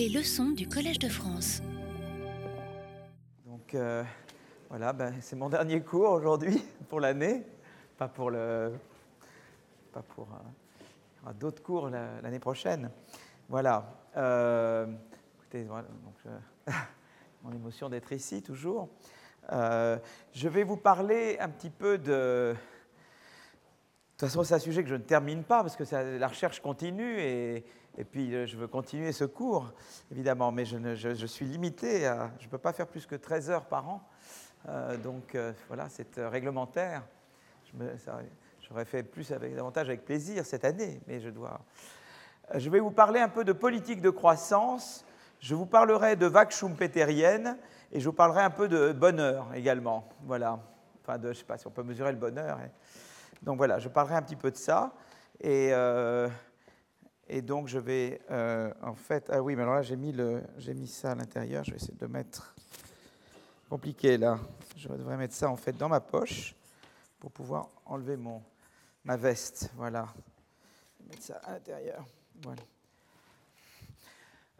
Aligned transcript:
Les 0.00 0.08
leçons 0.08 0.52
du 0.52 0.66
Collège 0.66 0.98
de 0.98 1.10
France. 1.10 1.60
Donc 3.44 3.74
euh, 3.74 4.02
voilà, 4.70 4.94
ben, 4.94 5.12
c'est 5.20 5.36
mon 5.36 5.50
dernier 5.50 5.82
cours 5.82 6.12
aujourd'hui 6.12 6.64
pour 6.88 7.00
l'année, 7.00 7.42
pas 7.98 8.08
pour 8.08 8.30
le, 8.30 8.72
pas 9.92 10.00
pour 10.00 10.28
euh, 10.32 10.38
il 10.80 11.18
y 11.18 11.22
aura 11.24 11.34
d'autres 11.34 11.62
cours 11.62 11.90
la- 11.90 12.18
l'année 12.22 12.38
prochaine. 12.38 12.90
Voilà. 13.46 13.92
Euh, 14.16 14.86
écoutez, 15.36 15.64
voilà, 15.64 15.88
donc, 15.88 16.34
mon 17.42 17.52
émotion 17.52 17.90
d'être 17.90 18.10
ici 18.12 18.42
toujours. 18.42 18.88
Je 19.52 20.48
vais 20.48 20.62
vous 20.64 20.78
parler 20.78 21.36
un 21.40 21.50
petit 21.50 21.68
peu 21.68 21.98
de. 21.98 22.54
De 24.20 24.26
toute 24.26 24.32
façon, 24.34 24.44
c'est 24.44 24.54
un 24.54 24.58
sujet 24.58 24.82
que 24.82 24.90
je 24.90 24.96
ne 24.96 25.00
termine 25.00 25.44
pas 25.44 25.62
parce 25.62 25.76
que 25.76 26.18
la 26.18 26.28
recherche 26.28 26.60
continue 26.60 27.18
et, 27.20 27.64
puis 28.10 28.34
euh, 28.34 28.44
je 28.44 28.54
veux 28.58 28.66
continuer 28.66 29.12
ce 29.12 29.24
cours, 29.24 29.72
évidemment, 30.12 30.52
mais 30.52 30.66
je, 30.66 31.24
suis 31.26 31.46
limité. 31.46 32.00
Je 32.38 32.44
ne 32.44 32.50
peux 32.50 32.58
pas 32.58 32.74
faire 32.74 32.86
plus 32.86 33.06
que 33.06 33.14
13 33.14 33.48
heures 33.48 33.64
par 33.64 33.88
an. 33.88 34.02
Euh, 34.68 34.98
donc 34.98 35.34
euh, 35.34 35.54
voilà, 35.68 35.88
c'est 35.88 36.18
réglementaire. 36.18 37.02
J'aurais 38.68 38.84
fait 38.84 39.04
plus 39.04 39.32
avec 39.32 39.54
davantage 39.54 39.88
avec 39.88 40.04
plaisir 40.04 40.44
cette 40.44 40.66
année, 40.66 41.00
mais 41.06 41.18
je 41.18 41.30
dois. 41.30 41.58
Je 42.54 42.68
vais 42.68 42.80
vous 42.80 42.90
parler 42.90 43.20
un 43.20 43.30
peu 43.30 43.42
de 43.42 43.54
politique 43.54 44.02
de 44.02 44.10
croissance. 44.10 45.06
Je 45.38 45.54
vous 45.54 45.64
parlerai 45.64 46.16
de 46.16 46.26
vague 46.26 46.50
schumpeterienne 46.50 47.56
et 47.90 48.00
je 48.00 48.04
vous 48.04 48.14
parlerai 48.14 48.42
un 48.42 48.50
peu 48.50 48.68
de 48.68 48.92
bonheur 48.92 49.46
également. 49.54 50.06
Voilà. 50.24 50.60
Enfin, 51.02 51.16
de, 51.16 51.28
je 51.28 51.28
ne 51.28 51.34
sais 51.36 51.44
pas 51.44 51.56
si 51.56 51.66
on 51.66 51.70
peut 51.70 51.84
mesurer 51.84 52.12
le 52.12 52.18
bonheur. 52.18 52.58
et- 52.60 52.70
Donc 53.42 53.56
voilà, 53.56 53.78
je 53.78 53.88
parlerai 53.88 54.16
un 54.16 54.22
petit 54.22 54.36
peu 54.36 54.50
de 54.50 54.56
ça. 54.56 54.92
Et, 55.40 55.70
euh, 55.72 56.28
donc 57.42 57.68
je 57.68 57.78
vais 57.78 58.20
euh, 58.30 58.72
en 58.82 58.94
fait. 58.94 59.30
Ah 59.30 59.40
oui, 59.40 59.56
mais 59.56 59.62
alors 59.62 59.74
là 59.74 59.82
j'ai 59.82 59.96
mis, 59.96 60.12
mis 60.12 60.86
ça 60.86 61.12
à 61.12 61.14
l'intérieur. 61.14 61.64
Je 61.64 61.70
vais 61.70 61.76
essayer 61.76 61.96
de 61.96 62.06
mettre. 62.06 62.54
Compliqué 63.68 64.18
là. 64.18 64.38
Je 64.76 64.88
devrais 64.88 65.16
mettre 65.16 65.34
ça 65.34 65.48
en 65.48 65.56
fait 65.56 65.72
dans 65.72 65.88
ma 65.88 66.00
poche 66.00 66.56
pour 67.20 67.30
pouvoir 67.30 67.68
enlever 67.86 68.16
mon, 68.16 68.42
ma 69.04 69.16
veste. 69.16 69.70
Voilà. 69.76 70.08
Je 70.98 71.04
vais 71.04 71.10
mettre 71.10 71.22
ça 71.22 71.40
à 71.44 71.52
l'intérieur. 71.52 72.04
Voilà. 72.42 72.62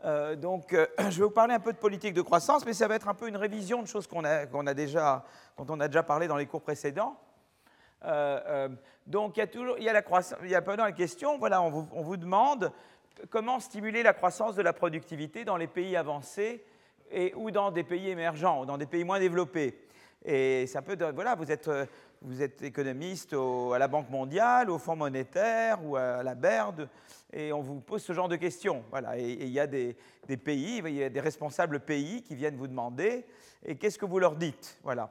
Euh, 0.04 0.36
donc, 0.36 0.74
je 0.98 1.18
vais 1.18 1.24
vous 1.24 1.30
parler 1.30 1.54
un 1.54 1.60
peu 1.60 1.72
de 1.72 1.78
politique 1.78 2.14
de 2.14 2.22
croissance, 2.22 2.64
mais 2.64 2.72
ça 2.72 2.88
va 2.88 2.94
être 2.94 3.08
un 3.08 3.14
peu 3.14 3.28
une 3.28 3.36
révision 3.36 3.82
de 3.82 3.86
choses 3.86 4.06
qu'on 4.06 4.24
a, 4.24 4.46
a 4.46 4.74
déjà, 4.74 5.24
dont 5.58 5.66
on 5.68 5.80
a 5.80 5.88
déjà 5.88 6.02
parlé 6.02 6.26
dans 6.26 6.36
les 6.36 6.46
cours 6.46 6.62
précédents. 6.62 7.18
Euh, 8.04 8.40
euh, 8.46 8.68
donc, 9.06 9.36
il 9.36 9.40
y 9.40 9.42
a 9.42 9.46
toujours, 9.46 9.76
il 9.78 9.84
y 9.84 9.88
a 9.88 9.92
la 9.92 10.92
question, 10.92 11.38
voilà, 11.38 11.62
on 11.62 11.70
vous, 11.70 11.88
on 11.92 12.02
vous 12.02 12.16
demande 12.16 12.72
comment 13.28 13.60
stimuler 13.60 14.02
la 14.02 14.12
croissance 14.12 14.54
de 14.54 14.62
la 14.62 14.72
productivité 14.72 15.44
dans 15.44 15.56
les 15.56 15.66
pays 15.66 15.96
avancés 15.96 16.64
et 17.10 17.34
ou 17.34 17.50
dans 17.50 17.70
des 17.70 17.82
pays 17.82 18.08
émergents, 18.08 18.62
ou 18.62 18.66
dans 18.66 18.78
des 18.78 18.86
pays 18.86 19.04
moins 19.04 19.18
développés. 19.18 19.76
Et 20.24 20.66
c'est 20.66 20.78
un 20.78 20.82
peu, 20.82 20.96
de, 20.96 21.06
voilà, 21.06 21.34
vous 21.34 21.50
êtes, 21.50 21.68
euh, 21.68 21.86
vous 22.22 22.42
êtes 22.42 22.62
économiste 22.62 23.34
à 23.34 23.78
la 23.78 23.88
Banque 23.88 24.10
mondiale, 24.10 24.70
au 24.70 24.78
Fonds 24.78 24.96
monétaire 24.96 25.84
ou 25.84 25.96
à 25.96 26.22
la 26.22 26.34
BERD, 26.34 26.88
et 27.32 27.52
on 27.52 27.60
vous 27.60 27.80
pose 27.80 28.02
ce 28.02 28.12
genre 28.12 28.28
de 28.28 28.36
questions. 28.36 28.84
Voilà, 28.90 29.18
et 29.18 29.32
il 29.32 29.48
y 29.48 29.60
a 29.60 29.66
des, 29.66 29.96
des 30.28 30.36
pays, 30.36 30.82
il 30.84 30.94
y 30.94 31.02
a 31.02 31.08
des 31.08 31.20
responsables 31.20 31.80
pays 31.80 32.22
qui 32.22 32.34
viennent 32.34 32.56
vous 32.56 32.68
demander, 32.68 33.24
et 33.64 33.76
qu'est-ce 33.76 33.98
que 33.98 34.06
vous 34.06 34.18
leur 34.18 34.36
dites 34.36 34.78
Voilà. 34.82 35.10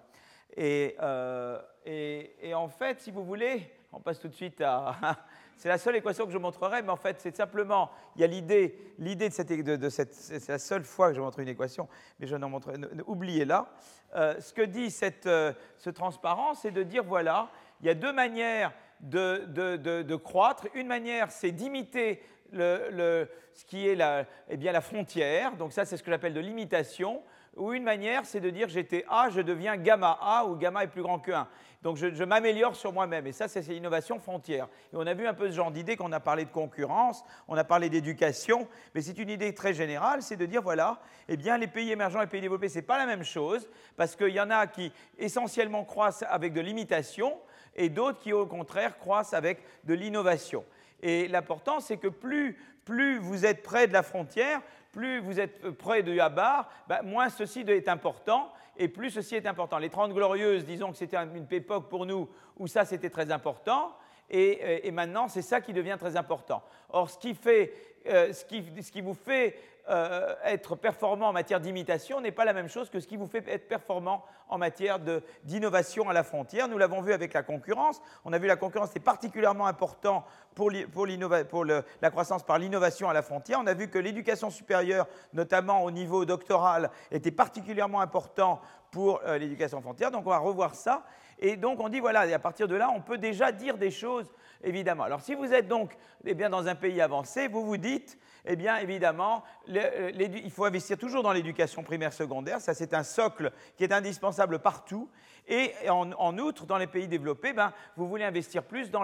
Et, 0.62 0.98
euh, 1.02 1.58
et- 1.86 2.54
en 2.54 2.68
fait, 2.68 3.00
si 3.00 3.12
vous 3.12 3.24
voulez, 3.24 3.72
on 3.94 4.02
passe 4.02 4.20
tout 4.20 4.28
de 4.28 4.34
suite 4.34 4.60
à. 4.62 4.94
C'est 5.56 5.68
la 5.70 5.78
seule 5.78 5.96
équation 5.98 6.26
que 6.26 6.32
je 6.32 6.38
montrerai, 6.38 6.82
mais 6.84 6.90
en 6.90 6.96
fait, 6.96 7.20
c'est 7.20 7.36
simplement. 7.36 7.92
Il 8.16 8.22
y 8.22 8.24
a 8.24 8.28
l'idée, 8.28 8.78
l'idée 8.98 9.28
de 9.28 9.34
cette, 9.34 9.50
de, 9.52 9.90
cette. 9.90 10.14
C'est 10.14 10.48
la 10.48 10.58
seule 10.58 10.86
fois 10.86 11.10
que 11.10 11.16
je 11.16 11.22
montre 11.22 11.40
une 11.40 11.50
équation, 11.50 11.90
mais 12.18 12.28
je 12.28 12.38
n'en 12.38 12.50
ne- 12.50 13.04
Oubliez-la. 13.06 13.68
Euh, 14.16 14.40
ce 14.40 14.54
que 14.54 14.62
dit 14.62 14.90
cette, 14.90 15.26
euh, 15.26 15.52
ce 15.78 15.90
transparent, 15.90 16.54
c'est 16.54 16.72
de 16.72 16.82
dire 16.84 17.04
voilà, 17.04 17.50
il 17.82 17.88
y 17.88 17.90
a 17.90 17.94
deux 17.94 18.14
manières 18.14 18.72
de, 19.02 19.44
de- 19.48 19.76
de- 19.76 20.02
de 20.02 20.16
croître. 20.16 20.66
Une 20.76 20.88
manière, 20.88 21.30
c'est 21.30 21.52
d'imiter 21.52 22.22
le- 22.54 22.88
le- 22.92 23.30
ce 23.54 23.66
qui 23.66 23.86
est 23.86 23.96
la, 23.96 24.24
eh 24.48 24.56
bien, 24.56 24.72
la 24.72 24.80
frontière. 24.82 25.58
Donc, 25.58 25.74
ça, 25.74 25.84
c'est 25.84 25.98
ce 25.98 26.04
que 26.04 26.10
j'appelle 26.12 26.34
de 26.34 26.40
l'imitation. 26.40 27.22
Ou 27.56 27.74
une 27.74 27.84
manière, 27.84 28.26
c'est 28.26 28.40
de 28.40 28.50
dire 28.50 28.70
j'étais 28.70 29.06
A, 29.10 29.30
je 29.30 29.42
deviens 29.42 29.76
gamma 29.78 30.18
A, 30.22 30.46
ou 30.46 30.56
gamma 30.56 30.84
est 30.84 30.88
plus 30.88 31.02
grand 31.02 31.20
que 31.20 31.32
1. 31.32 31.48
Donc 31.82 31.96
je, 31.96 32.24
m'améliore 32.24 32.76
sur 32.76 32.92
moi-même. 32.92 33.26
Et 33.28 33.32
ça, 33.32 33.48
c'est 33.48 33.64
c'est 33.64 33.74
l'innovation 33.74 34.20
frontière. 34.20 34.68
Et 34.94 34.96
on 34.96 35.08
a 35.08 35.14
vu 35.14 35.28
un 35.28 35.34
peu 35.34 35.50
ce 35.50 35.56
genre 35.56 35.72
d'idée 35.72 35.96
qu'on 35.96 36.12
a 36.12 36.20
parlé 36.20 36.44
de 36.46 36.50
concurrence, 36.50 37.24
on 37.48 37.56
a 37.56 37.64
parlé 37.64 37.90
d'éducation, 37.90 38.68
mais 38.94 39.02
c'est 39.02 39.18
une 39.18 39.30
idée 39.30 39.54
très 39.54 39.74
générale, 39.74 40.22
c'est 40.22 40.36
de 40.36 40.46
dire 40.46 40.62
voilà, 40.62 41.00
eh 41.30 41.38
bien 41.38 41.58
les 41.58 41.68
pays 41.68 41.92
émergents 41.92 42.20
et 42.20 42.24
les 42.24 42.30
pays 42.30 42.42
développés, 42.42 42.70
c'est 42.70 42.82
pas 42.82 42.98
la 42.98 43.06
même 43.06 43.24
chose, 43.24 43.70
parce 43.96 44.16
qu'il 44.16 44.30
y 44.30 44.42
en 44.42 44.50
a 44.50 44.68
qui 44.68 44.92
essentiellement 45.18 45.86
croissent 45.86 46.26
avec 46.30 46.54
de 46.54 46.62
l'imitation, 46.62 47.38
et 47.76 47.90
d'autres 47.90 48.20
qui 48.20 48.34
au 48.34 48.46
contraire 48.46 48.98
croissent 48.98 49.34
avec 49.34 49.64
de 49.86 49.94
l'innovation. 49.94 50.66
Et 51.02 51.28
l'important, 51.30 51.80
c'est 51.80 51.98
que 51.98 52.10
plus, 52.10 52.58
plus 52.90 53.20
vous 53.20 53.46
êtes 53.46 53.62
près 53.62 53.88
de 53.88 53.94
la 53.94 54.02
frontière, 54.02 54.62
plus 54.92 55.20
vous 55.20 55.40
êtes 55.40 55.70
près 55.78 56.02
du 56.02 56.20
Habar, 56.20 56.68
bah, 56.88 57.04
moins 57.04 57.30
ceci 57.30 57.60
est 57.60 57.88
important 57.88 58.52
et 58.78 58.88
plus 58.88 59.12
ceci 59.12 59.36
est 59.36 59.46
important. 59.46 59.78
Les 59.78 59.92
30 59.92 60.12
Glorieuses, 60.12 60.66
disons 60.66 60.90
que 60.92 60.98
c'était 60.98 61.18
une 61.18 61.46
époque 61.52 61.88
pour 61.88 62.08
nous 62.08 62.28
où 62.58 62.66
ça 62.66 62.86
c'était 62.86 63.12
très 63.12 63.32
important, 63.32 63.96
et, 64.28 64.60
euh, 64.64 64.80
et 64.82 64.90
maintenant 64.90 65.28
c'est 65.28 65.44
ça 65.44 65.62
qui 65.62 65.72
devient 65.72 65.98
très 66.00 66.18
important. 66.18 66.64
Or, 66.90 67.12
ce 67.12 67.20
qui, 67.20 67.36
fait, 67.36 67.74
euh, 68.08 68.34
ce 68.34 68.44
qui, 68.44 68.66
ce 68.82 68.92
qui 68.92 69.02
vous 69.02 69.14
fait 69.14 69.60
euh, 69.90 70.36
être 70.44 70.76
performant 70.76 71.30
en 71.30 71.34
matière 71.34 71.60
d'imitation 71.60 72.22
n'est 72.22 72.32
pas 72.32 72.46
la 72.46 72.54
même 72.54 72.68
chose 72.68 72.90
que 72.90 73.00
ce 73.00 73.08
qui 73.08 73.18
vous 73.18 73.28
fait 73.28 73.48
être 73.48 73.68
performant 73.68 74.24
en 74.48 74.58
matière 74.58 75.00
d'innovation 75.44 76.10
à 76.10 76.14
la 76.14 76.24
frontière. 76.24 76.68
Nous 76.68 76.78
l'avons 76.78 77.02
vu 77.02 77.14
avec 77.14 77.34
la 77.34 77.44
concurrence. 77.44 78.02
On 78.26 78.34
a 78.34 78.38
vu 78.38 78.48
la 78.48 78.56
concurrence 78.56 78.96
est 78.96 79.00
particulièrement 79.00 79.68
important 79.68 80.26
pour, 80.56 80.72
pour 80.94 81.66
la 81.66 82.10
croissance 82.12 82.44
par 82.44 82.60
l'innovation 82.60 83.10
à 83.10 83.14
la 83.14 83.22
frontière. 83.22 83.60
On 83.62 83.68
a 83.68 83.74
vu 83.74 83.90
que 83.90 83.98
l'éducation 83.98 84.50
supérieure, 84.50 85.08
notamment 85.34 85.84
au 85.84 85.92
niveau 85.92 86.26
doctoral, 86.26 86.90
était 87.12 87.32
particulièrement 87.32 88.02
important 88.02 88.62
pour 88.92 89.22
euh, 89.26 89.38
l'éducation 89.38 89.82
frontière. 89.82 90.12
Donc 90.12 90.26
on 90.26 90.30
va 90.30 90.38
revoir 90.40 90.76
ça. 90.76 91.04
Et 91.40 91.56
donc 91.56 91.80
on 91.80 91.90
dit, 91.90 92.00
voilà, 92.00 92.28
et 92.28 92.34
à 92.34 92.40
partir 92.40 92.68
de 92.68 92.76
là, 92.76 92.90
on 92.94 93.02
peut 93.02 93.18
déjà 93.18 93.52
dire 93.52 93.78
des 93.78 93.92
choses, 93.92 94.30
évidemment. 94.64 95.04
Alors 95.04 95.22
si 95.22 95.36
vous 95.36 95.54
êtes 95.54 95.68
donc 95.68 95.98
eh 96.26 96.34
bien, 96.34 96.50
dans 96.50 96.68
un 96.68 96.76
pays 96.76 97.00
avancé, 97.02 97.48
vous 97.48 97.66
vous 97.66 97.78
dites, 97.78 98.18
eh 98.46 98.56
bien 98.56 98.78
évidemment, 98.78 99.44
euh, 99.70 100.12
il 100.16 100.52
faut 100.52 100.66
investir 100.66 100.98
toujours 100.98 101.24
dans 101.24 101.32
l'éducation 101.32 101.84
primaire 101.84 102.14
secondaire. 102.14 102.60
Ça, 102.60 102.74
c'est 102.74 102.94
un 102.94 103.04
socle 103.04 103.52
qui 103.78 103.84
est 103.84 103.94
indispensable 103.94 104.60
partout. 104.60 105.10
Et 105.48 105.72
en, 105.90 106.38
outre, 106.38 106.68
dans 106.68 106.78
les 106.78 106.88
pays 106.88 107.08
développés, 107.08 107.54
ben, 107.54 107.74
vous 107.96 108.08
voulez 108.08 108.24
investir 108.24 108.64
plus 108.64 108.92
dans 108.92 109.04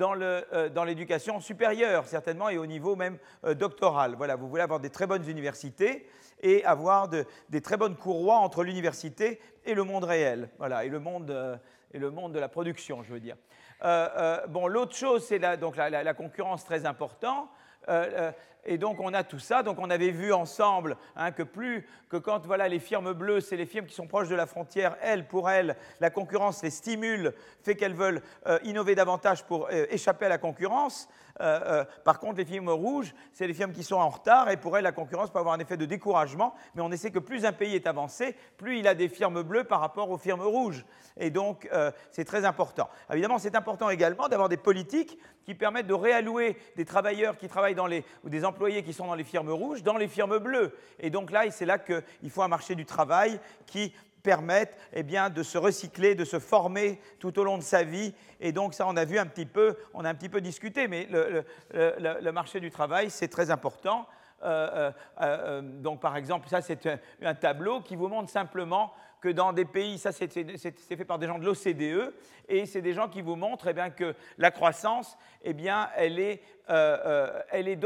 euh, 0.00 0.68
dans 0.70 0.84
l'éducation 0.84 1.38
supérieure, 1.40 2.06
certainement, 2.06 2.48
et 2.48 2.56
au 2.56 2.64
niveau 2.64 2.96
même 2.96 3.18
euh, 3.44 3.54
doctoral. 3.54 4.14
Voilà, 4.16 4.36
vous 4.36 4.48
voulez 4.48 4.62
avoir 4.62 4.80
des 4.80 4.88
très 4.88 5.06
bonnes 5.06 5.28
universités 5.28 6.06
et 6.42 6.64
avoir 6.64 7.08
de- 7.08 7.24
des 7.48 7.60
très 7.60 7.76
bonnes 7.76 7.96
courroies 7.96 8.36
entre 8.36 8.64
l'université 8.64 9.40
et 9.64 9.74
le 9.74 9.84
monde 9.84 10.04
réel, 10.04 10.48
voilà, 10.58 10.84
et 10.84 10.88
le 10.88 10.98
monde, 10.98 11.30
euh, 11.30 11.56
et 11.92 11.98
le 11.98 12.10
monde 12.10 12.32
de 12.32 12.38
la 12.38 12.48
production, 12.48 13.02
je 13.02 13.12
veux 13.12 13.20
dire. 13.20 13.36
Euh, 13.84 14.08
euh, 14.16 14.46
bon, 14.46 14.66
l'autre 14.66 14.94
chose, 14.94 15.24
c'est 15.24 15.38
la, 15.38 15.56
donc 15.56 15.76
la, 15.76 16.14
concurrence 16.14 16.64
très 16.64 16.86
importante. 16.86 17.48
Et 18.64 18.78
donc 18.78 19.00
on 19.00 19.12
a 19.12 19.24
tout 19.24 19.40
ça. 19.40 19.64
Donc 19.64 19.80
on 19.80 19.90
avait 19.90 20.12
vu 20.12 20.32
ensemble 20.32 20.96
hein, 21.16 21.32
que 21.32 21.42
plus 21.42 21.84
que 22.08 22.16
quand 22.16 22.46
voilà 22.46 22.68
les 22.68 22.78
firmes 22.78 23.12
bleues, 23.12 23.40
c'est 23.40 23.56
les 23.56 23.66
firmes 23.66 23.86
qui 23.86 23.94
sont 23.94 24.06
proches 24.06 24.28
de 24.28 24.36
la 24.36 24.46
frontière. 24.46 24.96
Elles, 25.02 25.26
pour 25.26 25.50
elles, 25.50 25.76
la 25.98 26.10
concurrence 26.10 26.62
les 26.62 26.70
stimule, 26.70 27.34
fait 27.64 27.74
qu'elles 27.74 27.96
veulent 27.96 28.22
innover 28.62 28.94
davantage 28.94 29.44
pour 29.44 29.68
échapper 29.72 30.26
à 30.26 30.28
la 30.28 30.38
concurrence. 30.38 31.08
Euh, 31.40 31.60
euh, 31.64 31.84
par 32.04 32.20
contre, 32.20 32.38
les 32.38 32.44
firmes 32.44 32.68
rouges, 32.68 33.14
c'est 33.32 33.46
les 33.46 33.54
firmes 33.54 33.72
qui 33.72 33.82
sont 33.82 33.96
en 33.96 34.08
retard 34.08 34.50
et 34.50 34.56
pour 34.56 34.76
elles, 34.76 34.84
la 34.84 34.92
concurrence 34.92 35.30
peut 35.30 35.38
avoir 35.38 35.54
un 35.54 35.58
effet 35.58 35.76
de 35.76 35.86
découragement. 35.86 36.54
Mais 36.74 36.82
on 36.82 36.90
essaie 36.90 37.10
que 37.10 37.18
plus 37.18 37.44
un 37.44 37.52
pays 37.52 37.74
est 37.74 37.86
avancé, 37.86 38.36
plus 38.56 38.78
il 38.78 38.86
a 38.86 38.94
des 38.94 39.08
firmes 39.08 39.42
bleues 39.42 39.64
par 39.64 39.80
rapport 39.80 40.10
aux 40.10 40.18
firmes 40.18 40.42
rouges. 40.42 40.84
Et 41.16 41.30
donc, 41.30 41.68
euh, 41.72 41.90
c'est 42.10 42.24
très 42.24 42.44
important. 42.44 42.88
Évidemment, 43.10 43.38
c'est 43.38 43.56
important 43.56 43.90
également 43.90 44.28
d'avoir 44.28 44.48
des 44.48 44.56
politiques 44.56 45.18
qui 45.44 45.54
permettent 45.54 45.86
de 45.86 45.94
réallouer 45.94 46.56
des 46.76 46.84
travailleurs 46.84 47.36
qui 47.36 47.48
travaillent 47.48 47.74
dans 47.74 47.86
les, 47.86 48.04
ou 48.24 48.28
des 48.28 48.44
employés 48.44 48.82
qui 48.82 48.92
sont 48.92 49.06
dans 49.06 49.14
les 49.14 49.24
firmes 49.24 49.50
rouges 49.50 49.82
dans 49.82 49.96
les 49.96 50.08
firmes 50.08 50.38
bleues. 50.38 50.74
Et 51.00 51.10
donc 51.10 51.30
là, 51.30 51.50
c'est 51.50 51.66
là 51.66 51.78
qu'il 51.78 52.30
faut 52.30 52.42
un 52.42 52.48
marché 52.48 52.74
du 52.74 52.86
travail 52.86 53.40
qui 53.66 53.92
permette 54.22 54.76
eh 54.92 55.02
bien, 55.02 55.30
de 55.30 55.42
se 55.42 55.58
recycler, 55.58 56.14
de 56.14 56.24
se 56.24 56.38
former 56.38 57.00
tout 57.18 57.38
au 57.38 57.44
long 57.44 57.58
de 57.58 57.62
sa 57.62 57.82
vie. 57.82 58.14
Et 58.40 58.52
donc 58.52 58.74
ça, 58.74 58.86
on 58.86 58.96
a 58.96 59.04
vu 59.04 59.18
un 59.18 59.26
petit 59.26 59.46
peu, 59.46 59.76
on 59.94 60.04
a 60.04 60.10
un 60.10 60.14
petit 60.14 60.28
peu 60.28 60.40
discuté, 60.40 60.88
mais 60.88 61.08
le 61.10 62.30
marché 62.30 62.60
du 62.60 62.70
travail, 62.70 63.10
c'est 63.10 63.28
très 63.28 63.50
important. 63.50 64.06
Euh, 64.44 64.90
euh, 64.90 64.92
euh, 65.20 65.62
donc 65.62 66.00
par 66.00 66.16
exemple, 66.16 66.48
ça 66.48 66.60
c'est 66.60 66.86
un, 66.86 66.98
un 67.22 67.34
tableau 67.34 67.80
qui 67.80 67.96
vous 67.96 68.08
montre 68.08 68.30
simplement 68.30 68.92
que 69.20 69.28
dans 69.28 69.52
des 69.52 69.64
pays, 69.64 69.98
ça 69.98 70.10
c'est 70.10 70.28
fait 70.28 71.04
par 71.04 71.18
des 71.18 71.28
gens 71.28 71.38
de 71.38 71.44
l'OCDE, 71.44 72.12
et 72.48 72.66
c'est 72.66 72.82
des 72.82 72.92
gens 72.92 73.08
qui 73.08 73.22
vous 73.22 73.36
montrent 73.36 73.68
eh 73.68 73.72
bien, 73.72 73.90
que 73.90 74.16
la 74.36 74.50
croissance, 74.50 75.16
eh 75.42 75.52
bien, 75.52 75.88
elle 75.96 76.18
est, 76.18 76.42
euh, 76.70 76.98
euh, 77.04 77.42
elle 77.50 77.68
est 77.68 77.76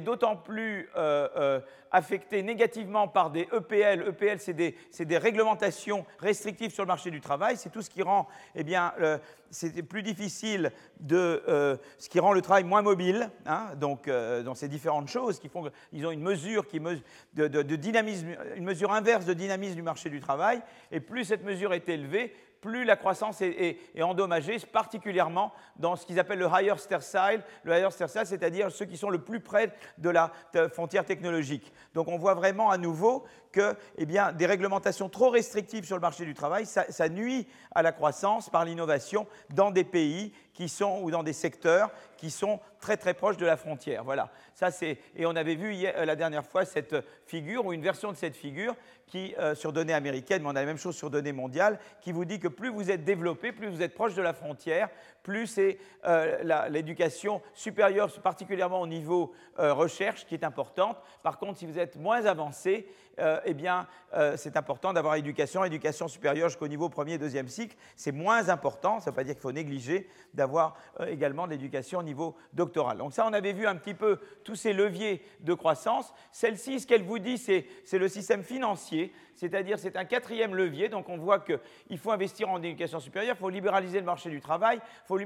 d'autant 0.00 0.36
plus 0.36 0.88
euh, 0.96 1.60
affectée 1.90 2.42
négativement 2.42 3.08
par 3.08 3.30
des 3.30 3.48
EPL. 3.52 4.08
EPL, 4.08 4.38
c'est 4.38 4.52
des, 5.04 5.18
réglementations 5.18 6.04
restrictives 6.18 6.72
sur 6.72 6.84
le 6.84 6.88
marché 6.88 7.10
du 7.10 7.20
travail. 7.20 7.56
C'est 7.56 7.70
tout 7.70 7.82
ce 7.82 7.90
qui 7.90 8.02
rend, 8.02 8.28
eh 8.54 8.64
bien, 8.64 8.92
c'est 9.50 9.82
plus 9.82 10.02
difficile 10.02 10.72
de, 11.00 11.42
ce 11.98 12.08
qui 12.08 12.20
rend 12.20 12.32
le 12.32 12.42
travail 12.42 12.64
moins 12.64 12.82
mobile. 12.82 13.30
Hein, 13.46 13.68
donc, 13.76 14.08
dans 14.08 14.54
ces 14.54 14.68
différentes 14.68 15.08
choses 15.08 15.38
qui 15.38 15.48
font 15.48 15.70
qu'ils 15.90 16.06
ont 16.06 16.10
une 16.10 16.22
mesure 16.22 16.66
qui 16.66 16.80
de, 17.34 17.76
dynamisme, 17.76 18.36
une 18.56 18.64
mesure 18.64 18.92
inverse 18.92 19.24
de 19.24 19.34
dynamisme 19.34 19.76
du 19.76 19.82
marché 19.82 20.10
du 20.10 20.20
travail. 20.20 20.60
Et 20.90 21.00
plus 21.00 21.24
cette 21.24 21.44
mesure 21.44 21.72
est 21.72 21.88
élevée, 21.88 22.34
plus 22.60 22.84
la 22.84 22.96
croissance 22.96 23.40
est, 23.40 23.78
endommagée, 24.00 24.58
particulièrement 24.58 25.52
dans 25.76 25.96
ce 25.96 26.06
qu'ils 26.06 26.18
appellent 26.18 26.38
le 26.38 26.48
higher 26.52 26.74
tertile, 26.88 27.42
le 27.62 27.76
higher 27.76 27.88
c'est-à-dire 27.90 28.70
ceux 28.70 28.84
qui 28.84 28.96
sont 28.96 29.10
le 29.10 29.18
plus 29.18 29.40
près 29.40 29.72
de 29.98 30.10
la 30.10 30.32
frontière 30.72 31.04
technologique. 31.04 31.72
Donc 31.94 32.08
on 32.08 32.18
voit 32.18 32.34
vraiment 32.34 32.70
à 32.70 32.78
nouveau 32.78 33.24
que 33.52 33.74
eh 33.96 34.06
bien, 34.06 34.32
des 34.32 34.46
réglementations 34.46 35.08
trop 35.08 35.30
restrictives 35.30 35.84
sur 35.84 35.96
le 35.96 36.00
marché 36.00 36.24
du 36.24 36.34
travail, 36.34 36.66
ça, 36.66 37.08
nuit 37.08 37.46
à 37.74 37.82
la 37.82 37.92
croissance 37.92 38.50
par 38.50 38.64
l'innovation 38.64 39.26
dans 39.50 39.70
des 39.70 39.84
pays 39.84 40.32
qui 40.52 40.68
sont, 40.68 41.00
ou 41.02 41.10
dans 41.10 41.22
des 41.22 41.32
secteurs 41.32 41.90
qui 42.16 42.30
sont 42.30 42.60
très 42.80 42.96
très 42.96 43.14
proches 43.14 43.36
de 43.36 43.46
la 43.46 43.56
frontière. 43.56 44.04
Voilà. 44.04 44.30
Ça, 44.54 44.70
c'est, 44.70 44.98
et 45.14 45.24
on 45.24 45.36
avait 45.36 45.54
vu 45.54 45.72
hier, 45.72 46.04
la 46.04 46.16
dernière 46.16 46.44
fois 46.44 46.64
cette 46.64 46.96
figure, 47.26 47.66
ou 47.66 47.72
une 47.72 47.82
version 47.82 48.10
de 48.10 48.16
cette 48.16 48.36
figure, 48.36 48.74
qui, 49.08 49.34
euh, 49.38 49.54
sur 49.54 49.72
données 49.72 49.94
américaines, 49.94 50.42
mais 50.42 50.48
on 50.48 50.56
a 50.56 50.60
la 50.60 50.66
même 50.66 50.78
chose 50.78 50.96
sur 50.96 51.10
données 51.10 51.32
mondiales, 51.32 51.78
qui 52.00 52.12
vous 52.12 52.24
dit 52.24 52.38
que 52.38 52.48
plus 52.48 52.68
vous 52.68 52.90
êtes 52.90 53.04
développé, 53.04 53.52
plus 53.52 53.68
vous 53.68 53.82
êtes 53.82 53.94
proche 53.94 54.14
de 54.14 54.22
la 54.22 54.32
frontière, 54.32 54.88
plus 55.22 55.46
c'est 55.46 55.78
euh, 56.04 56.68
l'éducation 56.68 57.42
supérieure, 57.54 58.12
particulièrement 58.20 58.80
au 58.80 58.86
niveau 58.86 59.32
euh, 59.58 59.74
recherche, 59.74 60.26
qui 60.26 60.34
est 60.34 60.44
importante. 60.44 60.98
Par 61.22 61.38
contre, 61.38 61.58
si 61.58 61.66
vous 61.66 61.78
êtes 61.78 61.96
moins 61.96 62.26
avancé, 62.26 62.86
euh, 63.18 63.40
eh 63.44 63.54
bien, 63.54 63.86
euh, 64.14 64.36
c'est 64.36 64.56
important 64.56 64.92
d'avoir 64.92 65.16
éducation, 65.16 65.64
éducation 65.64 66.08
supérieure 66.08 66.48
jusqu'au 66.48 66.68
niveau 66.68 66.88
premier 66.88 67.14
et 67.14 67.18
deuxième 67.18 67.48
cycle. 67.48 67.76
C'est 67.96 68.12
moins 68.12 68.48
important, 68.48 69.00
ça 69.00 69.10
ne 69.10 69.10
veut 69.10 69.16
pas 69.16 69.24
dire 69.24 69.34
qu'il 69.34 69.42
faut 69.42 69.52
négliger 69.52 70.08
d'avoir 70.34 70.76
euh, 71.00 71.06
également 71.06 71.46
de 71.46 71.52
l'éducation 71.52 72.00
au 72.00 72.02
niveau 72.02 72.36
doctoral. 72.52 72.98
Donc 72.98 73.12
ça, 73.12 73.26
on 73.26 73.32
avait 73.32 73.52
vu 73.52 73.66
un 73.66 73.76
petit 73.76 73.94
peu 73.94 74.18
tous 74.44 74.54
ces 74.54 74.72
leviers 74.72 75.22
de 75.40 75.54
croissance. 75.54 76.12
Celle-ci, 76.32 76.80
ce 76.80 76.86
qu'elle 76.86 77.02
vous 77.02 77.18
dit, 77.18 77.38
c'est 77.38 77.66
le 77.92 78.08
système 78.08 78.42
financier 78.42 79.12
c'est-à-dire 79.38 79.78
c'est 79.78 79.96
un 79.96 80.04
quatrième 80.04 80.56
levier. 80.56 80.88
Donc 80.88 81.08
on 81.08 81.16
voit 81.16 81.38
qu'il 81.38 81.98
faut 81.98 82.10
investir 82.10 82.50
en 82.50 82.60
éducation 82.60 82.98
supérieure, 82.98 83.36
il 83.38 83.40
faut 83.40 83.48
libéraliser 83.48 84.00
le 84.00 84.04
marché 84.04 84.30
du 84.30 84.40
travail, 84.40 84.80
il 84.82 85.06
faut, 85.06 85.16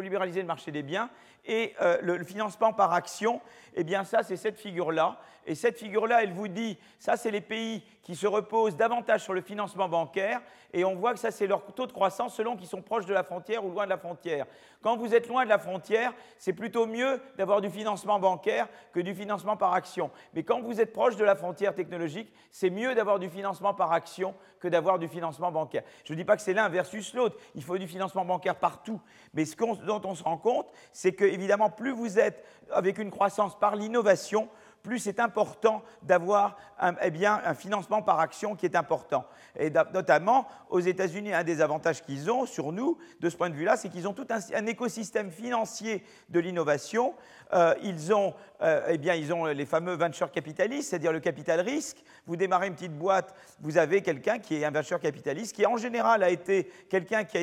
libéraliser 0.00 0.40
le 0.40 0.46
marché 0.46 0.70
des 0.70 0.82
biens 0.82 1.10
et 1.44 1.74
le, 2.00 2.24
financement 2.24 2.72
par 2.72 2.94
action. 2.94 3.42
Eh 3.74 3.84
bien 3.84 4.04
ça, 4.04 4.22
c'est 4.22 4.36
cette 4.36 4.58
figure-là. 4.58 5.18
Et 5.46 5.54
cette 5.54 5.76
figure-là, 5.76 6.22
elle 6.22 6.32
vous 6.32 6.48
dit, 6.48 6.78
ça 6.98 7.18
c'est 7.18 7.30
les 7.30 7.42
pays 7.42 7.82
qui 8.02 8.14
se 8.14 8.26
reposent 8.26 8.76
davantage 8.76 9.22
sur 9.22 9.34
le 9.34 9.42
financement 9.42 9.88
bancaire, 9.88 10.40
et 10.72 10.84
on 10.84 10.94
voit 10.94 11.12
que 11.12 11.18
ça 11.18 11.30
c'est 11.30 11.46
leur 11.46 11.62
taux 11.74 11.86
de 11.86 11.92
croissance 11.92 12.34
selon 12.34 12.56
qu'ils 12.56 12.66
sont 12.66 12.82
proches 12.82 13.06
de 13.06 13.12
la 13.12 13.22
frontière 13.22 13.64
ou 13.64 13.70
loin 13.70 13.84
de 13.84 13.90
la 13.90 13.98
frontière. 13.98 14.46
Quand 14.82 14.96
vous 14.96 15.14
êtes 15.14 15.28
loin 15.28 15.44
de 15.44 15.48
la 15.48 15.58
frontière, 15.58 16.12
c'est 16.38 16.52
plutôt 16.52 16.86
mieux 16.86 17.20
d'avoir 17.36 17.60
du 17.60 17.70
financement 17.70 18.18
bancaire 18.18 18.68
que 18.92 19.00
du 19.00 19.14
financement 19.14 19.56
par 19.56 19.72
action. 19.72 20.10
Mais 20.34 20.42
quand 20.42 20.60
vous 20.60 20.80
êtes 20.80 20.92
proche 20.92 21.16
de 21.16 21.24
la 21.24 21.34
frontière 21.34 21.74
technologique, 21.74 22.32
c'est 22.50 22.70
mieux 22.70 22.93
d'avoir 22.94 23.18
du 23.18 23.28
financement 23.28 23.74
par 23.74 23.92
action 23.92 24.34
que 24.60 24.68
d'avoir 24.68 24.98
du 24.98 25.08
financement 25.08 25.52
bancaire. 25.52 25.82
Je 26.04 26.12
ne 26.12 26.18
dis 26.18 26.24
pas 26.24 26.36
que 26.36 26.42
c'est 26.42 26.54
l'un 26.54 26.68
versus 26.68 27.14
l'autre, 27.14 27.36
il 27.54 27.62
faut 27.62 27.78
du 27.78 27.86
financement 27.86 28.24
bancaire 28.24 28.56
partout. 28.56 29.00
Mais 29.34 29.44
ce 29.44 29.56
dont 29.84 30.00
on 30.04 30.14
se 30.14 30.22
rend 30.22 30.38
compte, 30.38 30.70
c'est 30.92 31.12
que 31.12 31.24
évidemment, 31.24 31.70
plus 31.70 31.92
vous 31.92 32.18
êtes 32.18 32.44
avec 32.70 32.98
une 32.98 33.10
croissance 33.10 33.58
par 33.58 33.76
l'innovation, 33.76 34.48
plus 34.84 35.00
c'est 35.00 35.18
important 35.18 35.82
d'avoir 36.02 36.56
un, 36.78 36.94
eh 37.02 37.26
un 37.26 37.54
financement 37.54 38.02
par 38.02 38.20
action 38.20 38.54
qui 38.54 38.66
est 38.66 38.76
important. 38.76 39.24
Et 39.58 39.70
notamment, 39.70 40.46
aux 40.68 40.80
États-Unis, 40.80 41.32
un 41.32 41.42
des 41.42 41.60
avantages 41.60 42.02
qu'ils 42.02 42.30
ont 42.30 42.44
sur 42.44 42.70
nous, 42.70 42.98
de 43.20 43.30
ce 43.30 43.36
point 43.36 43.50
de 43.50 43.54
vue-là, 43.54 43.76
c'est 43.76 43.88
qu'ils 43.88 44.06
ont 44.06 44.12
tout 44.12 44.26
un, 44.30 44.66
écosystème 44.66 45.30
financier 45.30 46.04
de 46.28 46.38
l'innovation. 46.38 47.14
Euh, 47.52 47.74
ils, 47.82 48.12
ont, 48.12 48.34
euh, 48.62 48.86
eh 48.90 48.98
bien, 48.98 49.14
ils 49.14 49.32
ont 49.32 49.46
les 49.46 49.66
fameux 49.66 49.94
venture 49.94 50.30
capitalistes, 50.30 50.90
c'est-à-dire 50.90 51.12
le 51.12 51.20
capital 51.20 51.60
risque. 51.60 52.04
Vous 52.26 52.36
démarrez 52.36 52.66
une 52.66 52.74
petite 52.74 52.96
boîte, 52.96 53.34
vous 53.60 53.78
avez 53.78 54.02
quelqu'un 54.02 54.38
qui 54.38 54.56
est 54.56 54.64
un 54.64 54.70
venture 54.70 55.00
capitaliste, 55.00 55.56
qui 55.56 55.64
en 55.64 55.78
général 55.78 56.22
a 56.22 56.30
été 56.30 56.70
quelqu'un 56.90 57.24
qui 57.24 57.38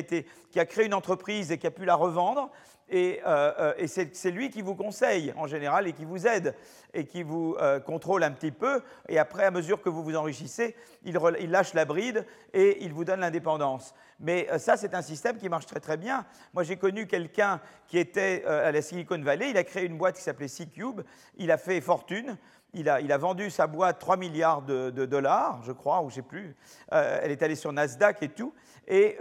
a 0.60 0.64
créé 0.66 0.86
une 0.86 0.94
entreprise 0.94 1.50
et 1.50 1.58
qui 1.58 1.66
a 1.66 1.70
pu 1.72 1.84
la 1.84 1.96
revendre. 1.96 2.50
Et, 2.92 3.20
euh, 3.26 3.72
et 3.78 3.88
c'est 3.88 4.30
lui 4.30 4.50
qui 4.50 4.62
vous 4.62 4.74
conseille 4.74 5.32
en 5.36 5.46
général 5.46 5.88
et 5.88 5.92
qui 5.92 6.04
vous 6.04 6.26
aide 6.26 6.54
et 6.94 7.06
qui 7.06 7.22
vous 7.22 7.56
euh, 7.60 7.80
contrôle 7.80 8.22
un 8.22 8.30
petit 8.30 8.50
peu. 8.50 8.82
Et 9.08 9.18
après, 9.18 9.44
à 9.44 9.50
mesure 9.50 9.80
que 9.80 9.88
vous 9.88 10.02
vous 10.02 10.16
enrichissez, 10.16 10.76
il, 11.04 11.18
lâche 11.50 11.74
la 11.74 11.84
bride 11.84 12.26
et 12.52 12.84
il 12.84 12.92
vous 12.92 13.04
donne 13.04 13.20
l'indépendance. 13.20 13.94
Mais 14.20 14.48
euh, 14.50 14.58
ça, 14.58 14.76
c'est 14.76 14.94
un 14.94 15.02
système 15.02 15.38
qui 15.38 15.48
marche 15.48 15.66
très 15.66 15.80
très 15.80 15.96
bien. 15.96 16.24
Moi, 16.52 16.62
j'ai 16.64 16.76
connu 16.76 17.06
quelqu'un 17.06 17.60
qui 17.86 17.98
était 17.98 18.44
euh, 18.46 18.68
à 18.68 18.72
la 18.72 18.82
Silicon 18.82 19.20
Valley. 19.20 19.50
Il 19.50 19.56
a 19.56 19.64
créé 19.64 19.86
une 19.86 19.96
boîte 19.96 20.16
qui 20.16 20.22
s'appelait 20.22 20.48
C-Cube. 20.48 21.02
Il 21.36 21.50
a 21.50 21.56
fait 21.56 21.80
fortune. 21.80 22.36
Il 22.74 22.88
a, 22.88 23.00
il 23.00 23.12
a, 23.12 23.18
vendu 23.18 23.50
sa 23.50 23.66
boîte 23.66 23.98
3 23.98 24.16
milliards 24.16 24.62
de, 24.62 24.90
dollars, 25.04 25.62
je 25.62 25.72
crois, 25.72 26.00
ou 26.00 26.08
je 26.08 26.16
sais 26.16 26.22
plus. 26.22 26.56
elle 26.90 27.30
est 27.30 27.42
allée 27.42 27.54
sur 27.54 27.70
Nasdaq 27.70 28.22
et 28.22 28.30
tout. 28.30 28.54
Et 28.88 29.18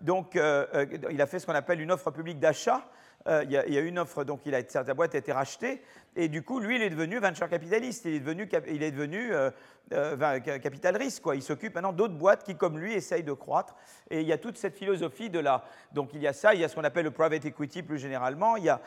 donc, 0.00 0.34
il 0.34 1.22
a 1.22 1.26
fait 1.26 1.38
ce 1.38 1.46
qu'on 1.46 1.54
appelle 1.54 1.80
une 1.80 1.92
offre 1.92 2.10
publique 2.10 2.38
d'achat. 2.38 2.86
Il, 3.26 3.50
y 3.50 3.56
a 3.56 3.80
une 3.80 3.98
offre, 3.98 4.24
donc 4.24 4.40
il 4.46 4.54
a 4.54 4.58
été 4.58 5.32
rachetée. 5.32 5.82
Et 6.16 6.28
du 6.28 6.42
coup, 6.42 6.58
lui, 6.58 6.76
il 6.76 6.82
est 6.82 6.90
devenu 6.90 7.18
venture 7.18 7.48
capitaliste. 7.48 8.04
Il 8.04 8.14
est 8.14 8.20
devenu, 8.20 8.48
il 8.68 8.82
est 8.82 8.90
devenu 8.90 9.32
euh, 9.32 9.50
euh, 9.92 10.40
capital 10.40 10.96
risque. 10.96 11.22
Il 11.34 11.42
s'occupe 11.42 11.74
maintenant 11.74 11.92
d'autres 11.92 12.14
boîtes 12.14 12.42
qui, 12.42 12.56
comme 12.56 12.78
lui, 12.78 12.94
essayent 12.94 13.22
de 13.22 13.32
croître. 13.32 13.76
Et 14.10 14.20
il 14.20 14.26
y 14.26 14.32
a 14.32 14.38
toute 14.38 14.58
cette 14.58 14.76
philosophie 14.76 15.30
de 15.30 15.38
la. 15.38 15.64
Donc 15.92 16.10
il 16.12 16.20
y 16.20 16.26
a 16.26 16.32
ça, 16.32 16.54
il 16.54 16.60
y 16.60 16.64
a 16.64 16.68
ce 16.68 16.74
qu'on 16.74 16.84
appelle 16.84 17.04
le 17.04 17.12
private 17.12 17.44
equity 17.44 17.82
plus 17.82 17.98
généralement. 17.98 18.56
Il 18.56 18.64
y 18.64 18.70
a, 18.70 18.80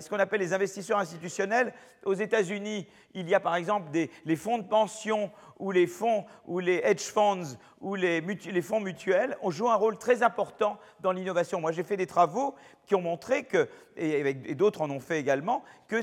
ce 0.00 0.08
qu'on 0.08 0.20
appelle 0.20 0.40
les 0.40 0.52
investisseurs 0.52 0.98
institutionnels. 0.98 1.72
Aux 2.04 2.14
États-Unis, 2.14 2.86
il 3.14 3.28
y 3.28 3.34
a 3.34 3.40
par 3.40 3.56
exemple 3.56 3.90
les 4.24 4.36
fonds 4.36 4.58
de 4.58 4.64
pension 4.64 5.30
ou 5.58 5.70
les 5.70 5.86
fonds 5.86 6.24
ou 6.46 6.58
les 6.58 6.80
hedge 6.84 7.02
funds 7.02 7.56
ou 7.82 7.96
les, 7.96 8.62
fonds 8.62 8.80
mutuels 8.80 9.36
ont 9.42 9.50
joué 9.50 9.68
un 9.68 9.74
rôle 9.74 9.98
très 9.98 10.22
important 10.22 10.78
dans 11.00 11.12
l'innovation. 11.12 11.60
Moi, 11.60 11.72
j'ai 11.72 11.82
fait 11.82 11.96
des 11.96 12.06
travaux 12.06 12.54
qui 12.86 12.94
ont 12.94 13.00
montré 13.00 13.44
que, 13.44 13.68
et, 13.96 14.54
d'autres 14.54 14.82
en 14.82 14.90
ont 14.90 15.00
fait 15.00 15.18
également, 15.18 15.64
que 15.88 16.00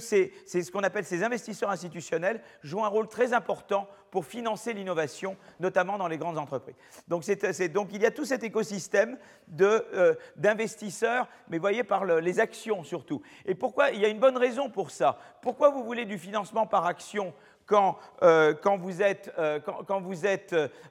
c'est 0.49 0.63
ce 0.63 0.71
qu'on 0.71 0.81
appelle 0.81 1.05
ces 1.05 1.23
investisseurs 1.23 1.69
institutionnels 1.69 2.41
jouent 2.63 2.83
un 2.83 2.87
rôle 2.87 3.07
très 3.07 3.33
important 3.33 3.87
pour 4.09 4.25
financer 4.25 4.73
l'innovation, 4.73 5.37
notamment 5.59 5.99
dans 5.99 6.07
les 6.07 6.17
grandes 6.17 6.39
entreprises. 6.39 6.73
Donc, 7.07 7.23
donc 7.71 7.89
il 7.93 8.01
y 8.01 8.05
a 8.07 8.09
tout 8.09 8.25
cet 8.25 8.43
écosystème 8.43 9.19
euh, 9.61 10.15
d'investisseurs, 10.35 11.27
mais 11.49 11.59
voyez 11.59 11.83
par 11.83 12.03
les 12.03 12.39
actions 12.39 12.83
surtout. 12.83 13.21
Et 13.45 13.53
pourquoi 13.53 13.91
Il 13.91 13.99
y 13.99 14.05
a 14.05 14.07
une 14.07 14.19
bonne 14.19 14.37
raison 14.37 14.71
pour 14.71 14.89
ça. 14.89 15.19
Pourquoi 15.43 15.69
vous 15.69 15.83
voulez 15.83 16.05
du 16.05 16.17
financement 16.17 16.65
par 16.65 16.87
action 16.87 17.31
quand, 17.69 17.99
euh, 18.23 18.55
quand, 18.55 18.77
vous 18.79 19.03
êtes, 19.03 19.31
euh, 19.37 19.59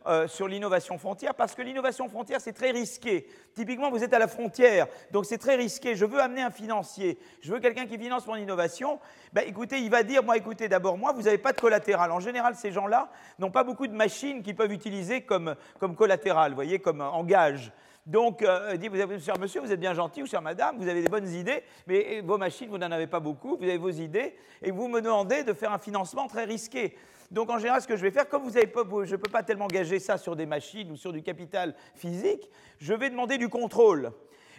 euh, 0.07 0.29
sur 0.29 0.47
l'innovation 0.47 0.97
frontière, 0.97 1.35
parce 1.35 1.57
que 1.57 1.63
l'innovation 1.63 2.09
frontière, 2.09 2.41
c'est 2.41 2.53
très 2.53 2.71
risqué. 2.71 3.27
Typiquement, 3.55 3.91
vous 3.91 4.05
êtes 4.05 4.15
à 4.15 4.21
la 4.21 4.29
frontière, 4.29 4.87
donc 5.11 5.27
c'est 5.27 5.39
très 5.39 5.57
risqué. 5.57 5.97
Je 5.97 6.05
veux 6.05 6.21
amener 6.21 6.43
un 6.43 6.53
financier, 6.53 7.19
je 7.41 7.53
veux 7.53 7.59
quelqu'un 7.59 7.87
qui 7.87 7.99
finance 7.99 8.29
mon 8.29 8.37
innovation. 8.37 9.01
Ben, 9.33 9.43
écoutez, 9.45 9.81
il 9.81 9.91
va 9.91 10.05
dire, 10.05 10.23
moi, 10.23 10.37
écoutez, 10.37 10.69
d'abord, 10.69 10.97
moi, 10.97 11.13
vous 11.13 11.23
n'avez 11.23 11.39
pas 11.39 11.53
de 11.53 11.61
collatéral. 11.61 12.13
En 12.13 12.21
général, 12.21 12.55
ces 12.55 12.71
gens-là 12.71 13.11
n'ont 13.41 13.51
pas 13.51 13.65
beaucoup 13.65 13.89
de 13.89 13.95
machines 13.95 14.45
qu'ils 14.45 14.57
peuvent 14.57 14.73
utiliser 14.73 15.23
comme, 15.23 15.57
collatéral, 15.97 16.55
voyez, 16.55 16.79
comme 16.79 17.01
en 17.01 17.25
gage. 17.25 17.73
Donc, 18.09 18.41
euh, 18.41 18.75
dit, 18.79 18.89
vous 18.89 18.97
cher 19.21 19.39
monsieur, 19.39 19.61
vous 19.61 19.71
êtes 19.71 19.79
bien 19.79 19.93
gentil, 19.93 20.23
ou 20.23 20.27
cher 20.27 20.41
madame, 20.41 20.79
vous 20.79 20.89
avez 20.89 21.03
des 21.03 21.11
bonnes 21.11 21.29
idées, 21.29 21.63
mais 21.87 22.23
vos 22.23 22.39
machines, 22.39 22.71
vous 22.71 22.79
n'en 22.79 22.91
avez 22.91 23.07
pas 23.07 23.21
beaucoup, 23.21 23.59
vous 23.59 23.65
avez 23.65 23.77
vos 23.77 23.91
idées, 23.91 24.35
et 24.63 24.71
vous 24.71 24.89
me 24.89 25.03
demandez 25.03 25.45
de 25.45 25.53
faire 25.53 25.73
un 25.73 25.79
financement 25.79 26.27
très 26.27 26.45
risqué. 26.45 26.97
Donc, 27.31 27.51
en 27.51 27.59
général, 27.59 27.83
ce 27.83 27.87
que 27.87 27.97
je 27.97 28.03
vais 28.03 28.11
faire, 28.11 28.27
comme 28.27 28.45
vous 28.45 28.57
avez 28.57 28.73
je 29.05 29.13
ne 29.13 29.17
peux 29.17 29.31
pas 29.31 29.43
tellement 29.43 29.67
gager 29.67 29.99
ça 29.99 30.17
sur 30.17 30.37
des 30.37 30.47
machines 30.47 30.91
ou 30.91 30.97
sur 30.97 31.13
du 31.13 31.23
capital 31.23 31.75
physique, 31.95 32.49
je 32.79 32.95
vais 32.95 33.11
demander 33.11 33.37
du 33.37 33.51
contrôle. 33.51 34.13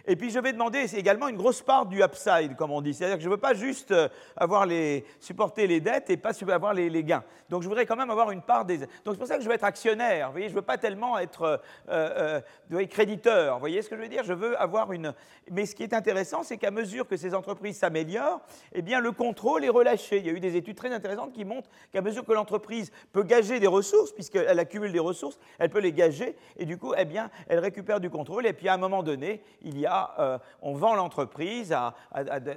Et 0.06 0.16
puis 0.16 0.30
je 0.30 0.38
vais 0.38 0.52
demander 0.52 0.86
également 0.96 1.28
une 1.28 1.36
grosse 1.36 1.62
part 1.62 1.86
du 1.86 2.02
upside, 2.02 2.56
comme 2.56 2.70
on 2.70 2.80
dit. 2.80 2.94
C'est-à-dire 2.94 3.16
que 3.16 3.22
je 3.22 3.28
ne 3.28 3.34
veux 3.34 3.40
pas 3.40 3.54
juste 3.54 3.90
euh, 3.90 4.08
avoir 4.36 4.66
les, 4.66 5.04
supporter 5.20 5.66
les 5.66 5.80
dettes 5.80 6.10
et 6.10 6.16
pas 6.16 6.30
avoir 6.50 6.74
les, 6.74 7.04
gains. 7.04 7.24
Donc 7.48 7.62
je 7.62 7.68
voudrais 7.68 7.86
quand 7.86 7.96
même 7.96 8.10
avoir 8.10 8.30
une 8.30 8.42
part 8.42 8.64
des... 8.64 8.78
Donc 8.78 8.88
c'est 9.12 9.18
pour 9.18 9.26
ça 9.26 9.36
que 9.36 9.42
je 9.42 9.48
veux 9.48 9.54
être 9.54 9.64
actionnaire. 9.64 10.26
Vous 10.26 10.32
voyez, 10.32 10.48
je 10.48 10.52
ne 10.52 10.56
veux 10.56 10.64
pas 10.64 10.78
tellement 10.78 11.18
être 11.18 11.60
euh, 11.88 12.40
euh, 12.72 12.86
créditeur. 12.86 13.54
Vous 13.54 13.60
voyez 13.60 13.82
ce 13.82 13.88
que 13.88 13.96
je 13.96 14.02
veux 14.02 14.08
dire 14.08 14.24
Je 14.24 14.32
veux 14.32 14.60
avoir 14.60 14.92
une... 14.92 15.14
Mais 15.50 15.66
ce 15.66 15.74
qui 15.74 15.82
est 15.82 15.94
intéressant, 15.94 16.42
c'est 16.42 16.56
qu'à 16.56 16.70
mesure 16.70 17.06
que 17.06 17.16
ces 17.16 17.34
entreprises 17.34 17.78
s'améliorent, 17.78 18.40
eh 18.72 18.82
bien 18.82 19.00
le 19.00 19.12
contrôle 19.12 19.64
est 19.64 19.70
relâché. 19.70 20.18
Il 20.18 20.26
y 20.26 20.30
a 20.30 20.32
eu 20.32 20.40
des 20.40 20.56
études 20.56 20.76
très 20.76 20.92
intéressantes 20.92 21.32
qui 21.32 21.44
montrent 21.44 21.70
qu'à 21.92 22.02
mesure 22.02 22.24
que 22.24 22.32
l'entreprise 22.32 22.90
peut 23.12 23.22
gager 23.22 23.60
des 23.60 23.66
ressources, 23.66 24.12
puisqu'elle 24.12 24.58
accumule 24.58 24.92
des 24.92 24.98
ressources, 24.98 25.38
elle 25.58 25.70
peut 25.70 25.80
les 25.80 25.92
gager 25.92 26.36
et 26.56 26.64
du 26.64 26.78
coup, 26.78 26.94
eh 26.96 27.04
bien, 27.04 27.30
elle 27.48 27.58
récupère 27.58 28.00
du 28.00 28.10
contrôle. 28.10 28.46
Et 28.46 28.52
puis 28.52 28.68
à 28.68 28.74
un 28.74 28.78
moment 28.78 29.02
donné, 29.02 29.42
il 29.62 29.78
y 29.78 29.86
a, 29.86 29.89
euh, 30.18 30.38
on 30.62 30.74
vend 30.74 30.94
l'entreprise 30.94 31.72
à, 31.72 31.94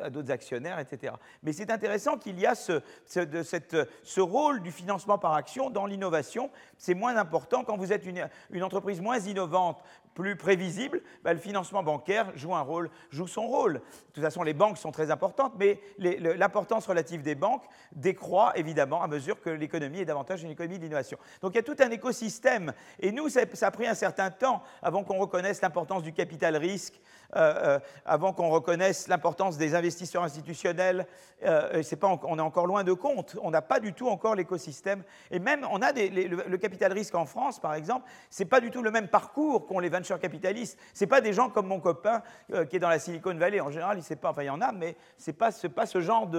d'autres 0.10 0.32
actionnaires, 0.32 0.80
etc. 0.80 1.14
Mais 1.42 1.54
c'est 1.54 1.72
intéressant 1.72 2.18
qu'il 2.18 2.40
y 2.40 2.46
a 2.46 2.56
ce, 2.56 4.20
rôle 4.20 4.62
du 4.62 4.72
financement 4.72 5.18
par 5.18 5.34
action 5.34 5.70
dans 5.70 5.86
l'innovation. 5.86 6.50
C'est 6.78 6.94
moins 6.94 7.18
important 7.18 7.64
quand 7.64 7.78
vous 7.78 7.94
êtes 7.94 8.06
une 8.50 8.64
entreprise 8.64 9.02
moins 9.02 9.20
innovante, 9.20 9.82
plus 10.14 10.36
prévisible, 10.36 11.02
bah, 11.24 11.34
le 11.34 11.40
financement 11.40 11.84
bancaire 11.84 12.32
joue 12.36 12.56
un 12.56 12.62
rôle, 12.62 12.90
joue 13.10 13.28
son 13.28 13.48
rôle. 13.48 13.74
De 13.74 14.14
toute 14.14 14.24
façon, 14.24 14.44
les 14.44 14.54
banques 14.54 14.78
sont 14.78 14.92
très 14.92 15.12
importantes, 15.12 15.54
mais 15.58 15.80
l'importance 15.98 16.88
relative 16.88 17.22
des 17.22 17.36
banques 17.36 17.64
décroît 17.96 18.54
évidemment 18.56 19.02
à 19.02 19.08
mesure 19.08 19.42
que 19.42 19.50
l'économie 19.50 20.00
est 20.00 20.06
davantage 20.06 20.44
une 20.44 20.52
économie 20.52 20.80
d'innovation. 20.80 21.18
Donc 21.42 21.54
il 21.54 21.56
y 21.56 21.60
a 21.60 21.64
tout 21.64 21.76
un 21.80 21.90
écosystème. 21.90 22.74
Et 23.00 23.12
nous, 23.12 23.30
ça, 23.30 23.42
a 23.62 23.72
pris 23.72 23.88
un 23.88 23.96
certain 23.96 24.30
temps 24.30 24.62
avant 24.82 25.04
qu'on 25.04 25.18
reconnaisse 25.18 25.62
l'importance 25.62 26.04
du 26.04 26.14
capital 26.14 26.56
risque, 26.58 27.00
euh, 27.36 27.54
euh, 27.64 27.80
avant 28.06 28.34
qu'on 28.34 28.50
reconnaisse 28.50 29.08
l'importance 29.08 29.58
des 29.58 29.76
investisseurs 29.76 30.24
institutionnels. 30.24 31.08
Euh, 31.46 31.82
pas, 32.00 32.20
on 32.24 32.38
est 32.38 32.42
encore 32.42 32.68
loin 32.68 32.84
de 32.84 32.94
compte. 32.94 33.36
On 33.42 33.52
n'a 33.52 33.62
pas 33.62 33.80
du 33.80 33.94
tout 33.94 34.08
encore 34.08 34.36
l'écosystème. 34.36 35.04
Et 35.32 35.40
même, 35.40 35.66
on 35.72 35.82
a 35.82 35.92
le, 35.92 36.58
capital 36.58 36.94
risque 36.94 37.16
en 37.16 37.26
France, 37.26 37.60
par 37.60 37.74
exemple, 37.74 38.08
ce 38.30 38.44
n'est 38.44 38.50
pas 38.50 38.62
du 38.62 38.72
tout 38.72 38.82
le 38.82 38.92
même 38.92 39.08
parcours 39.08 39.66
qu'ont 39.66 39.80
les 39.80 39.90
venture 40.04 40.20
capitalistes. 40.20 40.78
Ce 40.94 41.06
pas 41.06 41.22
des 41.22 41.32
gens 41.32 41.50
comme 41.50 41.68
mon 41.68 41.80
copain 41.80 42.22
qui 42.70 42.76
est 42.76 42.80
dans 42.80 42.90
la 42.90 43.00
Silicon 43.00 43.34
Valley. 43.34 43.62
En 43.62 43.72
général, 43.72 43.98
il 43.98 44.04
sait 44.04 44.18
pas, 44.18 44.32
enfin, 44.32 44.44
il 44.44 44.48
y 44.48 44.50
en 44.50 44.60
a, 44.60 44.74
mais 44.74 44.98
ce 45.18 45.32
n'est 45.32 45.38
pas, 45.38 45.86
ce 45.86 46.02
genre 46.02 46.30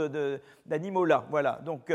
d'animaux-là. 0.66 1.24
Voilà. 1.30 1.60
Donc, 1.64 1.90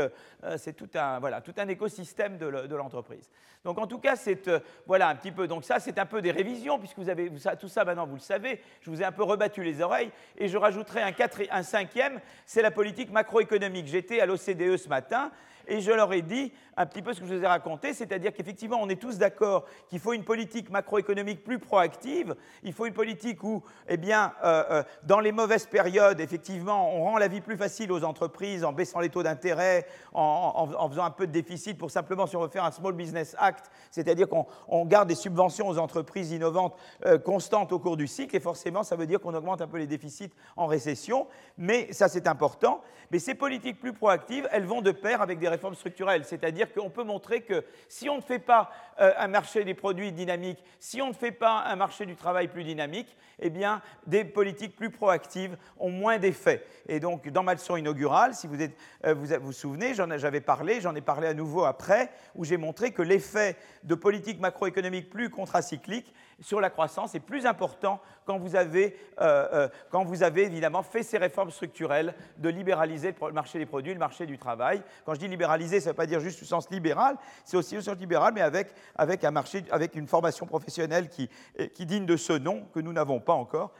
c'est 0.56 0.72
tout 0.72 0.90
un, 0.94 1.20
voilà, 1.20 1.40
tout 1.40 1.54
un 1.58 1.68
écosystème 1.68 2.38
de 2.38 2.74
l'entreprise. 2.74 3.30
Donc, 3.64 3.78
en 3.78 3.86
tout 3.86 3.98
cas, 3.98 4.16
c'est 4.16 4.50
voilà 4.86 5.08
un 5.08 5.14
petit 5.14 5.30
peu. 5.30 5.46
Donc, 5.46 5.64
ça, 5.64 5.78
c'est 5.78 5.98
un 5.98 6.06
peu 6.06 6.20
des 6.20 6.32
révisions, 6.32 6.78
puisque 6.78 6.98
vous 6.98 7.08
avez 7.08 7.30
tout 7.60 7.68
ça 7.68 7.84
maintenant, 7.84 8.06
vous 8.06 8.14
le 8.14 8.20
savez. 8.20 8.60
Je 8.80 8.90
vous 8.90 9.00
ai 9.00 9.04
un 9.04 9.12
peu 9.12 9.22
rebattu 9.22 9.62
les 9.62 9.80
oreilles, 9.80 10.10
et 10.36 10.48
je 10.48 10.58
rajouterai 10.58 11.02
un, 11.02 11.12
un 11.50 11.62
cinquième, 11.62 12.20
c'est 12.46 12.62
la 12.62 12.70
politique 12.70 13.12
macroéconomique. 13.12 13.86
J'étais 13.86 14.20
à 14.20 14.26
l'OCDE 14.26 14.76
ce 14.76 14.88
matin, 14.88 15.30
et 15.68 15.80
je 15.80 15.92
leur 15.92 16.12
ai 16.12 16.22
dit 16.22 16.52
un 16.80 16.86
petit 16.86 17.02
peu 17.02 17.12
ce 17.12 17.20
que 17.20 17.26
je 17.26 17.34
vous 17.34 17.44
ai 17.44 17.46
raconté, 17.46 17.92
c'est-à-dire 17.92 18.32
qu'effectivement, 18.32 18.78
on 18.80 18.88
est 18.88 19.00
tous 19.00 19.18
d'accord 19.18 19.66
qu'il 19.90 20.00
faut 20.00 20.14
une 20.14 20.24
politique 20.24 20.70
macroéconomique 20.70 21.44
plus 21.44 21.58
proactive, 21.58 22.34
il 22.62 22.72
faut 22.72 22.86
une 22.86 22.94
politique 22.94 23.44
où, 23.44 23.62
eh 23.86 23.98
bien, 23.98 24.32
euh, 24.42 24.64
euh, 24.70 24.82
dans 25.02 25.20
les 25.20 25.30
mauvaises 25.30 25.66
périodes, 25.66 26.20
effectivement, 26.20 26.96
on 26.96 27.04
rend 27.04 27.18
la 27.18 27.28
vie 27.28 27.42
plus 27.42 27.58
facile 27.58 27.92
aux 27.92 28.02
entreprises 28.02 28.64
en 28.64 28.72
baissant 28.72 29.00
les 29.00 29.10
taux 29.10 29.22
d'intérêt, 29.22 29.86
en, 30.14 30.88
faisant 30.88 31.04
un 31.04 31.10
peu 31.10 31.26
de 31.26 31.32
déficit 31.32 31.76
pour 31.76 31.90
simplement, 31.90 32.26
si 32.26 32.36
on 32.36 32.40
veut 32.40 32.48
faire 32.48 32.64
un 32.64 32.70
Small 32.70 32.94
Business 32.94 33.36
Act, 33.38 33.70
c'est-à-dire 33.90 34.26
qu'on 34.26 34.86
garde 34.86 35.08
des 35.08 35.14
subventions 35.14 35.68
aux 35.68 35.78
entreprises 35.78 36.32
innovantes 36.32 36.74
euh, 37.04 37.18
constantes 37.18 37.72
au 37.72 37.78
cours 37.78 37.98
du 37.98 38.06
cycle, 38.06 38.34
et 38.34 38.40
forcément, 38.40 38.84
ça 38.84 38.96
veut 38.96 39.06
dire 39.06 39.20
qu'on 39.20 39.34
augmente 39.34 39.60
un 39.60 39.68
peu 39.68 39.76
les 39.76 39.86
déficits 39.86 40.32
en 40.56 40.66
récession, 40.66 41.26
mais 41.58 41.92
ça, 41.92 42.08
c'est 42.08 42.26
important. 42.26 42.80
Mais 43.10 43.18
ces 43.18 43.34
politiques 43.34 43.80
plus 43.80 43.92
proactives, 43.92 44.48
elles 44.50 44.64
vont 44.64 44.80
de 44.80 44.92
pair 44.92 45.20
avec 45.20 45.38
des 45.38 45.48
réformes 45.48 45.74
structurelles, 45.74 46.24
c'est-à-dire 46.24 46.69
qu'on 46.72 46.90
peut 46.90 47.04
montrer 47.04 47.42
que 47.42 47.64
si 47.88 48.08
on 48.08 48.16
ne 48.16 48.22
fait 48.22 48.38
pas 48.38 48.70
euh, 49.00 49.12
un 49.16 49.28
marché 49.28 49.64
des 49.64 49.74
produits 49.74 50.12
dynamique, 50.12 50.62
si 50.78 51.00
on 51.02 51.08
ne 51.08 51.12
fait 51.12 51.32
pas 51.32 51.64
un 51.66 51.76
marché 51.76 52.06
du 52.06 52.16
travail 52.16 52.48
plus 52.48 52.64
dynamique, 52.64 53.16
eh 53.40 53.50
bien, 53.50 53.82
des 54.06 54.24
politiques 54.24 54.76
plus 54.76 54.90
proactives 54.90 55.56
ont 55.78 55.90
moins 55.90 56.18
d'effet. 56.18 56.64
Et 56.88 57.00
donc, 57.00 57.28
dans 57.28 57.42
ma 57.42 57.54
leçon 57.54 57.76
inaugurale, 57.76 58.34
si 58.34 58.46
vous 58.46 58.56
euh, 58.60 59.14
vous, 59.14 59.28
vous, 59.40 59.52
souvenez, 59.52 59.94
j'en 59.94 60.10
avais 60.10 60.40
parlé, 60.40 60.80
j'en 60.80 60.94
ai 60.94 61.00
parlé 61.00 61.26
à 61.26 61.34
nouveau 61.34 61.64
après, 61.64 62.10
où 62.34 62.44
j'ai 62.44 62.56
montré 62.56 62.92
que 62.92 63.02
l'effet 63.02 63.56
de 63.84 63.94
politiques 63.94 64.40
macroéconomiques 64.40 65.10
plus 65.10 65.30
contracycliques 65.30 66.12
sur 66.40 66.60
la 66.60 66.70
croissance 66.70 67.14
est 67.14 67.20
plus 67.20 67.46
important 67.46 68.00
quand 68.24 68.38
vous 68.38 68.56
avez, 68.56 68.96
euh, 69.20 69.48
euh, 69.52 69.68
quand 69.90 70.04
vous 70.04 70.22
avez 70.22 70.44
évidemment 70.44 70.82
fait 70.82 71.02
ces 71.02 71.18
réformes 71.18 71.50
structurelles 71.50 72.14
de 72.38 72.48
libéraliser 72.48 73.14
le 73.20 73.32
marché 73.32 73.58
des 73.58 73.66
produits, 73.66 73.92
le 73.92 73.98
marché 73.98 74.26
du 74.26 74.38
travail. 74.38 74.82
Quand 75.04 75.14
je 75.14 75.20
dis 75.20 75.28
libéraliser, 75.28 75.80
ça 75.80 75.90
ne 75.90 75.92
veut 75.92 75.96
pas 75.96 76.06
dire 76.06 76.20
juste 76.20 76.42
au 76.42 76.46
sens 76.46 76.70
libéral, 76.70 77.16
c'est 77.44 77.56
aussi 77.56 77.76
au 77.76 77.80
sens 77.80 77.96
libéral, 77.96 78.32
mais 78.34 78.42
avec, 78.42 78.72
avec, 78.96 79.24
un 79.24 79.30
marché, 79.30 79.64
avec 79.70 79.94
une 79.94 80.06
formation 80.06 80.46
professionnelle 80.46 81.08
qui, 81.08 81.28
qui 81.74 81.86
digne 81.86 82.06
de 82.06 82.16
ce 82.16 82.32
nom, 82.32 82.66
que 82.72 82.80
nous 82.80 82.92
n'avons 82.92 83.20
pas 83.20 83.34
encore 83.34 83.72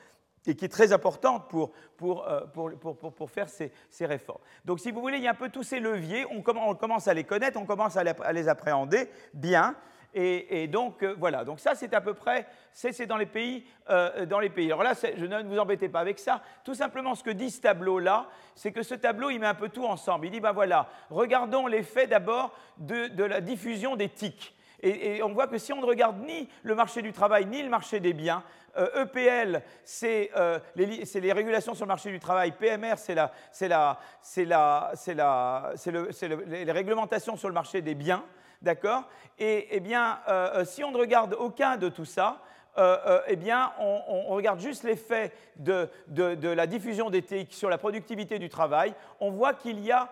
et 0.46 0.54
qui 0.54 0.64
est 0.64 0.68
très 0.68 0.92
importante 0.92 1.48
pour, 1.48 1.72
pour, 1.96 2.26
euh, 2.26 2.40
pour, 2.46 2.70
pour, 2.78 3.12
pour 3.12 3.30
faire 3.30 3.48
ces, 3.48 3.72
ces, 3.90 4.06
réformes. 4.06 4.40
Donc, 4.64 4.80
si 4.80 4.90
vous 4.90 5.00
voulez, 5.00 5.18
il 5.18 5.24
y 5.24 5.28
a 5.28 5.32
un 5.32 5.34
peu 5.34 5.50
tous 5.50 5.62
ces 5.62 5.80
leviers, 5.80 6.26
on, 6.30 6.42
commence 6.42 7.08
à 7.08 7.14
les 7.14 7.24
connaître, 7.24 7.58
on 7.60 7.66
commence 7.66 7.96
à 7.96 8.32
les 8.32 8.48
appréhender 8.48 9.10
bien, 9.34 9.76
et, 10.12 10.66
donc, 10.66 11.02
euh, 11.02 11.14
voilà. 11.18 11.44
Donc, 11.44 11.60
ça, 11.60 11.74
c'est 11.74 11.94
à 11.94 12.00
peu 12.00 12.14
près, 12.14 12.46
c'est 12.72 13.06
dans 13.06 13.16
les 13.16 13.26
pays. 13.26 13.64
Euh, 13.88 14.26
dans 14.26 14.40
les 14.40 14.50
pays. 14.50 14.66
Alors 14.66 14.82
là, 14.82 14.94
je 14.94 15.24
ne 15.24 15.42
vous 15.42 15.58
embêtez 15.58 15.88
pas 15.88 16.00
avec 16.00 16.18
ça. 16.18 16.42
Tout 16.64 16.74
simplement, 16.74 17.14
ce 17.14 17.22
que 17.22 17.30
dit 17.30 17.50
ce 17.50 17.60
tableau-là, 17.60 18.26
c'est 18.54 18.72
que 18.72 18.82
ce 18.82 18.94
tableau, 18.94 19.30
il 19.30 19.38
met 19.38 19.46
un 19.46 19.54
peu 19.54 19.68
tout 19.68 19.84
ensemble. 19.84 20.26
Il 20.26 20.30
dit, 20.30 20.40
ben 20.40 20.52
voilà, 20.52 20.88
regardons 21.10 21.66
l'effet 21.66 22.06
d'abord 22.06 22.52
de, 22.78 23.24
la 23.24 23.40
diffusion 23.40 23.96
des 23.96 24.08
tics. 24.08 24.54
Et, 24.82 25.22
on 25.22 25.32
voit 25.32 25.46
que 25.46 25.58
si 25.58 25.72
on 25.72 25.80
ne 25.80 25.86
regarde 25.86 26.20
ni 26.20 26.48
le 26.62 26.74
marché 26.74 27.02
du 27.02 27.12
travail, 27.12 27.46
ni 27.46 27.62
le 27.62 27.68
marché 27.68 28.00
des 28.00 28.14
biens, 28.14 28.42
EPL, 28.76 29.56
e 29.56 29.60
c'est 29.84 30.30
les, 30.74 31.04
les, 31.04 31.32
régulations 31.32 31.74
sur 31.74 31.84
le 31.84 31.88
marché 31.88 32.10
du 32.10 32.18
travail. 32.18 32.52
PMR, 32.52 32.94
c'est 32.96 33.14
les 36.24 36.72
réglementations 36.72 37.36
sur 37.36 37.48
le 37.48 37.54
marché 37.54 37.82
des 37.82 37.94
biens. 37.94 38.24
D'accord? 38.62 39.04
Et 39.38 39.68
eh 39.70 39.80
bien, 39.80 40.18
euh, 40.28 40.50
euh, 40.56 40.64
si 40.64 40.84
on 40.84 40.90
ne 40.90 40.98
regarde 40.98 41.34
aucun 41.38 41.78
de 41.78 41.88
tout 41.88 42.04
ça, 42.04 42.42
euh, 42.78 43.20
eh 43.26 43.36
bien, 43.36 43.72
on, 43.78 44.34
regarde 44.34 44.60
juste 44.60 44.84
l'effet 44.84 45.32
de, 45.56 45.88
la 46.42 46.66
diffusion 46.66 47.10
d'éthique 47.10 47.52
sur 47.54 47.70
la 47.70 47.78
productivité 47.78 48.38
du 48.38 48.48
travail, 48.48 48.94
on 49.18 49.30
voit 49.30 49.54
qu'il 49.54 49.80
y 49.80 49.90
a 49.90 50.08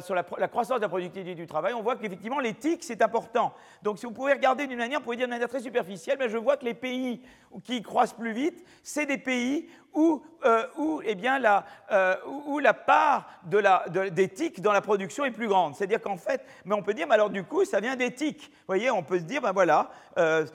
sur 0.00 0.14
la, 0.14 0.22
croissance 0.22 0.76
de 0.76 0.82
la 0.82 0.88
productivité 0.88 1.34
du 1.34 1.46
travail, 1.48 1.74
on 1.74 1.82
voit 1.82 1.96
qu'effectivement 1.96 2.38
l'éthique 2.38 2.84
c'est 2.84 3.02
important. 3.02 3.52
Donc 3.82 3.98
si 3.98 4.06
vous 4.06 4.12
pouvez 4.12 4.32
regarder 4.32 4.68
d'une 4.68 4.78
manière, 4.78 5.00
vous 5.00 5.04
pouvez 5.04 5.16
dire 5.16 5.26
de 5.26 5.32
manière 5.32 5.48
très 5.48 5.62
superficielle, 5.62 6.16
mais 6.20 6.28
je 6.28 6.36
vois 6.36 6.56
que 6.56 6.64
les 6.64 6.74
pays 6.74 7.20
qui 7.64 7.82
croissent 7.82 8.12
plus 8.12 8.32
vite, 8.32 8.64
c'est 8.84 9.06
des 9.06 9.18
pays 9.18 9.68
où, 9.94 10.22
euh, 10.44 10.66
où, 10.76 11.00
eh 11.04 11.14
bien, 11.14 11.38
la, 11.38 11.64
euh, 11.90 12.16
la 12.60 12.74
part 12.74 13.30
de 13.44 14.08
d'éthique 14.10 14.60
dans 14.60 14.72
la 14.72 14.80
production 14.80 15.24
est 15.24 15.30
plus 15.30 15.48
grande. 15.48 15.74
C'est-à-dire 15.74 16.00
qu'en 16.00 16.16
fait, 16.16 16.44
mais 16.64 16.74
on 16.74 16.82
peut 16.82 16.94
dire, 16.94 17.06
mais 17.06 17.14
alors 17.14 17.30
du 17.30 17.44
coup, 17.44 17.64
ça 17.64 17.80
vient 17.80 17.96
d'éthique. 17.96 18.50
Vous 18.50 18.66
voyez, 18.66 18.90
on 18.90 19.02
peut 19.02 19.18
se 19.18 19.24
dire, 19.24 19.40
ben 19.40 19.52
voilà, 19.52 19.90
euh, 20.18 20.46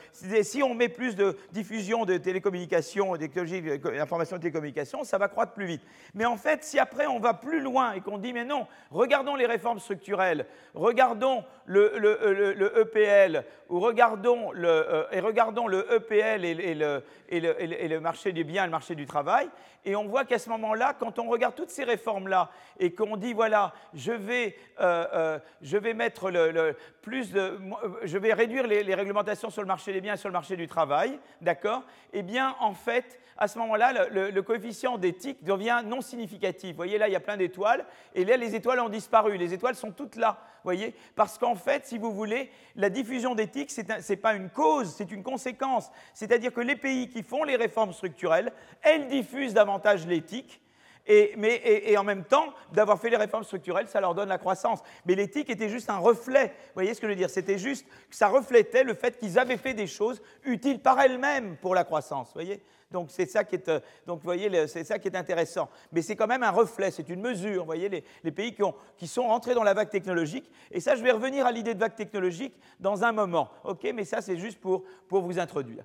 si 0.42 0.62
on 0.62 0.74
met 0.74 0.90
plus 0.90 1.16
de 1.16 1.38
diffusion 1.52 2.06
de 2.06 2.18
télécommunications, 2.18 3.16
d'écologie, 3.16 3.62
d'information 3.62 4.38
de 4.38 4.42
télécommunications, 4.42 5.04
ça 5.04 5.18
va 5.18 5.28
croître 5.28 5.54
plus 5.54 5.66
vite. 5.66 5.82
Mais 6.14 6.26
en 6.26 6.38
fait, 6.38 6.64
si 6.64 6.78
après 6.78 7.08
on 7.08 7.20
va 7.20 7.34
plus 7.34 7.62
loin 7.62 7.94
et 7.94 8.02
qu'on 8.02 8.18
dit, 8.18 8.34
mais 8.34 8.46
non, 8.46 8.68
regardons 8.92 9.36
les 9.36 9.46
réformes 9.46 9.80
structurelles, 9.80 10.46
regardons 10.74 11.44
le, 11.66 12.82
EPL, 12.82 13.44
ou 13.70 13.80
regardons 13.80 14.52
le, 14.52 15.06
et 15.12 15.20
regardons 15.20 15.68
le 15.68 15.86
EPL 15.94 16.44
et, 16.46 16.76
le, 16.76 17.04
et, 17.30 17.38
et 17.38 17.88
le 17.88 18.00
marché 18.00 18.32
du 18.32 18.44
bien 18.44 18.66
le 18.66 18.72
marché 18.72 18.96
du 18.96 19.06
travail, 19.06 19.29
vai? 19.30 19.52
Et 19.86 19.96
on 19.96 20.08
voit 20.08 20.26
qu'à 20.26 20.40
ce 20.40 20.50
moment-là, 20.50 20.94
quand 20.98 21.20
on 21.20 21.30
regarde 21.30 21.56
toutes 21.56 21.70
ces 21.70 21.84
réformes-là 21.84 22.50
et 22.80 22.94
qu'on 22.94 23.18
dit, 23.18 23.34
voilà, 23.34 23.74
je 23.94 24.12
vais, 24.12 24.56
euh, 24.80 25.06
euh, 25.14 25.40
je 25.62 25.78
vais 25.78 25.94
mettre 25.94 26.30
le, 26.30 26.76
plus 27.02 27.32
de... 27.32 27.60
Je 28.04 28.18
vais 28.18 28.34
réduire 28.34 28.68
les, 28.68 28.96
réglementations 28.96 29.50
sur 29.50 29.62
le 29.62 29.68
marché 29.68 29.94
des 29.94 30.02
biens 30.02 30.16
et 30.16 30.18
sur 30.18 30.30
le 30.30 30.34
marché 30.34 30.56
du 30.56 30.68
travail, 30.68 31.20
d'accord? 31.42 31.84
Eh 32.14 32.24
bien, 32.24 32.56
en 32.60 32.74
fait, 32.74 33.20
à 33.38 33.48
ce 33.48 33.58
moment-là, 33.60 34.08
le, 34.12 34.42
coefficient 34.42 34.98
d'éthique 34.98 35.44
devient 35.44 35.82
non 35.86 36.02
significatif. 36.02 36.72
Vous 36.72 36.78
voyez, 36.78 36.98
là, 36.98 37.08
il 37.08 37.14
y 37.14 37.16
a 37.16 37.22
plein 37.22 37.38
d'étoiles, 37.38 37.86
et 38.14 38.26
là, 38.26 38.36
les 38.36 38.56
étoiles 38.56 38.80
ont 38.82 38.90
disparu. 38.90 39.38
Les 39.38 39.54
étoiles 39.54 39.76
sont 39.76 39.92
toutes 39.92 40.18
là, 40.18 40.40
voyez? 40.64 40.96
Parce 41.16 41.38
qu'en 41.38 41.56
fait, 41.56 41.86
si 41.86 41.98
vous 41.98 42.12
voulez, 42.12 42.52
la 42.76 42.90
diffusion 42.90 43.36
d'éthique, 43.36 43.72
ce 43.72 43.82
n'est 43.82 44.18
pas 44.18 44.34
une 44.34 44.50
cause, 44.50 44.94
c'est 44.96 45.12
une 45.12 45.24
conséquence. 45.24 45.90
C'est-à-dire 46.14 46.54
que 46.54 46.62
les 46.62 46.76
pays 46.76 47.10
qui 47.10 47.24
font 47.24 47.44
les 47.44 47.56
réformes 47.56 47.94
structurelles, 47.94 48.52
elles 48.82 49.08
diffusent 49.08 49.54
davantage 49.54 49.69
l'éthique, 50.08 50.62
Et, 51.08 51.34
mais, 51.38 51.62
et, 51.64 51.98
en 51.98 52.04
même 52.04 52.24
temps, 52.24 52.54
d'avoir 52.72 53.00
fait 53.00 53.10
les 53.10 53.18
réformes 53.18 53.44
structurelles, 53.44 53.88
ça 53.88 54.00
leur 54.00 54.14
donne 54.14 54.30
la 54.30 54.38
croissance. 54.38 54.80
Mais 55.06 55.16
l'éthique 55.16 55.50
était 55.50 55.70
juste 55.70 55.90
un 55.90 55.98
reflet. 55.98 56.48
Vous 56.48 56.74
voyez 56.76 56.94
ce 56.94 57.02
que 57.02 57.08
je 57.08 57.12
veux 57.12 57.18
dire? 57.18 57.30
C'était 57.30 57.58
juste 57.58 57.88
que 58.10 58.16
ça 58.16 58.28
reflétait 58.28 58.84
le 58.84 58.94
fait 58.94 59.18
qu'ils 59.18 59.40
avaient 59.40 59.58
fait 59.58 59.74
des 59.74 59.88
choses 59.88 60.22
utiles 60.44 60.80
par 60.80 61.00
elles-mêmes 61.00 61.58
pour 61.58 61.74
la 61.74 61.84
croissance. 61.84 62.32
Voyez? 62.34 62.62
Donc 62.92 63.10
c'est 63.12 63.28
ça 63.28 63.44
qui 63.44 63.56
est, 63.56 63.70
euh, 63.70 64.68
ça 64.68 65.00
qui 65.00 65.08
est 65.08 65.16
intéressant. 65.16 65.70
Mais 65.92 66.02
c'est 66.02 66.16
quand 66.16 66.28
même 66.28 66.44
un 66.44 66.52
reflet, 66.52 66.90
c'est 66.90 67.08
une 67.10 67.22
mesure. 67.22 67.62
Vous 67.62 67.68
voyez, 67.68 67.90
les, 68.24 68.32
pays 68.32 68.54
qui, 68.54 68.64
ont, 68.64 68.74
qui, 68.98 69.08
sont 69.08 69.24
entrés 69.24 69.54
dans 69.54 69.64
la 69.64 69.74
vague 69.74 69.90
technologique. 69.90 70.50
Et 70.72 70.80
ça, 70.80 70.96
je 70.96 71.04
vais 71.04 71.12
revenir 71.12 71.46
à 71.46 71.52
l'idée 71.52 71.76
de 71.76 71.80
vague 71.80 71.96
technologique 71.96 72.56
dans 72.80 73.04
un 73.04 73.12
moment. 73.12 73.50
Ok, 73.64 73.88
mais 73.94 74.06
ça, 74.06 74.22
c'est 74.22 74.38
juste 74.38 74.60
pour, 74.60 74.84
pour 75.08 75.22
vous 75.22 75.38
introduire. 75.38 75.84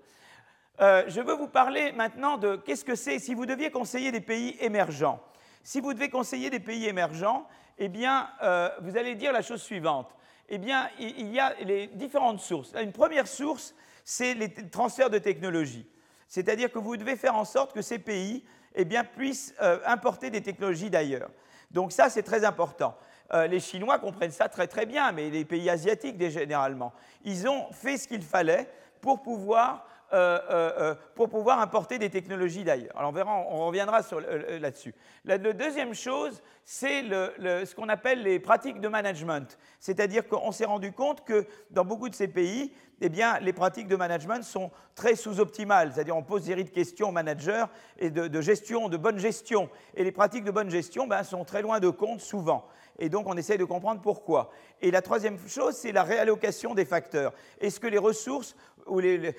Euh, 0.80 1.04
je 1.06 1.20
veux 1.20 1.34
vous 1.34 1.46
parler 1.46 1.92
maintenant 1.92 2.36
de 2.36 2.56
qu'est-ce 2.56 2.84
que 2.84 2.96
c'est 2.96 3.18
si 3.20 3.34
vous 3.34 3.46
deviez 3.46 3.70
conseiller 3.70 4.10
des 4.10 4.20
pays 4.20 4.56
émergents. 4.60 5.20
Si 5.62 5.80
vous 5.80 5.94
devez 5.94 6.10
conseiller 6.10 6.50
des 6.50 6.60
pays 6.60 6.86
émergents, 6.86 7.46
eh 7.78 7.88
bien, 7.88 8.28
euh, 8.42 8.68
vous 8.82 8.96
allez 8.96 9.14
dire 9.14 9.32
la 9.32 9.42
chose 9.42 9.62
suivante. 9.62 10.14
Eh 10.48 10.58
bien, 10.58 10.90
il 10.98 11.32
y 11.32 11.40
a 11.40 11.54
les 11.62 11.86
différentes 11.86 12.40
sources. 12.40 12.72
Une 12.80 12.92
première 12.92 13.26
source, 13.26 13.74
c'est 14.04 14.34
les 14.34 14.52
transferts 14.52 15.10
de 15.10 15.18
technologie. 15.18 15.88
C'est-à-dire 16.28 16.70
que 16.70 16.78
vous 16.78 16.96
devez 16.96 17.16
faire 17.16 17.36
en 17.36 17.44
sorte 17.44 17.72
que 17.72 17.80
ces 17.80 17.98
pays 17.98 18.44
eh 18.74 18.84
bien, 18.84 19.04
puissent 19.04 19.54
euh, 19.62 19.78
importer 19.86 20.30
des 20.30 20.42
technologies 20.42 20.90
d'ailleurs. 20.90 21.30
Donc 21.70 21.92
ça, 21.92 22.10
c'est 22.10 22.22
très 22.22 22.44
important. 22.44 22.96
les 23.48 23.58
Chinois 23.58 23.98
comprennent 23.98 24.30
ça 24.30 24.48
très 24.48 24.68
très 24.68 24.86
bien, 24.86 25.10
mais 25.12 25.30
les 25.30 25.44
pays 25.44 25.68
asiatiques 25.70 26.20
généralement, 26.28 26.92
ils 27.24 27.48
ont 27.48 27.72
fait 27.72 27.96
ce 27.96 28.06
qu'il 28.06 28.22
fallait 28.22 28.68
pour 29.00 29.22
pouvoir 29.22 29.86
euh, 30.14 30.38
euh, 30.48 30.72
euh, 30.78 30.94
pour 31.16 31.28
pouvoir 31.28 31.58
importer 31.58 31.98
des 31.98 32.08
technologies 32.08 32.62
d'ailleurs. 32.62 32.96
Alors 32.96 33.12
on 33.12 33.56
on 33.56 33.66
reviendra 33.66 34.00
là-dessus. 34.60 34.94
La, 35.24 35.38
deuxième 35.38 35.92
chose, 35.92 36.40
c'est 36.64 37.02
ce 37.02 37.74
qu'on 37.74 37.88
appelle 37.88 38.22
les 38.22 38.38
pratiques 38.38 38.80
de 38.80 38.86
management. 38.86 39.58
C'est-à-dire 39.80 40.28
qu'on 40.28 40.52
s'est 40.52 40.66
rendu 40.66 40.92
compte 40.92 41.24
que 41.24 41.46
dans 41.70 41.84
beaucoup 41.84 42.08
de 42.08 42.14
ces 42.14 42.28
pays, 42.28 42.72
eh 43.00 43.08
bien, 43.08 43.38
les 43.40 43.52
pratiques 43.52 43.88
de 43.88 43.96
management 43.96 44.42
sont 44.42 44.70
très 44.94 45.16
sous-optimales. 45.16 45.92
C'est-à-dire 45.92 46.16
on 46.16 46.22
pose 46.22 46.44
des 46.44 46.54
de 46.54 46.70
questions 46.70 47.08
aux 47.08 47.12
managers 47.12 47.64
et 47.98 48.10
de, 48.10 48.40
gestion, 48.40 48.88
de 48.88 48.96
bonne 48.96 49.18
gestion. 49.18 49.68
Et 49.94 50.04
les 50.04 50.12
pratiques 50.12 50.44
de 50.44 50.50
bonne 50.50 50.70
gestion 50.70 51.06
ben, 51.06 51.22
sont 51.22 51.44
très 51.44 51.62
loin 51.62 51.80
de 51.80 51.90
compte 51.90 52.20
souvent 52.20 52.66
et 52.98 53.08
donc 53.08 53.26
on 53.28 53.36
essaye 53.36 53.58
de 53.58 53.64
comprendre 53.64 54.00
pourquoi. 54.00 54.50
Et 54.80 54.90
la 54.90 55.02
troisième 55.02 55.38
chose, 55.48 55.74
c'est 55.74 55.92
la 55.92 56.02
réallocation 56.02 56.74
des 56.74 56.84
facteurs. 56.84 57.32
Est-ce 57.60 57.80
que 57.80 57.86
les 57.86 57.98
ressources 57.98 58.54
ou 58.86 59.00
les, 59.00 59.34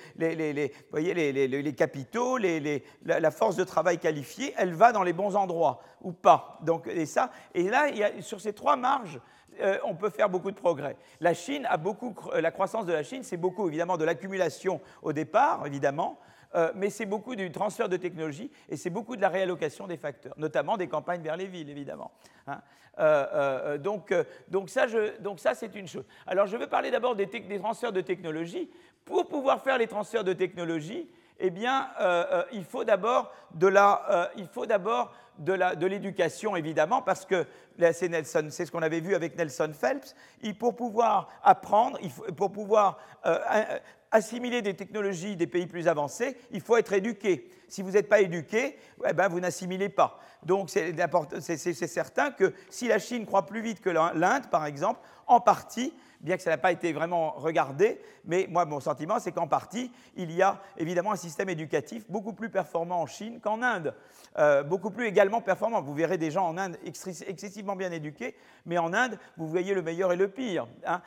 voyez, 0.90 1.14
les 1.32 1.74
capitaux, 1.74 2.36
la, 2.36 3.30
force 3.30 3.56
de 3.56 3.64
travail 3.64 3.98
qualifiée, 3.98 4.52
elle 4.56 4.74
va 4.74 4.92
dans 4.92 5.02
les 5.02 5.12
bons 5.12 5.36
endroits 5.36 5.80
ou 6.02 6.12
pas? 6.12 6.58
Donc, 6.62 6.86
et, 6.88 7.06
ça, 7.06 7.30
et 7.54 7.64
là, 7.64 7.86
sur 8.20 8.40
ces 8.40 8.52
trois 8.52 8.76
marges, 8.76 9.20
euh, 9.60 9.78
on 9.84 9.94
peut 9.94 10.10
faire 10.10 10.28
beaucoup 10.28 10.50
de 10.50 10.56
progrès. 10.56 10.96
La 11.20 11.34
Chine 11.34 11.66
a 11.68 11.76
beaucoup, 11.76 12.14
la 12.34 12.50
croissance 12.50 12.86
de 12.86 12.92
la 12.92 13.02
Chine, 13.02 13.22
c'est 13.22 13.36
beaucoup 13.36 13.68
évidemment 13.68 13.96
de 13.96 14.04
l'accumulation 14.04 14.80
au 15.02 15.12
départ, 15.12 15.66
évidemment, 15.66 16.18
euh, 16.54 16.72
mais 16.74 16.90
c'est 16.90 17.06
beaucoup 17.06 17.36
du 17.36 17.50
transfert 17.50 17.88
de 17.88 17.96
technologie 17.96 18.50
et 18.68 18.76
c'est 18.76 18.90
beaucoup 18.90 19.16
de 19.16 19.20
la 19.20 19.28
réallocation 19.28 19.86
des 19.86 19.96
facteurs, 19.96 20.34
notamment 20.38 20.76
des 20.76 20.88
campagnes 20.88 21.22
vers 21.22 21.36
les 21.36 21.46
villes, 21.46 21.68
évidemment. 21.68 22.12
Hein. 22.46 22.60
Euh, 22.98 23.26
euh, 23.34 23.78
donc, 23.78 24.14
donc, 24.48 24.70
ça, 24.70 24.86
ça, 25.36 25.54
c'est 25.54 25.74
une 25.74 25.86
chose. 25.86 26.04
Alors, 26.26 26.46
je 26.46 26.56
vais 26.56 26.66
parler 26.66 26.90
d'abord 26.90 27.14
des, 27.14 27.26
des, 27.26 27.58
transferts 27.58 27.92
de 27.92 28.00
technologie. 28.00 28.70
Pour 29.04 29.28
pouvoir 29.28 29.62
faire 29.62 29.76
les 29.78 29.86
transferts 29.86 30.24
de 30.24 30.32
technologie, 30.32 31.08
eh 31.38 31.50
bien, 31.50 31.88
il 32.52 32.64
faut 32.64 32.84
d'abord 32.84 33.32
de 33.54 33.66
la, 33.66 34.30
il 34.36 34.46
faut 34.48 34.66
d'abord 34.66 35.12
de 35.38 35.86
l'éducation, 35.86 36.56
évidemment, 36.56 37.02
parce 37.02 37.26
que 37.26 37.46
c'est 37.92 38.08
Nelson, 38.08 38.46
c'est 38.50 38.64
ce 38.64 38.72
qu'on 38.72 38.82
avait 38.82 39.00
vu 39.00 39.14
avec 39.14 39.36
Nelson 39.36 39.72
Phelps. 39.78 40.14
Pour 40.58 40.74
pouvoir 40.76 41.28
apprendre, 41.42 41.98
pour 42.36 42.52
pouvoir 42.52 42.98
assimiler 44.10 44.62
des 44.62 44.74
technologies 44.74 45.36
des 45.36 45.46
pays 45.46 45.66
plus 45.66 45.88
avancés, 45.88 46.38
il 46.52 46.60
faut 46.60 46.76
être 46.76 46.92
éduqué. 46.92 47.50
Si 47.68 47.82
vous 47.82 47.90
n'êtes 47.90 48.08
pas 48.08 48.20
éduqué, 48.20 48.78
eh 49.06 49.12
ben, 49.12 49.28
vous 49.28 49.40
n'assimilez 49.40 49.88
pas. 49.88 50.18
Donc 50.42 50.70
c'est 50.70 51.74
certain 51.74 52.30
que 52.30 52.54
si 52.70 52.88
la 52.88 52.98
Chine 52.98 53.26
croit 53.26 53.44
plus 53.44 53.60
vite 53.60 53.80
que 53.80 53.90
l'Inde, 53.90 54.46
par 54.50 54.64
exemple, 54.64 55.00
en 55.26 55.40
partie, 55.40 55.92
bien 56.26 56.36
que 56.36 56.42
ça 56.42 56.50
n'a 56.50 56.58
pas 56.58 56.72
été 56.72 56.92
vraiment 56.92 57.30
regardé, 57.36 58.00
mais 58.24 58.48
moi, 58.50 58.64
mon 58.64 58.80
sentiment, 58.80 59.20
c'est 59.20 59.30
qu'en 59.30 59.46
partie, 59.46 59.92
il 60.16 60.32
y 60.32 60.42
a 60.42 60.60
évidemment 60.76 61.12
un 61.12 61.16
système 61.16 61.48
éducatif 61.48 62.04
beaucoup 62.08 62.32
plus 62.32 62.50
performant 62.50 63.00
en 63.00 63.06
Chine 63.06 63.38
qu'en 63.40 63.62
Inde, 63.62 63.94
euh, 64.36 64.64
beaucoup 64.64 64.90
plus 64.90 65.06
également 65.06 65.40
performant. 65.40 65.80
Vous 65.80 65.94
verrez 65.94 66.18
des 66.18 66.32
gens 66.32 66.48
en 66.48 66.58
Inde 66.58 66.76
excessivement 66.84 67.76
bien 67.76 67.92
éduqués, 67.92 68.34
mais 68.66 68.76
en 68.76 68.92
Inde, 68.92 69.20
vous 69.36 69.46
voyez 69.46 69.72
le 69.72 69.82
meilleur 69.82 70.12
et 70.12 70.16
le 70.16 70.26
pire. 70.26 70.66
Hein. 70.84 71.00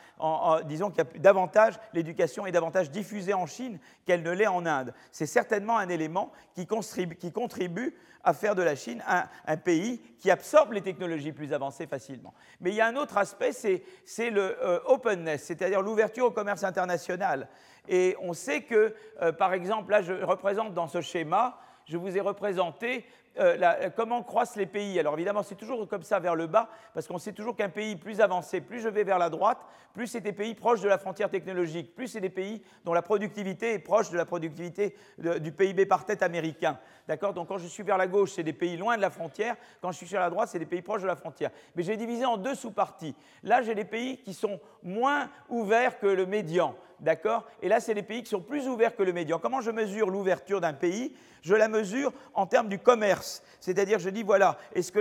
disons 0.66 0.90
qu'il 0.90 1.04
y 1.04 1.18
a 1.18 1.20
davantage, 1.20 1.74
l'éducation 1.94 2.46
est 2.46 2.54
davantage 2.54 2.90
diffusée 2.90 3.34
en 3.34 3.46
Chine 3.46 3.78
qu'elle 4.06 4.24
ne 4.24 4.32
l'est 4.32 4.48
en 4.48 4.66
Inde. 4.66 4.94
C'est 5.12 5.26
certainement 5.26 5.78
un 5.78 5.90
élément 5.90 6.32
qui 6.56 6.66
contribue, 6.66 7.94
à 8.24 8.34
faire 8.34 8.56
de 8.56 8.62
la 8.62 8.76
Chine 8.76 9.04
un, 9.46 9.58
pays 9.58 10.02
qui 10.18 10.30
absorbe 10.30 10.74
les 10.74 10.82
technologies 10.82 11.32
plus 11.32 11.54
avancées 11.54 11.88
facilement. 11.88 12.34
Mais 12.60 12.72
il 12.72 12.76
y 12.76 12.82
a 12.82 12.88
un 12.88 12.96
autre 12.96 13.18
aspect, 13.18 13.52
c'est 13.54 14.30
le 14.30 14.58
euh, 14.64 14.80
openness, 14.86 15.44
c'est-à-dire 15.44 15.82
l'ouverture 15.82 16.26
au 16.26 16.32
commerce 16.32 16.64
international. 16.64 17.48
Et 17.88 18.16
on 18.22 18.34
sait 18.34 18.62
que, 18.62 18.94
euh, 19.22 19.32
par 19.32 19.54
exemple, 19.54 19.92
là 19.92 20.02
je 20.02 20.14
représente 20.14 20.74
dans 20.74 20.88
ce 20.88 21.02
schéma, 21.02 21.58
je 21.86 21.98
vous 21.98 22.16
ai 22.16 22.22
représenté 22.22 23.06
euh, 23.38 23.90
comment 23.96 24.24
croissent 24.24 24.56
les 24.56 24.66
pays. 24.66 25.00
Alors 25.00 25.14
évidemment, 25.14 25.44
c'est 25.44 25.56
toujours 25.56 25.88
comme 25.88 26.04
ça 26.04 26.20
vers 26.20 26.36
le 26.36 26.48
bas, 26.48 26.70
parce 26.94 27.08
qu'on 27.08 27.18
sait 27.18 27.34
toujours 27.34 27.56
qu'un 27.56 27.70
pays 27.70 27.96
plus 27.96 28.22
avancé, 28.22 28.62
plus 28.62 28.80
je 28.80 28.90
vais 28.90 29.04
vers 29.04 29.20
la 29.20 29.30
droite, 29.30 29.60
plus 29.94 30.08
c'est 30.08 30.22
des 30.22 30.34
pays 30.34 30.56
proches 30.56 30.82
de 30.82 30.88
la 30.88 30.98
frontière 30.98 31.30
technologique, 31.30 31.96
plus 31.96 32.08
c'est 32.08 32.22
des 32.22 32.30
pays 32.30 32.62
dont 32.86 32.94
la 32.94 33.02
productivité 33.02 33.74
est 33.74 33.80
proche 33.80 34.10
de 34.10 34.18
la 34.18 34.26
productivité 34.26 34.96
du 35.18 35.52
PIB 35.52 35.86
par 35.86 36.06
tête 36.06 36.24
américain. 36.24 36.80
D'accord? 37.08 37.34
Donc 37.34 37.48
quand 37.48 37.58
je 37.58 37.68
suis 37.68 37.84
vers 37.84 37.98
la 37.98 38.08
gauche, 38.08 38.34
c'est 38.34 38.44
des 38.44 38.54
pays 38.54 38.78
loin 38.78 38.96
de 38.96 39.02
la 39.02 39.10
frontière. 39.10 39.56
Quand 39.82 39.92
je 39.92 39.98
suis 39.98 40.08
sur 40.08 40.20
la 40.20 40.30
droite, 40.30 40.50
c'est 40.52 40.60
des 40.60 40.66
pays 40.66 40.84
proches 40.84 41.02
de 41.02 41.08
la 41.08 41.16
frontière. 41.16 41.50
Mais 41.76 41.82
j'ai 41.84 41.98
divisé 41.98 42.24
en 42.26 42.38
deux 42.38 42.54
sous-parties. 42.54 43.16
Là, 43.42 43.64
j'ai 43.64 43.74
des 43.74 43.86
pays 43.86 44.18
qui 44.18 44.34
sont 44.34 44.60
moins 44.84 45.30
ouverts 45.50 46.00
que 46.00 46.08
le 46.08 46.28
médian. 46.28 46.76
D'accord? 47.00 47.48
Et 47.62 47.70
là, 47.70 47.80
c'est 47.80 47.94
les 47.94 48.04
pays 48.04 48.22
qui 48.24 48.30
sont 48.30 48.42
plus 48.42 48.68
ouverts 48.68 48.96
que 48.96 49.04
le 49.04 49.14
médian. 49.14 49.40
Comment 49.40 49.62
je 49.62 49.72
mesure 49.72 50.10
l'ouverture 50.10 50.62
d'un 50.62 50.74
pays? 50.74 51.16
Je 51.42 51.56
la 51.56 51.70
mesure 51.70 52.12
en 52.34 52.46
termes 52.46 52.68
du 52.68 52.78
commerce. 52.78 53.19
C'est-à-dire, 53.60 54.00
je 54.00 54.10
dis, 54.10 54.24
voilà, 54.24 54.58
est-ce 54.74 54.92
que 54.92 55.00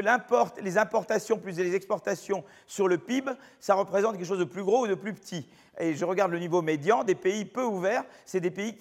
les 0.60 0.78
importations 0.78 1.38
plus 1.38 1.56
les 1.56 1.74
exportations 1.74 2.44
sur 2.66 2.88
le 2.88 2.98
PIB, 2.98 3.30
ça 3.60 3.74
représente 3.74 4.16
quelque 4.16 4.26
chose 4.26 4.38
de 4.38 4.44
plus 4.44 4.64
gros 4.64 4.84
ou 4.84 4.86
de 4.88 4.94
plus 4.94 5.14
petit? 5.14 5.48
Et 5.78 5.94
je 5.94 6.04
regarde 6.04 6.32
le 6.32 6.38
niveau 6.38 6.60
médian, 6.60 7.04
des 7.04 7.14
pays 7.14 7.44
peu 7.44 7.62
ouverts, 7.62 8.04
c'est 8.24 8.40
des 8.40 8.50
pays 8.50 8.76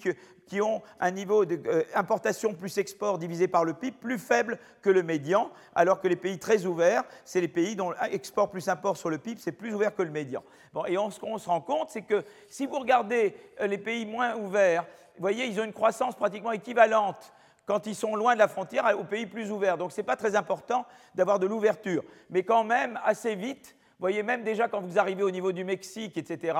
qui 0.46 0.60
ont 0.60 0.82
un 0.98 1.10
niveau 1.12 1.44
d'importation 1.44 2.50
euh, 2.50 2.54
plus 2.54 2.76
export 2.78 3.18
divisé 3.18 3.46
par 3.46 3.64
le 3.64 3.74
PIB 3.74 3.96
plus 4.00 4.18
faible 4.18 4.58
que 4.82 4.90
le 4.90 5.02
médian, 5.02 5.50
alors 5.74 6.00
que 6.00 6.08
les 6.08 6.16
pays 6.16 6.38
très 6.38 6.66
ouverts, 6.66 7.04
c'est 7.24 7.40
les 7.40 7.48
pays 7.48 7.76
dont 7.76 7.92
export 8.10 8.50
plus 8.50 8.68
import 8.68 8.96
sur 8.96 9.10
le 9.10 9.18
PIB, 9.18 9.40
c'est 9.40 9.52
plus 9.52 9.72
ouvert 9.72 9.94
que 9.94 10.02
le 10.02 10.10
médian. 10.10 10.42
Bon, 10.72 10.84
et 10.86 10.96
ce 11.10 11.20
qu'on 11.20 11.38
se 11.38 11.48
rend 11.48 11.60
compte, 11.60 11.90
c'est 11.90 12.02
que 12.02 12.24
si 12.48 12.66
vous 12.66 12.78
regardez 12.78 13.36
euh, 13.60 13.66
les 13.68 13.78
pays 13.78 14.04
moins 14.04 14.34
ouverts, 14.36 14.84
vous 15.16 15.22
voyez, 15.22 15.46
ils 15.46 15.60
ont 15.60 15.64
une 15.64 15.72
croissance 15.72 16.14
pratiquement 16.14 16.52
équivalente 16.52 17.32
quand 17.68 17.86
ils 17.86 17.94
sont 17.94 18.16
loin 18.16 18.32
de 18.32 18.38
la 18.38 18.48
frontière 18.48 18.98
aux 18.98 19.04
pays 19.04 19.26
plus 19.26 19.52
ouverts. 19.52 19.76
Donc 19.76 19.92
ce 19.92 19.98
n'est 19.98 20.06
pas 20.06 20.16
très 20.16 20.34
important 20.34 20.86
d'avoir 21.14 21.38
de 21.38 21.46
l'ouverture. 21.46 22.02
Mais 22.30 22.42
quand 22.42 22.64
même, 22.64 22.98
assez 23.04 23.34
vite, 23.34 23.76
voyez, 24.00 24.22
même 24.22 24.42
déjà 24.42 24.68
quand 24.68 24.80
vous 24.80 24.98
arrivez 24.98 25.22
au 25.22 25.30
niveau 25.30 25.52
du 25.52 25.64
Mexique, 25.64 26.16
etc., 26.16 26.58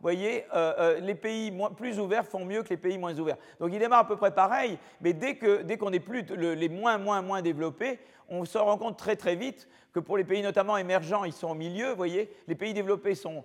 voyez, 0.00 0.46
euh, 0.54 0.74
euh, 0.78 1.00
les 1.00 1.14
pays 1.14 1.56
plus 1.76 2.00
ouverts 2.00 2.26
font 2.26 2.44
mieux 2.44 2.64
que 2.64 2.70
les 2.70 2.76
pays 2.76 2.98
moins 2.98 3.16
ouverts. 3.20 3.36
Donc 3.60 3.70
il 3.72 3.78
démarre 3.78 4.00
à 4.00 4.08
peu 4.08 4.16
près 4.16 4.34
pareil, 4.34 4.78
mais 5.00 5.12
dès 5.12 5.36
qu'on 5.38 5.90
dès 5.90 5.96
est 5.96 6.00
plus 6.00 6.24
les 6.36 6.68
moins, 6.68 6.98
moins, 6.98 7.22
moins 7.22 7.40
développés, 7.40 8.00
on 8.28 8.44
se 8.44 8.58
rend 8.58 8.76
compte 8.78 8.98
très 8.98 9.16
très 9.16 9.36
vite 9.36 9.68
que 9.92 10.00
pour 10.00 10.16
les 10.16 10.24
pays 10.24 10.42
notamment 10.42 10.76
émergents, 10.76 11.24
ils 11.24 11.32
sont 11.32 11.48
au 11.48 11.54
milieu, 11.54 11.90
vous 11.90 11.96
voyez, 11.96 12.30
les 12.46 12.54
pays 12.54 12.74
développés 12.74 13.14
sont, 13.14 13.44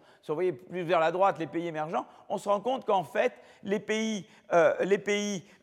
plus 0.70 0.84
vers 0.84 1.00
la 1.00 1.12
droite, 1.12 1.40
les 1.40 1.48
pays 1.48 1.68
émergents, 1.68 2.06
on 2.30 2.38
se 2.38 2.50
rend 2.50 2.60
compte 2.60 2.86
qu'en 2.86 3.04
fait, 3.04 3.34
les 3.64 3.80
pays, 3.80 4.26
euh, 4.52 4.74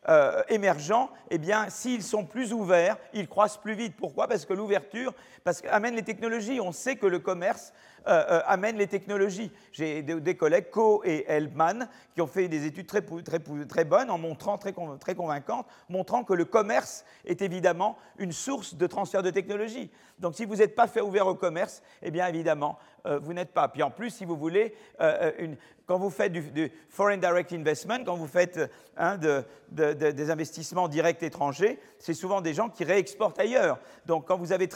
euh, 0.09 0.41
émergents, 0.49 1.11
eh 1.29 1.37
bien, 1.37 1.69
s'ils 1.69 2.03
sont 2.03 2.25
plus 2.25 2.51
ouverts, 2.51 2.97
ils 3.13 3.27
croissent 3.27 3.57
plus 3.57 3.75
vite. 3.75 3.93
Pourquoi? 3.95 4.27
Parce 4.27 4.45
que 4.45 4.53
l'ouverture, 4.53 5.13
qu'amène 5.61 5.95
les 5.95 6.03
technologies. 6.03 6.59
On 6.59 6.71
sait 6.71 6.95
que 6.95 7.05
le 7.05 7.19
commerce 7.19 7.73
euh, 8.07 8.41
amène 8.45 8.77
les 8.77 8.87
technologies. 8.87 9.51
J'ai 9.71 10.01
des, 10.01 10.35
collègues, 10.35 10.69
Co 10.71 11.03
et 11.05 11.25
Elman, 11.27 11.87
qui 12.13 12.21
ont 12.21 12.27
fait 12.27 12.47
des 12.47 12.65
études 12.65 12.87
très, 12.87 13.01
très, 13.01 13.39
très 13.39 13.85
bonnes, 13.85 14.09
en 14.09 14.17
montrant, 14.17 14.57
très, 14.57 14.73
convaincantes, 14.73 15.67
montrant 15.89 16.23
que 16.23 16.33
le 16.33 16.45
commerce 16.45 17.05
est 17.25 17.41
évidemment 17.41 17.97
une 18.17 18.31
source 18.31 18.75
de 18.75 18.87
de 19.19 19.29
technologie. 19.29 19.91
Donc 20.19 20.35
si 20.35 20.45
vous 20.45 20.55
n'êtes 20.55 20.75
pas 20.75 20.87
fait 20.87 21.01
ouvert 21.01 21.27
au 21.27 21.35
commerce, 21.35 21.83
eh 22.01 22.11
bien 22.11 22.25
évidemment, 22.27 22.79
euh, 23.05 23.19
vous 23.19 23.33
n'êtes 23.33 23.53
pas. 23.53 23.67
Puis 23.67 23.83
en 23.83 23.91
plus, 23.91 24.09
si 24.11 24.25
vous 24.25 24.37
voulez, 24.37 24.75
euh, 24.99 25.31
une, 25.39 25.57
quand 25.85 25.97
vous 25.97 26.09
faites 26.09 26.31
du, 26.31 26.71
foreign 26.89 27.19
direct 27.19 27.51
investment, 27.51 28.05
quand 28.05 28.15
vous 28.15 28.27
faites 28.27 28.71
hein, 28.95 29.17
des 29.17 30.31
investissements 30.31 30.87
directs 30.87 31.21
étrangers, 31.21 31.79
c'est 31.99 32.13
souvent 32.13 32.39
des 32.39 32.53
gens 32.53 32.69
qui 32.69 32.85
réexportent 32.85 33.39
ailleurs. 33.39 33.77
Donc 34.05 34.25
quand 34.27 34.37
vous 34.37 34.53
avez 34.53 34.69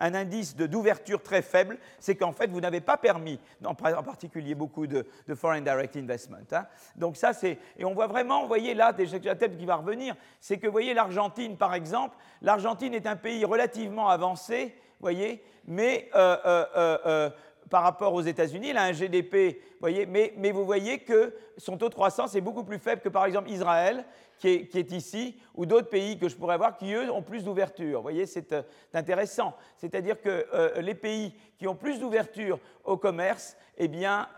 un 0.00 0.14
indice 0.14 0.56
d'ouverture 0.56 1.22
très 1.22 1.42
faible, 1.42 1.76
c'est 1.98 2.14
qu'en 2.14 2.32
fait, 2.32 2.46
vous 2.46 2.60
n'avez 2.60 2.80
pas 2.80 2.96
permis, 2.96 3.38
en, 3.62 3.74
particulier 3.74 4.54
beaucoup 4.54 4.86
de, 4.86 5.04
foreign 5.34 5.62
direct 5.62 5.96
investment. 5.96 6.46
Hein. 6.52 6.64
Donc 6.96 7.16
ça, 7.16 7.34
c'est... 7.34 7.58
Et 7.76 7.84
on 7.84 7.92
voit 7.92 8.06
vraiment, 8.06 8.40
vous 8.40 8.48
voyez 8.48 8.72
là, 8.72 8.94
déjà 8.94 9.18
la 9.22 9.34
tête 9.34 9.58
qui 9.58 9.66
va 9.66 9.76
revenir, 9.76 10.14
c'est 10.40 10.56
que, 10.56 10.66
vous 10.66 10.72
voyez, 10.72 10.94
l'Argentine, 10.94 11.58
par 11.58 11.74
exemple, 11.74 12.16
l'Argentine 12.40 12.94
est 12.94 13.06
un 13.06 13.16
pays 13.16 13.44
relativement 13.44 14.08
avancé, 14.08 14.74
voyez, 15.00 15.42
mais 15.66 16.08
euh, 16.14 16.36
euh, 16.44 16.66
euh, 16.76 17.30
par 17.70 17.82
rapport 17.82 18.14
aux 18.14 18.22
États-Unis, 18.22 18.70
il 18.70 18.76
a 18.76 18.84
un 18.84 18.92
GDP, 18.92 19.60
mais, 19.82 20.52
vous 20.52 20.64
voyez 20.64 20.98
que 20.98 21.34
son 21.58 21.76
taux 21.76 21.88
de 21.88 21.94
croissance 21.94 22.34
est 22.34 22.40
beaucoup 22.40 22.62
plus 22.64 22.78
faible 22.78 23.02
que 23.02 23.08
par 23.08 23.24
exemple 23.24 23.50
Israël, 23.50 24.04
qui 24.38 24.48
est, 24.48 24.92
ici, 24.92 25.40
ou 25.54 25.64
d'autres 25.64 25.88
pays 25.88 26.18
que 26.18 26.28
je 26.28 26.36
pourrais 26.36 26.58
voir 26.58 26.76
qui, 26.76 26.92
eux, 26.92 27.10
ont 27.10 27.22
plus 27.22 27.42
d'ouverture. 27.42 28.02
Voyez, 28.02 28.26
c'est 28.26 28.54
intéressant. 28.92 29.56
C'est-à-dire 29.78 30.20
que 30.20 30.78
les 30.78 30.94
pays 30.94 31.34
qui 31.58 31.66
ont 31.66 31.74
plus 31.74 31.98
d'ouverture 31.98 32.60
au 32.84 32.98
commerce, 32.98 33.56
eh 33.78 33.88
bien, 33.88 34.28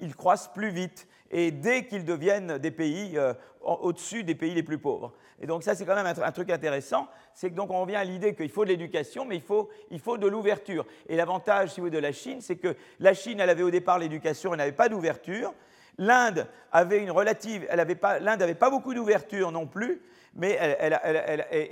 ils 0.00 0.14
croissent 0.14 0.52
plus 0.52 0.70
vite. 0.70 1.07
Et 1.30 1.50
dès 1.50 1.86
qu'ils 1.86 2.04
deviennent 2.04 2.58
des 2.58 2.70
pays 2.70 3.18
au-dessus 3.60 4.24
des 4.24 4.34
pays 4.34 4.54
les 4.54 4.62
plus 4.62 4.78
pauvres. 4.78 5.12
Et 5.40 5.46
donc 5.46 5.62
ça, 5.62 5.74
c'est 5.74 5.84
quand 5.84 5.94
même 5.94 6.06
un, 6.06 6.32
truc 6.32 6.50
intéressant, 6.50 7.08
c'est 7.34 7.50
que 7.50 7.54
donc 7.54 7.70
on 7.70 7.80
revient 7.80 7.96
à 7.96 8.04
l'idée 8.04 8.34
qu'il 8.34 8.50
faut 8.50 8.64
de 8.64 8.70
l'éducation, 8.70 9.24
mais 9.24 9.36
il 9.36 9.42
faut, 9.42 9.68
il 9.90 10.00
faut 10.00 10.18
de 10.18 10.26
l'ouverture. 10.26 10.86
Et 11.08 11.16
l'avantage, 11.16 11.70
si 11.70 11.80
vous 11.80 11.86
voulez, 11.86 11.96
de 11.96 12.02
la 12.02 12.12
Chine, 12.12 12.40
c'est 12.40 12.56
que 12.56 12.76
la 12.98 13.14
Chine, 13.14 13.40
elle 13.40 13.50
avait 13.50 13.62
au 13.62 13.70
départ 13.70 13.98
l'éducation, 13.98 14.52
elle 14.52 14.58
n'avait 14.58 14.72
pas 14.72 14.88
d'ouverture. 14.88 15.54
L'Inde 15.98 16.46
avait 16.70 17.02
une 17.02 17.10
relative, 17.10 17.66
elle 17.68 17.98
pas, 17.98 18.20
l'Inde 18.20 18.40
n'avait 18.40 18.54
pas 18.54 18.70
beaucoup 18.70 18.94
d'ouverture 18.94 19.50
non 19.50 19.66
plus, 19.66 20.00
mais 20.34 20.56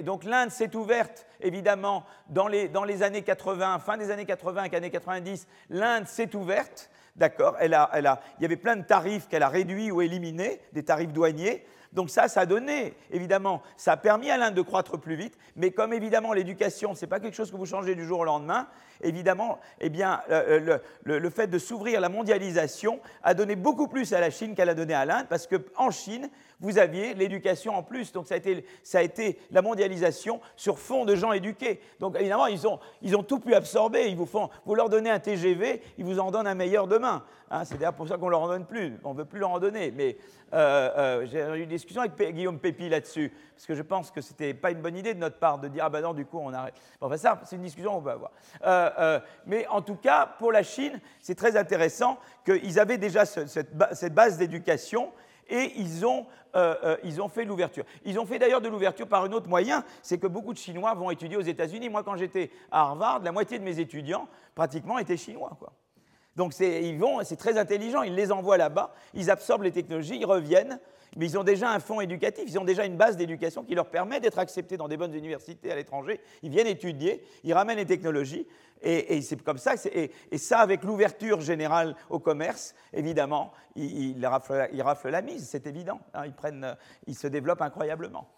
donc 0.02 0.24
l'Inde 0.24 0.50
s'est 0.50 0.74
ouverte, 0.74 1.26
évidemment, 1.40 2.04
dans 2.28 2.48
les, 2.48 2.68
dans 2.68 2.82
les, 2.82 3.04
années 3.04 3.22
80, 3.22 3.78
fin 3.78 3.96
des 3.96 4.10
années 4.10 4.24
80 4.26 4.64
et 4.64 4.76
années 4.76 4.90
90, 4.90 5.46
l'Inde 5.70 6.08
s'est 6.08 6.34
ouverte, 6.34 6.90
d'accord 7.16 7.56
elle 7.60 7.74
a, 7.74 7.90
Il 8.38 8.42
y 8.42 8.44
avait 8.44 8.56
plein 8.56 8.76
de 8.76 8.84
tarifs 8.84 9.28
qu'elle 9.28 9.42
a 9.42 9.48
réduits 9.48 9.90
ou 9.90 10.00
éliminés, 10.00 10.60
des 10.72 10.84
tarifs 10.84 11.12
douaniers, 11.12 11.64
donc 11.92 12.10
ça, 12.10 12.28
ça 12.28 12.40
a 12.40 12.46
donné, 12.46 12.94
évidemment, 13.10 13.62
ça 13.76 13.92
a 13.92 13.96
permis 13.96 14.30
à 14.30 14.36
l'Inde 14.36 14.54
de 14.54 14.62
croître 14.62 14.98
plus 14.98 15.16
vite, 15.16 15.38
mais 15.54 15.70
comme 15.70 15.92
évidemment 15.92 16.32
l'éducation, 16.32 16.94
ce 16.94 17.00
n'est 17.00 17.08
pas 17.08 17.20
quelque 17.20 17.34
chose 17.34 17.50
que 17.50 17.56
vous 17.56 17.66
changez 17.66 17.94
du 17.94 18.04
jour 18.04 18.20
au 18.20 18.24
lendemain, 18.24 18.68
évidemment, 19.02 19.58
eh 19.80 19.88
bien, 19.88 20.20
le, 21.04 21.30
fait 21.30 21.46
de 21.46 21.58
s'ouvrir 21.58 21.98
à 21.98 22.00
la 22.00 22.08
mondialisation 22.08 23.00
a 23.22 23.34
donné 23.34 23.56
beaucoup 23.56 23.88
plus 23.88 24.12
à 24.12 24.20
la 24.20 24.30
Chine 24.30 24.54
qu'elle 24.54 24.68
a 24.68 24.74
donné 24.74 24.94
à 24.94 25.04
l'Inde, 25.04 25.26
parce 25.28 25.46
qu'en 25.46 25.90
Chine, 25.90 26.28
vous 26.60 26.78
aviez 26.78 27.14
l'éducation 27.14 27.74
en 27.74 27.82
plus. 27.82 28.12
Donc 28.12 28.26
ça 28.26 28.34
a, 28.34 28.38
été, 28.38 28.64
ça 28.82 28.98
a, 28.98 29.02
été, 29.02 29.38
la 29.50 29.62
mondialisation 29.62 30.40
sur 30.56 30.78
fond 30.78 31.04
de 31.04 31.14
gens 31.14 31.32
éduqués. 31.32 31.80
Donc 32.00 32.16
évidemment, 32.18 32.46
ils 32.46 32.66
ont, 32.66 32.78
ils 33.02 33.16
ont 33.16 33.22
tout 33.22 33.40
pu 33.40 33.54
absorber. 33.54 34.08
Ils 34.08 34.16
vous, 34.16 34.26
font, 34.26 34.48
vous 34.64 34.74
leur 34.74 34.88
donnez 34.88 35.10
un 35.10 35.18
TGV, 35.18 35.82
ils 35.98 36.04
vous 36.04 36.18
en 36.18 36.30
donnent 36.30 36.46
un 36.46 36.54
meilleur 36.54 36.86
demain. 36.86 37.24
Hein, 37.50 37.64
c'est 37.64 37.78
d'ailleurs 37.78 37.94
pour 37.94 38.08
ça 38.08 38.16
qu'on 38.16 38.26
ne 38.26 38.30
leur 38.30 38.40
en 38.40 38.48
donne 38.48 38.66
plus. 38.66 38.98
On 39.04 39.12
ne 39.12 39.18
veut 39.18 39.24
plus 39.24 39.38
leur 39.38 39.50
en 39.50 39.58
donner. 39.58 39.90
Mais 39.90 40.16
euh, 40.52 40.90
euh, 40.96 41.26
j'ai 41.26 41.40
eu 41.40 41.62
une 41.62 41.68
discussion 41.68 42.02
avec 42.02 42.34
Guillaume 42.34 42.58
Pépi 42.58 42.88
là-dessus, 42.88 43.32
parce 43.54 43.66
que 43.66 43.74
je 43.74 43.82
pense 43.82 44.10
que 44.10 44.20
ce 44.20 44.30
n'était 44.30 44.54
pas 44.54 44.70
une 44.70 44.80
bonne 44.80 44.96
idée 44.96 45.14
de 45.14 45.18
notre 45.18 45.38
part 45.38 45.58
de 45.58 45.68
dire 45.68 45.84
Ah 45.84 45.90
ben 45.90 46.00
non, 46.00 46.14
du 46.14 46.24
coup, 46.24 46.38
on 46.40 46.52
arrête. 46.52 46.74
Bon, 47.00 47.06
enfin, 47.06 47.16
ça, 47.16 47.40
c'est 47.44 47.56
une 47.56 47.62
discussion 47.62 47.94
qu'on 47.94 48.02
peut 48.02 48.10
avoir. 48.10 48.30
Euh, 48.64 48.85
mais 49.46 49.66
en 49.68 49.82
tout 49.82 49.96
cas, 49.96 50.34
pour 50.38 50.52
la 50.52 50.62
Chine, 50.62 51.00
c'est 51.20 51.34
très 51.34 51.56
intéressant 51.56 52.18
qu'ils 52.44 52.78
avaient 52.78 52.98
déjà 52.98 53.24
cette 53.26 54.14
base 54.14 54.38
d'éducation 54.38 55.12
et 55.48 55.72
ils 55.76 56.04
ont, 56.04 56.26
euh, 56.54 56.74
euh, 56.84 56.96
ils 57.04 57.20
ont 57.22 57.28
fait 57.28 57.44
l'ouverture. 57.44 57.84
Ils 58.04 58.18
ont 58.18 58.26
fait 58.26 58.38
d'ailleurs 58.38 58.60
de 58.60 58.68
l'ouverture 58.68 59.06
par 59.06 59.24
un 59.24 59.32
autre 59.32 59.48
moyen, 59.48 59.84
c'est 60.02 60.18
que 60.18 60.26
beaucoup 60.26 60.52
de 60.52 60.58
Chinois 60.58 60.94
vont 60.94 61.10
étudier 61.10 61.36
aux 61.36 61.42
États-Unis. 61.42 61.88
Moi, 61.88 62.02
quand 62.02 62.16
j'étais 62.16 62.50
à 62.70 62.80
Harvard, 62.80 63.20
la 63.20 63.32
moitié 63.32 63.58
de 63.58 63.64
mes 63.64 63.78
étudiants, 63.78 64.28
pratiquement, 64.54 64.98
étaient 64.98 65.16
chinois. 65.16 65.56
Donc 66.34 66.58
ils 66.60 66.98
vont, 66.98 67.22
c'est 67.24 67.36
très 67.36 67.56
intelligent, 67.58 68.02
ils 68.02 68.14
les 68.14 68.30
envoient 68.30 68.58
là-bas, 68.58 68.92
ils 69.14 69.30
absorbent 69.30 69.62
les 69.62 69.72
technologies, 69.72 70.18
ils 70.18 70.26
reviennent, 70.26 70.78
mais 71.16 71.26
ils 71.26 71.38
ont 71.38 71.44
déjà 71.44 71.70
un 71.70 71.80
fonds 71.80 72.00
éducatif, 72.00 72.44
ils 72.46 72.58
ont 72.58 72.64
déjà 72.64 72.84
une 72.84 72.96
base 72.96 73.16
d'éducation 73.16 73.64
qui 73.64 73.74
leur 73.74 73.90
permet 73.90 74.20
d'être 74.20 74.38
acceptés 74.38 74.76
dans 74.76 74.88
des 74.88 74.96
bonnes 74.96 75.14
universités 75.14 75.72
à 75.72 75.76
l'étranger. 75.76 76.20
Ils 76.42 76.50
viennent 76.50 76.66
étudier, 76.66 77.22
ils 77.42 77.54
ramènent 77.54 77.78
les 77.78 77.86
technologies, 77.86 78.46
et, 78.82 79.22
c'est 79.22 79.42
comme 79.42 79.58
ça. 79.58 79.74
Et, 79.92 80.38
ça, 80.38 80.58
avec 80.58 80.84
l'ouverture 80.84 81.40
générale 81.40 81.96
au 82.10 82.18
commerce, 82.18 82.74
évidemment, 82.92 83.52
ils, 83.74 84.24
raflent, 84.26 85.08
la 85.10 85.22
mise, 85.22 85.48
c'est 85.48 85.66
évident. 85.66 86.00
Hein. 86.14 86.26
ils, 86.26 86.34
prennent, 86.34 86.76
ils 87.06 87.14
se 87.14 87.26
développent 87.26 87.62
incroyablement. 87.62 88.28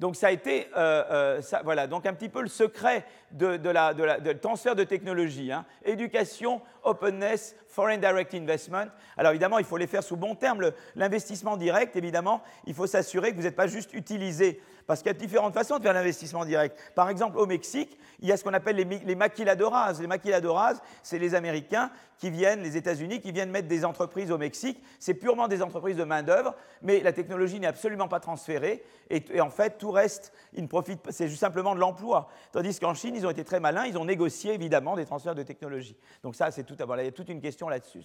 Donc 0.00 0.16
ça 0.16 0.28
a 0.28 0.30
été, 0.30 0.66
euh, 0.78 1.04
euh, 1.10 1.42
voilà, 1.62 1.86
donc 1.86 2.06
un 2.06 2.14
petit 2.14 2.30
peu 2.30 2.40
le 2.40 2.48
secret 2.48 3.04
de, 3.32 3.68
la, 3.68 3.92
de 3.92 4.32
transfert 4.32 4.74
de 4.74 4.82
technologie. 4.82 5.52
Hein. 5.52 5.66
Éducation, 5.84 6.62
openness, 6.82 7.54
foreign 7.68 8.00
direct 8.00 8.34
investment. 8.34 8.86
Alors 9.18 9.32
évidemment, 9.32 9.58
il 9.58 9.66
faut 9.66 9.76
les 9.76 9.86
faire 9.86 10.02
sous 10.02 10.16
bon 10.16 10.34
terme. 10.34 10.72
L'investissement 10.96 11.58
direct, 11.58 11.96
évidemment, 11.96 12.42
il 12.66 12.72
faut 12.72 12.86
s'assurer 12.86 13.32
que 13.32 13.36
vous 13.36 13.42
n'êtes 13.42 13.54
pas 13.56 13.66
juste 13.66 13.92
utilisé 13.92 14.62
parce 14.90 15.02
qu'il 15.02 15.12
y 15.12 15.14
a 15.14 15.18
différentes 15.18 15.54
façons 15.54 15.78
de 15.78 15.84
faire 15.84 15.92
l'investissement 15.92 16.44
direct. 16.44 16.76
Par 16.96 17.08
exemple, 17.08 17.38
au 17.38 17.46
Mexique, 17.46 17.96
il 18.18 18.28
y 18.28 18.32
a 18.32 18.36
ce 18.36 18.42
qu'on 18.42 18.52
appelle 18.52 18.74
les, 18.74 18.84
les 18.84 19.14
maquiladoras. 19.14 19.92
Les 20.00 20.08
maquiladoras, 20.08 20.80
c'est 21.04 21.20
les 21.20 21.36
Américains 21.36 21.92
qui 22.18 22.28
viennent, 22.28 22.60
les 22.60 22.76
États-Unis, 22.76 23.20
qui 23.20 23.30
viennent 23.30 23.52
mettre 23.52 23.68
des 23.68 23.84
entreprises 23.84 24.32
au 24.32 24.36
Mexique. 24.36 24.82
C'est 24.98 25.14
purement 25.14 25.46
des 25.46 25.62
entreprises 25.62 25.96
de 25.96 26.02
main-d'œuvre, 26.02 26.56
mais 26.82 26.98
la 27.04 27.12
technologie 27.12 27.60
n'est 27.60 27.68
absolument 27.68 28.08
pas 28.08 28.18
transférée. 28.18 28.82
Et, 29.10 29.40
en 29.40 29.48
fait, 29.48 29.78
tout 29.78 29.92
reste, 29.92 30.32
ils 30.54 30.64
ne 30.64 30.68
profitent 30.68 31.08
c'est 31.10 31.28
juste 31.28 31.40
simplement 31.40 31.76
de 31.76 31.80
l'emploi. 31.80 32.28
Tandis 32.50 32.80
qu'en 32.80 32.94
Chine, 32.94 33.14
ils 33.14 33.24
ont 33.24 33.30
été 33.30 33.44
très 33.44 33.60
malins, 33.60 33.84
ils 33.86 33.96
ont 33.96 34.04
négocié 34.04 34.54
évidemment 34.54 34.96
des 34.96 35.04
transferts 35.04 35.36
de 35.36 35.44
technologie. 35.44 35.96
Donc 36.24 36.34
ça, 36.34 36.50
c'est 36.50 36.64
tout. 36.64 36.74
Voilà, 36.84 37.04
il 37.04 37.06
y 37.06 37.10
a 37.10 37.12
toute 37.12 37.28
une 37.28 37.40
question 37.40 37.68
là-dessus. 37.68 38.02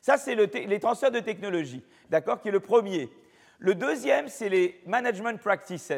Ça, 0.00 0.16
c'est 0.16 0.36
les 0.36 0.78
transferts 0.78 1.10
de 1.10 1.18
technologie, 1.18 1.84
d'accord, 2.08 2.40
qui 2.40 2.50
est 2.50 2.52
le 2.52 2.60
premier. 2.60 3.10
Le 3.62 3.74
deuxième, 3.74 4.28
c'est 4.28 4.48
les 4.48 4.80
management 4.86 5.38
practices. 5.38 5.92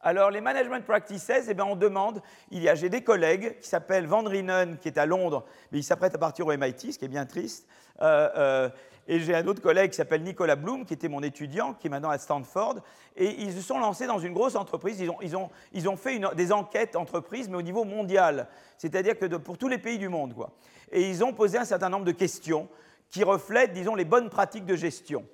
Alors, 0.00 0.30
les 0.30 0.40
management 0.40 0.82
practices, 0.82 1.30
eh 1.46 1.52
bien, 1.52 1.66
on 1.66 1.76
demande, 1.76 2.22
il 2.50 2.62
y 2.62 2.70
a, 2.70 2.74
j'ai 2.74 2.88
des 2.88 3.04
collègues 3.04 3.58
qui 3.60 3.68
s'appellent 3.68 4.06
Van 4.06 4.22
Rienen, 4.22 4.78
qui 4.78 4.88
est 4.88 4.96
à 4.96 5.04
Londres, 5.04 5.44
mais 5.70 5.80
il 5.80 5.82
s'apprête 5.82 6.14
à 6.14 6.18
partir 6.18 6.46
au 6.46 6.56
MIT, 6.56 6.94
ce 6.94 6.98
qui 6.98 7.04
est 7.04 7.08
bien 7.08 7.26
triste. 7.26 7.68
Euh, 8.00 8.30
euh, 8.36 8.68
et 9.08 9.20
j'ai 9.20 9.34
un 9.34 9.46
autre 9.46 9.60
collègue 9.60 9.90
qui 9.90 9.96
s'appelle 9.96 10.22
Nicolas 10.22 10.56
Bloom, 10.56 10.86
qui 10.86 10.94
était 10.94 11.08
mon 11.08 11.22
étudiant, 11.22 11.74
qui 11.74 11.88
est 11.88 11.90
maintenant 11.90 12.08
à 12.08 12.16
Stanford. 12.16 12.76
Et 13.14 13.42
ils 13.42 13.52
se 13.52 13.60
sont 13.60 13.78
lancés 13.78 14.06
dans 14.06 14.18
une 14.18 14.32
grosse 14.32 14.56
entreprise. 14.56 14.98
Ils 14.98 15.10
ont, 15.10 15.18
ils 15.20 15.36
ont, 15.36 15.50
ils 15.74 15.90
ont 15.90 15.96
fait 15.96 16.18
des 16.34 16.50
enquêtes 16.50 16.96
entreprises, 16.96 17.50
mais 17.50 17.58
au 17.58 17.62
niveau 17.62 17.84
mondial. 17.84 18.48
C'est-à-dire 18.78 19.18
que 19.18 19.26
pour 19.36 19.58
tous 19.58 19.68
les 19.68 19.78
pays 19.78 19.98
du 19.98 20.08
monde. 20.08 20.34
Quoi. 20.34 20.50
Et 20.92 21.10
ils 21.10 21.22
ont 21.22 21.34
posé 21.34 21.58
un 21.58 21.66
certain 21.66 21.90
nombre 21.90 22.06
de 22.06 22.12
questions 22.12 22.70
qui 23.10 23.22
reflètent, 23.22 23.74
disons, 23.74 23.94
les 23.94 24.06
bonnes 24.06 24.30
pratiques 24.30 24.64
de 24.64 24.76
gestion 24.76 25.26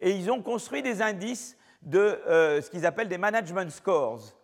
et 0.00 0.10
ils 0.10 0.30
ont 0.30 0.42
construit 0.42 0.82
des 0.82 1.02
indices 1.02 1.56
de 1.82 1.98
euh, 1.98 2.60
ce 2.60 2.70
qu'ils 2.70 2.86
appellent 2.86 3.08
des 3.08 3.18
management 3.18 3.70
scores. 3.70 4.34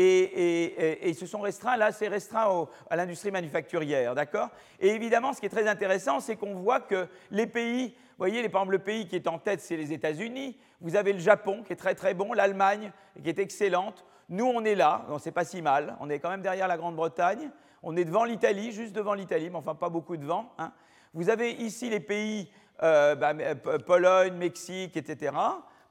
Et, 0.00 1.08
ils 1.08 1.14
se 1.16 1.26
sont 1.26 1.40
restreints, 1.40 1.76
là, 1.76 1.90
c'est 1.90 2.06
restreint 2.06 2.68
à 2.88 2.94
l'industrie 2.94 3.32
manufacturière, 3.32 4.14
d'accord? 4.14 4.50
Et 4.78 4.90
évidemment, 4.90 5.32
ce 5.32 5.40
qui 5.40 5.46
est 5.46 5.50
très 5.50 5.66
intéressant, 5.66 6.20
c'est 6.20 6.36
qu'on 6.36 6.54
voit 6.54 6.78
que 6.78 7.08
les 7.32 7.48
pays, 7.48 7.88
vous 7.88 8.16
voyez, 8.18 8.48
par 8.48 8.62
exemple, 8.62 8.72
le 8.72 8.78
pays 8.78 9.08
qui 9.08 9.16
est 9.16 9.26
en 9.26 9.40
tête, 9.40 9.60
c'est 9.60 9.76
les 9.76 9.92
États-Unis. 9.92 10.56
Vous 10.80 10.94
avez 10.94 11.12
le 11.12 11.18
Japon, 11.18 11.64
qui 11.64 11.72
est 11.72 11.76
très 11.76 11.96
très 11.96 12.14
bon, 12.14 12.32
l'Allemagne, 12.32 12.92
qui 13.20 13.28
est 13.28 13.40
excellente. 13.40 14.04
Nous, 14.28 14.44
on 14.44 14.64
est 14.64 14.76
là, 14.76 15.04
donc 15.08 15.20
c'est 15.20 15.32
pas 15.32 15.44
si 15.44 15.62
mal. 15.62 15.96
On 15.98 16.10
est 16.10 16.20
quand 16.20 16.30
même 16.30 16.42
derrière 16.42 16.68
la 16.68 16.76
Grande-Bretagne. 16.76 17.50
On 17.82 17.96
est 17.96 18.04
devant 18.04 18.24
l'Italie, 18.24 18.70
juste 18.70 18.92
devant 18.92 19.14
l'Italie, 19.14 19.50
mais 19.50 19.56
enfin 19.56 19.74
pas 19.74 19.88
beaucoup 19.88 20.16
devant. 20.16 20.52
Hein. 20.58 20.72
Vous 21.14 21.30
avez 21.30 21.52
ici 21.52 21.90
les 21.90 22.00
pays 22.00 22.50
euh, 22.82 23.14
bah, 23.14 23.32
euh, 23.40 23.78
Pologne, 23.78 24.34
Mexique, 24.34 24.96
etc. 24.96 25.32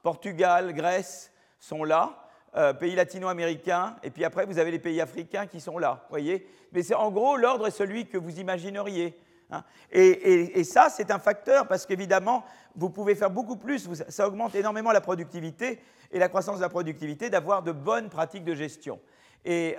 Portugal, 0.02 0.72
Grèce 0.72 1.32
sont 1.58 1.84
là. 1.84 2.24
Euh, 2.56 2.72
pays 2.72 2.94
latino-américains, 2.94 3.96
et 4.02 4.10
puis 4.10 4.24
après 4.24 4.46
vous 4.46 4.58
avez 4.58 4.70
les 4.70 4.78
pays 4.78 5.02
africains 5.02 5.46
qui 5.46 5.60
sont 5.60 5.76
là, 5.76 6.06
voyez. 6.08 6.48
Mais 6.72 6.82
c'est 6.82 6.94
en 6.94 7.10
gros 7.10 7.36
l'ordre 7.36 7.66
est 7.66 7.70
celui 7.70 8.06
que 8.06 8.16
vous 8.16 8.40
imagineriez. 8.40 9.20
Hein. 9.50 9.62
Et, 9.92 10.64
ça, 10.64 10.88
c'est 10.88 11.10
un 11.10 11.18
facteur 11.18 11.68
parce 11.68 11.84
qu'évidemment, 11.84 12.44
vous 12.74 12.88
pouvez 12.88 13.14
faire 13.14 13.30
beaucoup 13.30 13.56
plus, 13.56 13.88
ça 14.08 14.26
augmente 14.26 14.54
énormément 14.54 14.92
la 14.92 15.02
productivité 15.02 15.78
et 16.10 16.18
la 16.18 16.30
croissance 16.30 16.56
de 16.56 16.62
la 16.62 16.70
productivité 16.70 17.28
d'avoir 17.28 17.62
de 17.62 17.72
bonnes 17.72 18.08
pratiques 18.08 18.44
de 18.44 18.54
gestion. 18.54 18.98
Et, 19.44 19.76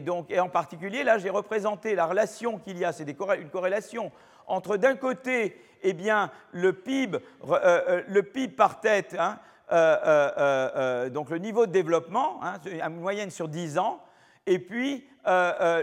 donc, 0.00 0.30
et 0.30 0.40
en 0.40 0.48
particulier, 0.48 1.04
là, 1.04 1.18
j'ai 1.18 1.30
représenté 1.30 1.94
la 1.94 2.06
relation 2.06 2.58
qu'il 2.58 2.78
y 2.78 2.84
a, 2.84 2.92
c'est 2.92 3.08
une 3.08 3.50
corrélation 3.50 4.10
entre 4.46 4.76
d'un 4.76 4.96
côté 4.96 5.56
eh 5.84 5.92
bien, 5.92 6.32
le, 6.50 6.72
PIB, 6.72 7.18
euh, 7.18 7.58
euh, 7.62 8.02
le 8.08 8.22
PIB 8.22 8.54
par 8.54 8.80
tête, 8.80 9.14
hein, 9.18 9.38
euh, 9.70 11.10
donc 11.10 11.28
le 11.30 11.38
niveau 11.38 11.66
de 11.66 11.72
développement, 11.72 12.40
hein, 12.42 12.58
moyenne 12.88 13.30
sur 13.30 13.48
10 13.48 13.78
ans, 13.78 14.00
et 14.46 14.58
puis 14.58 15.06
les, 15.26 15.78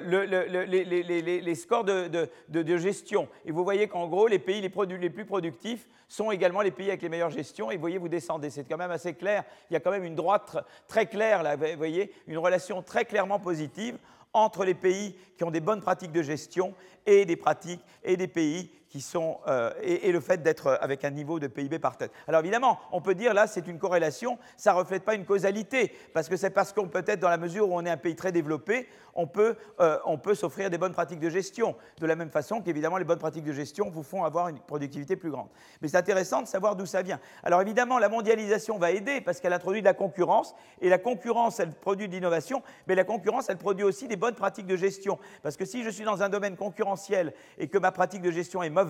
scores 1.55 1.83
de, 1.83 2.77
gestion. 2.77 3.27
Et 3.45 3.51
vous 3.51 3.63
voyez 3.63 3.87
qu'en 3.87 4.07
gros, 4.07 4.27
les 4.27 4.39
pays 4.39 4.61
les, 4.61 5.09
plus 5.09 5.25
productifs 5.25 5.87
sont 6.07 6.31
également 6.31 6.61
les 6.61 6.71
pays 6.71 6.89
avec 6.89 7.01
les 7.01 7.09
meilleures 7.09 7.31
gestions. 7.31 7.71
Et 7.71 7.75
vous 7.75 7.81
voyez, 7.81 7.97
vous 7.97 8.09
descendez. 8.09 8.51
C'est 8.51 8.65
quand 8.65 8.77
même 8.77 8.91
assez 8.91 9.15
clair. 9.15 9.43
Il 9.69 9.73
y 9.73 9.77
a 9.77 9.79
quand 9.79 9.91
même 9.91 10.03
une 10.03 10.15
droite 10.15 10.57
très 10.87 11.07
claire, 11.07 11.41
là, 11.41 11.55
vous 11.55 11.65
voyez, 11.77 12.13
une 12.27 12.37
relation 12.37 12.83
très 12.83 13.05
clairement 13.05 13.39
positive 13.39 13.97
entre 14.33 14.65
les 14.65 14.73
pays 14.73 15.15
qui 15.37 15.43
ont 15.43 15.51
des 15.51 15.59
bonnes 15.59 15.81
pratiques 15.81 16.11
de 16.11 16.21
gestion 16.21 16.73
et 17.05 17.25
des 17.25 17.35
pratiques 17.35 17.81
et 18.03 18.17
des 18.17 18.27
pays 18.27 18.71
qui 18.91 18.99
sont, 18.99 19.39
euh, 19.47 19.71
et, 19.81 20.11
le 20.11 20.19
fait 20.19 20.43
d'être 20.43 20.77
avec 20.81 21.05
un 21.05 21.11
niveau 21.11 21.39
de 21.39 21.47
PIB 21.47 21.79
par 21.79 21.95
tête. 21.95 22.11
Alors 22.27 22.41
évidemment, 22.41 22.77
on 22.91 22.99
peut 22.99 23.15
dire 23.15 23.33
là, 23.33 23.47
c'est 23.47 23.65
une 23.67 23.79
corrélation, 23.79 24.37
ça 24.57 24.73
ne 24.73 24.77
reflète 24.77 25.03
pas 25.03 25.15
une 25.15 25.23
causalité, 25.23 25.93
parce 26.13 26.27
que 26.27 26.35
c'est 26.35 26.49
parce 26.49 26.73
qu'on 26.73 26.89
peut 26.89 27.03
être 27.07 27.21
dans 27.21 27.29
la 27.29 27.37
mesure 27.37 27.69
où 27.69 27.73
on 27.73 27.85
est 27.85 27.89
un 27.89 27.95
pays 27.95 28.17
très 28.17 28.33
développé, 28.33 28.89
on 29.15 29.27
peut, 29.27 29.55
euh, 29.79 29.97
peut 30.17 30.35
s'offrir 30.35 30.69
des 30.69 30.77
bonnes 30.77 30.91
pratiques 30.91 31.21
de 31.21 31.29
gestion, 31.29 31.75
de 31.99 32.05
la 32.05 32.17
même 32.17 32.29
façon 32.29 32.61
qu'évidemment 32.61 32.97
les 32.97 33.05
bonnes 33.05 33.17
pratiques 33.17 33.45
de 33.45 33.53
gestion 33.53 33.89
vous 33.89 34.03
font 34.03 34.25
avoir 34.25 34.49
une 34.49 34.59
productivité 34.59 35.15
plus 35.15 35.31
grande. 35.31 35.47
Mais 35.81 35.87
c'est 35.87 35.97
intéressant 35.97 36.41
de 36.41 36.47
savoir 36.47 36.75
d'où 36.75 36.85
ça 36.85 37.01
vient. 37.01 37.19
Alors 37.43 37.61
évidemment, 37.61 37.97
la 37.97 38.09
mondialisation 38.09 38.77
va 38.77 38.91
aider 38.91 39.21
parce 39.21 39.39
qu'elle 39.39 39.53
introduit 39.53 39.81
de 39.81 39.85
la 39.85 39.93
concurrence, 39.93 40.53
et 40.81 40.89
la 40.89 40.97
concurrence, 40.97 41.61
elle 41.61 41.71
produit 41.71 42.09
de 42.09 42.13
l'innovation, 42.13 42.61
mais 42.87 42.95
la 42.95 43.05
concurrence, 43.05 43.49
elle 43.49 43.57
produit 43.57 43.85
aussi 43.85 44.09
des 44.09 44.17
bonnes 44.17 44.35
pratiques 44.35 44.67
de 44.67 44.75
gestion. 44.75 45.17
Parce 45.43 45.55
que 45.55 45.63
si 45.63 45.83
je 45.83 45.89
suis 45.89 46.03
dans 46.03 46.23
un 46.23 46.29
domaine 46.29 46.57
concurrentiel 46.57 47.33
et 47.57 47.69
que 47.69 47.77
ma 47.77 47.91
pratique 47.93 48.21
de 48.21 48.31
gestion 48.31 48.61
est 48.63 48.69
mauvaise, 48.69 48.80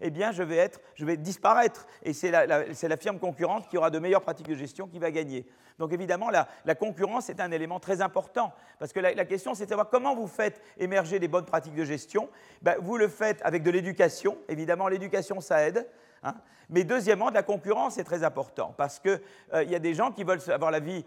eh 0.00 0.10
bien, 0.10 0.32
je 0.32 0.42
vais, 0.42 0.56
être, 0.56 0.80
je 0.94 1.04
vais 1.04 1.16
disparaître. 1.16 1.86
Et 2.02 2.12
c'est 2.12 2.30
la, 2.30 2.96
firme 2.96 3.18
concurrente 3.18 3.68
qui 3.68 3.78
aura 3.78 3.90
de 3.90 3.98
meilleures 3.98 4.22
pratiques 4.22 4.48
de 4.48 4.54
gestion 4.54 4.86
qui 4.86 4.98
va 4.98 5.10
gagner. 5.10 5.46
Donc, 5.78 5.92
évidemment, 5.92 6.30
la, 6.30 6.74
concurrence 6.74 7.30
est 7.30 7.40
un 7.40 7.50
élément 7.50 7.80
très 7.80 8.00
important. 8.00 8.52
Parce 8.78 8.92
que 8.92 9.00
la, 9.00 9.24
question, 9.24 9.54
c'est 9.54 9.64
de 9.64 9.70
savoir 9.70 9.88
comment 9.88 10.14
vous 10.14 10.26
faites 10.26 10.60
émerger 10.78 11.18
des 11.18 11.28
bonnes 11.28 11.44
pratiques 11.44 11.74
de 11.74 11.84
gestion. 11.84 12.28
Ben, 12.62 12.76
vous 12.80 12.96
le 12.96 13.08
faites 13.08 13.40
avec 13.42 13.62
de 13.62 13.70
l'éducation. 13.70 14.38
Évidemment, 14.48 14.88
l'éducation, 14.88 15.40
ça 15.40 15.66
aide. 15.66 15.86
Hein. 16.22 16.34
Mais 16.68 16.84
deuxièmement, 16.84 17.28
de 17.28 17.34
la 17.34 17.42
concurrence 17.42 17.98
est 17.98 18.04
très 18.04 18.24
important 18.24 18.74
parce 18.76 18.98
qu'il 18.98 19.20
euh, 19.52 19.64
y 19.64 19.74
a 19.74 19.78
des 19.78 19.94
gens 19.94 20.10
qui 20.10 20.24
veulent 20.24 20.40
avoir 20.48 20.70
la 20.70 20.80
vie, 20.80 21.04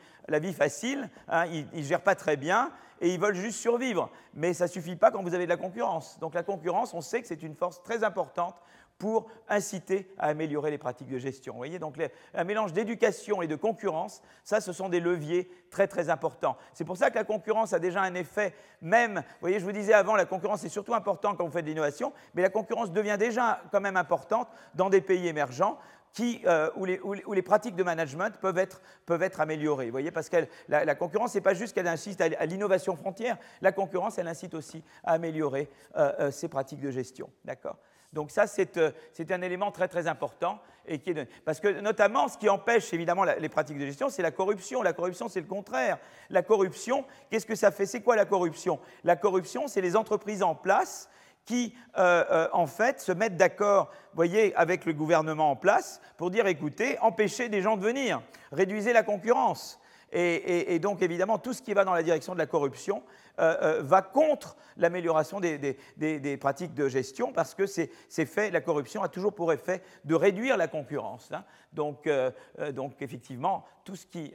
facile, 0.54 1.10
hein, 1.28 1.46
ils 1.48 1.68
ne 1.74 1.82
gèrent 1.82 2.02
pas 2.02 2.16
très 2.16 2.38
bien 2.38 2.72
et 3.02 3.14
ils 3.14 3.20
veulent 3.20 3.36
juste 3.36 3.60
survivre. 3.60 4.10
Mais 4.34 4.54
ça 4.54 4.66
ne 4.66 4.70
suffit 4.70 4.96
pas 4.96 5.12
quand 5.12 5.24
vous 5.24 5.34
avez 5.34 5.46
de 5.46 5.50
la 5.50 5.58
concurrence. 5.58 6.20
Donc 6.20 6.34
la 6.34 6.44
concurrence, 6.44 6.94
on 6.94 7.02
sait 7.02 7.22
que 7.22 7.28
c'est 7.28 7.42
une 7.44 7.56
force 7.56 7.82
très 7.82 8.04
importante 8.04 8.56
pour 8.98 9.28
inciter 9.50 10.10
à 10.18 10.28
améliorer 10.28 10.72
les 10.72 10.78
pratiques 10.78 11.10
de 11.10 11.18
gestion. 11.18 11.54
Vous 11.54 11.60
voyez, 11.60 11.80
donc 11.80 11.96
un 12.34 12.44
mélange 12.44 12.74
d'éducation 12.74 13.42
et 13.42 13.48
de 13.48 13.56
concurrence, 13.56 14.22
ça, 14.44 14.62
ce 14.62 14.72
sont 14.72 14.90
des 14.90 15.00
leviers 15.00 15.50
très 15.70 15.88
très 15.88 16.10
importants. 16.10 16.58
C'est 16.74 16.86
pour 16.86 16.98
ça 16.98 17.10
que 17.10 17.16
la 17.16 17.24
concurrence 17.24 17.74
a 17.74 17.80
déjà 17.80 18.02
un 18.02 18.14
effet, 18.16 18.54
même, 18.82 19.16
vous 19.16 19.42
voyez, 19.42 19.60
je 19.60 19.66
vous 19.66 19.72
disais 19.72 19.94
avant, 19.94 20.16
la 20.16 20.26
concurrence 20.26 20.64
est 20.64 20.70
surtout 20.70 20.94
importante 20.94 21.38
quand 21.38 21.46
vous 21.46 21.52
faites 21.52 21.66
de 21.66 21.70
l'innovation, 21.70 22.14
mais 22.34 22.42
la 22.42 22.50
concurrence 22.50 22.92
devient 22.92 23.18
déjà 23.20 23.62
quand 23.72 23.82
même 23.82 23.98
importante 23.98 24.48
dans 24.76 24.90
des 24.90 25.02
pays 25.02 25.28
émergents. 25.28 25.78
Euh, 26.22 26.70
où, 26.78 26.86
les, 27.34 27.42
pratiques 27.42 27.76
de 27.76 27.84
management 27.84 28.38
peuvent 28.40 28.58
être, 28.58 29.42
améliorées. 29.42 29.88
Vous 29.88 29.92
voyez, 29.92 30.12
parce 30.12 30.30
que 30.30 30.48
la, 30.70 30.96
concurrence, 30.96 31.34
ce 31.34 31.38
n'est 31.38 31.42
pas 31.42 31.54
juste 31.54 31.74
qu'elle 31.74 31.88
incite 31.88 32.22
à, 32.22 32.46
l'innovation 32.46 32.96
frontière, 32.96 33.38
la 33.62 33.74
concurrence, 33.74 34.18
elle 34.18 34.28
incite 34.28 34.54
aussi 34.54 34.82
à 35.04 35.14
améliorer 35.14 35.70
euh, 35.98 36.14
euh, 36.20 36.32
ces 36.32 36.48
pratiques 36.48 36.80
de 36.80 36.90
gestion. 36.90 37.30
D'accord? 37.44 37.78
Donc 38.16 38.32
ça, 38.32 38.46
euh, 38.78 38.92
c'est 39.12 39.32
un 39.32 39.42
élément 39.42 39.72
très 39.72 39.90
très 39.90 40.08
important. 40.08 40.60
Et 40.88 41.00
qui 41.00 41.10
est 41.10 41.26
Parce 41.44 41.60
que 41.60 41.82
notamment, 41.82 42.30
ce 42.30 42.38
qui 42.38 42.48
empêche 42.48 42.94
évidemment 42.94 43.26
les 43.26 43.50
pratiques 43.50 43.78
de 43.78 43.86
gestion, 43.86 44.10
c'est 44.10 44.22
la 44.22 44.32
corruption. 44.32 44.82
La 44.82 44.94
corruption, 44.94 45.28
c'est 45.28 45.42
le 45.42 45.48
contraire. 45.48 45.98
La 46.30 46.42
corruption, 46.42 47.04
qu'est-ce 47.30 47.46
que 47.46 47.56
ça 47.56 47.72
fait? 47.72 47.86
C'est 47.86 48.02
quoi 48.02 48.16
la 48.16 48.26
corruption? 48.26 48.80
La 49.04 49.18
corruption, 49.18 49.68
c'est 49.68 49.82
les 49.82 49.98
entreprises 49.98 50.44
en 50.44 50.56
place 50.56 51.10
qui, 51.44 51.76
euh, 51.98 52.24
euh, 52.32 52.48
en 52.54 52.68
fait, 52.68 53.02
se 53.02 53.12
mettent 53.12 53.38
d'accord, 53.38 53.92
voyez, 54.14 54.56
avec 54.56 54.86
le 54.86 54.94
gouvernement 54.94 55.52
en 55.52 55.56
place 55.58 56.02
pour 56.18 56.32
dire, 56.32 56.48
écoutez, 56.48 56.98
empêchez 57.00 57.50
des 57.50 57.62
gens 57.62 57.76
de 57.76 57.84
venir, 57.84 58.22
réduisez 58.52 58.94
la 58.94 59.04
concurrence. 59.04 59.80
Et, 60.12 60.80
donc, 60.80 61.02
évidemment, 61.02 61.38
tout 61.38 61.54
ce 61.54 61.62
qui 61.62 61.74
va 61.74 61.84
dans 61.84 61.94
la 61.94 62.04
direction 62.04 62.34
de 62.34 62.40
la 62.40 62.46
corruption 62.46 63.04
euh, 63.40 63.58
euh, 63.62 63.82
va 63.82 64.02
contre 64.02 64.56
l'amélioration 64.78 65.40
des, 65.40 66.38
pratiques 66.40 66.74
de 66.74 66.88
gestion 66.88 67.34
parce 67.34 67.54
que 67.54 67.66
c'est 67.66 67.90
fait, 68.26 68.52
la 68.52 68.62
corruption 68.62 69.04
a 69.04 69.10
toujours 69.10 69.34
pour 69.34 69.52
effet 69.52 69.82
de 70.06 70.16
réduire 70.16 70.58
la 70.58 70.68
concurrence. 70.68 71.32
Hein. 71.32 71.44
Donc, 71.74 72.08
euh, 72.08 72.32
donc, 72.72 73.02
effectivement, 73.02 73.66
tout 73.84 73.96
ce 73.96 74.06
qui. 74.06 74.34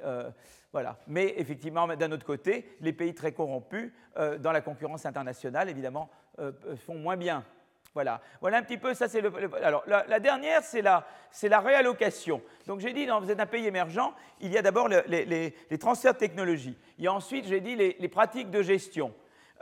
voilà. 0.73 0.99
Mais 1.07 1.35
effectivement, 1.39 1.87
d'un 1.89 2.13
autre 2.13 2.27
côté, 2.27 2.77
les 2.81 2.93
pays 2.93 3.15
très 3.15 3.33
corrompus, 3.33 3.93
dans 4.17 4.53
la 4.53 4.61
concurrence 4.61 5.07
internationale, 5.07 5.69
évidemment, 5.69 6.11
font 6.85 6.97
moins 6.97 7.17
bien. 7.17 7.45
Voilà. 7.93 8.21
voilà 8.41 8.59
un 8.59 8.63
petit 8.63 8.79
peu, 8.79 8.95
ça 8.95 9.09
c'est 9.09 9.21
le, 9.21 9.33
Alors, 9.65 9.83
la, 9.87 10.21
dernière, 10.21 10.63
c'est 10.63 10.81
la, 10.81 11.05
la, 11.43 11.61
réallocation. 11.61 12.41
Donc 12.69 12.79
j'ai 12.79 12.93
dit, 12.93 13.07
vous 13.07 13.31
êtes 13.31 13.41
un 13.41 13.47
pays 13.47 13.67
émergent, 13.67 14.15
il 14.41 14.53
y 14.53 14.59
a 14.59 14.63
d'abord 14.63 14.89
les, 14.89 15.55
transferts 15.81 16.15
de 16.15 16.19
technologie. 16.19 16.79
Il 16.99 17.05
y 17.05 17.09
a 17.09 17.13
ensuite, 17.13 17.47
j'ai 17.47 17.61
dit, 17.61 17.75
les, 17.75 18.09
pratiques 18.09 18.51
de 18.51 18.63
gestion. 18.63 19.13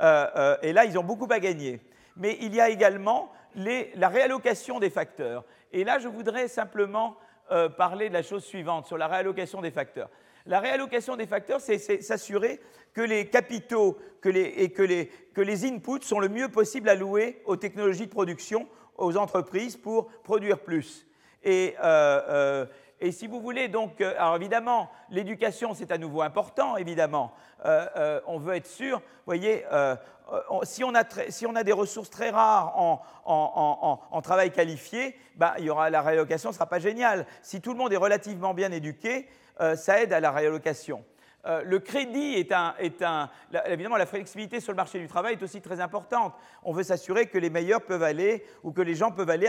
Euh, 0.01 0.27
euh, 0.37 0.57
et 0.63 0.75
là, 0.75 0.85
ils 0.85 0.99
ont 0.99 1.05
beaucoup 1.05 1.27
à 1.31 1.41
gagner. 1.41 1.81
Mais 2.17 2.37
il 2.41 2.55
y 2.55 2.61
a 2.61 2.69
également 2.69 3.33
la 3.55 4.09
réallocation 4.09 4.79
des 4.79 4.91
facteurs. 4.91 5.45
Et 5.73 5.85
là, 5.85 5.99
je 5.99 6.09
voudrais 6.09 6.49
simplement 6.49 7.17
euh, 7.51 7.71
parler 7.71 8.11
de 8.11 8.15
la 8.15 8.23
chose 8.23 8.45
suivante, 8.45 8.87
sur 8.87 8.99
la 8.99 9.07
réallocation 9.07 9.63
des 9.63 9.71
facteurs. 9.71 10.11
La 10.49 10.61
réallocation 10.61 11.15
des 11.15 11.27
facteurs, 11.27 11.61
c'est 11.61 11.79
s'assurer 11.79 12.59
que 12.95 13.03
les 13.03 13.29
capitaux 13.29 13.99
et 14.25 14.73
que 14.73 14.83
les, 15.43 15.65
inputs 15.67 16.07
sont 16.07 16.21
le 16.21 16.31
mieux 16.31 16.49
possible 16.49 16.89
alloués 16.89 17.43
aux 17.45 17.57
technologies 17.57 18.07
de 18.07 18.11
production, 18.11 18.67
aux 18.97 19.19
entreprises 19.19 19.77
pour 19.77 20.07
produire 20.23 20.61
plus. 20.61 21.07
Et, 21.45 21.75
euh, 21.85 22.65
euh, 23.03 23.11
si 23.13 23.27
vous 23.27 23.43
voulez, 23.43 23.69
donc, 23.69 24.01
euh, 24.01 24.15
alors 24.19 24.37
évidemment, 24.37 24.91
l'éducation, 25.11 25.75
c'est 25.75 25.93
à 25.93 25.99
nouveau 25.99 26.23
important, 26.23 26.79
évidemment. 26.79 27.35
on 28.27 28.39
veut 28.39 28.55
être 28.55 28.67
sûr, 28.67 29.01
vous 29.01 29.27
voyez, 29.27 29.65
si, 30.63 30.83
on 30.83 30.95
a 30.95 31.63
des 31.63 31.73
ressources 31.73 32.11
très 32.11 32.31
rares 32.31 32.75
en, 33.27 34.23
travail 34.23 34.51
qualifié, 34.51 35.15
ben, 35.37 35.53
il 35.59 35.67
y 35.67 35.71
aura, 35.71 35.91
la 35.91 36.01
réallocation 36.01 36.49
ne 36.49 36.55
sera 36.55 36.67
pas 36.67 36.79
géniale. 36.79 37.27
Si 37.43 37.61
tout 37.61 37.73
le 37.73 37.79
monde 37.79 37.93
est 37.93 37.99
relativement 37.99 38.55
bien 38.55 38.73
éduqué, 38.73 39.29
euh, 39.61 39.77
ça 39.77 40.03
aide 40.03 40.13
à 40.13 40.21
la 40.21 40.31
réallocation. 40.31 41.05
Euh, 41.47 41.63
le 41.65 41.79
crédit 41.79 42.35
est 42.35 42.53
un, 42.53 42.75
Évidemment, 43.67 43.97
la 43.97 44.07
flexibilité 44.07 44.61
sur 44.61 44.73
le 44.73 44.77
marché 44.77 44.99
du 44.99 45.07
travail 45.07 45.35
est 45.35 45.43
aussi 45.43 45.61
très 45.61 45.81
importante. 45.81 46.35
On 46.63 46.73
veut 46.73 46.83
s'assurer 46.83 47.27
que 47.27 47.39
les 47.39 47.49
meilleurs 47.49 47.83
peuvent 47.83 48.03
aller 48.03 48.45
ou 48.63 48.73
que 48.73 48.83
les 48.83 48.95
gens 48.95 49.13
peuvent 49.13 49.31
aller 49.31 49.49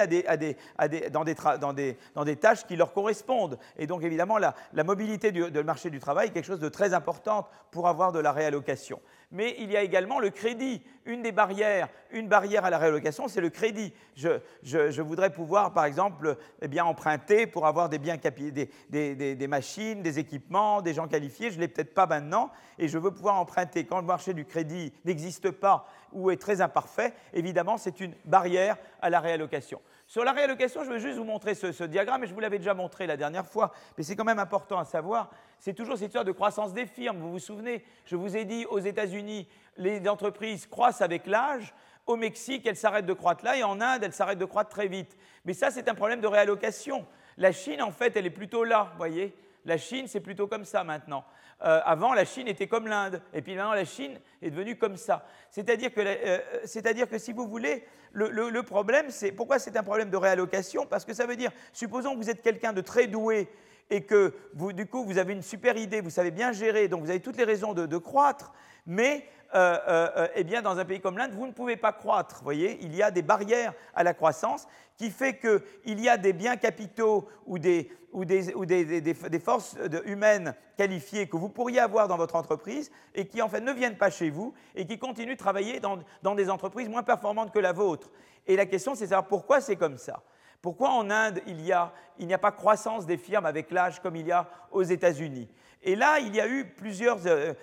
dans, 1.12 2.24
des, 2.24 2.36
tâches 2.36 2.66
qui 2.66 2.76
leur 2.76 2.94
correspondent. 2.94 3.58
Et 3.78 3.88
donc, 3.88 4.04
évidemment, 4.04 4.38
la, 4.38 4.54
mobilité 4.84 5.32
du 5.32 5.44
marché 5.64 5.90
du 5.90 6.00
travail 6.00 6.28
est 6.28 6.32
quelque 6.32 6.46
chose 6.46 6.60
de 6.60 6.70
très 6.70 6.94
important 6.94 7.48
pour 7.72 7.88
avoir 7.88 8.12
de 8.12 8.20
la 8.20 8.32
réallocation 8.32 9.02
mais 9.32 9.56
il 9.60 9.72
y 9.72 9.78
a 9.78 9.84
également 9.84 10.20
le 10.20 10.30
crédit. 10.30 10.82
Une 11.06 11.24
des 11.24 11.32
barrières, 11.32 11.90
une 12.12 12.28
barrière 12.28 12.66
à 12.66 12.70
la 12.70 12.78
réallocation, 12.78 13.28
c'est 13.28 13.42
le 13.42 13.50
crédit. 13.50 13.94
Je, 14.16 15.02
voudrais 15.02 15.32
pouvoir, 15.32 15.74
par 15.74 15.86
exemple, 15.86 16.38
eh 16.62 16.68
bien, 16.68 16.86
emprunter 16.86 17.48
pour 17.48 17.66
avoir 17.66 17.90
des 17.90 17.98
biens 17.98 18.18
des, 18.90 19.48
machines, 19.48 20.04
des 20.04 20.20
équipements, 20.20 20.82
des 20.82 20.94
gens 20.94 21.08
qualifiés. 21.08 21.50
Je 21.50 21.56
ne 21.56 21.62
l'ai 21.62 21.68
peut-être 21.68 21.96
pas 21.96 22.06
maintenant, 22.06 22.52
et 22.78 22.88
je 22.88 22.98
veux 22.98 23.12
pouvoir 23.12 23.36
emprunter. 23.40 23.86
Quand 23.86 24.00
le 24.00 24.06
marché 24.06 24.34
du 24.34 24.46
crédit 24.46 24.94
n'existe 25.06 25.50
pas 25.52 25.88
ou 26.12 26.30
est 26.30 26.38
très 26.38 26.62
imparfait, 26.62 27.14
évidemment, 27.34 27.78
c'est 27.78 28.00
une 28.00 28.14
barrière 28.26 28.78
à 29.02 29.10
la 29.10 29.20
réallocation. 29.20 29.82
Sur 30.06 30.24
la 30.24 30.32
réallocation, 30.32 30.84
je 30.84 30.90
veux 30.90 30.98
juste 30.98 31.18
vous 31.18 31.24
montrer 31.24 31.54
ce, 31.54 31.84
diagramme, 31.84 32.24
et 32.24 32.28
je 32.28 32.34
vous 32.34 32.40
l'avais 32.40 32.58
déjà 32.58 32.74
montré 32.74 33.06
la 33.06 33.16
dernière 33.16 33.46
fois, 33.46 33.72
mais 33.96 34.04
c'est 34.04 34.16
quand 34.16 34.24
même 34.24 34.40
important 34.40 34.80
à 34.80 34.86
savoir. 34.86 35.30
C'est 35.60 35.74
toujours 35.74 35.98
cette 35.98 36.08
histoire 36.08 36.26
de 36.26 36.32
croissance 36.32 36.74
des 36.74 36.86
firmes. 36.86 37.20
Vous 37.20 37.32
vous 37.32 37.40
souvenez, 37.40 37.84
je 38.06 38.16
vous 38.16 38.38
ai 38.38 38.46
dit, 38.46 38.66
aux 38.66 38.80
États-Unis, 38.80 39.48
les 39.78 40.08
entreprises 40.08 40.66
croissent 40.68 41.02
avec 41.02 41.28
l'âge. 41.28 41.74
Au 42.08 42.16
Mexique, 42.16 42.66
elles 42.66 42.78
s'arrêtent 42.78 43.06
de 43.06 43.14
croître 43.14 43.44
là, 43.44 43.58
et 43.58 43.64
en 43.64 43.82
Inde, 43.82 44.04
elles 44.04 44.14
s'arrêtent 44.14 44.40
de 44.40 44.46
croître 44.46 44.70
très 44.70 44.88
vite. 44.88 45.18
Mais 45.46 45.54
ça, 45.54 45.70
c'est 45.70 45.90
un 45.90 45.96
problème 45.96 46.22
de 46.22 46.28
réallocation. 46.28 47.06
La 47.38 47.52
Chine, 47.52 47.82
en 47.82 47.92
fait, 47.92 48.16
elle 48.16 48.26
est 48.26 48.32
plutôt 48.32 48.64
là, 48.64 48.88
vous 48.92 48.98
voyez. 48.98 49.36
La 49.66 49.78
Chine, 49.78 50.08
c'est 50.08 50.22
plutôt 50.22 50.48
comme 50.48 50.66
ça 50.66 50.84
maintenant. 50.84 51.24
Euh, 51.62 51.82
avant, 51.84 52.14
la 52.14 52.24
Chine 52.24 52.48
était 52.48 52.68
comme 52.68 52.88
l'Inde, 52.88 53.22
et 53.34 53.42
puis 53.42 53.54
maintenant, 53.54 53.74
la 53.74 53.84
Chine 53.84 54.18
est 54.42 54.50
devenue 54.50 54.78
comme 54.78 54.96
ça. 54.96 55.26
C'est-à-dire 55.52 55.94
que, 55.94 56.00
euh, 56.00 57.06
que, 57.06 57.18
si 57.18 57.34
vous 57.34 57.48
voulez, 57.48 57.86
le, 58.14 58.62
problème, 58.62 59.10
c'est 59.10 59.34
pourquoi 59.34 59.60
c'est 59.60 59.76
un 59.76 59.84
problème 59.84 60.10
de 60.10 60.18
réallocation? 60.18 60.86
Parce 60.86 61.04
que 61.04 61.14
ça 61.14 61.26
veut 61.26 61.36
dire, 61.36 61.52
supposons 61.74 62.14
que 62.14 62.18
vous 62.18 62.30
êtes 62.30 62.42
quelqu'un 62.42 62.72
de 62.72 62.82
très 62.82 63.08
doué 63.08 63.50
et 63.90 64.02
que 64.04 64.34
vous, 64.54 64.74
du 64.74 64.86
coup, 64.86 65.04
vous 65.04 65.18
avez 65.18 65.34
une 65.34 65.42
super 65.42 65.78
idée, 65.78 66.02
vous 66.02 66.10
savez 66.10 66.32
bien 66.32 66.52
gérer, 66.52 66.88
donc 66.88 67.02
vous 67.02 67.10
avez 67.10 67.20
toutes 67.20 67.38
les 67.38 67.44
raisons 67.44 67.74
de, 67.74 67.98
croître, 67.98 68.54
mais 68.86 69.26
euh, 69.56 69.78
euh, 69.88 70.10
euh, 70.18 70.28
eh 70.36 70.44
bien, 70.44 70.62
dans 70.62 70.78
un 70.78 70.86
pays 70.86 71.02
comme 71.02 71.18
l'Inde, 71.18 71.32
vous 71.34 71.48
ne 71.48 71.52
pouvez 71.52 71.76
pas 71.76 71.92
croître. 71.92 72.42
Voyez, 72.44 72.78
il 72.82 72.96
y 72.96 73.02
a 73.02 73.10
des 73.10 73.24
barrières 73.24 73.74
à 73.96 74.04
la 74.04 74.14
croissance 74.14 74.68
qui 74.96 75.10
fait 75.10 75.40
qu'il 75.40 76.00
y 76.00 76.10
a 76.10 76.18
des 76.18 76.34
biens 76.34 76.58
capitaux 76.58 77.28
ou 77.48 77.58
des, 77.58 77.92
ou 78.12 78.26
des, 78.26 78.54
ou 78.54 78.66
des, 78.66 79.02
des 79.02 79.40
forces 79.40 79.76
humaines 80.06 80.54
qualifiées 80.78 81.28
que 81.28 81.38
vous 81.38 81.50
pourriez 81.50 81.80
avoir 81.80 82.08
dans 82.08 82.18
votre 82.18 82.36
entreprise 82.36 82.92
et 83.16 83.28
qui 83.28 83.42
en 83.42 83.50
fait 83.50 83.62
ne 83.62 83.72
viennent 83.72 83.98
pas 83.98 84.10
chez 84.10 84.30
vous 84.30 84.54
et 84.76 84.86
qui 84.86 85.00
continuent 85.00 85.34
de 85.34 85.38
travailler 85.38 85.80
dans, 85.80 86.00
dans 86.22 86.36
des 86.36 86.50
entreprises 86.50 86.90
moins 86.90 87.04
performantes 87.04 87.52
que 87.52 87.60
la 87.60 87.72
vôtre. 87.72 88.12
Et 88.46 88.56
la 88.56 88.66
question, 88.66 88.94
c'est 88.94 89.06
de 89.06 89.10
savoir 89.10 89.28
pourquoi 89.28 89.62
c'est 89.62 89.76
comme 89.76 89.98
ça. 89.98 90.22
Pourquoi 90.62 90.90
en 90.90 91.10
Inde, 91.10 91.42
il 91.48 91.58
n'y 91.58 91.72
a, 91.72 92.38
pas 92.38 92.52
croissance 92.52 93.06
des 93.06 93.18
firmes 93.18 93.46
avec 93.46 93.72
l'âge 93.72 94.02
comme 94.02 94.16
il 94.16 94.28
y 94.28 94.32
a 94.32 94.48
aux 94.72 94.84
États-Unis? 94.84 95.50
Et 95.84 95.96
là, 95.96 96.20
il 96.20 96.36
y 96.36 96.42
a 96.42 96.48
eu 96.48 96.66
plusieurs, 96.66 97.20
euh, 97.26 97.54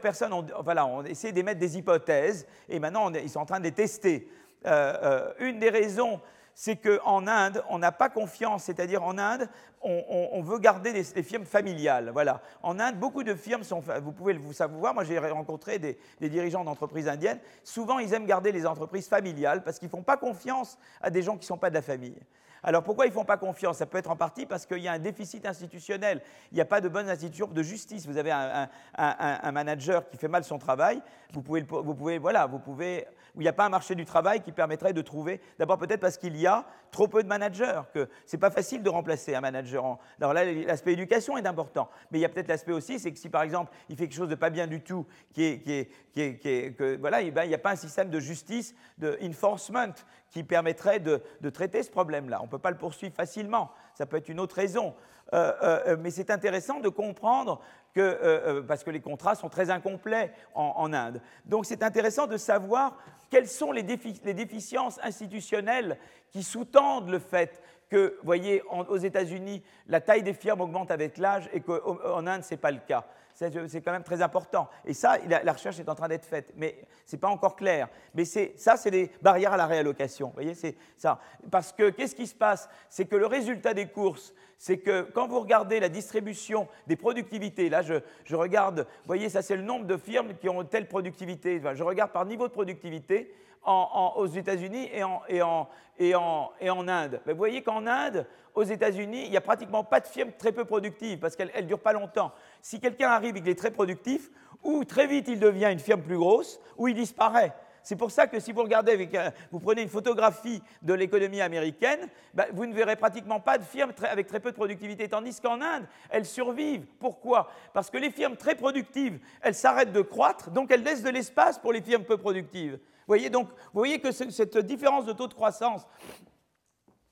personnes 0.00 0.32
ont, 0.32 0.46
voilà, 0.64 0.86
ont 0.86 1.04
essayé 1.04 1.32
d'émettre 1.32 1.60
des 1.60 1.76
hypothèses, 1.76 2.46
et 2.68 2.78
maintenant, 2.78 3.12
ils 3.12 3.28
sont 3.28 3.40
en 3.40 3.46
train 3.46 3.58
de 3.58 3.64
les 3.64 3.72
tester. 3.72 4.30
Euh, 4.66 4.96
euh, 5.02 5.32
une 5.38 5.58
des 5.58 5.70
raisons, 5.70 6.20
c'est 6.60 6.74
qu'en 6.74 7.28
Inde, 7.28 7.62
on 7.68 7.78
n'a 7.78 7.92
pas 7.92 8.08
confiance, 8.08 8.64
c'est-à-dire 8.64 9.04
en 9.04 9.16
Inde, 9.16 9.48
on, 9.80 10.42
veut 10.42 10.58
garder 10.58 10.92
les, 10.92 11.22
firmes 11.22 11.44
familiales. 11.44 12.10
Voilà. 12.12 12.42
En 12.64 12.80
Inde, 12.80 12.98
beaucoup 12.98 13.22
de 13.22 13.36
firmes 13.36 13.62
sont, 13.62 13.80
vous 14.02 14.10
pouvez 14.10 14.32
le 14.32 14.52
savoir, 14.52 14.92
moi 14.92 15.04
j'ai 15.04 15.20
rencontré 15.20 15.78
des, 15.78 15.96
des 16.20 16.28
dirigeants 16.28 16.64
d'entreprises 16.64 17.06
indiennes, 17.06 17.38
souvent 17.62 18.00
ils 18.00 18.12
aiment 18.12 18.26
garder 18.26 18.50
les 18.50 18.66
entreprises 18.66 19.06
familiales 19.06 19.62
parce 19.62 19.78
qu'ils 19.78 19.86
ne 19.86 19.92
font 19.92 20.02
pas 20.02 20.16
confiance 20.16 20.78
à 21.00 21.10
des 21.10 21.22
gens 21.22 21.34
qui 21.34 21.42
ne 21.42 21.44
sont 21.44 21.58
pas 21.58 21.70
de 21.70 21.76
la 21.76 21.82
famille. 21.82 22.18
Alors 22.64 22.82
pourquoi 22.82 23.06
ils 23.06 23.10
ne 23.10 23.14
font 23.14 23.24
pas 23.24 23.36
confiance? 23.36 23.78
Ça 23.78 23.86
peut 23.86 23.98
être 23.98 24.10
en 24.10 24.16
partie 24.16 24.44
parce 24.44 24.66
qu'il 24.66 24.78
y 24.78 24.88
a 24.88 24.92
un 24.92 24.98
déficit 24.98 25.46
institutionnel. 25.46 26.20
Il 26.50 26.56
n'y 26.56 26.60
a 26.60 26.64
pas 26.64 26.80
de 26.80 26.88
bonne 26.88 27.08
institution 27.08 27.46
de 27.46 27.62
justice. 27.62 28.04
Vous 28.04 28.16
avez 28.16 28.32
un, 28.32 29.52
manager 29.52 30.08
qui 30.08 30.16
fait 30.16 30.26
mal 30.26 30.42
son 30.42 30.58
travail. 30.58 31.00
Vous 31.32 31.40
pouvez, 31.40 31.62
vous 31.62 31.94
pouvez, 31.94 32.18
voilà, 32.18 32.46
vous 32.46 32.58
pouvez 32.58 33.06
où 33.38 33.40
il 33.40 33.44
n'y 33.44 33.48
a 33.48 33.52
pas 33.52 33.66
un 33.66 33.68
marché 33.68 33.94
du 33.94 34.04
travail 34.04 34.40
qui 34.40 34.50
permettrait 34.50 34.92
de 34.92 35.00
trouver, 35.00 35.40
d'abord 35.60 35.78
peut-être 35.78 36.00
parce 36.00 36.18
qu'il 36.18 36.36
y 36.36 36.48
a 36.48 36.66
trop 36.90 37.06
peu 37.06 37.22
de 37.22 37.28
managers, 37.28 37.82
que 37.94 38.08
ce 38.26 38.34
n'est 38.34 38.40
pas 38.40 38.50
facile 38.50 38.82
de 38.82 38.90
remplacer 38.90 39.36
un 39.36 39.40
manager. 39.40 39.98
Alors 40.20 40.32
là, 40.34 40.44
l'aspect 40.44 40.94
éducation 40.94 41.38
est 41.38 41.46
important, 41.46 41.88
mais 42.10 42.18
il 42.18 42.22
y 42.22 42.24
a 42.24 42.28
peut-être 42.28 42.48
l'aspect 42.48 42.72
aussi, 42.72 42.98
c'est 42.98 43.12
que 43.12 43.18
si 43.18 43.28
par 43.28 43.42
exemple 43.42 43.72
il 43.88 43.96
fait 43.96 44.08
quelque 44.08 44.16
chose 44.16 44.28
de 44.28 44.34
pas 44.34 44.50
bien 44.50 44.66
du 44.66 44.80
tout, 44.80 45.06
qui 45.32 45.44
est, 45.44 45.60
qui 45.60 45.72
est, 45.72 45.88
qui 46.10 46.20
est, 46.20 46.76
que, 46.76 46.96
voilà, 46.96 47.22
eh 47.22 47.30
ben, 47.30 47.44
il 47.44 47.48
n'y 47.48 47.54
a 47.54 47.58
pas 47.58 47.70
un 47.70 47.76
système 47.76 48.10
de 48.10 48.18
justice, 48.18 48.74
de 48.98 49.16
enforcement, 49.22 49.94
qui 50.30 50.42
permettrait 50.42 51.00
de, 51.00 51.22
traiter 51.50 51.82
ce 51.82 51.90
problème-là. 51.90 52.38
On 52.40 52.46
ne 52.46 52.50
peut 52.50 52.58
pas 52.58 52.70
le 52.70 52.76
poursuivre 52.76 53.14
facilement, 53.14 53.70
ça 53.94 54.06
peut 54.06 54.16
être 54.16 54.28
une 54.28 54.40
autre 54.40 54.56
raison. 54.56 54.94
Euh, 55.34 55.52
euh, 55.62 55.96
mais 56.00 56.10
c'est 56.10 56.30
intéressant 56.30 56.80
de 56.80 56.88
comprendre 56.88 57.60
que, 57.94 58.00
euh, 58.00 58.62
parce 58.62 58.82
que 58.82 58.90
les 58.90 59.00
contrats 59.00 59.34
sont 59.34 59.50
très 59.50 59.70
incomplets 59.70 60.32
en, 60.54 60.92
Inde. 60.92 61.20
Donc 61.44 61.66
c'est 61.66 61.82
intéressant 61.82 62.26
de 62.26 62.36
savoir 62.36 62.96
quelles 63.30 63.48
sont 63.48 63.72
les, 63.72 63.82
déficiences 63.82 64.98
institutionnelles 65.02 65.98
qui 66.30 66.42
sous-tendent 66.42 67.10
le 67.10 67.18
fait 67.18 67.62
que, 67.88 68.16
vous 68.20 68.26
voyez, 68.26 68.62
aux 68.62 68.96
États-Unis, 68.96 69.62
la 69.86 70.00
taille 70.00 70.22
des 70.22 70.34
firmes 70.34 70.60
augmente 70.60 70.90
avec 70.90 71.16
l'âge 71.18 71.48
et 71.52 71.60
qu'en 71.60 72.26
Inde, 72.26 72.44
ce 72.44 72.54
n'est 72.54 72.60
pas 72.60 72.70
le 72.70 72.80
cas? 72.86 73.06
C'est 73.38 73.82
quand 73.82 73.92
même 73.92 74.02
très 74.02 74.20
important. 74.20 74.68
Et 74.84 74.92
ça, 74.92 75.16
la, 75.28 75.52
recherche 75.52 75.78
est 75.78 75.88
en 75.88 75.94
train 75.94 76.08
d'être 76.08 76.24
faite, 76.24 76.52
mais 76.56 76.76
ce 77.06 77.14
n'est 77.14 77.20
pas 77.20 77.28
encore 77.28 77.54
clair. 77.54 77.88
Mais 78.12 78.24
ça, 78.24 78.76
c'est 78.76 78.90
des 78.90 79.12
barrières 79.22 79.52
à 79.52 79.56
la 79.56 79.66
réallocation. 79.66 80.28
Vous 80.28 80.34
voyez, 80.34 80.54
c'est 80.54 80.76
ça. 80.96 81.20
Parce 81.48 81.72
que 81.72 81.90
qu'est-ce 81.90 82.16
qui 82.16 82.26
se 82.26 82.34
passe? 82.34 82.68
C'est 82.88 83.04
que 83.04 83.14
le 83.14 83.26
résultat 83.26 83.74
des 83.74 83.86
courses, 83.86 84.34
c'est 84.58 84.78
que 84.78 85.02
quand 85.02 85.28
vous 85.28 85.38
regardez 85.38 85.78
la 85.78 85.88
distribution 85.88 86.66
des 86.88 86.96
productivités, 86.96 87.68
là 87.68 87.82
je, 87.82 88.34
regarde, 88.34 88.80
vous 88.80 89.06
voyez, 89.06 89.28
ça 89.28 89.40
c'est 89.40 89.54
le 89.54 89.62
nombre 89.62 89.86
de 89.86 89.96
firmes 89.96 90.34
qui 90.34 90.48
ont 90.48 90.64
telle 90.64 90.88
productivité, 90.88 91.62
je 91.74 91.84
regarde 91.84 92.10
par 92.10 92.26
niveau 92.26 92.48
de 92.48 92.52
productivité 92.52 93.32
aux 93.68 94.26
États-Unis 94.26 94.90
et 94.92 95.42
en, 95.42 96.88
Inde. 96.88 97.20
vous 97.26 97.34
voyez 97.34 97.62
qu'en 97.62 97.86
Inde, 97.86 98.26
aux 98.54 98.62
États-Unis, 98.62 99.24
il 99.24 99.30
n'y 99.30 99.36
a 99.36 99.42
pratiquement 99.42 99.84
pas 99.84 100.00
de 100.00 100.06
firmes 100.06 100.32
très 100.38 100.52
peu 100.52 100.64
productives 100.64 101.18
parce 101.18 101.36
qu'elles 101.36 101.52
ne 101.54 101.62
durent 101.62 101.80
pas 101.80 101.92
longtemps. 101.92 102.32
Si 102.60 102.80
quelqu'un 102.80 103.10
arrive 103.10 103.36
et 103.36 103.40
qu'il 103.40 103.48
est 103.50 103.58
très 103.58 103.70
productif, 103.70 104.30
ou 104.62 104.84
très 104.84 105.06
vite 105.06 105.28
il 105.28 105.38
devient 105.38 105.68
une 105.70 105.78
firme 105.78 106.02
plus 106.02 106.18
grosse, 106.18 106.60
ou 106.76 106.88
il 106.88 106.94
disparaît. 106.94 107.54
C'est 107.82 107.96
pour 107.96 108.10
ça 108.10 108.26
que 108.26 108.38
si 108.38 108.52
vous 108.52 108.62
regardez, 108.62 108.92
avec, 108.92 109.16
vous 109.50 109.60
prenez 109.60 109.80
une 109.80 109.88
photographie 109.88 110.62
de 110.82 110.92
l'économie 110.92 111.40
américaine, 111.40 112.00
bah, 112.34 112.44
vous 112.52 112.66
ne 112.66 112.74
verrez 112.74 112.96
pratiquement 112.96 113.40
pas 113.40 113.56
de 113.56 113.64
firmes 113.64 113.92
avec 114.02 114.26
très 114.26 114.40
peu 114.40 114.50
de 114.50 114.56
productivité, 114.56 115.08
tandis 115.08 115.40
qu'en 115.40 115.62
Inde, 115.62 115.86
elles 116.10 116.26
survivent. 116.26 116.84
Pourquoi? 116.98 117.50
Parce 117.72 117.88
que 117.88 117.96
les 117.96 118.10
firmes 118.10 118.36
très 118.36 118.56
productives, 118.56 119.18
elles 119.40 119.54
s'arrêtent 119.54 119.92
de 119.92 120.02
croître, 120.02 120.50
donc 120.50 120.70
elles 120.70 120.82
laissent 120.82 121.02
de 121.02 121.08
l'espace 121.08 121.58
pour 121.58 121.72
les 121.72 121.80
firmes 121.80 122.04
peu 122.04 122.18
productives. 122.18 122.78
Vous 123.08 123.12
voyez, 123.14 123.30
donc, 123.30 123.48
vous 123.48 123.80
voyez 123.80 123.98
que 123.98 124.12
cette 124.12 124.58
différence 124.58 125.06
de 125.06 125.14
taux 125.14 125.28
de 125.28 125.32
croissance 125.32 125.86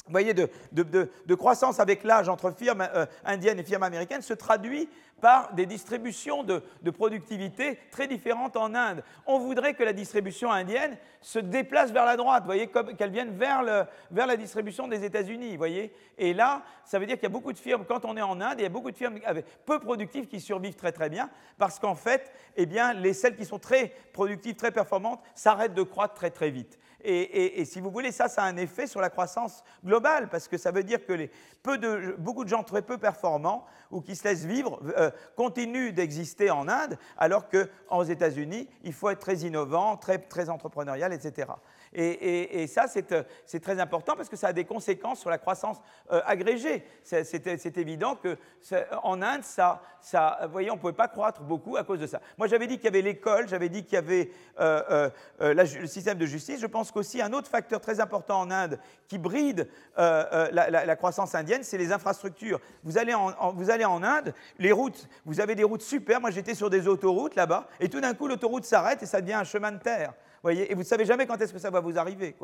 vous 0.06 0.12
voyez, 0.12 0.34
de, 0.34 1.34
croissance 1.34 1.80
avec 1.80 2.04
l'âge 2.04 2.28
entre 2.28 2.52
firmes 2.52 2.86
euh, 2.94 3.06
indiennes 3.24 3.58
et 3.58 3.64
firmes 3.64 3.82
américaines 3.82 4.22
se 4.22 4.34
traduit 4.34 4.88
par 5.20 5.52
des 5.54 5.66
distributions 5.66 6.44
de, 6.44 6.62
productivité 6.90 7.78
très 7.90 8.06
différentes 8.06 8.56
en 8.56 8.74
Inde. 8.74 9.02
On 9.26 9.38
voudrait 9.38 9.74
que 9.74 9.82
la 9.82 9.92
distribution 9.92 10.52
indienne 10.52 10.96
se 11.20 11.38
déplace 11.38 11.90
vers 11.90 12.04
la 12.04 12.16
droite, 12.16 12.44
voyez, 12.44 12.68
qu'elle 12.96 13.10
vienne 13.10 13.36
vers, 13.36 13.62
la 14.12 14.36
distribution 14.36 14.86
des 14.86 15.04
États-Unis, 15.04 15.56
voyez. 15.56 15.92
Et 16.18 16.34
là, 16.34 16.62
ça 16.84 16.98
veut 16.98 17.06
dire 17.06 17.16
qu'il 17.16 17.24
y 17.24 17.26
a 17.26 17.30
beaucoup 17.30 17.52
de 17.52 17.58
firmes, 17.58 17.84
quand 17.84 18.04
on 18.04 18.16
est 18.16 18.22
en 18.22 18.40
Inde, 18.40 18.56
il 18.58 18.62
y 18.62 18.66
a 18.66 18.70
beaucoup 18.70 18.90
de 18.90 18.96
firmes 18.96 19.18
peu 19.64 19.80
productives 19.80 20.26
qui 20.26 20.40
survivent 20.40 20.76
très 20.76 20.92
très 20.92 21.08
bien, 21.08 21.30
parce 21.58 21.78
qu'en 21.78 21.96
fait, 21.96 22.30
eh 22.56 22.66
bien, 22.66 22.92
les, 22.92 23.12
celles 23.12 23.36
qui 23.36 23.44
sont 23.44 23.58
très 23.58 23.92
productives, 24.12 24.54
très 24.54 24.70
performantes, 24.70 25.20
s'arrêtent 25.34 25.74
de 25.74 25.82
croître 25.82 26.14
très 26.14 26.30
très 26.30 26.50
vite. 26.50 26.78
Et, 27.08 27.64
si 27.64 27.80
vous 27.80 27.90
voulez, 27.90 28.10
ça, 28.10 28.28
ça 28.28 28.42
a 28.42 28.46
un 28.46 28.56
effet 28.56 28.88
sur 28.88 29.00
la 29.00 29.10
croissance 29.10 29.62
globale, 29.84 30.28
parce 30.28 30.48
que 30.48 30.58
ça 30.58 30.72
veut 30.72 30.82
dire 30.82 31.06
que 31.06 31.28
peu 31.62 31.78
de, 31.78 32.16
beaucoup 32.18 32.42
de 32.42 32.48
gens 32.48 32.64
très 32.64 32.82
peu 32.82 32.98
performants 32.98 33.64
ou 33.92 34.00
qui 34.00 34.16
se 34.16 34.24
laissent 34.24 34.44
vivre 34.44 34.80
euh, 34.96 35.10
continuent 35.36 35.92
d'exister 35.92 36.50
en 36.50 36.68
Inde, 36.68 36.98
alors 37.16 37.48
qu'aux 37.48 38.02
États-Unis, 38.02 38.68
il 38.82 38.92
faut 38.92 39.08
être 39.08 39.20
très 39.20 39.36
innovant, 39.38 39.96
très, 39.96 40.18
très 40.18 40.48
entrepreneurial, 40.50 41.12
etc. 41.12 41.52
Et, 41.92 42.66
ça, 42.66 42.86
euh, 43.12 43.22
c'est 43.44 43.60
très 43.60 43.80
important 43.80 44.14
parce 44.16 44.28
que 44.28 44.36
ça 44.36 44.48
a 44.48 44.52
des 44.52 44.64
conséquences 44.64 45.20
sur 45.20 45.30
la 45.30 45.38
croissance 45.38 45.78
euh, 46.12 46.20
agrégée. 46.26 46.84
C'est 47.02 47.78
évident 47.78 48.16
qu'en 48.16 49.22
Inde, 49.22 49.42
ça, 49.42 49.80
voyez, 50.50 50.70
on 50.70 50.74
ne 50.74 50.80
pouvait 50.80 50.92
pas 50.92 51.08
croître 51.08 51.42
beaucoup 51.42 51.76
à 51.76 51.84
cause 51.84 52.00
de 52.00 52.06
ça. 52.06 52.20
Moi, 52.38 52.48
j'avais 52.48 52.66
dit 52.66 52.76
qu'il 52.76 52.86
y 52.86 52.88
avait 52.88 53.02
l'école, 53.02 53.48
j'avais 53.48 53.68
dit 53.68 53.84
qu'il 53.84 53.94
y 53.94 53.98
avait 53.98 54.30
euh, 54.60 55.10
le 55.40 55.86
système 55.86 56.18
de 56.18 56.26
justice. 56.26 56.60
Je 56.60 56.66
pense 56.66 56.90
qu'aussi 56.90 57.22
un 57.22 57.32
autre 57.32 57.48
facteur 57.48 57.80
très 57.80 58.00
important 58.00 58.40
en 58.40 58.50
Inde 58.50 58.78
qui 59.08 59.18
bride 59.18 59.68
la, 59.96 60.96
croissance 60.96 61.34
indienne, 61.34 61.62
c'est 61.62 61.78
les 61.78 61.92
infrastructures. 61.92 62.60
Vous 62.84 62.98
allez 62.98 63.14
en, 63.14 63.52
vous 63.52 63.70
allez 63.70 63.84
en 63.84 64.02
Inde, 64.02 64.34
les 64.58 64.72
routes, 64.72 65.08
vous 65.24 65.40
avez 65.40 65.54
des 65.54 65.64
routes 65.64 65.82
super. 65.82 66.20
Moi, 66.20 66.30
j'étais 66.30 66.54
sur 66.54 66.70
des 66.70 66.88
autoroutes 66.88 67.36
là-bas, 67.36 67.68
et 67.80 67.88
tout 67.88 68.00
d'un 68.00 68.14
coup, 68.14 68.26
l'autoroute 68.26 68.64
s'arrête 68.64 69.02
et 69.02 69.06
ça 69.06 69.20
devient 69.20 69.34
un 69.34 69.44
chemin 69.44 69.72
de 69.72 69.78
terre 69.78 70.14
et 70.48 70.74
vous 70.74 70.80
ne 70.80 70.84
savez 70.84 71.04
jamais 71.04 71.26
quand 71.26 71.40
est-ce 71.40 71.52
que 71.52 71.58
ça 71.58 71.70
va 71.70 71.80
vous 71.80 71.98
arriver. 71.98 72.36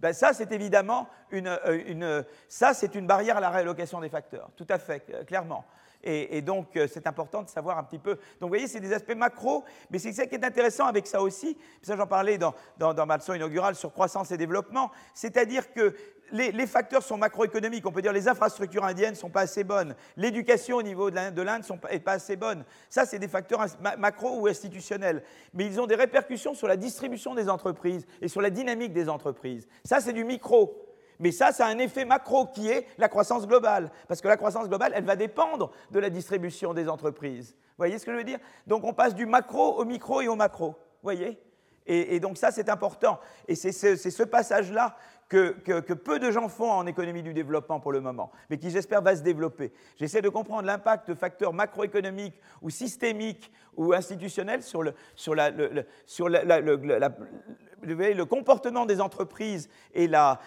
Ben, 0.00 0.12
ça, 0.12 0.32
c'est 0.32 0.50
évidemment 0.52 1.08
une, 1.30 1.48
euh, 1.48 1.82
une, 1.86 2.24
ça, 2.48 2.72
une 2.94 3.06
barrière 3.06 3.36
à 3.36 3.40
la 3.40 3.50
réallocation 3.50 4.00
des 4.00 4.08
facteurs, 4.08 4.50
tout 4.56 4.66
à 4.68 4.78
fait, 4.78 5.24
clairement. 5.26 5.64
Et, 6.08 6.40
donc, 6.40 6.76
euh, 6.76 6.86
c'est 6.86 7.08
important 7.08 7.42
de 7.42 7.48
savoir 7.48 7.78
un 7.78 7.82
petit 7.82 7.98
peu. 7.98 8.14
Donc, 8.14 8.42
vous 8.42 8.48
voyez, 8.48 8.68
c'est 8.68 8.78
des 8.78 8.92
aspects 8.92 9.16
macro, 9.16 9.64
mais 9.90 9.98
c'est 9.98 10.12
ça 10.12 10.26
qui 10.26 10.36
est 10.36 10.44
intéressant 10.44 10.86
avec 10.86 11.04
ça 11.04 11.20
aussi. 11.20 11.58
Ça, 11.82 11.96
j'en 11.96 12.06
parlais 12.06 12.38
dans, 12.38 12.54
dans, 12.78 12.94
dans 12.94 13.06
ma 13.06 13.16
leçon 13.16 13.34
inaugurale 13.34 13.74
sur 13.74 13.92
croissance 13.92 14.30
et 14.30 14.36
développement. 14.36 14.92
C'est-à-dire 15.14 15.72
que 15.72 15.96
les, 16.32 16.66
facteurs 16.66 17.02
sont 17.02 17.16
macroéconomiques. 17.16 17.86
On 17.86 17.92
peut 17.92 18.02
dire 18.02 18.12
les 18.12 18.28
infrastructures 18.28 18.84
indiennes 18.84 19.12
ne 19.12 19.16
sont 19.16 19.30
pas 19.30 19.42
assez 19.42 19.64
bonnes. 19.64 19.94
L'éducation 20.16 20.76
au 20.76 20.82
niveau 20.82 21.10
de 21.10 21.42
l'Inde 21.42 21.64
n'est 21.90 21.98
pas 22.00 22.12
assez 22.12 22.36
bonne. 22.36 22.64
Ça, 22.88 23.06
c'est 23.06 23.18
des 23.18 23.28
facteurs 23.28 23.64
macro 23.98 24.40
ou 24.40 24.46
institutionnels. 24.46 25.22
Mais 25.54 25.66
ils 25.66 25.80
ont 25.80 25.86
des 25.86 25.94
répercussions 25.94 26.54
sur 26.54 26.68
la 26.68 26.76
distribution 26.76 27.34
des 27.34 27.48
entreprises 27.48 28.06
et 28.20 28.28
sur 28.28 28.40
la 28.40 28.50
dynamique 28.50 28.92
des 28.92 29.08
entreprises. 29.08 29.66
Ça, 29.84 30.00
c'est 30.00 30.12
du 30.12 30.24
micro. 30.24 30.82
Mais 31.18 31.32
ça, 31.32 31.52
ça 31.52 31.66
a 31.66 31.70
un 31.70 31.78
effet 31.78 32.04
macro 32.04 32.46
qui 32.46 32.68
est 32.68 32.86
la 32.98 33.08
croissance 33.08 33.46
globale. 33.46 33.90
Parce 34.08 34.20
que 34.20 34.28
la 34.28 34.36
croissance 34.36 34.68
globale, 34.68 34.92
elle 34.94 35.04
va 35.04 35.16
dépendre 35.16 35.70
de 35.90 35.98
la 35.98 36.10
distribution 36.10 36.74
des 36.74 36.88
entreprises. 36.88 37.54
Vous 37.54 37.82
voyez 37.82 37.98
ce 37.98 38.06
que 38.06 38.12
je 38.12 38.16
veux 38.18 38.24
dire? 38.24 38.38
Donc 38.66 38.84
on 38.84 38.92
passe 38.92 39.14
du 39.14 39.26
macro 39.26 39.78
au 39.78 39.84
micro 39.84 40.20
et 40.20 40.28
au 40.28 40.36
macro. 40.36 40.68
Vous 40.68 40.74
voyez? 41.02 41.38
Et, 41.88 42.18
donc 42.18 42.36
ça, 42.36 42.50
c'est 42.50 42.68
important. 42.68 43.20
Et 43.46 43.54
c'est 43.54 43.70
ce, 43.70 44.22
passage-là 44.24 44.96
que, 45.28 45.92
peu 45.94 46.18
de 46.18 46.30
gens 46.30 46.48
font 46.48 46.70
en 46.70 46.86
économie 46.86 47.22
du 47.22 47.34
développement 47.34 47.80
pour 47.80 47.92
le 47.92 48.00
moment, 48.00 48.30
mais 48.48 48.58
qui 48.58 48.70
j'espère 48.70 49.02
va 49.02 49.16
se 49.16 49.22
développer. 49.22 49.72
J'essaie 49.96 50.22
de 50.22 50.28
comprendre 50.28 50.66
l'impact 50.66 51.08
de 51.08 51.14
facteurs 51.14 51.52
macroéconomiques 51.52 52.40
ou 52.62 52.70
systémiques 52.70 53.50
ou 53.76 53.92
institutionnels 53.92 54.62
sur, 54.62 54.82
le, 54.82 54.94
sur, 55.14 55.34
la, 55.34 55.50
sur 56.06 56.28
la, 56.28 56.60
le 57.82 58.24
comportement 58.24 58.86
des 58.86 59.00
entreprises 59.00 59.68
et 59.94 60.08
la, 60.08 60.40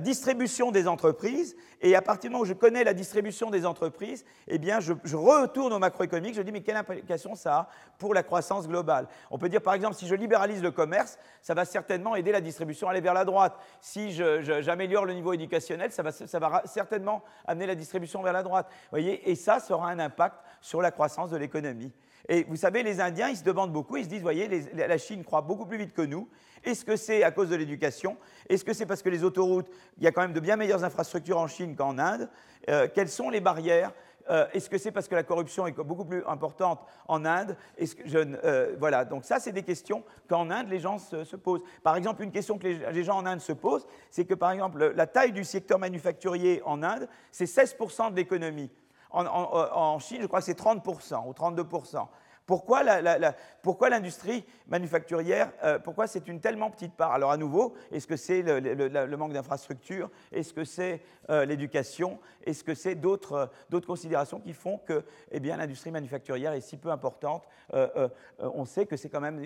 distribution 0.00 0.70
des 0.70 0.88
entreprises. 0.88 1.56
Et 1.80 1.94
à 1.94 2.02
partir 2.02 2.30
du 2.30 2.32
moment 2.32 2.42
où 2.42 2.46
je 2.46 2.54
connais 2.54 2.84
la 2.84 2.94
distribution 2.94 3.50
des 3.50 3.66
entreprises, 3.66 4.24
eh 4.48 4.58
bien, 4.58 4.80
je, 4.80 5.16
retourne 5.16 5.72
au 5.72 5.78
macroéconomique, 5.78 6.34
je 6.34 6.42
dis, 6.42 6.52
mais 6.52 6.62
quelle 6.62 6.76
implication 6.76 7.34
ça 7.34 7.56
a 7.56 7.68
pour 7.98 8.14
la 8.14 8.22
croissance 8.22 8.66
globale? 8.66 9.06
On 9.30 9.38
peut 9.38 9.48
dire, 9.48 9.60
par 9.60 9.74
exemple, 9.74 9.94
si 9.94 10.06
je 10.06 10.14
libéralise 10.14 10.62
le 10.62 10.70
commerce, 10.70 11.18
ça 11.42 11.54
va 11.54 11.64
certainement 11.64 12.16
aider 12.16 12.32
la 12.32 12.40
distribution 12.40 12.88
à 12.88 12.92
aller 12.92 13.00
vers 13.00 13.14
la 13.14 13.24
droite. 13.24 13.58
Si 13.80 14.12
j'améliore 14.12 15.04
le 15.04 15.14
niveau 15.14 15.32
éducationnel, 15.32 15.92
ça 15.92 16.02
va, 16.02 16.12
ça 16.12 16.38
va, 16.38 16.62
certainement 16.64 17.22
amener 17.46 17.66
la 17.66 17.74
distribution 17.74 18.22
vers 18.22 18.32
la 18.32 18.42
droite. 18.42 18.68
voyez 18.90 19.30
Et 19.30 19.34
ça, 19.34 19.60
ça 19.60 19.74
aura 19.74 19.90
un 19.90 19.98
impact 19.98 20.36
sur 20.60 20.80
la 20.80 20.90
croissance 20.90 21.30
de 21.30 21.36
l'économie. 21.36 21.92
Et 22.28 22.44
vous 22.44 22.56
savez, 22.56 22.82
les 22.82 23.00
Indiens, 23.00 23.28
ils 23.28 23.36
se 23.36 23.44
demandent 23.44 23.72
beaucoup, 23.72 23.96
ils 23.96 24.04
se 24.04 24.08
disent, 24.08 24.22
voyez, 24.22 24.48
la 24.72 24.98
Chine 24.98 25.24
croît 25.24 25.42
beaucoup 25.42 25.66
plus 25.66 25.76
vite 25.76 25.92
que 25.92 26.02
nous, 26.02 26.28
est-ce 26.64 26.84
que 26.84 26.96
c'est 26.96 27.22
à 27.22 27.30
cause 27.30 27.50
de 27.50 27.56
l'éducation? 27.56 28.16
Est-ce 28.48 28.64
que 28.64 28.72
c'est 28.72 28.86
parce 28.86 29.02
que 29.02 29.08
les 29.08 29.24
autoroutes, 29.24 29.68
il 29.98 30.04
y 30.04 30.06
a 30.06 30.12
quand 30.12 30.22
même 30.22 30.32
de 30.32 30.40
bien 30.40 30.56
meilleures 30.56 30.84
infrastructures 30.84 31.38
en 31.38 31.46
Chine 31.46 31.76
qu'en 31.76 31.98
Inde? 31.98 32.28
Euh, 32.68 32.88
Quelles 32.92 33.08
sont 33.08 33.30
les 33.30 33.40
barrières? 33.40 33.92
Euh, 34.30 34.46
Est-ce 34.54 34.70
que 34.70 34.78
c'est 34.78 34.90
parce 34.90 35.06
que 35.06 35.14
la 35.14 35.22
corruption 35.22 35.66
est 35.66 35.72
beaucoup 35.72 36.04
plus 36.04 36.24
importante 36.26 36.80
en 37.08 37.24
Inde? 37.24 37.56
Euh, 38.14 38.76
Voilà, 38.78 39.04
donc 39.04 39.24
ça, 39.24 39.38
c'est 39.38 39.52
des 39.52 39.62
questions 39.62 40.02
qu'en 40.28 40.50
Inde, 40.50 40.68
les 40.68 40.80
gens 40.80 40.98
se, 40.98 41.36
posent. 41.36 41.62
Par 41.82 41.96
exemple, 41.96 42.22
une 42.22 42.32
question 42.32 42.58
que 42.58 42.66
les, 42.66 43.04
gens 43.04 43.18
en 43.18 43.26
Inde 43.26 43.40
se 43.40 43.52
posent, 43.52 43.86
c'est 44.10 44.24
que, 44.24 44.34
par 44.34 44.50
exemple, 44.50 44.92
la 44.96 45.06
taille 45.06 45.32
du 45.32 45.44
secteur 45.44 45.78
manufacturier 45.78 46.62
en 46.64 46.82
Inde, 46.82 47.08
c'est 47.30 47.44
16% 47.44 48.12
de 48.12 48.16
l'économie. 48.16 48.70
en, 49.10 49.98
Chine, 49.98 50.22
je 50.22 50.26
crois 50.26 50.40
que 50.40 50.46
c'est 50.46 50.58
30% 50.58 51.28
ou 51.28 51.32
32%. 51.32 52.08
Pourquoi 52.46 53.88
l'industrie 53.88 54.44
manufacturière, 54.66 55.50
euh, 55.62 55.78
pourquoi 55.78 56.06
c'est 56.06 56.28
une 56.28 56.40
tellement 56.40 56.70
petite 56.70 56.92
part? 56.92 57.12
Alors 57.12 57.30
à 57.30 57.38
nouveau, 57.38 57.74
est-ce 57.90 58.06
que 58.06 58.16
c'est 58.16 58.42
le, 58.42 59.16
manque 59.16 59.32
d'infrastructures? 59.32 60.10
Est-ce 60.30 60.52
que 60.52 60.64
c'est 60.64 61.00
euh, 61.30 61.46
l'éducation? 61.46 62.18
Est-ce 62.44 62.62
que 62.62 62.74
c'est 62.74 62.96
d'autres 62.96 63.48
considérations 63.86 64.40
qui 64.40 64.52
font 64.52 64.78
que 64.78 65.04
eh 65.30 65.40
l'industrie 65.40 65.90
manufacturière 65.90 66.52
est 66.52 66.60
si 66.60 66.76
peu 66.76 66.90
importante? 66.90 67.44
Euh, 67.72 68.08
On 68.38 68.66
sait 68.66 68.84
que 68.84 68.96
c'est 68.96 69.08
quand, 69.08 69.22
même, 69.22 69.42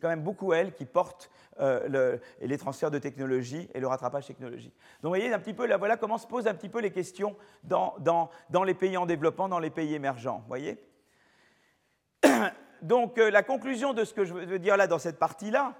quand 0.00 0.08
même 0.08 0.22
beaucoup 0.22 0.52
elle 0.52 0.72
qui 0.72 0.86
porte 0.86 1.30
les 1.60 2.58
transferts 2.58 2.90
de 2.90 2.98
technologie 2.98 3.68
et 3.74 3.80
le 3.80 3.86
rattrapage 3.86 4.26
technologique. 4.26 4.74
Donc 5.02 5.14
vous 5.14 5.20
voyez 5.20 5.32
un 5.32 5.38
petit 5.38 5.54
peu, 5.54 5.66
là, 5.66 5.76
voilà 5.76 5.96
comment 5.96 6.18
se 6.18 6.26
posent 6.26 6.48
un 6.48 6.54
petit 6.54 6.68
peu 6.68 6.80
les 6.80 6.90
questions 6.90 7.36
dans, 7.62 7.94
dans 8.50 8.64
les 8.64 8.74
pays 8.74 8.96
en 8.96 9.06
développement, 9.06 9.48
dans 9.48 9.60
les 9.60 9.70
pays 9.70 9.94
émergents. 9.94 10.42
voyez? 10.48 10.84
donc 12.82 13.18
euh, 13.18 13.30
la 13.30 13.42
conclusion 13.42 13.92
de 13.92 14.04
ce 14.04 14.14
que 14.14 14.24
je 14.24 14.34
veux 14.34 14.58
dire 14.58 14.76
là 14.76 14.86
dans 14.86 14.98
cette 14.98 15.18
partie-là, 15.18 15.74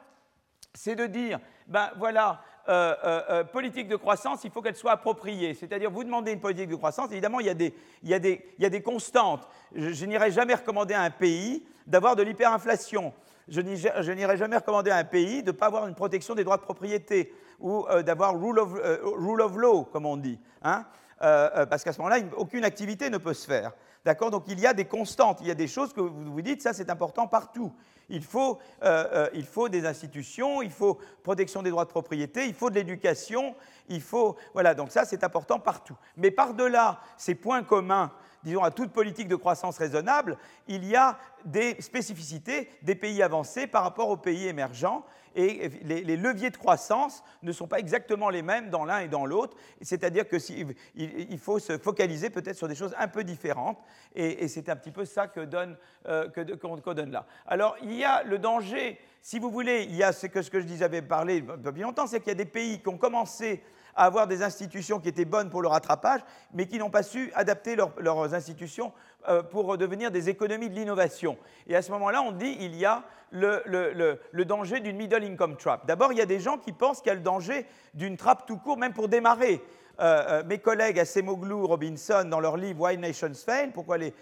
c'est 0.75 0.97
de 0.97 1.07
dire, 1.07 1.39
ben 1.69 1.91
voilà, 1.99 2.43
euh, 2.69 2.95
euh, 3.05 3.45
politique 3.45 3.89
de 3.89 3.97
croissance, 3.97 4.43
il 4.45 4.51
faut 4.51 4.61
qu'elle 4.61 4.75
soit 4.75 4.93
appropriée. 4.93 5.55
C'est-à-dire, 5.55 5.91
vous 5.91 6.03
demandez 6.03 6.33
une 6.33 6.41
politique 6.41 6.69
de 6.71 6.77
croissance, 6.77 7.13
évidemment, 7.13 7.41
il 7.41 7.47
y 7.47 7.51
a 7.51 7.55
des, 7.55 7.75
il 8.03 8.09
y 8.09 8.15
a 8.15 8.19
des, 8.19 8.45
il 8.59 8.63
y 8.63 8.67
a 8.67 8.71
des 8.71 8.83
constantes. 8.83 9.47
Je, 9.75 10.05
n'irai 10.05 10.33
jamais 10.33 10.55
recommander 10.55 10.95
à 10.95 11.03
un 11.03 11.11
pays 11.11 11.65
d'avoir 11.87 12.17
de 12.17 12.23
l'hyperinflation. 12.23 13.13
Je 13.47 13.61
n'irai 13.61 14.37
jamais 14.37 14.57
recommander 14.57 14.91
à 14.91 14.97
un 14.97 15.05
pays 15.05 15.43
de 15.43 15.53
ne 15.53 15.57
pas 15.57 15.67
avoir 15.67 15.87
une 15.87 15.95
protection 15.95 16.35
des 16.35 16.45
droits 16.45 16.57
de 16.57 16.63
propriété 16.63 17.33
ou 17.61 17.87
d'avoir 18.03 18.41
rule, 18.41 18.59
rule 18.59 19.43
of 19.43 19.57
law, 19.57 19.85
comme 19.85 20.07
on 20.07 20.17
dit. 20.17 20.41
Hein 20.63 20.87
parce 21.19 21.85
qu'à 21.85 21.93
ce 21.93 21.99
moment-là, 21.99 22.19
aucune 22.37 22.65
activité 22.65 23.11
ne 23.11 23.19
peut 23.19 23.35
se 23.35 23.47
faire. 23.47 23.73
D'accord? 24.05 24.31
Donc 24.31 24.45
il 24.49 24.61
y 24.61 24.67
a 24.67 24.75
des 24.75 24.85
constantes, 24.85 25.39
il 25.41 25.47
y 25.47 25.51
a 25.51 25.55
des 25.55 25.69
choses 25.69 25.93
que 25.93 26.01
vous 26.01 26.33
vous 26.33 26.43
dites, 26.43 26.61
ça 26.61 26.75
c'est 26.75 26.91
important 26.91 27.27
partout. 27.27 27.73
Il 28.11 28.23
faut, 28.23 28.59
euh, 28.83 29.07
euh, 29.13 29.29
il 29.33 29.47
faut 29.47 29.71
des 29.71 29.87
institutions, 29.87 30.61
il 30.61 30.71
faut 30.71 30.99
protection 31.23 31.63
des 31.63 31.71
droits 31.71 31.87
de 31.87 31.91
propriété, 31.91 32.47
il 32.47 32.55
faut 32.55 32.69
de 32.69 32.75
l'éducation, 32.75 33.55
il 33.89 34.03
faut. 34.03 34.37
Voilà, 34.53 34.75
donc 34.75 34.91
ça 34.91 35.07
c'est 35.07 35.25
important 35.25 35.59
partout. 35.59 35.97
Mais 36.19 36.31
par-delà 36.31 37.01
ces 37.17 37.35
points 37.35 37.63
communs, 37.63 38.13
disons 38.43 38.63
à 38.63 38.71
toute 38.71 38.93
politique 38.93 39.29
de 39.29 39.37
croissance 39.37 39.79
raisonnable, 39.79 40.37
il 40.69 40.85
y 40.85 40.97
a 40.97 41.17
des 41.47 41.81
spécificités 41.81 42.69
des 42.83 42.95
pays 42.95 43.23
avancés 43.23 43.67
par 43.67 43.85
rapport 43.85 44.11
aux 44.11 44.19
pays 44.19 44.49
émergents 44.49 45.05
et 45.35 45.69
les, 45.83 46.17
leviers 46.17 46.51
de 46.51 46.57
croissance 46.57 47.23
ne 47.43 47.53
sont 47.53 47.67
pas 47.67 47.79
exactement 47.79 48.31
les 48.31 48.43
mêmes 48.43 48.71
dans 48.71 48.85
l'un 48.85 49.01
et 49.01 49.09
dans 49.09 49.27
l'autre. 49.27 49.57
C'est-à-dire 49.83 50.25
il 50.95 51.39
faut 51.39 51.59
se 51.59 51.79
focaliser 51.79 52.31
peut-être 52.31 52.57
sur 52.57 52.69
des 52.69 52.75
choses 52.75 52.95
un 52.99 53.09
peu 53.09 53.25
différentes, 53.25 53.79
et, 54.15 54.49
c'est 54.49 54.69
un 54.69 54.77
petit 54.77 54.91
peu 54.91 55.05
ça 55.05 55.27
que 55.27 55.41
donne, 55.41 55.77
euh, 56.07 56.29
qu'on 56.61 56.77
donne 56.77 57.11
là. 57.11 57.27
Alors, 57.47 57.77
il 57.83 57.95
y 57.95 58.05
a 58.05 58.23
le 58.23 58.39
danger, 58.39 58.99
si 59.23 59.39
vous 59.39 59.51
voulez, 59.51 59.85
il 59.89 59.97
y 59.97 60.03
a 60.03 60.13
ce 60.13 60.27
que, 60.27 60.43
ce 60.43 60.51
que 60.51 60.61
je 60.61 60.67
disais, 60.67 60.81
j'avais 60.81 61.03
parlé 61.03 61.41
depuis 61.41 61.83
longtemps, 61.83 62.07
c'est 62.07 62.21
qu'il 62.21 62.29
y 62.29 62.33
a 62.33 62.35
des 62.35 62.45
pays 62.45 62.81
qui 62.81 62.89
ont 62.89 62.99
commencé 62.99 63.63
à 63.97 64.05
avoir 64.07 64.27
des 64.27 64.43
institutions 64.43 65.01
qui 65.01 65.09
étaient 65.09 65.25
bonnes 65.25 65.51
pour 65.51 65.63
le 65.63 65.69
rattrapage, 65.69 66.21
mais 66.53 66.67
qui 66.67 66.79
n'ont 66.79 66.91
pas 66.91 67.03
su 67.03 67.31
adapter 67.35 67.77
leurs 67.77 68.35
institutions 68.35 68.93
pour 69.51 69.79
devenir 69.79 70.11
des 70.11 70.29
économies 70.29 70.69
de 70.69 70.75
l'innovation. 70.75 71.37
Et 71.67 71.77
à 71.77 71.83
ce 71.83 71.91
moment-là, 71.93 72.23
on 72.23 72.33
dit 72.33 72.57
il 72.61 72.77
y 72.77 72.85
a 72.85 73.05
le, 73.33 74.45
danger 74.45 74.81
d'une 74.81 74.97
middle 74.97 75.25
income 75.25 75.57
trap. 75.57 75.87
D'abord, 75.87 76.13
il 76.13 76.19
y 76.19 76.23
a 76.23 76.27
des 76.27 76.41
gens 76.41 76.59
qui 76.59 76.73
pensent 76.73 76.99
qu'il 76.99 77.09
y 77.09 77.13
a 77.13 77.15
le 77.15 77.21
danger 77.21 77.67
d'une 77.95 78.17
trappe 78.17 78.47
tout 78.47 78.59
court, 78.59 78.77
même 78.77 78.93
pour 78.93 79.09
démarrer. 79.09 79.63
Euh, 80.01 80.41
euh, 80.41 80.43
mes 80.45 80.59
collègues 80.59 80.99
Assemoglou, 80.99 81.67
Robinson, 81.67 82.27
dans 82.29 82.41
leur 82.41 82.57
livre 82.57 82.81
Why 82.81 82.99
Nations 82.99 83.33
Fail, 83.35 83.71
pourquoi 83.73 83.99
les, 83.99 84.13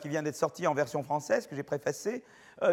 qui 0.00 0.08
vient 0.08 0.22
d'être 0.22 0.36
sorti 0.36 0.66
en 0.66 0.74
version 0.74 1.02
française, 1.02 1.46
que 1.46 1.54
j'ai 1.54 1.62
préfacé, 1.62 2.24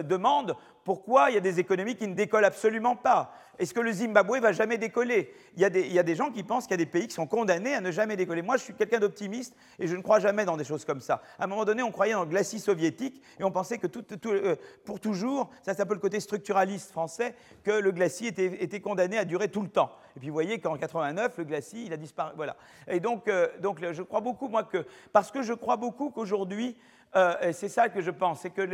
demandent 0.03 0.55
pourquoi 0.87 1.29
il 1.29 1.33
y 1.33 1.37
a 1.37 1.41
des 1.41 1.59
économies 1.59 1.97
qui 1.97 2.07
ne 2.07 2.13
décollent 2.13 2.45
absolument 2.45 2.95
pas 2.95 3.33
Est-ce 3.59 3.73
que 3.73 3.81
le 3.81 3.91
Zimbabwe 3.91 4.39
va 4.39 4.53
jamais 4.53 4.77
décoller? 4.77 5.33
Il 5.57 5.61
y, 5.61 5.65
a 5.65 5.69
des, 5.69 6.15
gens 6.15 6.31
qui 6.31 6.43
pensent 6.43 6.63
qu'il 6.63 6.79
y 6.79 6.81
a 6.81 6.85
des 6.85 6.89
pays 6.89 7.09
qui 7.09 7.13
sont 7.13 7.27
condamnés 7.27 7.73
à 7.73 7.81
ne 7.81 7.91
jamais 7.91 8.15
décoller. 8.15 8.41
Moi, 8.41 8.55
je 8.55 8.63
suis 8.63 8.73
quelqu'un 8.73 8.99
d'optimiste 8.99 9.53
et 9.79 9.87
je 9.87 9.97
ne 9.97 10.01
crois 10.01 10.19
jamais 10.19 10.45
dans 10.45 10.55
des 10.55 10.63
choses 10.63 10.85
comme 10.85 11.01
ça. 11.01 11.21
À 11.37 11.43
un 11.43 11.47
moment 11.47 11.65
donné, 11.65 11.83
on 11.83 11.91
croyait 11.91 12.13
dans 12.13 12.23
le 12.23 12.29
glacis 12.29 12.61
soviétique 12.61 13.21
et 13.37 13.43
on 13.43 13.51
pensait 13.51 13.79
que 13.79 13.87
euh, 14.27 14.55
pour 14.85 15.01
toujours, 15.01 15.49
ça 15.61 15.73
c'est 15.73 15.81
un 15.81 15.85
peu 15.85 15.93
le 15.93 15.99
côté 15.99 16.21
structuraliste 16.21 16.91
français, 16.91 17.35
que 17.65 17.71
le 17.71 17.91
glacis 17.91 18.27
était, 18.27 18.79
condamné 18.79 19.17
à 19.17 19.25
durer 19.25 19.49
tout 19.49 19.63
le 19.63 19.69
temps. 19.69 19.91
Et 20.15 20.21
puis 20.21 20.29
vous 20.29 20.33
voyez 20.33 20.61
qu'en 20.61 20.77
89, 20.77 21.37
le 21.37 21.43
glacis, 21.43 21.83
il 21.87 21.91
a 21.91 21.97
disparu. 21.97 22.31
Voilà. 22.37 22.55
Et 22.87 23.01
donc, 23.01 23.27
euh, 23.27 23.49
donc 23.59 23.83
je 23.91 24.03
crois 24.03 24.21
beaucoup, 24.21 24.47
moi, 24.47 24.63
que. 24.63 24.85
Parce 25.11 25.31
que 25.31 25.41
je 25.41 25.51
crois 25.51 25.75
beaucoup 25.75 26.11
qu'aujourd'hui, 26.11 26.77
euh, 27.15 27.51
c'est 27.53 27.69
ça 27.69 27.89
que 27.89 28.01
je 28.01 28.11
pense, 28.11 28.41
c'est 28.41 28.49
que 28.49 28.67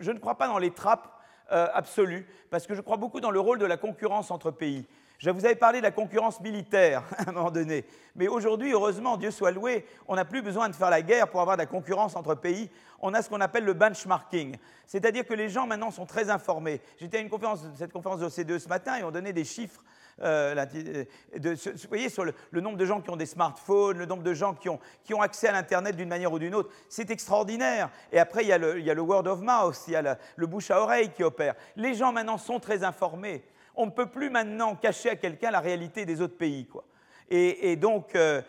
je 0.00 0.10
ne 0.10 0.18
crois 0.18 0.36
pas 0.36 0.46
dans 0.46 0.58
les 0.58 0.70
trappes 0.70 1.08
euh, 1.50 1.66
absolue, 1.72 2.26
parce 2.50 2.66
que 2.66 2.74
je 2.74 2.80
crois 2.82 2.98
beaucoup 2.98 3.20
dans 3.20 3.30
le 3.30 3.40
rôle 3.40 3.58
de 3.58 3.64
la 3.64 3.76
concurrence 3.76 4.30
entre 4.30 4.50
pays. 4.50 4.86
Je 5.18 5.30
vous 5.30 5.44
avais 5.46 5.56
parlé 5.56 5.78
de 5.78 5.82
la 5.82 5.90
concurrence 5.90 6.40
militaire 6.40 7.02
à 7.18 7.30
un 7.30 7.32
moment 7.32 7.50
donné, 7.50 7.86
mais 8.14 8.28
aujourd'hui, 8.28 8.72
heureusement, 8.72 9.16
Dieu 9.16 9.30
soit 9.30 9.50
loué, 9.50 9.86
on 10.06 10.14
n'a 10.14 10.24
plus 10.24 10.42
besoin 10.42 10.68
de 10.68 10.74
faire 10.74 10.90
la 10.90 11.02
guerre 11.02 11.28
pour 11.28 11.40
avoir 11.40 11.56
de 11.56 11.62
la 11.62 11.66
concurrence 11.66 12.16
entre 12.16 12.34
pays. 12.34 12.70
On 13.00 13.14
a 13.14 13.22
ce 13.22 13.28
qu'on 13.28 13.40
appelle 13.40 13.64
le 13.64 13.72
benchmarking, 13.72 14.56
c'est-à-dire 14.86 15.24
que 15.24 15.34
les 15.34 15.48
gens 15.48 15.66
maintenant 15.66 15.90
sont 15.90 16.06
très 16.06 16.30
informés. 16.30 16.80
J'étais 16.98 17.16
à 17.16 17.20
une 17.20 17.30
conférence, 17.30 17.64
cette 17.76 17.92
conférence 17.92 18.20
de 18.20 18.26
l'OCDE 18.26 18.58
ce 18.58 18.68
matin 18.68 18.96
et 18.96 19.02
on 19.02 19.10
donnait 19.10 19.32
des 19.32 19.44
chiffres 19.44 19.82
euh, 20.22 20.66
euh, 20.74 21.04
vous 21.34 21.88
voyez, 21.88 22.08
sur 22.08 22.24
le, 22.24 22.60
nombre 22.60 22.76
de 22.76 22.84
gens 22.84 23.00
qui 23.00 23.10
ont 23.10 23.16
des 23.16 23.26
smartphones, 23.26 23.98
le 23.98 24.06
nombre 24.06 24.22
de 24.22 24.34
gens 24.34 24.54
qui 24.54 24.68
ont, 24.68 24.78
qui 25.04 25.14
ont 25.14 25.22
accès 25.22 25.48
à 25.48 25.52
l'Internet 25.52 25.96
d'une 25.96 26.08
manière 26.08 26.32
ou 26.32 26.38
d'une 26.38 26.54
autre, 26.54 26.70
c'est 26.88 27.10
extraordinaire. 27.10 27.90
Et 28.12 28.18
après, 28.18 28.42
il 28.42 28.48
y, 28.48 28.52
a 28.52 28.58
le, 28.58 28.78
il 28.78 28.84
y, 28.84 28.90
a 28.90 28.94
le, 28.94 29.02
word 29.02 29.26
of 29.26 29.40
mouth, 29.40 29.78
il 29.86 29.92
y 29.92 29.96
a 29.96 30.18
le 30.36 30.46
bouche 30.46 30.70
à 30.70 30.80
oreille 30.80 31.10
qui 31.10 31.22
opère. 31.22 31.54
Les 31.76 31.94
gens 31.94 32.12
maintenant 32.12 32.38
sont 32.38 32.60
très 32.60 32.84
informés. 32.84 33.44
On 33.74 33.86
ne 33.86 33.90
peut 33.90 34.06
plus 34.06 34.30
maintenant 34.30 34.74
cacher 34.74 35.10
à 35.10 35.16
quelqu'un 35.16 35.50
la 35.50 35.60
réalité 35.60 36.04
des 36.04 36.20
autres 36.20 36.36
pays. 36.36 36.66
Quoi. 36.66 36.84
Et, 37.30 37.76
donc, 37.76 38.14
euh, 38.14 38.42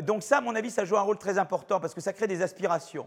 donc 0.00 0.22
ça, 0.22 0.38
à 0.38 0.40
mon 0.40 0.54
avis, 0.54 0.70
ça 0.70 0.84
joue 0.84 0.96
un 0.96 1.02
rôle 1.02 1.18
très 1.18 1.38
important 1.38 1.80
parce 1.80 1.94
que 1.94 2.00
ça 2.00 2.12
crée 2.12 2.26
des 2.26 2.42
aspirations. 2.42 3.06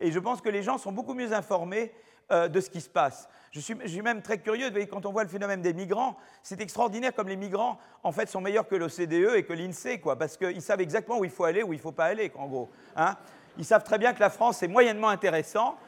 Et 0.00 0.10
je 0.10 0.18
pense 0.18 0.40
que 0.40 0.48
les 0.48 0.62
gens 0.62 0.78
sont 0.78 0.92
beaucoup 0.92 1.14
mieux 1.14 1.32
informés 1.32 1.92
de 2.30 2.60
ce 2.60 2.70
qui 2.70 2.80
se 2.80 2.88
passe. 2.88 3.28
Je 3.52 3.60
suis, 3.60 4.02
même 4.02 4.20
très 4.20 4.38
curieux, 4.38 4.70
quand 4.90 5.06
on 5.06 5.12
voit 5.12 5.22
le 5.22 5.30
phénomène 5.30 5.62
des 5.62 5.72
migrants, 5.72 6.16
c'est 6.42 6.60
extraordinaire 6.60 7.14
comme 7.14 7.28
les 7.28 7.36
migrants, 7.36 7.78
en 8.02 8.12
fait, 8.12 8.28
sont 8.28 8.42
meilleurs 8.42 8.68
que 8.68 8.74
l'OCDE 8.74 9.34
et 9.34 9.44
que 9.44 9.54
l'INSEE, 9.54 9.98
quoi, 9.98 10.18
parce 10.18 10.36
qu'ils 10.36 10.60
savent 10.60 10.82
exactement 10.82 11.18
où 11.18 11.24
il 11.24 11.30
faut 11.30 11.44
aller, 11.44 11.62
où 11.62 11.72
il 11.72 11.76
ne 11.76 11.82
faut 11.82 11.92
pas 11.92 12.04
aller, 12.04 12.30
en 12.36 12.48
gros. 12.48 12.70
Hein. 12.96 13.16
Ils 13.56 13.64
savent 13.64 13.84
très 13.84 13.96
bien 13.96 14.12
que 14.12 14.20
la 14.20 14.28
France, 14.28 14.58
c'est 14.58 14.68
moyennement 14.68 15.08
intéressant, 15.08 15.78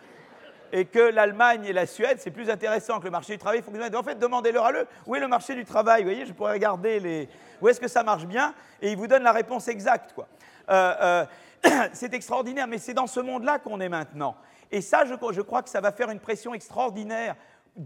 et 0.73 0.85
que 0.85 0.99
l'Allemagne 0.99 1.65
et 1.67 1.73
la 1.73 1.87
Suède, 1.87 2.19
c'est 2.21 2.31
plus 2.31 2.51
intéressant 2.51 3.01
que 3.01 3.05
le 3.05 3.11
marché 3.11 3.35
du 3.35 3.39
travail. 3.39 3.63
En 3.95 4.03
fait, 4.03 4.19
demandez-leur 4.19 4.67
à 4.67 4.73
eux, 4.73 4.87
où 5.07 5.15
est 5.15 5.21
le 5.21 5.29
marché 5.29 5.55
du 5.55 5.65
travail 5.65 6.03
Vous 6.03 6.11
voyez, 6.11 6.27
je 6.27 6.33
pourrais 6.33 6.53
regarder 6.53 7.01
les... 7.01 7.29
où 7.61 7.69
est-ce 7.69 7.81
que 7.81 7.89
ça 7.89 8.03
marche 8.03 8.27
bien, 8.27 8.55
et 8.81 8.93
ils 8.93 8.97
vous 8.97 9.07
donnent 9.07 9.23
la 9.23 9.33
réponse 9.33 9.69
exacte, 9.69 10.13
quoi. 10.15 10.29
Euh, 10.71 10.95
euh, 11.03 11.25
c'est 11.93 12.15
extraordinaire, 12.15 12.67
mais 12.67 12.79
c'est 12.79 12.95
dans 12.95 13.07
ce 13.07 13.21
monde-là 13.21 13.59
qu'on 13.59 13.81
est 13.81 13.89
maintenant. 13.89 14.37
Et 14.71 14.81
ça, 14.81 15.05
je, 15.05 15.15
je, 15.33 15.41
crois 15.41 15.63
que 15.63 15.71
ça 15.71 15.81
va 15.81 15.93
faire 15.93 16.11
une 16.11 16.21
pression 16.21 16.55
extraordinaire 16.55 17.37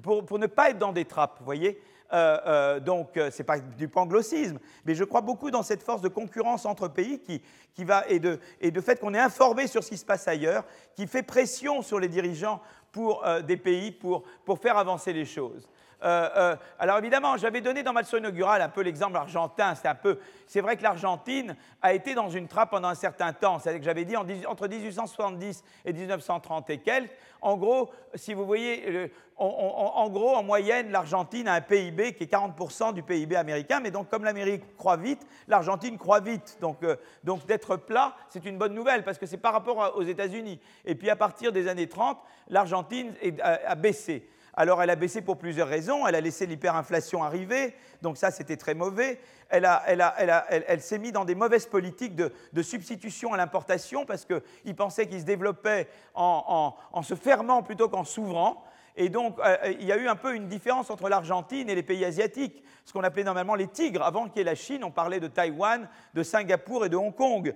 pour, 0.02 0.38
ne 0.38 0.46
pas 0.46 0.70
être 0.70 0.78
dans 0.78 0.92
des 0.92 1.04
trappes, 1.04 1.36
vous 1.38 1.44
voyez 1.44 1.80
Euh, 2.14 2.38
euh, 2.46 2.80
donc, 2.80 3.12
ce 3.14 3.38
n'est 3.38 3.44
pas 3.44 3.58
du 3.58 3.88
panglossisme, 3.88 4.58
mais 4.84 4.94
je 4.94 5.02
crois 5.02 5.22
beaucoup 5.22 5.50
dans 5.50 5.62
cette 5.62 5.82
force 5.82 6.02
de 6.02 6.08
concurrence 6.08 6.66
entre 6.66 6.86
pays 6.88 7.20
qui, 7.20 7.84
va, 7.84 8.04
et, 8.06 8.20
de, 8.20 8.38
fait 8.82 9.00
qu'on 9.00 9.14
est 9.14 9.18
informé 9.18 9.66
sur 9.66 9.82
ce 9.82 9.88
qui 9.88 9.96
se 9.96 10.04
passe 10.04 10.28
ailleurs, 10.28 10.64
qui 10.94 11.06
fait 11.06 11.22
pression 11.22 11.80
sur 11.80 11.98
les 11.98 12.08
dirigeants 12.08 12.60
pour 12.90 13.24
des 13.46 13.56
pays 13.56 13.92
pour 13.92 14.24
faire 14.60 14.76
avancer 14.76 15.14
les 15.14 15.24
choses. 15.24 15.66
Euh, 16.02 16.28
euh, 16.36 16.56
alors 16.78 16.98
évidemment, 16.98 17.36
j'avais 17.36 17.60
donné 17.60 17.82
dans 17.82 17.92
ma 17.92 18.02
leçon 18.02 18.16
inaugurale 18.16 18.62
un 18.62 18.68
peu 18.68 18.82
l'exemple 18.82 19.16
argentin. 19.16 19.74
C'est 19.74 19.88
un 19.88 19.94
peu, 19.94 20.18
c'est 20.46 20.60
vrai 20.60 20.76
que 20.76 20.82
l'Argentine 20.82 21.56
a 21.80 21.92
été 21.92 22.14
dans 22.14 22.30
une 22.30 22.48
trappe 22.48 22.70
pendant 22.70 22.88
un 22.88 22.94
certain 22.94 23.32
temps. 23.32 23.58
C'est-à-dire 23.58 23.80
que 23.80 23.84
j'avais 23.84 24.04
dit 24.04 24.16
entre 24.16 24.68
1870 24.68 25.64
et 25.84 25.92
1930 25.92 26.70
et 26.70 26.78
quelques. 26.78 27.10
En 27.40 27.56
gros, 27.56 27.90
si 28.14 28.34
vous 28.34 28.46
voyez, 28.46 29.10
en 29.36 30.08
gros, 30.10 30.36
en 30.36 30.42
moyenne, 30.44 30.92
l'Argentine 30.92 31.48
a 31.48 31.54
un 31.54 31.60
PIB 31.60 32.14
qui 32.14 32.24
est 32.24 32.32
40% 32.32 32.92
du 32.92 33.02
PIB 33.02 33.34
américain. 33.34 33.80
Mais 33.80 33.90
donc, 33.90 34.08
comme 34.08 34.24
l'Amérique 34.24 34.76
croît 34.76 34.96
vite, 34.96 35.26
l'Argentine 35.48 35.98
croît 35.98 36.20
vite. 36.20 36.58
Donc, 36.60 36.82
euh, 36.82 36.96
donc 37.24 37.44
d'être 37.46 37.76
plat, 37.76 38.14
c'est 38.28 38.44
une 38.44 38.58
bonne 38.58 38.74
nouvelle 38.74 39.02
parce 39.02 39.18
que 39.18 39.26
c'est 39.26 39.38
par 39.38 39.52
rapport 39.52 39.96
aux 39.96 40.02
États-Unis. 40.02 40.60
Et 40.84 40.94
puis 40.94 41.10
à 41.10 41.16
partir 41.16 41.50
des 41.50 41.66
années 41.66 41.88
30, 41.88 42.18
l'Argentine 42.48 43.14
a 43.42 43.74
baissé. 43.74 44.28
Alors 44.54 44.82
elle 44.82 44.90
a 44.90 44.96
baissé 44.96 45.22
pour 45.22 45.38
plusieurs 45.38 45.68
raisons. 45.68 46.06
Elle 46.06 46.14
a 46.14 46.20
laissé 46.20 46.46
l'hyperinflation 46.46 47.22
arriver, 47.22 47.74
donc 48.02 48.16
ça 48.16 48.30
c'était 48.30 48.56
très 48.56 48.74
mauvais. 48.74 49.20
Elle, 49.48 50.80
s'est 50.80 50.98
mise 50.98 51.12
dans 51.12 51.24
des 51.24 51.34
mauvaises 51.34 51.66
politiques 51.66 52.16
de, 52.16 52.62
substitution 52.62 53.34
à 53.34 53.36
l'importation 53.36 54.04
parce 54.04 54.24
qu'ils 54.24 54.74
pensaient 54.74 55.06
qu'ils 55.06 55.20
se 55.20 55.26
développaient 55.26 55.88
en, 56.14 56.74
se 57.02 57.14
fermant 57.14 57.62
plutôt 57.62 57.88
qu'en 57.88 58.04
s'ouvrant. 58.04 58.64
Et 58.94 59.08
donc, 59.08 59.38
euh, 59.38 59.56
il 59.80 59.86
y 59.86 59.92
a 59.92 59.96
eu 59.96 60.06
un 60.06 60.16
peu 60.16 60.34
une 60.34 60.48
différence 60.48 60.90
entre 60.90 61.08
l'Argentine 61.08 61.70
et 61.70 61.74
les 61.74 61.82
pays 61.82 62.04
asiatiques, 62.04 62.62
ce 62.84 62.92
qu'on 62.92 63.02
appelait 63.02 63.24
normalement 63.24 63.54
les 63.54 63.68
tigres. 63.68 64.02
Avant 64.02 64.28
qu'il 64.28 64.38
y 64.38 64.40
ait 64.42 64.44
la 64.44 64.54
Chine, 64.54 64.84
on 64.84 64.90
parlait 64.90 65.18
de 65.18 65.28
Taïwan, 65.28 65.88
de 66.12 66.22
Singapour 66.22 66.84
et 66.84 66.90
de 66.90 66.96
Hong 66.96 67.14
Kong. 67.14 67.54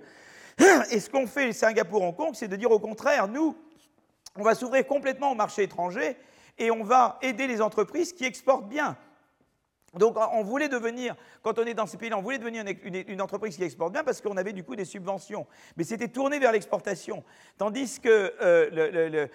Et 0.89 0.99
ce 0.99 1.11
qu'ont 1.11 1.27
fait 1.27 1.53
Singapour-Hong 1.53 2.15
Kong, 2.15 2.31
c'est 2.33 2.47
de 2.47 2.55
dire 2.55 2.71
au 2.71 2.79
contraire, 2.79 3.27
nous, 3.27 3.55
on 4.35 4.41
va 4.41 4.55
s'ouvrir 4.55 4.87
complètement 4.87 5.31
au 5.31 5.35
marché 5.35 5.61
étranger 5.61 6.17
et 6.57 6.71
on 6.71 6.83
va 6.83 7.17
aider 7.21 7.47
les 7.47 7.61
entreprises 7.61 8.13
qui 8.13 8.25
exportent 8.25 8.67
bien. 8.67 8.97
Donc 9.97 10.17
on 10.17 10.43
voulait 10.43 10.69
devenir, 10.69 11.15
quand 11.41 11.59
on 11.59 11.63
est 11.63 11.73
dans 11.73 11.85
ces 11.85 11.97
pays-là, 11.97 12.17
on 12.17 12.21
voulait 12.21 12.37
devenir 12.37 12.63
une, 12.83 13.21
entreprise 13.21 13.55
qui 13.55 13.63
exporte 13.63 13.93
bien 13.93 14.03
parce 14.03 14.21
qu'on 14.21 14.37
avait 14.37 14.53
du 14.53 14.63
coup 14.63 14.75
des 14.75 14.85
subventions. 14.85 15.47
Mais 15.75 15.83
c'était 15.83 16.07
tourné 16.07 16.39
vers 16.39 16.51
l'exportation. 16.51 17.23
Tandis 17.57 17.99
que 17.99 18.33
euh, 18.41 19.27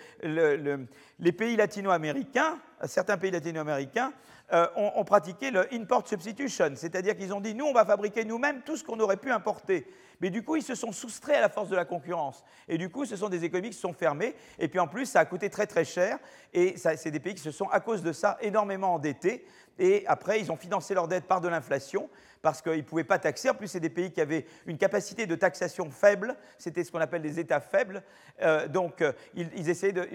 les 1.18 1.32
pays 1.32 1.56
latino-américains, 1.56 2.58
certains 2.84 3.18
pays 3.18 3.30
latino-américains, 3.30 4.12
euh, 4.52 4.66
ont, 4.76 5.04
pratiqué 5.04 5.50
le 5.50 5.72
import 5.72 6.06
substitution, 6.06 6.72
c'est-à-dire 6.74 7.16
qu'ils 7.16 7.32
ont 7.32 7.40
dit 7.40 7.54
nous 7.54 7.64
on 7.64 7.72
va 7.72 7.86
fabriquer 7.86 8.22
nous-mêmes 8.22 8.60
tout 8.60 8.76
ce 8.76 8.84
qu'on 8.84 9.00
aurait 9.00 9.16
pu 9.16 9.30
importer. 9.30 9.86
Mais 10.20 10.28
du 10.28 10.42
coup 10.42 10.56
ils 10.56 10.62
se 10.62 10.74
sont 10.74 10.92
soustraits 10.92 11.36
à 11.36 11.40
la 11.40 11.48
force 11.48 11.70
de 11.70 11.76
la 11.76 11.86
concurrence. 11.86 12.44
Et 12.68 12.76
du 12.76 12.90
coup 12.90 13.06
ce 13.06 13.16
sont 13.16 13.30
des 13.30 13.44
économies 13.44 13.70
qui 13.70 13.76
se 13.76 13.80
sont 13.80 13.94
fermées. 13.94 14.34
Et 14.58 14.68
puis 14.68 14.78
en 14.78 14.88
plus 14.88 15.06
ça 15.06 15.20
a 15.20 15.24
coûté 15.24 15.48
très 15.48 15.66
très 15.66 15.86
cher. 15.86 16.18
Et 16.52 16.76
c'est 16.76 17.10
des 17.10 17.18
pays 17.18 17.34
qui 17.34 17.40
se 17.40 17.50
sont 17.50 17.68
à 17.70 17.80
cause 17.80 18.02
de 18.02 18.12
ça 18.12 18.36
énormément 18.42 18.92
endettés. 18.92 19.46
Et 19.78 20.04
après 20.06 20.40
ils 20.40 20.50
ont 20.52 20.56
financé 20.56 20.94
leur 20.94 21.08
dette 21.08 21.24
par 21.24 21.40
de 21.40 21.48
l'inflation 21.48 22.08
parce 22.42 22.60
qu'ils 22.60 22.78
ne 22.78 22.82
pouvaient 22.82 23.04
pas 23.04 23.18
taxer. 23.18 23.48
En 23.48 23.54
plus, 23.54 23.68
c'est 23.68 23.80
des 23.80 23.88
pays 23.88 24.10
qui 24.12 24.20
avaient 24.20 24.44
une 24.66 24.76
capacité 24.76 25.26
de 25.26 25.34
taxation 25.36 25.90
faible. 25.90 26.36
C'était 26.58 26.84
ce 26.84 26.90
qu'on 26.90 27.00
appelle 27.00 27.22
des 27.22 27.38
États 27.38 27.60
faibles. 27.60 28.02
Euh, 28.42 28.66
donc, 28.66 29.00
euh, 29.00 29.12
ils, 29.34 29.70
essayaient 29.70 29.92
de. 29.92 30.08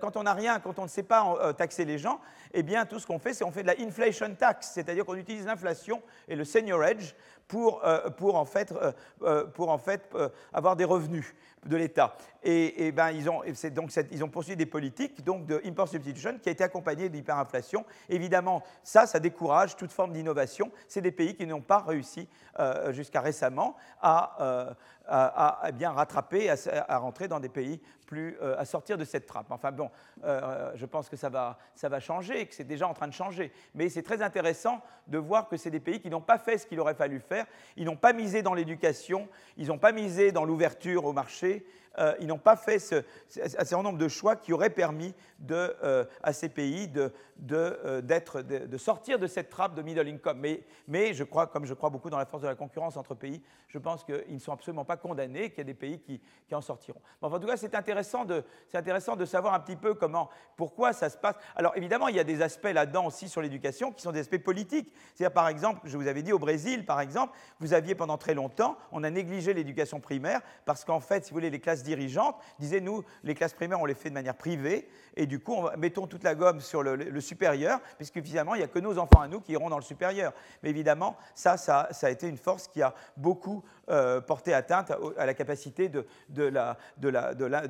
quand 0.00 0.16
on 0.16 0.22
n'a 0.22 0.32
rien, 0.32 0.58
quand 0.58 0.78
on 0.78 0.84
ne 0.84 0.88
sait 0.88 1.02
pas 1.02 1.36
euh, 1.40 1.52
taxer 1.52 1.84
les 1.84 1.98
gens, 1.98 2.20
eh 2.54 2.62
bien, 2.62 2.86
tout 2.86 2.98
ce 2.98 3.06
qu'on 3.06 3.18
fait, 3.18 3.34
c'est 3.34 3.44
qu'on 3.44 3.52
fait 3.52 3.62
de 3.62 3.68
la 3.68 3.78
inflation 3.78 4.34
tax, 4.34 4.70
c'est-à-dire 4.72 5.04
qu'on 5.04 5.16
utilise 5.16 5.44
l'inflation 5.44 6.02
et 6.26 6.34
le 6.34 6.44
seniorage 6.44 7.14
pour, 7.48 7.82
pour 8.16 8.36
en 8.36 8.44
fait, 8.44 8.74
pour 9.54 9.70
en 9.70 9.78
fait 9.78 10.14
avoir 10.52 10.76
des 10.76 10.84
revenus 10.84 11.34
de 11.66 11.76
l'État. 11.76 12.16
Et, 12.42 12.92
ben, 12.92 13.10
ils, 13.10 13.28
ont, 13.28 13.42
donc 13.72 13.90
ils 14.12 14.22
ont 14.22 14.28
poursuivi 14.28 14.56
des 14.56 14.66
politiques 14.66 15.24
donc, 15.24 15.46
de 15.46 15.60
import 15.64 15.88
substitution 15.88 16.38
qui 16.40 16.48
a 16.48 16.52
été 16.52 16.62
accompagnée 16.62 17.08
d'hyperinflation. 17.08 17.84
Évidemment, 18.08 18.62
ça, 18.84 19.06
ça 19.06 19.18
décourage 19.18 19.76
toute 19.76 19.90
forme 19.90 20.12
d'innovation. 20.12 20.70
C'est 20.86 21.00
des 21.00 21.10
pays 21.10 21.34
qui 21.34 21.46
n'ont 21.46 21.60
pas 21.60 21.80
réussi 21.80 22.28
euh, 22.60 22.92
jusqu'à 22.92 23.20
récemment 23.20 23.76
à, 24.00 24.74
euh, 25.08 25.28
à, 25.34 25.70
bien 25.72 25.90
rattraper, 25.90 26.50
à, 26.50 26.98
rentrer 26.98 27.28
dans 27.28 27.40
des 27.40 27.48
pays 27.48 27.80
plus, 28.06 28.36
euh, 28.42 28.56
à 28.58 28.64
sortir 28.64 28.98
de 28.98 29.04
cette 29.04 29.26
trappe. 29.26 29.50
Enfin 29.50 29.72
bon, 29.72 29.90
je 30.22 30.86
pense 30.86 31.08
que 31.08 31.16
ça 31.16 31.28
va, 31.28 31.58
ça 31.74 31.88
va 31.88 32.00
changer, 32.00 32.46
que 32.46 32.54
c'est 32.54 32.64
déjà 32.64 32.88
en 32.88 32.94
train 32.94 33.08
de 33.08 33.12
changer. 33.12 33.52
Mais 33.74 33.88
c'est 33.88 34.02
très 34.02 34.22
intéressant 34.22 34.80
de 35.06 35.18
voir 35.18 35.48
que 35.48 35.56
c'est 35.56 35.70
des 35.70 35.80
pays 35.80 36.00
qui 36.00 36.10
n'ont 36.10 36.20
pas 36.20 36.38
fait 36.38 36.58
ce 36.58 36.66
qu'il 36.66 36.80
aurait 36.80 36.94
fallu 36.94 37.20
faire. 37.20 37.46
Ils 37.76 37.84
n'ont 37.84 37.96
pas 37.96 38.12
misé 38.12 38.42
dans 38.42 38.54
l'éducation, 38.54 39.28
ils 39.56 39.68
n'ont 39.68 39.78
pas 39.78 39.92
misé 39.92 40.32
dans 40.32 40.44
l'ouverture 40.44 41.04
au 41.04 41.12
marché, 41.12 41.66
euh, 41.98 42.14
ils 42.20 42.26
n'ont 42.26 42.38
pas 42.38 42.56
fait 42.56 42.76
un 42.76 43.48
certain 43.48 43.82
nombre 43.82 43.98
de 43.98 44.08
choix 44.08 44.36
qui 44.36 44.52
auraient 44.52 44.70
permis 44.70 45.14
de, 45.38 45.74
euh, 45.82 46.04
à 46.22 46.32
ces 46.32 46.48
pays 46.48 46.88
de, 46.88 47.12
de, 47.38 47.78
euh, 47.84 48.00
de, 48.02 48.76
sortir 48.76 49.18
de 49.18 49.26
cette 49.26 49.50
trappe 49.50 49.74
de 49.74 49.82
middle 49.82 50.08
income. 50.08 50.44
Mais, 50.88 51.14
je 51.14 51.24
crois, 51.24 51.46
comme 51.46 51.66
je 51.66 51.74
crois 51.74 51.90
beaucoup 51.90 52.10
dans 52.10 52.18
la 52.18 52.26
force 52.26 52.42
de 52.42 52.48
la 52.48 52.54
concurrence 52.54 52.96
entre 52.96 53.14
pays, 53.14 53.42
je 53.68 53.78
pense 53.78 54.04
qu'ils 54.04 54.34
ne 54.34 54.38
sont 54.38 54.52
absolument 54.52 54.84
pas 54.84 54.96
condamnés, 54.96 55.50
qu'il 55.50 55.58
y 55.58 55.60
a 55.62 55.64
des 55.64 55.74
pays 55.74 56.00
qui, 56.00 56.20
en 56.54 56.60
sortiront. 56.60 57.00
en 57.20 57.38
tout 57.38 57.46
cas, 57.46 57.56
c'est 57.56 57.74
intéressant, 57.74 58.24
de, 58.24 58.44
intéressant 58.72 59.16
de 59.16 59.24
savoir 59.24 59.54
un 59.54 59.60
petit 59.60 59.76
peu 59.76 59.94
comment, 59.94 60.30
pourquoi 60.56 60.92
ça 60.92 61.10
se 61.10 61.16
passe. 61.16 61.34
Alors 61.56 61.76
évidemment, 61.76 62.08
il 62.08 62.16
y 62.16 62.20
a 62.20 62.24
des 62.24 62.40
aspects 62.40 62.72
là-dedans 62.72 63.06
aussi 63.06 63.28
sur 63.28 63.42
l'éducation 63.42 63.92
qui 63.92 64.02
sont 64.02 64.12
des 64.12 64.20
aspects 64.20 64.42
politiques. 64.42 64.92
C'est-à-dire, 65.14 65.34
par 65.34 65.48
exemple, 65.48 65.80
je 65.84 65.96
vous 65.96 66.06
avais 66.06 66.22
dit 66.22 66.32
au 66.32 66.38
Brésil, 66.38 66.86
par 66.86 67.00
exemple, 67.00 67.36
vous 67.60 67.74
aviez 67.74 67.94
pendant 67.94 68.16
très 68.16 68.34
longtemps, 68.34 68.76
on 68.92 69.02
a 69.02 69.10
négligé 69.10 69.54
l'éducation 69.54 70.00
primaire 70.00 70.40
parce 70.64 70.84
qu'en 70.84 71.00
fait, 71.00 71.24
si 71.24 71.30
vous 71.30 71.36
voulez, 71.36 71.50
les 71.50 71.60
classes 71.60 71.82
dirigeantes 71.86 72.36
disaient, 72.58 72.80
nous, 72.80 73.02
les 73.24 73.34
classes 73.34 73.54
primaires, 73.54 73.80
on 73.80 73.86
les 73.86 73.94
fait 73.94 74.10
de 74.10 74.14
manière 74.14 74.36
privée, 74.36 74.88
et 75.16 75.26
du 75.26 75.40
coup, 75.40 75.54
on, 75.54 75.76
mettons 75.78 76.06
toute 76.06 76.22
la 76.22 76.34
gomme 76.34 76.60
sur 76.60 76.82
le, 76.82 77.20
supérieur, 77.20 77.80
puisque 77.96 78.22
finalement, 78.22 78.54
il 78.54 78.58
n'y 78.58 78.64
a 78.64 78.68
que 78.68 78.78
nos 78.78 78.98
enfants 78.98 79.20
à 79.20 79.28
nous 79.28 79.40
qui 79.40 79.52
iront 79.52 79.70
dans 79.70 79.78
le 79.78 79.82
supérieur. 79.82 80.32
Mais 80.62 80.70
évidemment, 80.70 81.16
ça, 81.34 81.56
ça, 81.56 81.88
a 82.02 82.10
été 82.10 82.28
une 82.28 82.36
force 82.36 82.68
qui 82.68 82.82
a 82.82 82.94
beaucoup 83.16 83.64
euh, 83.88 84.20
porté 84.20 84.52
atteinte 84.52 84.92
à, 85.16 85.26
la 85.26 85.34
capacité 85.34 85.88
de, 85.88 86.06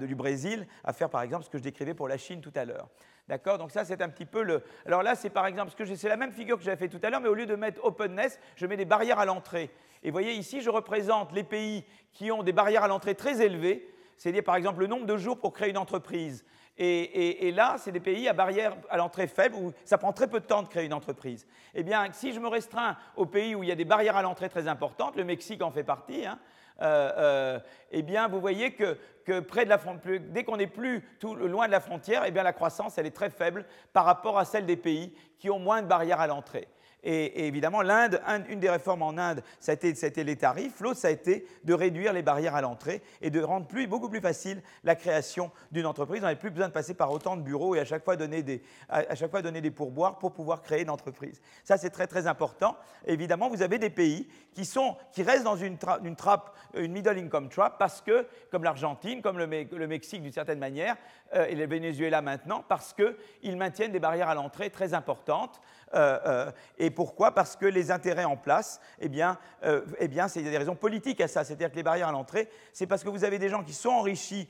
du 0.07 0.15
Brésil 0.15 0.67
à 0.85 0.93
faire, 0.93 1.11
par 1.11 1.23
exemple, 1.23 1.45
ce 1.45 1.51
que 1.51 1.59
je 1.59 1.63
décrivais 1.63 1.95
pour 1.95 2.09
la 2.09 2.19
Chine 2.19 2.41
tout 2.41 2.53
à 2.55 2.65
l'heure. 2.65 2.89
D'accord? 3.29 3.59
Donc 3.59 3.73
ça, 3.73 3.85
c'est 3.85 4.01
un 4.03 4.09
petit 4.09 4.25
peu 4.25 4.43
le... 4.43 4.63
Alors 4.87 5.03
là, 5.03 5.17
c'est 5.17 5.31
par 5.31 5.47
exemple, 5.47 5.73
c'est 5.97 6.09
la 6.09 6.17
même 6.17 6.31
figure 6.31 6.59
que 6.59 6.63
j'avais 6.63 6.77
fait 6.77 6.89
tout 6.89 7.01
à 7.03 7.11
l'heure, 7.11 7.21
mais 7.21 7.29
au 7.29 7.35
lieu 7.35 7.47
de 7.47 7.57
mettre 7.57 7.85
openness, 7.85 8.39
je 8.55 8.67
mets 8.67 8.77
des 8.77 8.85
barrières 8.85 9.19
à 9.19 9.25
l'entrée. 9.25 9.71
Et 10.03 10.11
vous 10.11 10.13
voyez 10.13 10.35
ici, 10.35 10.61
je 10.61 10.71
représente 10.71 11.33
les 11.33 11.43
pays 11.43 11.85
qui 12.13 12.31
ont 12.31 12.45
des 12.45 12.53
barrières 12.53 12.85
à 12.85 12.89
l'entrée 12.89 13.17
très 13.17 13.43
élevées, 13.45 13.89
c'est-à-dire 14.17 14.45
par 14.45 14.57
exemple 14.57 14.81
le 14.81 14.87
nombre 14.87 15.07
de 15.07 15.17
jours 15.17 15.39
pour 15.39 15.53
créer 15.53 15.71
une 15.71 15.79
entreprise. 15.79 16.45
Et, 16.79 17.53
là, 17.53 17.77
c'est 17.79 17.93
des 17.93 18.01
pays 18.01 18.29
à 18.29 18.35
barrière 18.35 18.77
à 18.91 18.99
l'entrée 18.99 19.27
faible 19.27 19.57
où 19.57 19.73
ça 19.85 19.97
prend 19.97 20.13
très 20.13 20.29
peu 20.29 20.41
de 20.41 20.45
temps 20.45 20.63
de 20.63 20.69
créer 20.69 20.85
une 20.85 20.93
entreprise. 20.93 21.47
Eh 21.75 21.83
bien, 21.83 22.07
si 22.13 22.35
je 22.35 22.41
me 22.41 22.49
restreins 22.49 22.99
aux 23.17 23.25
pays 23.25 23.55
où 23.55 23.63
il 23.63 23.69
y 23.71 23.73
a 23.73 23.77
des 23.77 23.87
barrières 23.87 24.17
à 24.17 24.23
l'entrée 24.23 24.51
très 24.51 24.69
importantes, 24.69 25.17
le 25.17 25.25
Mexique 25.25 25.63
en 25.63 25.71
fait 25.71 25.85
partie, 25.85 26.27
hein, 26.27 26.39
euh, 26.83 27.13
euh, 27.17 27.61
eh 27.91 28.03
bien, 28.03 28.29
vous 28.29 28.41
voyez 28.41 28.75
que, 28.75 28.99
près 29.41 29.65
de 29.65 29.71
la 29.71 29.81
dès 30.19 30.45
qu'on 30.45 30.59
n'est 30.59 30.67
plus 30.67 31.03
loin 31.23 31.67
de 31.67 31.73
la 31.73 31.81
frontière, 31.81 32.25
eh 32.27 32.31
bien, 32.31 32.43
la 32.43 32.53
croissance 32.53 32.99
elle 32.99 33.07
est 33.07 33.17
très 33.17 33.31
faible 33.31 33.65
par 33.95 34.05
rapport 34.05 34.39
à 34.39 34.45
celle 34.45 34.67
des 34.67 34.77
pays 34.77 35.15
qui 35.39 35.49
ont 35.49 35.59
moins 35.59 35.81
de 35.81 35.87
barrières 35.87 36.21
à 36.21 36.27
l'entrée. 36.27 36.69
Et, 37.09 37.47
évidemment, 37.47 37.83
l'Inde, 37.83 38.21
une 38.49 38.59
des 38.59 38.69
réformes 38.69 39.03
en 39.03 39.17
Inde, 39.17 39.41
ça 39.61 39.71
a 39.71 39.75
été, 39.77 40.25
les 40.25 40.35
tarifs. 40.35 40.81
L'autre, 40.81 40.99
ça 40.99 41.07
a 41.07 41.13
été 41.13 41.47
de 41.63 41.73
réduire 41.73 42.13
les 42.13 42.23
barrières 42.23 42.57
à 42.57 42.61
l'entrée 42.61 43.01
et 43.23 43.31
de 43.31 43.41
rendre 43.41 43.69
plus, 43.69 43.87
beaucoup 43.87 44.09
plus 44.09 44.21
facile 44.21 44.61
la 44.83 44.97
création 44.97 45.53
d'une 45.71 45.87
entreprise. 45.87 46.23
On 46.23 46.27
n'avait 46.27 46.35
plus 46.35 46.51
besoin 46.51 46.67
de 46.67 46.73
passer 46.73 46.95
par 46.95 47.13
autant 47.13 47.37
de 47.37 47.43
bureaux 47.43 47.77
et 47.77 47.79
à 47.79 47.85
chaque 47.85 48.03
fois 48.03 48.17
donner 48.17 48.43
des, 48.43 49.71
pourboires 49.71 50.19
pour 50.19 50.33
pouvoir 50.33 50.63
créer 50.63 50.83
une 50.83 50.91
entreprise. 50.91 51.41
Ça, 51.63 51.79
c'est 51.79 51.91
très, 51.91 52.09
très 52.09 52.27
important. 52.27 52.77
évidemment, 53.07 53.49
vous 53.49 53.63
avez 53.63 53.79
des 53.79 53.91
pays 53.91 54.27
qui, 54.53 55.23
restent 55.23 55.45
dans 55.45 55.57
une, 55.57 55.79
trappe, 55.79 56.57
une 56.75 56.91
middle 56.91 57.19
income 57.19 57.49
trap, 57.49 57.79
parce 57.79 58.01
que, 58.01 58.27
comme 58.51 58.65
l'Argentine, 58.65 59.23
comme 59.23 59.39
le, 59.39 59.87
Mexique 59.87 60.23
d'une 60.23 60.33
certaine 60.33 60.59
manière, 60.59 60.97
euh, 61.35 61.47
et 61.47 61.55
le 61.55 61.67
Venezuela 61.67 62.21
maintenant, 62.21 62.65
parce 62.69 62.95
qu'ils 62.95 63.57
maintiennent 63.57 63.93
des 63.93 64.01
barrières 64.01 64.29
à 64.29 64.35
l'entrée 64.35 64.71
très 64.71 64.93
importantes. 64.93 65.61
Euh, 65.95 66.19
euh, 66.27 66.51
et 66.79 66.91
pourquoi? 66.91 67.33
Parce 67.33 67.57
que 67.57 67.67
les 67.67 67.91
intérêts 67.91 68.25
en 68.25 68.37
place, 68.37 68.81
eh 68.99 69.09
bien, 69.09 69.39
euh, 69.65 69.83
eh 69.99 70.09
bien 70.09 70.29
c'est 70.29 70.43
des 70.43 70.59
raisons 70.59 70.75
politiques 70.75 71.21
à 71.21 71.29
ça. 71.29 71.45
C'est-à-dire 71.45 71.71
que 71.71 71.77
les 71.77 71.83
barrières 71.83 72.09
à 72.09 72.13
l'entrée, 72.13 72.49
c'est 72.73 72.87
parce 72.87 73.05
que 73.05 73.09
vous 73.09 73.25
avez 73.25 73.39
des 73.39 73.49
gens 73.49 73.63
qui 73.63 73.73
sont 73.73 73.91
enrichis 73.91 74.49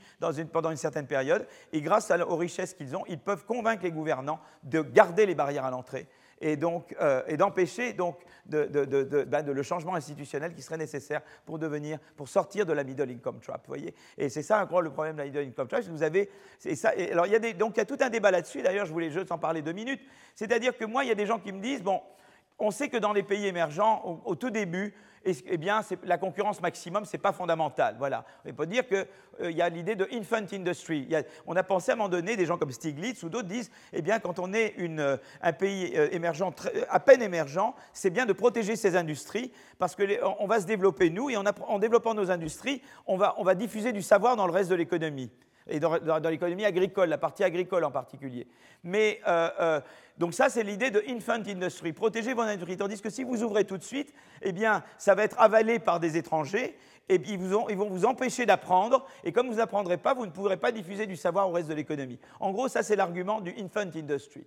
pendant 0.52 0.70
une 0.70 0.76
certaine 0.76 1.06
période, 1.06 1.46
et 1.72 1.80
grâce 1.80 2.10
aux 2.10 2.36
richesses 2.36 2.74
qu'ils 2.74 2.96
ont, 2.96 3.04
ils 3.08 3.18
peuvent 3.18 3.44
convaincre 3.44 3.82
les 3.82 3.92
gouvernants 3.92 4.40
de 4.62 4.80
garder 4.80 5.26
les 5.26 5.34
barrières 5.34 5.64
à 5.64 5.70
l'entrée 5.70 6.08
et 6.40 6.56
donc 6.56 6.94
et 7.26 7.36
d'empêcher 7.36 7.92
donc 7.92 8.18
ben, 8.46 9.46
le 9.46 9.62
changement 9.62 9.94
institutionnel 9.94 10.54
qui 10.54 10.62
serait 10.62 10.76
nécessaire 10.76 11.22
pour 11.44 11.58
devenir 11.58 11.98
pour 12.16 12.28
sortir 12.28 12.66
de 12.66 12.72
la 12.72 12.84
middle 12.84 13.10
income 13.10 13.40
trap. 13.40 13.62
Vous 13.62 13.74
voyez 13.74 13.94
et 14.18 14.28
c'est 14.28 14.42
ça 14.42 14.62
encore 14.62 14.82
le 14.82 14.90
problème 14.90 15.14
de 15.16 15.20
la 15.20 15.26
middle 15.26 15.48
income 15.48 15.68
trap. 15.68 15.84
Vous 15.84 16.02
avez 16.02 16.30
ça. 16.74 16.92
alors 17.10 17.26
il 17.26 17.32
y 17.32 17.36
a 17.36 17.52
donc 17.52 17.76
il 17.76 17.78
y 17.78 17.80
a 17.80 17.84
tout 17.84 17.98
un 18.00 18.10
débat 18.10 18.30
là-dessus. 18.30 18.62
D'ailleurs, 18.62 18.86
je 18.86 18.92
voulais 18.92 19.10
juste 19.10 19.32
en 19.32 19.38
parler 19.38 19.62
deux 19.62 19.72
minutes. 19.72 20.00
C'est-à-dire 20.34 20.76
que 20.76 20.84
moi, 20.84 21.04
il 21.04 21.08
y 21.08 21.12
a 21.12 21.16
des 21.16 21.26
gens 21.26 21.38
qui 21.38 21.52
me 21.52 21.60
disent 21.60 21.82
bon 21.82 22.00
On 22.58 22.70
sait 22.70 22.88
que 22.88 22.96
dans 22.96 23.12
les 23.12 23.22
pays 23.22 23.46
émergents, 23.46 24.20
au 24.24 24.34
tout 24.34 24.50
début, 24.50 24.94
eh 25.26 25.56
bien, 25.56 25.80
la 26.04 26.18
concurrence 26.18 26.60
maximum, 26.60 27.04
ce 27.04 27.16
n'est 27.16 27.20
pas 27.20 27.32
fondamental. 27.32 27.96
Voilà. 27.98 28.24
On 28.48 28.52
peut 28.52 28.66
dire 28.66 28.86
qu'il 28.86 29.06
euh, 29.40 29.50
y 29.50 29.60
a 29.60 29.68
l'idée 29.68 29.96
de 29.96 30.08
infant 30.12 30.44
industry. 30.52 31.08
on 31.46 31.56
a 31.56 31.62
pensé 31.62 31.90
à 31.90 31.94
un 31.94 31.96
moment 31.96 32.08
donné, 32.08 32.36
des 32.36 32.46
gens 32.46 32.58
comme 32.58 32.70
Stiglitz 32.70 33.22
ou 33.22 33.28
d'autres 33.28 33.48
disent, 33.48 33.70
eh 33.92 34.02
bien, 34.02 34.18
quand 34.20 34.38
on 34.38 34.52
est 34.52 34.74
euh, 34.78 35.16
un 35.42 35.52
pays 35.52 35.92
euh, 35.96 36.08
émergent, 36.12 36.52
à 36.88 37.00
peine 37.00 37.22
émergent, 37.22 37.74
c'est 37.92 38.10
bien 38.10 38.26
de 38.26 38.32
protéger 38.32 38.76
ces 38.76 38.96
industries 38.96 39.52
parce 39.78 39.96
qu'on 39.96 40.46
va 40.46 40.60
se 40.60 40.66
développer, 40.66 41.10
nous, 41.10 41.30
et 41.30 41.36
en, 41.36 41.78
développant 41.78 42.14
nos 42.14 42.30
industries, 42.30 42.82
on 43.06 43.16
va 43.16 43.54
diffuser 43.54 43.92
du 43.92 44.02
savoir 44.02 44.36
dans 44.36 44.46
le 44.46 44.52
reste 44.52 44.70
de 44.70 44.74
l'économie 44.74 45.30
et 45.68 45.80
dans, 45.80 46.28
l'économie 46.28 46.64
agricole, 46.64 47.08
la 47.08 47.18
partie 47.18 47.44
agricole 47.44 47.84
en 47.84 47.90
particulier. 47.90 48.46
Mais 48.84 49.20
donc 50.18 50.32
ça, 50.32 50.48
c'est 50.48 50.62
l'idée 50.62 50.90
de 50.90 51.02
infant 51.08 51.42
industry, 51.46 51.92
protéger 51.92 52.34
vos 52.34 52.42
industries. 52.42 52.76
Tandis 52.76 53.00
que 53.00 53.10
si 53.10 53.24
vous 53.24 53.42
ouvrez 53.42 53.64
tout 53.64 53.76
de 53.76 53.82
suite, 53.82 54.14
eh 54.42 54.52
bien, 54.52 54.82
ça 54.98 55.14
va 55.14 55.24
être 55.24 55.38
avalé 55.38 55.78
par 55.78 56.00
des 56.00 56.16
étrangers, 56.16 56.76
et 57.08 57.20
ils, 57.28 57.38
vont 57.38 57.88
vous 57.88 58.04
empêcher 58.04 58.46
d'apprendre, 58.46 59.06
et 59.24 59.32
comme 59.32 59.48
vous 59.48 59.56
n'apprendrez 59.56 59.96
pas, 59.96 60.14
vous 60.14 60.26
ne 60.26 60.30
pourrez 60.30 60.56
pas 60.56 60.72
diffuser 60.72 61.06
du 61.06 61.16
savoir 61.16 61.48
au 61.48 61.52
reste 61.52 61.68
de 61.68 61.74
l'économie. 61.74 62.18
En 62.40 62.50
gros, 62.50 62.68
ça, 62.68 62.82
c'est 62.82 62.96
l'argument 62.96 63.40
du 63.40 63.54
infant 63.58 63.88
industry. 63.94 64.44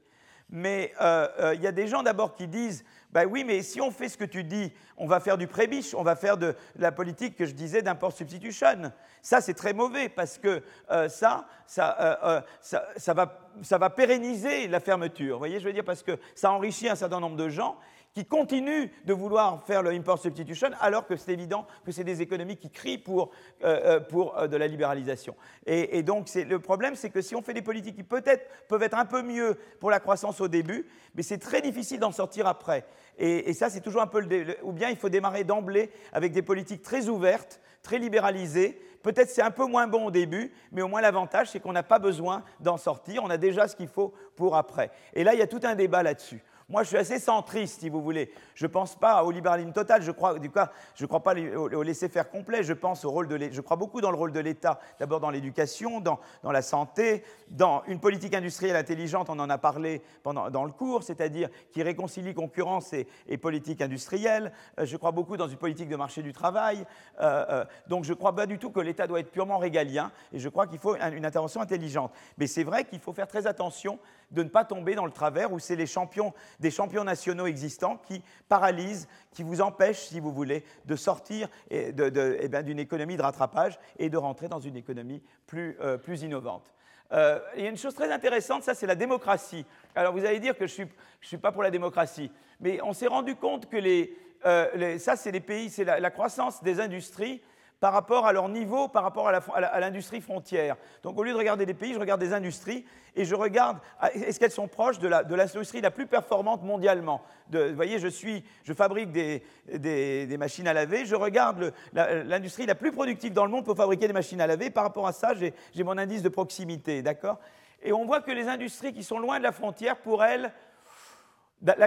Mais 0.49 0.93
euh, 0.99 1.27
euh, 1.39 1.55
il 1.55 1.61
y 1.61 1.67
a 1.67 1.71
des 1.71 1.87
gens 1.87 2.01
d'abord 2.01 2.33
qui 2.33 2.47
disent 2.47 2.83
ben 3.11 3.25
oui, 3.25 3.43
mais 3.43 3.63
si 3.63 3.81
on 3.81 3.89
fait 3.89 4.07
ce 4.07 4.17
que 4.17 4.25
tu 4.25 4.43
dis, 4.43 4.71
on 4.95 5.07
va 5.07 5.19
faire 5.19 5.37
du 5.37 5.47
prébiche, 5.47 5.95
on 5.95 6.03
va 6.03 6.15
faire 6.15 6.37
de, 6.37 6.55
la 6.75 6.91
politique 6.91 7.35
que 7.35 7.45
je 7.45 7.53
disais 7.53 7.81
d'import 7.81 8.11
substitution. 8.11 8.91
Ça, 9.21 9.41
c'est 9.41 9.55
très 9.55 9.73
mauvais 9.73 10.09
parce 10.09 10.37
que 10.37 10.61
euh, 10.91 11.09
ça, 11.09 11.47
ça, 11.65 12.43
ça, 12.61 13.13
va, 13.13 13.49
ça 13.63 13.77
va 13.77 13.89
pérenniser 13.89 14.67
la 14.67 14.79
fermeture. 14.79 15.35
Vous 15.35 15.39
voyez, 15.39 15.59
je 15.59 15.65
veux 15.65 15.73
dire, 15.73 15.83
parce 15.83 16.03
que 16.03 16.19
ça 16.35 16.51
enrichit 16.51 16.87
un 16.87 16.95
certain 16.95 17.19
nombre 17.19 17.37
de 17.37 17.49
gens 17.49 17.77
qui 18.19 18.25
continuent 18.25 18.89
de 19.05 19.13
vouloir 19.13 19.63
faire 19.63 19.81
le 19.81 19.91
import 19.91 20.19
substitution 20.19 20.71
alors 20.81 21.07
que 21.07 21.15
c'est 21.15 21.31
évident 21.31 21.65
que 21.85 21.93
c'est 21.93 22.03
des 22.03 22.21
économies 22.21 22.57
qui 22.57 22.69
crient 22.69 22.97
pour, 22.97 23.31
euh, 23.63 23.79
euh, 23.85 23.99
pour 24.01 24.37
euh, 24.37 24.47
de 24.47 24.57
la 24.57 24.67
libéralisation. 24.67 25.37
Et, 25.65 26.03
donc 26.03 26.27
le 26.35 26.59
problème, 26.59 26.95
c'est 26.95 27.11
que 27.11 27.21
si 27.21 27.33
on 27.33 27.41
fait 27.41 27.53
des 27.53 27.61
politiques 27.61 27.95
qui 27.95 28.03
peut-être 28.03 28.45
peuvent 28.67 28.83
être 28.83 28.97
un 28.97 29.05
peu 29.05 29.21
mieux 29.21 29.57
pour 29.79 29.89
la 29.89 30.01
croissance 30.01 30.41
au 30.41 30.49
début, 30.49 30.85
mais 31.15 31.23
c'est 31.23 31.37
très 31.37 31.61
difficile 31.61 31.99
d'en 31.99 32.11
sortir 32.11 32.45
après. 32.45 32.83
Et, 33.17 33.53
ça, 33.53 33.69
c'est 33.69 33.81
toujours 33.81 34.01
un 34.01 34.07
peu 34.07 34.19
le, 34.19 34.57
Ou 34.63 34.73
bien 34.73 34.89
il 34.89 34.97
faut 34.97 35.09
démarrer 35.09 35.45
d'emblée 35.45 35.89
avec 36.11 36.33
des 36.33 36.41
politiques 36.41 36.81
très 36.81 37.07
ouvertes, 37.07 37.61
très 37.83 37.99
libéralisées, 37.99 38.81
Peut-être 39.01 39.29
c'est 39.29 39.41
un 39.41 39.51
peu 39.51 39.65
moins 39.65 39.87
bon 39.87 40.07
au 40.07 40.11
début, 40.11 40.51
mais 40.73 40.81
au 40.81 40.89
moins 40.89 40.99
l'avantage, 40.99 41.51
c'est 41.51 41.61
qu'on 41.61 41.71
n'a 41.71 41.83
pas 41.83 41.99
besoin 41.99 42.43
d'en 42.59 42.75
sortir, 42.75 43.23
on 43.23 43.29
a 43.29 43.37
déjà 43.37 43.65
ce 43.69 43.77
qu'il 43.77 43.87
faut 43.87 44.13
pour 44.35 44.57
après. 44.57 44.91
Et 45.13 45.23
là, 45.23 45.33
il 45.33 45.39
y 45.39 45.41
a 45.41 45.47
tout 45.47 45.61
un 45.63 45.75
débat 45.75 46.03
là-dessus. 46.03 46.43
Moi, 46.69 46.83
je 46.83 46.89
suis 46.89 46.97
assez 46.97 47.17
centriste, 47.17 47.79
si 47.79 47.89
vous 47.89 47.99
voulez. 47.99 48.31
Je 48.53 48.67
ne 48.67 48.71
pense 48.71 48.95
pas 48.95 49.23
au 49.23 49.31
libéralisme 49.31 49.71
total. 49.71 50.03
Je 50.03 50.11
crois, 50.11 50.37
du 50.37 50.51
cas, 50.51 50.71
je 50.93 51.07
crois 51.07 51.23
pas 51.23 51.33
au 51.33 51.81
laisser-faire 51.81 52.29
complet. 52.29 52.61
Je 52.61 52.73
pense 52.73 53.03
au 53.05 53.09
rôle 53.09 53.27
de 53.27 53.49
Je 53.51 53.61
crois 53.61 53.75
beaucoup 53.75 54.01
dans 54.01 54.11
le 54.11 54.17
rôle 54.17 54.31
de 54.31 54.39
l'État. 54.39 54.79
D'abord 54.99 55.19
dans 55.19 55.31
l'éducation, 55.31 55.99
dans, 55.99 56.19
la 56.43 56.61
santé, 56.61 57.23
dans 57.49 57.81
une 57.87 57.99
politique 57.99 58.35
industrielle 58.35 58.75
intelligente. 58.75 59.31
On 59.31 59.39
en 59.39 59.49
a 59.49 59.57
parlé 59.57 60.03
pendant, 60.21 60.51
dans 60.51 60.63
le 60.63 60.71
cours, 60.71 61.01
c'est-à-dire 61.01 61.49
qui 61.71 61.81
réconcilie 61.81 62.35
concurrence 62.35 62.93
et, 62.93 63.37
politique 63.37 63.81
industrielle. 63.81 64.51
Euh, 64.77 64.85
je 64.85 64.95
crois 64.95 65.11
beaucoup 65.11 65.37
dans 65.37 65.47
une 65.47 65.57
politique 65.57 65.89
de 65.89 65.95
marché 65.95 66.21
du 66.21 66.33
travail. 66.33 66.85
Euh, 67.19 67.45
euh, 67.49 67.65
donc, 67.87 68.03
je 68.03 68.11
ne 68.11 68.15
crois 68.15 68.35
pas 68.35 68.45
du 68.45 68.59
tout 68.59 68.69
que 68.69 68.79
l'État 68.79 69.07
doit 69.07 69.21
être 69.21 69.31
purement 69.31 69.57
régalien. 69.57 70.11
Et 70.33 70.37
je 70.37 70.49
crois 70.49 70.67
qu'il 70.67 70.77
faut 70.77 70.95
une 70.95 71.25
intervention 71.25 71.61
intelligente. 71.61 72.11
Mais 72.37 72.45
c'est 72.45 72.63
vrai 72.63 72.83
qu'il 72.83 72.99
faut 72.99 73.13
faire 73.13 73.27
très 73.27 73.47
attention 73.47 73.97
de 74.31 74.43
ne 74.43 74.49
pas 74.49 74.65
tomber 74.65 74.95
dans 74.95 75.05
le 75.05 75.11
travers 75.11 75.51
où 75.51 75.59
c'est 75.59 75.75
les 75.75 75.85
champions, 75.85 76.33
des 76.59 76.71
champions 76.71 77.03
nationaux 77.03 77.47
existants 77.47 77.97
qui 78.07 78.21
paralysent, 78.47 79.07
qui 79.31 79.43
vous 79.43 79.61
empêchent, 79.61 80.07
si 80.07 80.19
vous 80.19 80.31
voulez, 80.31 80.63
de 80.85 80.95
sortir 80.95 81.47
eh 81.69 81.91
d'une 81.91 82.79
économie 82.79 83.17
de 83.17 83.21
rattrapage 83.21 83.79
et 83.97 84.09
de 84.09 84.17
rentrer 84.17 84.47
dans 84.47 84.59
une 84.59 84.75
économie 84.75 85.21
plus, 85.47 85.77
euh, 85.81 85.97
innovante. 86.21 86.73
Euh, 87.11 87.39
il 87.55 87.63
y 87.63 87.67
a 87.67 87.69
une 87.69 87.77
chose 87.77 87.95
très 87.95 88.11
intéressante, 88.11 88.63
ça 88.63 88.75
c'est 88.75 88.85
la 88.85 88.95
démocratie. 88.95 89.65
Alors 89.95 90.13
vous 90.13 90.25
allez 90.25 90.39
dire 90.39 90.55
que 90.55 90.67
je 90.67 90.83
ne 90.83 90.87
suis, 91.21 91.37
pas 91.37 91.51
pour 91.51 91.63
la 91.63 91.71
démocratie, 91.71 92.31
mais 92.59 92.79
on 92.83 92.93
s'est 92.93 93.07
rendu 93.07 93.35
compte 93.35 93.67
que 93.67 93.77
les, 93.77 94.15
euh, 94.45 94.99
ça 94.99 95.15
c'est 95.15 95.31
les 95.31 95.39
pays, 95.39 95.69
c'est 95.69 95.83
la, 95.83 96.11
croissance 96.11 96.61
des 96.61 96.79
industries 96.79 97.41
par 97.79 97.93
rapport 97.93 98.25
à 98.25 98.33
leur 98.33 98.49
niveau, 98.49 98.87
par 98.87 99.03
rapport 99.03 99.29
à 99.29 99.79
l'industrie 99.79 100.21
frontière. 100.21 100.75
Donc 101.03 101.17
au 101.17 101.23
lieu 101.23 101.31
de 101.31 101.37
regarder 101.37 101.65
des 101.65 101.73
pays, 101.73 101.93
je 101.93 101.99
regarde 101.99 102.19
des 102.19 102.33
industries 102.33 102.85
et 103.15 103.23
je 103.23 103.35
regarde 103.35 103.77
ah, 103.99 104.11
est-ce 104.13 104.39
qu'elles 104.39 104.51
sont 104.51 104.67
proches 104.67 104.99
de 104.99 105.07
l'industrie 105.07 105.81
la, 105.81 105.91
plus 105.91 106.05
performante 106.05 106.63
mondialement? 106.63 107.21
vous 107.51 107.75
voyez, 107.75 107.99
je, 107.99 108.07
suis, 108.07 108.43
je 108.63 108.73
fabrique 108.73 109.11
des, 109.11 109.43
des, 109.73 110.37
machines 110.37 110.67
à 110.67 110.73
laver, 110.73 111.05
je 111.05 111.15
regarde 111.15 111.73
l'industrie 111.93 112.65
la, 112.65 112.75
plus 112.75 112.91
productive 112.91 113.33
dans 113.33 113.45
le 113.45 113.51
monde 113.51 113.65
pour 113.65 113.77
fabriquer 113.77 114.07
des 114.07 114.13
machines 114.13 114.41
à 114.41 114.47
laver. 114.47 114.69
Par 114.69 114.83
rapport 114.83 115.07
à 115.07 115.13
ça, 115.13 115.33
j'ai 115.33 115.83
mon 115.83 115.97
indice 115.97 116.21
de 116.21 116.29
proximité, 116.29 117.01
d'accord? 117.01 117.39
Et 117.81 117.93
on 117.93 118.05
voit 118.05 118.21
que 118.21 118.31
les 118.31 118.47
industries 118.47 118.93
qui 118.93 119.03
sont 119.03 119.19
loin 119.19 119.37
de 119.37 119.43
la 119.43 119.53
frontière, 119.53 119.97
pour 119.97 120.23
elles, 120.23 120.51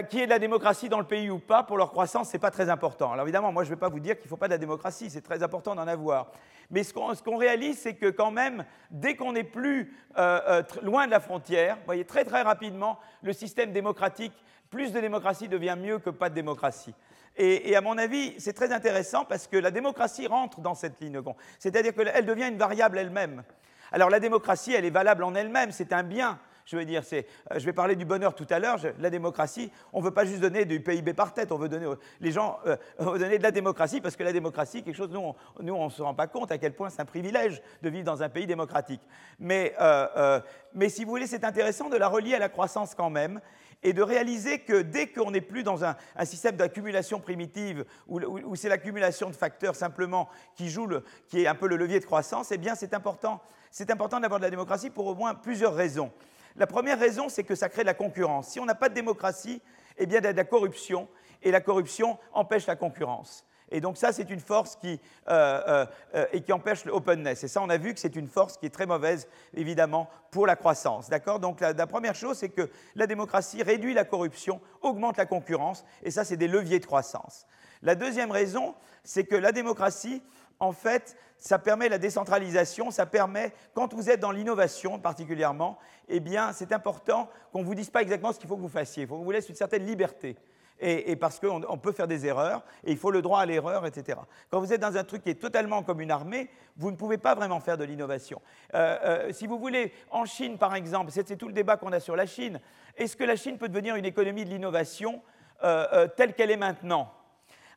qui 0.09 0.21
est 0.21 0.27
de 0.27 0.31
la 0.31 0.39
démocratie 0.39 0.89
dans 0.89 0.99
le 0.99 1.07
pays 1.07 1.31
ou 1.31 1.39
pas, 1.39 1.63
pour 1.63 1.79
leur 1.79 1.91
croissance, 1.91 2.29
ce 2.29 2.35
n'est 2.35 2.41
pas 2.41 2.51
très 2.51 2.69
important. 2.69 3.13
Alors 3.13 3.25
évidemment, 3.25 3.53
moi 3.53 3.65
je 3.65 3.71
ne 3.71 3.75
vais 3.75 3.81
pas 3.81 3.89
vous 3.89 4.01
dire 4.01 4.17
qu'il 4.17 4.27
ne 4.27 4.29
faut 4.29 4.37
pas 4.37 4.49
de 4.49 4.53
la 4.53 4.59
démocratie, 4.59 5.11
c'est 5.11 5.23
très 5.23 5.43
important 5.43 5.75
d'en 5.75 5.89
avoir. 5.89 6.31
Mais 6.71 6.83
ce 6.83 6.93
qu'on 6.93 7.37
réalise, 7.37 7.79
c'est 7.79 7.95
que 7.95 8.11
quand 8.11 8.31
même, 8.31 8.65
dès 8.91 9.17
qu'on 9.17 9.33
n'est 9.33 9.45
plus 9.45 9.97
euh, 10.19 10.41
euh, 10.49 10.63
loin 10.83 11.07
de 11.07 11.11
la 11.11 11.21
frontière, 11.21 11.77
vous 11.77 11.87
voyez 11.87 12.05
très 12.05 12.25
très 12.25 12.43
rapidement, 12.43 12.99
le 13.23 13.33
système 13.33 13.73
démocratique, 13.73 14.33
plus 14.71 14.93
de 14.93 15.01
démocratie 15.01 15.49
devient 15.49 15.77
mieux 15.79 15.99
que 15.99 16.11
pas 16.11 16.31
de 16.31 16.35
démocratie. 16.35 16.95
Et, 17.37 17.75
à 17.77 17.81
mon 17.81 17.97
avis, 17.97 18.35
c'est 18.39 18.53
très 18.53 18.73
intéressant 18.73 19.25
parce 19.25 19.47
que 19.47 19.57
la 19.57 19.71
démocratie 19.71 20.27
rentre 20.27 20.61
dans 20.61 20.75
cette 20.75 21.01
ligne 21.01 21.13
de. 21.13 21.37
C'est-à-dire 21.59 21.95
qu'elle 21.95 22.27
devient 22.27 22.49
une 22.49 22.59
variable 22.59 22.99
elle-même. 22.99 23.43
Alors 23.91 24.11
la 24.11 24.21
démocratie, 24.21 24.75
elle 24.75 24.85
est 24.85 24.91
valable 24.91 25.25
en 25.25 25.35
elle-même, 25.35 25.73
c'est 25.73 25.93
un 25.93 26.03
bien. 26.03 26.39
Je 26.73 26.79
veux 26.79 26.87
dire, 26.87 27.03
euh, 27.13 27.23
je 27.57 27.67
vais 27.67 27.75
parler 27.75 27.97
du 27.97 28.07
bonheur 28.07 28.35
tout 28.35 28.47
à 28.49 28.59
l'heure. 28.59 28.79
La 28.99 29.11
démocratie, 29.11 29.71
on 29.93 30.01
ne 30.01 30.05
veut 30.07 30.11
pas 30.11 30.25
juste 30.25 30.41
donner 30.41 30.65
du 30.65 30.81
PIB 30.81 31.13
par 31.13 31.35
tête. 31.35 31.53
On 31.53 31.59
veut 31.59 31.69
donner, 31.69 31.87
les 32.19 32.33
gens, 32.33 32.61
euh, 32.67 32.79
on 32.99 33.11
veut 33.11 33.19
donner 33.19 33.37
de 33.37 33.43
la 33.43 33.51
démocratie 33.51 34.01
parce 34.01 34.17
que 34.17 34.23
la 34.23 34.33
démocratie, 34.33 34.83
quelque 34.83 34.97
chose, 34.97 35.11
nous, 35.11 35.75
on 35.75 35.85
ne 35.85 35.91
se 35.91 36.01
rend 36.01 36.15
pas 36.15 36.29
compte 36.29 36.51
à 36.51 36.57
quel 36.57 36.73
point 36.73 36.89
c'est 36.89 37.03
un 37.03 37.05
privilège 37.05 37.61
de 37.83 37.91
vivre 37.91 38.05
dans 38.05 38.23
un 38.23 38.31
pays 38.31 38.47
démocratique. 38.47 39.03
Mais, 39.39 39.75
euh, 39.83 40.41
mais 40.73 40.89
si 40.89 41.05
vous 41.05 41.11
voulez, 41.11 41.27
c'est 41.27 41.45
intéressant 41.45 41.91
de 41.91 41.97
la 41.99 42.09
relier 42.09 42.37
à 42.37 42.39
la 42.39 42.49
croissance 42.49 42.95
quand 42.95 43.11
même 43.11 43.43
et 43.83 43.93
de 43.93 44.03
réaliser 44.03 44.61
que 44.61 44.81
dès 44.81 45.09
qu'on 45.09 45.31
n'est 45.31 45.41
plus 45.43 45.65
dans 45.65 45.85
un, 45.85 45.97
système 46.25 46.57
d'accumulation 46.57 47.21
primitive 47.21 47.85
où, 48.09 48.57
c'est 48.57 48.69
l'accumulation 48.69 49.29
de 49.29 49.35
facteurs 49.35 49.75
simplement 49.75 50.29
qui 50.55 50.71
joue, 50.71 50.89
qui 51.29 51.43
est 51.43 51.47
un 51.47 51.55
peu 51.55 51.67
le 51.67 51.77
levier 51.77 52.01
de 52.01 52.05
croissance, 52.05 52.51
eh 52.53 52.59
bien 52.59 52.75
c'est 52.75 52.95
important, 52.95 53.43
c'est 53.71 53.91
important 53.91 54.21
d'avoir 54.21 54.39
de 54.39 54.45
la 54.45 54.51
démocratie 54.51 54.91
pour 54.91 55.07
au 55.07 55.15
moins 55.15 55.35
plusieurs 55.35 55.75
raisons. 55.75 56.13
La 56.57 56.67
première 56.67 56.99
raison, 56.99 57.29
c'est 57.29 57.45
que 57.45 57.55
ça 57.55 57.69
crée 57.69 57.83
de 57.83 57.87
la 57.87 57.95
concurrence. 57.95 58.49
Si 58.49 58.61
on 58.61 58.65
n'a 58.65 58.75
pas 58.75 58.89
de 58.89 58.95
démocratie, 58.95 59.63
eh 59.99 60.07
bien, 60.07 60.19
il 60.19 60.25
y 60.25 60.27
a 60.27 60.33
de 60.33 60.37
la 60.37 60.45
corruption, 60.45 61.09
et 61.43 61.51
la 61.51 61.61
corruption 61.61 62.19
empêche 62.33 62.67
la 62.67 62.77
concurrence. 62.77 63.45
Et 63.73 63.81
donc 63.81 63.97
ça, 63.97 64.13
c'est 64.13 64.29
une 64.29 64.41
force 64.41 64.77
qui, 64.77 65.01
euh, 65.29 65.87
euh, 66.15 66.27
et 66.33 66.43
qui 66.43 66.53
empêche 66.53 66.85
l'openness. 66.85 67.43
Et 67.43 67.49
ça, 67.49 67.63
on 67.63 67.71
a 67.71 67.79
vu 67.79 67.95
que 67.95 68.01
c'est 68.01 68.15
une 68.17 68.29
force 68.29 68.59
qui 68.59 68.67
est 68.67 68.71
très 68.71 68.85
mauvaise, 68.85 69.27
évidemment, 69.55 70.11
pour 70.31 70.47
la 70.47 70.57
croissance. 70.57 71.09
D'accord? 71.09 71.41
Donc 71.41 71.61
la, 71.61 71.73
la, 71.73 71.87
première 71.87 72.15
chose, 72.15 72.37
c'est 72.37 72.51
que 72.51 72.71
la 72.95 73.07
démocratie 73.07 73.63
réduit 73.63 73.95
la 73.95 74.05
corruption, 74.05 74.61
augmente 74.83 75.17
la 75.17 75.25
concurrence, 75.25 75.85
et 76.03 76.11
ça, 76.11 76.25
c'est 76.25 76.37
des 76.37 76.49
leviers 76.49 76.81
de 76.81 76.87
croissance. 76.87 77.47
La 77.81 77.95
deuxième 77.95 78.31
raison, 78.31 78.75
c'est 79.05 79.25
que 79.25 79.35
la 79.35 79.53
démocratie 79.53 80.23
en 80.63 80.71
fait, 80.71 81.17
ça 81.39 81.59
permet 81.59 81.89
la 81.89 81.99
décentralisation, 81.99 82.93
ça 82.93 83.05
permet, 83.05 83.53
quand 83.75 83.93
vous 83.95 84.09
êtes 84.09 84.21
dans 84.21 84.31
l'innovation 84.31 85.01
particulièrement, 85.01 85.77
eh 86.09 86.21
bien, 86.21 86.53
c'est 86.53 86.71
important 86.71 87.29
qu'on 87.53 87.63
ne 87.63 87.65
vous 87.65 87.75
dise 87.75 87.91
pas 87.91 88.01
exactement 88.01 88.33
ce 88.33 88.39
qu'il 88.39 88.49
faut 88.49 88.55
que 88.55 88.63
vous 88.63 88.69
fassiez. 88.69 89.03
Il 89.03 89.09
faut 89.09 89.17
qu'on 89.17 89.25
vous 89.25 89.33
laisse 89.33 89.49
une 89.49 89.57
certaine 89.57 89.85
liberté. 89.85 90.37
Et, 90.85 91.15
parce 91.15 91.39
qu'on 91.39 91.79
peut 91.79 91.93
faire 91.93 92.09
des 92.09 92.27
erreurs, 92.27 92.65
et 92.85 92.91
il 92.91 92.97
faut 92.97 93.13
le 93.13 93.23
droit 93.23 93.41
à 93.41 93.47
l'erreur, 93.47 93.87
etc. 93.87 94.19
Quand 94.51 94.59
vous 94.59 94.73
êtes 94.73 94.81
dans 94.81 94.97
un 94.97 95.05
truc 95.05 95.23
qui 95.23 95.31
est 95.31 95.41
totalement 95.41 95.83
comme 95.85 96.01
une 96.01 96.11
armée, 96.11 96.51
vous 96.77 96.91
ne 96.91 96.97
pouvez 96.97 97.19
pas 97.19 97.37
vraiment 97.37 97.61
faire 97.61 97.79
de 97.79 97.85
l'innovation. 97.85 98.41
Euh, 98.75 98.99
euh, 99.05 99.33
si 99.33 99.47
vous 99.47 99.59
voulez, 99.59 99.93
en 100.11 100.25
Chine, 100.25 100.59
par 100.59 100.75
exemple, 100.75 101.13
c'est 101.13 101.37
tout 101.37 101.47
le 101.47 101.55
débat 101.55 101.77
qu'on 101.77 101.93
a 101.93 102.01
sur 102.01 102.17
la 102.17 102.27
Chine, 102.27 102.61
est-ce 102.97 103.17
que 103.17 103.25
la 103.25 103.37
Chine 103.37 103.59
peut 103.59 103.69
devenir 103.69 103.95
une 103.95 104.05
économie 104.05 104.45
de 104.45 104.51
l'innovation 104.51 105.23
euh, 105.63 106.09
telle 106.17 106.35
qu'elle 106.35 106.51
est 106.51 106.57
maintenant? 106.57 107.13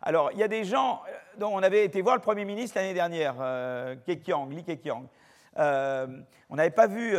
Alors, 0.02 0.32
il 0.34 0.40
y 0.40 0.44
a 0.44 0.48
des 0.48 0.64
gens 0.64 1.02
euh, 1.08 1.12
dont 1.38 1.50
on 1.54 1.64
avait 1.64 1.86
été 1.86 2.02
voir 2.02 2.16
le 2.16 2.22
Premier 2.22 2.46
ministre 2.46 2.78
l'année 2.78 2.94
dernière, 2.94 3.36
euh, 3.40 3.96
Keqiang, 4.06 4.50
Li 4.50 4.64
Keqiang. 4.64 5.08
Euh, 5.58 6.08
on 6.50 6.56
n'avait 6.56 6.70
pas 6.70 6.88
vu 6.88 7.16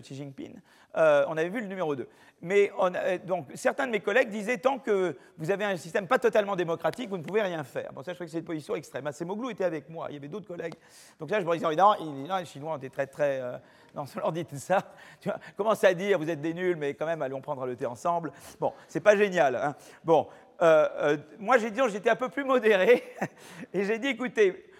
Xi 0.00 0.14
Jinping, 0.14 0.54
on 0.94 1.36
avait 1.36 1.48
vu 1.48 1.60
le 1.60 1.66
numéro 1.66 1.96
2. 1.96 2.08
Mais 2.42 2.72
donc, 3.26 3.48
certains 3.54 3.86
de 3.86 3.92
mes 3.92 4.00
collègues 4.00 4.30
disaient 4.30 4.56
tant 4.56 4.78
que 4.78 5.18
vous 5.36 5.50
avez 5.50 5.64
un 5.64 5.76
système 5.76 6.06
pas 6.06 6.18
totalement 6.18 6.56
démocratique, 6.56 7.10
vous 7.10 7.18
ne 7.18 7.22
pouvez 7.22 7.42
rien 7.42 7.62
faire. 7.64 7.92
Bon, 7.92 8.02
ça, 8.02 8.12
je 8.12 8.14
crois 8.14 8.26
que 8.26 8.32
c'est 8.32 8.38
une 8.38 8.44
position 8.44 8.76
extrême. 8.76 9.10
Moglou 9.26 9.50
était 9.50 9.64
avec 9.64 9.90
moi, 9.90 10.06
il 10.08 10.14
y 10.14 10.16
avait 10.16 10.28
d'autres 10.28 10.46
collègues. 10.46 10.76
Donc 11.18 11.30
là, 11.30 11.40
je 11.40 11.44
me 11.44 11.52
disais, 11.52 11.76
non, 11.76 12.36
les 12.38 12.44
Chinois 12.46 12.72
ont 12.72 12.78
été 12.78 12.88
très, 12.88 13.08
très. 13.08 13.40
non, 13.94 14.04
on 14.16 14.18
leur 14.20 14.32
dit 14.32 14.46
tout 14.46 14.56
ça. 14.56 14.78
Tu 15.20 15.28
vois, 15.28 15.38
commence 15.56 15.84
à 15.84 15.92
dire, 15.92 16.18
vous 16.18 16.30
êtes 16.30 16.40
des 16.40 16.54
nuls, 16.54 16.76
mais 16.76 16.94
quand 16.94 17.06
même, 17.06 17.20
allons 17.20 17.42
prendre 17.42 17.66
le 17.66 17.76
thé 17.76 17.86
ensemble. 17.86 18.32
Bon, 18.58 18.72
c'est 18.88 19.00
pas 19.00 19.16
génial. 19.16 19.56
Hein. 19.56 19.74
Bon, 20.04 20.28
moi, 21.38 21.58
j'ai 21.58 21.70
dit, 21.70 21.80
j'étais 21.90 22.10
un 22.10 22.16
peu 22.16 22.28
plus 22.28 22.44
modéré, 22.44 23.02
et 23.72 23.84
j'ai 23.84 23.98
dit, 23.98 24.08
écoutez, 24.08 24.70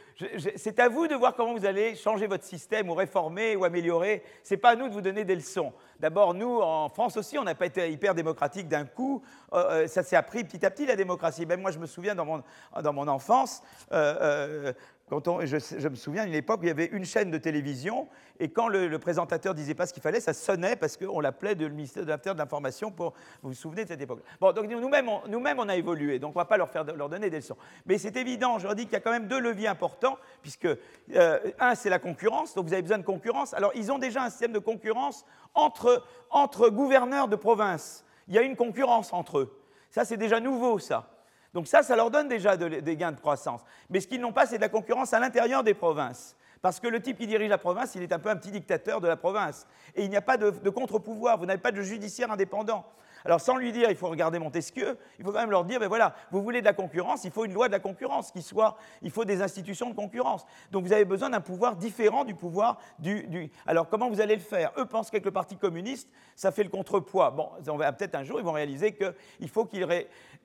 c'est 0.56 0.78
à 0.78 0.88
vous 0.88 1.06
de 1.06 1.14
voir 1.14 1.34
comment 1.34 1.54
vous 1.54 1.64
allez 1.64 1.94
changer 1.94 2.26
votre 2.26 2.44
système 2.44 2.90
ou 2.90 2.94
réformer 2.94 3.56
ou 3.56 3.64
améliorer. 3.64 4.22
Ce 4.42 4.54
n'est 4.54 4.60
pas 4.60 4.70
à 4.70 4.76
nous 4.76 4.88
de 4.88 4.92
vous 4.92 5.00
donner 5.00 5.24
des 5.24 5.34
leçons. 5.34 5.72
D'abord, 5.98 6.34
nous, 6.34 6.60
en 6.60 6.88
France 6.88 7.16
aussi, 7.16 7.38
on 7.38 7.44
n'a 7.44 7.54
pas 7.54 7.66
été 7.66 7.90
hyper 7.90 8.14
démocratique 8.14 8.68
d'un 8.68 8.84
coup. 8.84 9.22
Euh, 9.52 9.56
euh, 9.70 9.86
ça 9.86 10.02
s'est 10.02 10.16
appris 10.16 10.44
petit 10.44 10.64
à 10.64 10.70
petit, 10.70 10.86
la 10.86 10.96
démocratie. 10.96 11.46
Même 11.46 11.60
moi, 11.60 11.70
je 11.70 11.78
me 11.78 11.86
souviens 11.86 12.14
dans 12.14 12.24
mon, 12.24 12.42
dans 12.82 12.92
mon 12.92 13.08
enfance, 13.08 13.62
euh, 13.92 14.72
je, 15.10 15.88
me 15.88 15.94
souviens 15.96 16.24
d'une 16.24 16.34
époque 16.34 16.60
où 16.60 16.64
il 16.64 16.68
y 16.68 16.70
avait 16.70 16.86
une 16.86 17.04
chaîne 17.04 17.30
de 17.30 17.38
télévision, 17.38 18.08
et 18.38 18.48
quand 18.48 18.68
le, 18.68 18.98
présentateur 18.98 19.54
disait 19.54 19.74
pas 19.74 19.86
ce 19.86 19.92
qu'il 19.92 20.02
fallait, 20.02 20.20
ça 20.20 20.32
sonnait 20.32 20.76
parce 20.76 20.96
qu'on 20.96 21.20
l'appelait 21.20 21.54
le 21.54 21.68
ministère 21.68 22.04
de 22.04 22.38
l'Information. 22.38 22.92
Vous 22.96 23.12
vous 23.42 23.54
souvenez 23.54 23.84
de 23.84 23.88
cette 23.88 24.00
époque 24.00 24.20
Bon, 24.40 24.52
donc 24.52 24.66
nous-mêmes, 24.68 25.08
on, 25.08 25.22
on 25.26 25.68
a 25.68 25.76
évolué, 25.76 26.18
donc 26.18 26.30
on 26.30 26.38
ne 26.38 26.42
va 26.42 26.44
pas 26.44 26.56
leur, 26.56 26.70
faire, 26.70 26.84
leur 26.84 27.08
donner 27.08 27.28
des 27.28 27.38
leçons. 27.38 27.56
Mais 27.86 27.98
c'est 27.98 28.16
évident, 28.16 28.58
je 28.58 28.64
leur 28.64 28.74
dis 28.74 28.84
qu'il 28.84 28.92
y 28.92 28.96
a 28.96 29.00
quand 29.00 29.10
même 29.10 29.26
deux 29.26 29.40
leviers 29.40 29.68
importants, 29.68 30.16
puisque 30.42 30.66
euh, 30.66 31.38
un, 31.58 31.74
c'est 31.74 31.90
la 31.90 31.98
concurrence, 31.98 32.54
donc 32.54 32.66
vous 32.66 32.72
avez 32.72 32.82
besoin 32.82 32.98
de 32.98 33.04
concurrence. 33.04 33.52
Alors, 33.54 33.72
ils 33.74 33.90
ont 33.90 33.98
déjà 33.98 34.22
un 34.22 34.30
système 34.30 34.52
de 34.52 34.58
concurrence 34.58 35.24
entre, 35.54 36.04
entre 36.30 36.68
gouverneurs 36.68 37.28
de 37.28 37.36
province. 37.36 38.04
Il 38.28 38.34
y 38.34 38.38
a 38.38 38.42
une 38.42 38.56
concurrence 38.56 39.12
entre 39.12 39.38
eux. 39.38 39.60
Ça, 39.90 40.04
c'est 40.04 40.16
déjà 40.16 40.38
nouveau, 40.38 40.78
ça. 40.78 41.10
Donc 41.52 41.66
ça, 41.66 41.82
ça 41.82 41.96
leur 41.96 42.10
donne 42.10 42.28
déjà 42.28 42.56
des 42.56 42.96
gains 42.96 43.12
de 43.12 43.20
croissance. 43.20 43.60
Mais 43.88 44.00
ce 44.00 44.06
qu'ils 44.06 44.20
n'ont 44.20 44.32
pas, 44.32 44.46
c'est 44.46 44.56
de 44.56 44.62
la 44.62 44.68
concurrence 44.68 45.12
à 45.12 45.18
l'intérieur 45.18 45.64
des 45.64 45.74
provinces. 45.74 46.36
Parce 46.62 46.78
que 46.78 46.88
le 46.88 47.00
type 47.00 47.18
qui 47.18 47.26
dirige 47.26 47.48
la 47.48 47.58
province, 47.58 47.94
il 47.94 48.02
est 48.02 48.12
un 48.12 48.18
peu 48.18 48.28
un 48.28 48.36
petit 48.36 48.50
dictateur 48.50 49.00
de 49.00 49.08
la 49.08 49.16
province. 49.16 49.66
Et 49.96 50.04
il 50.04 50.10
n'y 50.10 50.16
a 50.16 50.22
pas 50.22 50.36
de, 50.36 50.70
contre-pouvoir, 50.70 51.38
vous 51.38 51.46
n'avez 51.46 51.60
pas 51.60 51.72
de 51.72 51.82
judiciaire 51.82 52.30
indépendant. 52.30 52.84
Alors 53.24 53.40
sans 53.40 53.56
lui 53.56 53.72
dire, 53.72 53.90
il 53.90 53.96
faut 53.96 54.08
regarder 54.08 54.38
Montesquieu, 54.38 54.96
il 55.18 55.24
faut 55.24 55.32
quand 55.32 55.40
même 55.40 55.50
leur 55.50 55.64
dire, 55.64 55.80
ben 55.80 55.88
voilà, 55.88 56.14
vous 56.30 56.42
voulez 56.42 56.60
de 56.60 56.66
la 56.66 56.72
concurrence, 56.72 57.24
il 57.24 57.30
faut 57.30 57.44
une 57.44 57.52
loi 57.52 57.68
de 57.68 57.72
la 57.72 57.80
concurrence 57.80 58.30
qui 58.30 58.42
soit, 58.42 58.76
il 59.02 59.10
faut 59.10 59.24
des 59.24 59.42
institutions 59.42 59.90
de 59.90 59.94
concurrence. 59.94 60.46
Donc 60.70 60.84
vous 60.84 60.92
avez 60.92 61.04
besoin 61.04 61.30
d'un 61.30 61.40
pouvoir 61.40 61.76
différent 61.76 62.24
du 62.24 62.34
pouvoir 62.34 62.78
du, 62.98 63.50
Alors 63.66 63.88
comment 63.88 64.08
vous 64.08 64.20
allez 64.20 64.36
le 64.36 64.40
faire? 64.40 64.72
Eux 64.78 64.86
pensent 64.86 65.10
qu'avec 65.10 65.24
le 65.24 65.30
Parti 65.30 65.56
communiste, 65.56 66.08
ça 66.34 66.52
fait 66.52 66.64
le 66.64 66.70
contrepoids. 66.70 67.30
Bon, 67.30 67.50
peut-être 67.64 68.14
un 68.14 68.24
jour, 68.24 68.38
ils 68.40 68.44
vont 68.44 68.52
réaliser 68.52 68.94
qu'il 68.94 69.48
faut 69.48 69.64
qu'ils... 69.64 69.86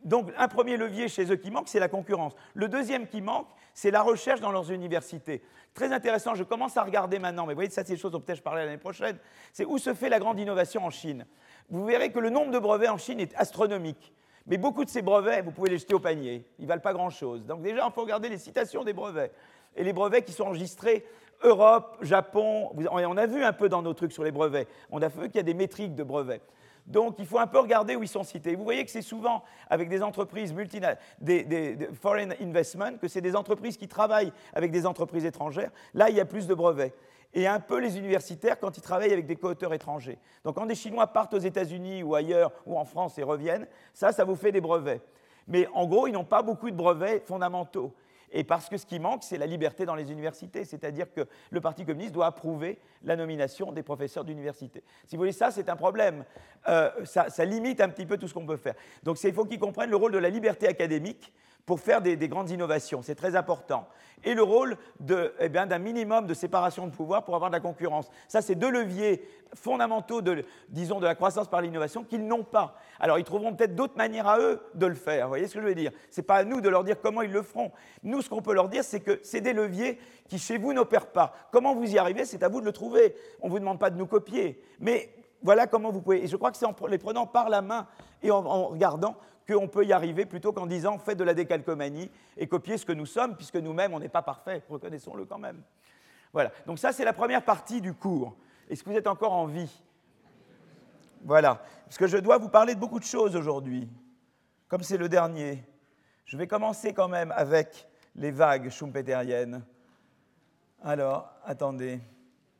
Donc 0.03 0.31
un 0.37 0.47
premier 0.47 0.77
levier 0.77 1.07
chez 1.07 1.31
eux 1.31 1.35
qui 1.35 1.51
manque, 1.51 1.67
c'est 1.67 1.79
la 1.79 1.87
concurrence. 1.87 2.33
Le 2.53 2.67
deuxième 2.67 3.07
qui 3.07 3.21
manque, 3.21 3.47
c'est 3.73 3.91
la 3.91 4.01
recherche 4.01 4.41
dans 4.41 4.51
leurs 4.51 4.71
universités. 4.71 5.41
Très 5.73 5.91
intéressant, 5.91 6.35
je 6.35 6.43
commence 6.43 6.77
à 6.77 6.83
regarder 6.83 7.19
maintenant, 7.19 7.45
mais 7.45 7.53
vous 7.53 7.57
voyez, 7.57 7.69
ça 7.69 7.83
c'est 7.83 7.93
des 7.93 7.99
choses 7.99 8.11
dont 8.11 8.21
peut-être 8.21 8.37
je 8.37 8.43
parlerai 8.43 8.65
l'année 8.65 8.77
prochaine, 8.77 9.17
c'est 9.51 9.65
où 9.65 9.77
se 9.77 9.93
fait 9.93 10.09
la 10.09 10.19
grande 10.19 10.39
innovation 10.39 10.85
en 10.85 10.89
Chine 10.89 11.25
vous 11.69 11.85
verrez 11.85 12.11
que 12.11 12.19
le 12.19 12.29
nombre 12.29 12.51
de 12.51 12.59
brevets 12.59 12.89
en 12.89 12.97
Chine 12.97 13.19
est 13.19 13.33
astronomique. 13.35 14.13
Mais 14.47 14.57
beaucoup 14.57 14.85
de 14.85 14.89
ces 14.89 15.01
brevets, 15.01 15.43
vous 15.43 15.51
pouvez 15.51 15.71
les 15.71 15.77
jeter 15.77 15.95
au 15.95 15.99
panier. 15.99 16.45
Ils 16.59 16.63
ne 16.63 16.67
valent 16.67 16.81
pas 16.81 16.93
grand-chose. 16.93 17.45
Donc 17.45 17.61
déjà, 17.61 17.85
il 17.87 17.93
faut 17.93 18.01
regarder 18.01 18.29
les 18.29 18.37
citations 18.37 18.83
des 18.83 18.93
brevets. 18.93 19.31
Et 19.75 19.83
les 19.83 19.93
brevets 19.93 20.23
qui 20.23 20.31
sont 20.31 20.45
enregistrés 20.45 21.03
Europe, 21.43 21.97
Japon, 22.01 22.71
on 22.91 23.17
a 23.17 23.25
vu 23.25 23.43
un 23.43 23.53
peu 23.53 23.69
dans 23.69 23.81
nos 23.81 23.93
trucs 23.93 24.11
sur 24.11 24.23
les 24.23 24.31
brevets. 24.31 24.67
On 24.91 25.01
a 25.01 25.07
vu 25.07 25.27
qu'il 25.27 25.35
y 25.35 25.39
a 25.39 25.43
des 25.43 25.53
métriques 25.53 25.95
de 25.95 26.03
brevets. 26.03 26.41
Donc 26.85 27.15
il 27.17 27.25
faut 27.25 27.39
un 27.39 27.47
peu 27.47 27.59
regarder 27.59 27.95
où 27.95 28.03
ils 28.03 28.09
sont 28.09 28.23
cités. 28.23 28.55
Vous 28.55 28.63
voyez 28.63 28.85
que 28.85 28.91
c'est 28.91 29.01
souvent 29.01 29.43
avec 29.69 29.89
des 29.89 30.03
entreprises 30.03 30.53
multinationales, 30.53 30.99
des, 31.19 31.77
foreign 31.99 32.35
investment, 32.39 32.97
que 33.01 33.07
c'est 33.07 33.21
des 33.21 33.35
entreprises 33.35 33.77
qui 33.77 33.87
travaillent 33.87 34.31
avec 34.53 34.71
des 34.71 34.85
entreprises 34.85 35.25
étrangères. 35.25 35.71
Là, 35.93 36.09
il 36.09 36.15
y 36.15 36.19
a 36.19 36.25
plus 36.25 36.47
de 36.47 36.53
brevets 36.53 36.93
et 37.35 37.47
un 37.47 37.59
peu 37.59 37.79
les 37.79 37.97
universitaires 37.97 38.57
quand 38.57 38.77
ils 38.77 38.81
travaillent 38.81 39.13
avec 39.13 39.27
des 39.27 39.35
co-auteurs 39.35 39.73
étrangers. 39.73 40.17
Donc 40.43 40.55
quand 40.55 40.65
des 40.65 40.75
Chinois 40.75 41.07
partent 41.07 41.33
aux 41.33 41.39
États-Unis 41.39 42.01
ou 42.01 42.15
ailleurs, 42.15 42.51
ou 42.65 42.79
en 42.79 42.85
France 42.85 43.17
et 43.19 43.23
reviennent, 43.23 43.67
ça, 43.93 44.13
ça 44.13 44.23
vous 44.23 44.35
fait 44.35 44.53
des 44.53 44.61
brevets. 44.61 45.01
Mais 45.47 45.67
en 45.73 45.85
gros, 45.85 46.07
ils 46.07 46.13
n'ont 46.13 46.23
pas 46.25 46.41
beaucoup 46.41 46.71
de 46.71 46.75
brevets 46.75 47.23
fondamentaux. 47.25 47.93
Et 48.31 48.43
parce 48.43 48.67
que 48.67 48.77
ce 48.77 48.85
qui 48.85 48.99
manque, 48.99 49.23
c'est 49.23 49.37
la 49.37 49.45
liberté 49.45 49.85
dans 49.85 49.95
les 49.95 50.11
universités, 50.11 50.65
c'est-à-dire 50.65 51.11
que 51.13 51.27
le 51.51 51.61
Parti 51.61 51.85
communiste 51.85 52.13
doit 52.13 52.25
approuver 52.25 52.79
la 53.03 53.15
nomination 53.15 53.71
des 53.71 53.83
professeurs 53.83 54.25
d'université. 54.25 54.83
Si 55.05 55.15
vous 55.15 55.21
voulez, 55.21 55.31
ça, 55.31 55.51
c'est 55.51 55.69
un 55.69 55.75
problème. 55.75 56.25
Euh, 56.67 56.89
ça, 57.05 57.45
limite 57.45 57.79
un 57.81 57.89
petit 57.89 58.05
peu 58.05 58.17
tout 58.17 58.27
ce 58.27 58.33
qu'on 58.33 58.45
peut 58.45 58.57
faire. 58.57 58.73
Donc 59.03 59.23
il 59.23 59.33
faut 59.33 59.45
qu'ils 59.45 59.59
comprennent 59.59 59.89
le 59.89 59.95
rôle 59.95 60.11
de 60.11 60.17
la 60.17 60.29
liberté 60.29 60.67
académique 60.67 61.31
pour 61.65 61.79
faire 61.79 62.01
des, 62.01 62.15
grandes 62.27 62.51
innovations. 62.51 63.01
C'est 63.01 63.15
très 63.15 63.35
important. 63.35 63.87
Et 64.23 64.33
le 64.33 64.43
rôle 64.43 64.77
eh 65.39 65.49
d'un 65.49 65.79
minimum 65.79 66.25
de 66.25 66.33
séparation 66.33 66.87
de 66.87 66.91
pouvoir 66.91 67.25
pour 67.25 67.35
avoir 67.35 67.49
de 67.49 67.55
la 67.55 67.59
concurrence. 67.59 68.09
Ça, 68.27 68.41
c'est 68.41 68.55
deux 68.55 68.69
leviers 68.69 69.27
fondamentaux, 69.53 70.21
de, 70.21 70.43
disons, 70.69 70.99
de 70.99 71.05
la 71.05 71.15
croissance 71.15 71.47
par 71.47 71.61
l'innovation 71.61 72.03
qu'ils 72.03 72.25
n'ont 72.25 72.43
pas. 72.43 72.75
Alors, 72.99 73.19
ils 73.19 73.23
trouveront 73.23 73.53
peut-être 73.53 73.75
d'autres 73.75 73.97
manières 73.97 74.27
à 74.27 74.39
eux 74.39 74.61
de 74.73 74.85
le 74.85 74.95
faire. 74.95 75.25
Vous 75.25 75.29
voyez 75.29 75.47
ce 75.47 75.55
que 75.55 75.61
je 75.61 75.65
veux 75.65 75.75
dire? 75.75 75.91
Ce 76.11 76.21
n'est 76.21 76.25
pas 76.25 76.37
à 76.37 76.43
nous 76.43 76.61
de 76.61 76.69
leur 76.69 76.83
dire 76.83 76.99
comment 77.01 77.21
ils 77.21 77.31
le 77.31 77.41
feront. 77.41 77.71
Nous, 78.03 78.21
ce 78.21 78.29
qu'on 78.29 78.41
peut 78.41 78.53
leur 78.53 78.69
dire, 78.69 78.83
c'est 78.83 78.99
que 78.99 79.19
c'est 79.23 79.41
des 79.41 79.53
leviers 79.53 79.99
qui, 80.27 80.37
chez 80.37 80.57
vous, 80.57 80.73
n'opèrent 80.73 81.11
pas. 81.11 81.33
Comment 81.51 81.73
vous 81.73 81.91
y 81.91 81.97
arrivez, 81.97 82.25
c'est 82.25 82.43
à 82.43 82.47
vous 82.47 82.61
de 82.61 82.65
le 82.65 82.73
trouver. 82.73 83.15
On 83.41 83.47
ne 83.47 83.51
vous 83.51 83.59
demande 83.59 83.79
pas 83.79 83.89
de 83.89 83.97
nous 83.97 84.07
copier. 84.07 84.61
Mais 84.79 85.09
voilà 85.41 85.67
comment 85.67 85.91
vous 85.91 86.01
pouvez. 86.01 86.23
Et 86.23 86.27
je 86.27 86.35
crois 86.35 86.51
que 86.51 86.57
c'est 86.57 86.65
en 86.65 86.75
les 86.87 86.97
prenant 86.97 87.27
par 87.27 87.49
la 87.49 87.61
main 87.61 87.87
et 88.23 88.31
en 88.31 88.67
regardant 88.67 89.15
qu'on 89.47 89.67
peut 89.67 89.85
y 89.85 89.93
arriver 89.93 90.25
plutôt 90.25 90.53
qu'en 90.53 90.65
disant 90.65 90.97
faites 90.97 91.17
de 91.17 91.23
la 91.23 91.33
décalcomanie 91.33 92.09
et 92.37 92.47
copiez 92.47 92.77
ce 92.77 92.85
que 92.85 92.91
nous 92.91 93.05
sommes, 93.05 93.35
puisque 93.35 93.55
nous-mêmes, 93.55 93.93
on 93.93 93.99
n'est 93.99 94.09
pas 94.09 94.21
parfaits, 94.21 94.63
reconnaissons-le 94.69 95.25
quand 95.25 95.37
même. 95.37 95.61
Voilà, 96.33 96.51
donc 96.65 96.79
ça 96.79 96.91
c'est 96.91 97.05
la 97.05 97.13
première 97.13 97.43
partie 97.43 97.81
du 97.81 97.93
cours. 97.93 98.35
Est-ce 98.69 98.83
que 98.83 98.89
vous 98.89 98.97
êtes 98.97 99.07
encore 99.07 99.33
en 99.33 99.45
vie? 99.45 99.83
Voilà, 101.23 101.63
parce 101.85 101.97
que 101.97 102.07
je 102.07 102.17
dois 102.17 102.37
vous 102.37 102.49
parler 102.49 102.75
de 102.75 102.79
beaucoup 102.79 102.99
de 102.99 103.05
choses 103.05 103.35
aujourd'hui, 103.35 103.89
comme 104.67 104.83
c'est 104.83 104.97
le 104.97 105.09
dernier. 105.09 105.63
Je 106.25 106.37
vais 106.37 106.47
commencer 106.47 106.93
quand 106.93 107.07
même 107.07 107.31
avec 107.35 107.87
les 108.15 108.31
vagues 108.31 108.69
schumpeteriennes. 108.69 109.63
Alors, 110.83 111.31
attendez, 111.43 111.99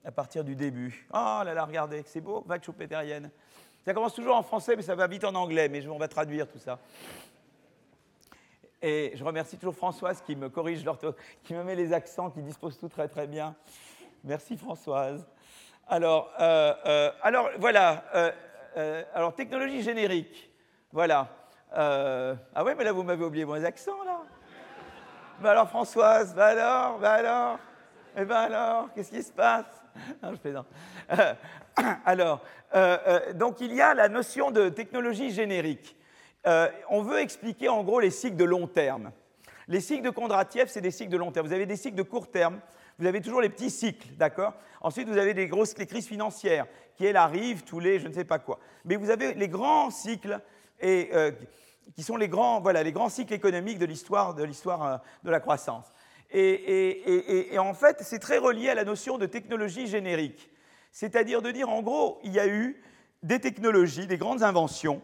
à 0.04 0.12
partir 0.12 0.44
du 0.44 0.56
début. 0.56 1.08
Oh 1.12 1.42
là 1.44 1.54
là, 1.54 1.66
regardez, 1.66 2.04
c'est 2.06 2.22
beau, 2.22 2.44
vagues 2.46 2.64
schumpeteriennes. 2.64 3.32
Ça 3.86 3.94
commence 3.94 4.16
toujours 4.16 4.36
en 4.36 4.42
français, 4.42 4.76
mais 4.76 4.82
ça 4.82 4.96
va 4.96 5.06
vite 5.06 5.24
en 5.26 5.36
anglais, 5.36 5.70
mais 5.70 5.86
on 5.88 6.00
va 6.00 6.08
traduire 6.08 6.48
tout 6.48 6.58
ça. 6.58 6.80
Et 8.82 9.12
je 9.14 9.24
remercie 9.24 9.58
toujours 9.58 9.76
Françoise 9.76 10.24
qui 10.26 10.36
me 10.36 10.50
corrige 10.50 10.84
qui 11.44 11.54
me 11.54 11.64
met 11.64 11.76
les 11.76 11.94
accents, 11.94 12.32
qui 12.32 12.42
dispose 12.42 12.80
tout 12.80 12.90
très 12.90 13.08
très 13.08 13.28
bien. 13.28 13.56
Merci 14.24 14.58
Françoise. 14.58 15.28
Alors, 15.88 16.32
euh, 16.40 16.74
euh, 16.88 17.12
alors 17.22 17.50
voilà. 17.60 18.04
Euh, 18.16 19.04
alors, 19.14 19.36
technologie 19.36 19.84
générique. 19.84 20.52
Voilà. 20.92 21.30
ah 21.72 22.64
ouais, 22.64 22.74
mais 22.74 22.84
là, 22.84 22.92
vous 22.92 23.04
m'avez 23.04 23.24
oublié 23.24 23.46
mon 23.46 23.64
accent, 23.64 24.04
là. 24.04 24.22
Ben 25.42 25.52
alors, 25.52 25.70
Françoise, 25.70 26.34
ben 26.34 26.58
alors, 26.58 26.98
ben 26.98 27.12
alors, 27.12 27.56
et 28.18 28.22
eh 28.22 28.26
ben 28.26 28.36
alors, 28.36 28.92
qu'est-ce 28.94 29.12
qui 29.12 29.22
se 29.22 29.32
passe? 29.32 29.85
non, 30.24 30.32
je 30.34 30.38
plaisante. 30.38 30.68
alors, 32.06 32.42
euh, 32.76 32.98
euh, 33.08 33.34
donc 33.34 33.62
il 33.62 33.74
y 33.74 33.82
a 33.82 33.94
la 33.94 34.10
notion 34.10 34.52
de 34.52 34.70
technologie 34.70 35.32
générique. 35.32 35.96
Euh, 36.48 36.70
on 36.90 37.02
veut 37.02 37.20
expliquer 37.20 37.70
en 37.70 37.84
gros 37.84 38.00
les 38.00 38.12
cycles 38.12 38.36
de 38.36 38.44
long 38.44 38.68
terme. 38.68 39.12
Les 39.68 39.82
cycles 39.82 40.04
de 40.04 40.12
Kondratiev, 40.12 40.68
c'est 40.68 40.82
des 40.82 40.92
cycles 40.92 41.12
de 41.12 41.18
long 41.18 41.32
terme. 41.32 41.48
Vous 41.48 41.54
avez 41.54 41.66
des 41.66 41.76
cycles 41.76 41.96
de 41.96 42.04
court 42.04 42.30
terme, 42.30 42.60
vous 43.00 43.08
avez 43.08 43.20
toujours 43.22 43.42
les 43.42 43.50
petits 43.50 43.72
cycles, 43.72 44.10
d'accord? 44.16 44.54
Ensuite, 44.82 45.08
vous 45.08 45.18
avez 45.18 45.34
les 45.34 45.48
grosses 45.48 45.78
les 45.78 45.88
crises 45.88 46.08
financières 46.08 46.68
qui, 46.96 47.06
elles, 47.06 47.18
arrivent 47.18 47.64
tous 47.64 47.80
les 47.80 48.00
je 48.00 48.08
ne 48.08 48.14
sais 48.14 48.26
pas 48.26 48.40
quoi. 48.40 48.60
Mais 48.86 48.96
vous 48.96 49.10
avez 49.10 49.34
les 49.34 49.48
grands 49.48 49.90
cycles 49.90 50.40
et, 50.80 51.10
qui 51.96 52.04
sont 52.04 52.18
les 52.18 52.30
grands, 52.30 52.62
voilà, 52.62 52.84
les 52.84 52.92
grands 52.92 53.10
cycles 53.10 53.34
économiques 53.34 53.80
de 53.80 53.86
l'histoire 53.86 54.36
de, 54.36 54.44
l'histoire 54.44 55.02
de 55.24 55.32
la 55.32 55.40
croissance. 55.40 55.86
Et, 56.38 57.58
en 57.58 57.74
fait, 57.74 58.00
c'est 58.02 58.20
très 58.20 58.38
relié 58.38 58.70
à 58.70 58.76
la 58.76 58.84
notion 58.84 59.18
de 59.18 59.26
technologie 59.26 59.88
générique. 59.88 60.50
C'est-à-dire 60.92 61.42
de 61.42 61.52
dire, 61.52 61.70
en 61.70 61.82
gros, 61.82 62.20
il 62.24 62.34
y 62.34 62.40
a 62.40 62.48
eu 62.48 62.82
des 63.24 63.40
technologies, 63.40 64.06
des 64.06 64.18
grandes 64.18 64.44
inventions, 64.44 65.02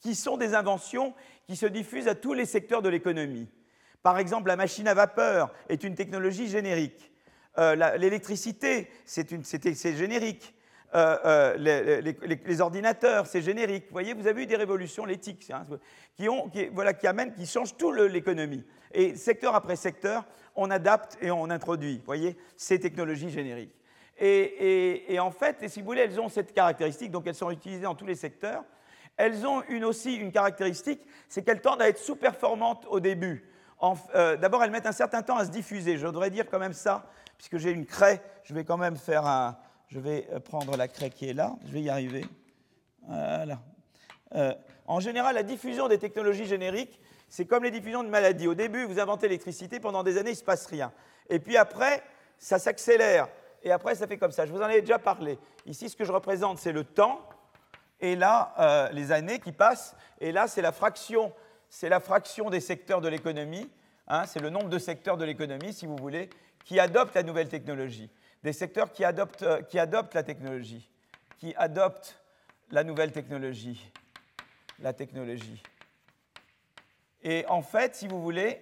qui 0.00 0.14
sont 0.14 0.36
des 0.36 0.54
inventions 0.54 1.14
qui 1.46 1.56
se 1.56 1.66
diffusent 1.66 2.08
à 2.08 2.14
tous 2.14 2.34
les 2.34 2.44
secteurs 2.44 2.82
de 2.82 2.90
l'économie. 2.90 3.48
Par 4.02 4.18
exemple, 4.18 4.48
la 4.48 4.56
machine 4.56 4.86
à 4.86 4.94
vapeur 4.94 5.52
est 5.68 5.82
une 5.82 5.94
technologie 5.94 6.48
générique. 6.48 7.10
Euh, 7.58 7.96
l'électricité, 7.96 8.90
c'est 9.04 9.96
générique. 9.96 10.54
Euh, 10.94 11.54
euh, 11.58 12.00
les, 12.44 12.60
ordinateurs, 12.60 13.26
c'est 13.26 13.42
générique. 13.42 13.84
Vous 13.88 13.92
voyez, 13.92 14.14
vous 14.14 14.26
avez 14.26 14.44
eu 14.44 14.46
des 14.46 14.56
révolutions, 14.56 15.04
l'éthique, 15.04 15.50
hein, 15.50 15.64
qui, 16.16 16.26
qui, 16.52 16.66
voilà, 16.66 16.94
qui, 16.94 17.06
amènent, 17.06 17.34
qui 17.34 17.46
changent 17.46 17.76
tout 17.76 17.92
l'économie. 17.92 18.64
Et 18.92 19.14
secteur 19.16 19.54
après 19.54 19.76
secteur, 19.76 20.24
on 20.54 20.70
adapte 20.70 21.18
et 21.20 21.30
on 21.30 21.50
introduit, 21.50 21.98
vous 21.98 22.06
voyez, 22.06 22.36
ces 22.56 22.80
technologies 22.80 23.30
génériques. 23.30 23.74
Et, 24.18 25.18
en 25.20 25.30
fait, 25.30 25.68
si 25.68 25.80
vous 25.80 25.86
voulez, 25.86 26.02
elles 26.02 26.18
ont 26.18 26.30
cette 26.30 26.54
caractéristique, 26.54 27.10
donc 27.10 27.26
elles 27.26 27.34
sont 27.34 27.50
utilisées 27.50 27.82
dans 27.82 27.94
tous 27.94 28.06
les 28.06 28.14
secteurs. 28.14 28.64
Elles 29.18 29.46
ont 29.46 29.62
aussi 29.84 30.14
une 30.14 30.32
caractéristique, 30.32 31.00
c'est 31.28 31.42
qu'elles 31.42 31.60
tendent 31.60 31.82
à 31.82 31.88
être 31.88 31.98
sous-performantes 31.98 32.86
au 32.88 33.00
début. 33.00 33.44
Euh, 34.14 34.36
d'abord, 34.36 34.64
elles 34.64 34.70
mettent 34.70 34.86
un 34.86 34.92
certain 34.92 35.22
temps 35.22 35.36
à 35.36 35.44
se 35.44 35.50
diffuser. 35.50 35.98
Je 35.98 36.06
voudrais 36.06 36.30
dire 36.30 36.46
quand 36.50 36.58
même 36.58 36.72
ça, 36.72 37.06
puisque 37.36 37.58
j'ai 37.58 37.70
une 37.70 37.86
craie, 37.86 38.22
je 38.44 38.54
vais 38.54 38.64
quand 38.64 38.78
même 38.78 38.96
faire 38.96 39.26
un... 39.26 39.58
Je 39.88 40.00
vais 40.00 40.26
euh, 40.32 40.40
prendre 40.40 40.76
la 40.76 40.88
craie 40.88 41.10
qui 41.10 41.28
est 41.28 41.34
là, 41.34 41.56
je 41.66 41.72
vais 41.72 41.82
y 41.82 41.90
arriver. 41.90 42.24
Voilà. 43.06 43.60
Euh, 44.34 44.52
en 44.86 45.00
général, 45.00 45.34
la 45.34 45.42
diffusion 45.42 45.88
des 45.88 45.98
technologies 45.98 46.46
génériques 46.46 47.00
C'est 47.28 47.46
comme 47.46 47.64
les 47.64 47.70
diffusions 47.70 48.02
de 48.02 48.08
maladies. 48.08 48.48
Au 48.48 48.54
début, 48.54 48.84
vous 48.84 49.00
inventez 49.00 49.28
l'électricité, 49.28 49.80
pendant 49.80 50.02
des 50.02 50.18
années, 50.18 50.30
il 50.30 50.34
ne 50.34 50.38
se 50.38 50.44
passe 50.44 50.66
rien. 50.66 50.92
Et 51.28 51.38
puis 51.38 51.56
après, 51.56 52.02
ça 52.38 52.58
s'accélère. 52.58 53.28
Et 53.62 53.72
après, 53.72 53.94
ça 53.94 54.06
fait 54.06 54.18
comme 54.18 54.32
ça. 54.32 54.46
Je 54.46 54.52
vous 54.52 54.62
en 54.62 54.68
ai 54.68 54.80
déjà 54.80 54.98
parlé. 54.98 55.38
Ici, 55.66 55.88
ce 55.88 55.96
que 55.96 56.04
je 56.04 56.12
représente, 56.12 56.58
c'est 56.58 56.72
le 56.72 56.84
temps. 56.84 57.20
Et 58.00 58.14
là, 58.14 58.54
euh, 58.58 58.88
les 58.92 59.10
années 59.12 59.40
qui 59.40 59.52
passent. 59.52 59.96
Et 60.20 60.30
là, 60.32 60.46
c'est 60.46 60.62
la 60.62 60.72
fraction, 60.72 61.32
c'est 61.68 61.88
la 61.88 62.00
fraction 62.00 62.50
des 62.50 62.60
secteurs 62.60 63.00
de 63.00 63.08
l'économie. 63.08 63.70
Hein, 64.08 64.24
c'est 64.26 64.40
le 64.40 64.50
nombre 64.50 64.68
de 64.68 64.78
secteurs 64.78 65.16
de 65.16 65.24
l'économie, 65.24 65.72
si 65.72 65.86
vous 65.86 65.96
voulez, 65.96 66.30
qui 66.64 66.78
adoptent 66.78 67.14
la 67.14 67.22
nouvelle 67.22 67.48
technologie. 67.48 68.10
Des 68.42 68.52
secteurs 68.52 68.92
qui 68.92 69.04
adoptent, 69.04 69.42
euh, 69.42 69.62
qui 69.62 69.78
adoptent 69.78 70.14
la 70.14 70.22
technologie, 70.22 70.88
qui 71.38 71.54
adoptent 71.56 72.20
la 72.70 72.84
nouvelle 72.84 73.12
technologie. 73.12 73.90
La 74.78 74.92
technologie. 74.92 75.62
Et 77.22 77.44
en 77.48 77.62
fait, 77.62 77.94
si 77.94 78.08
vous 78.08 78.22
voulez, 78.22 78.60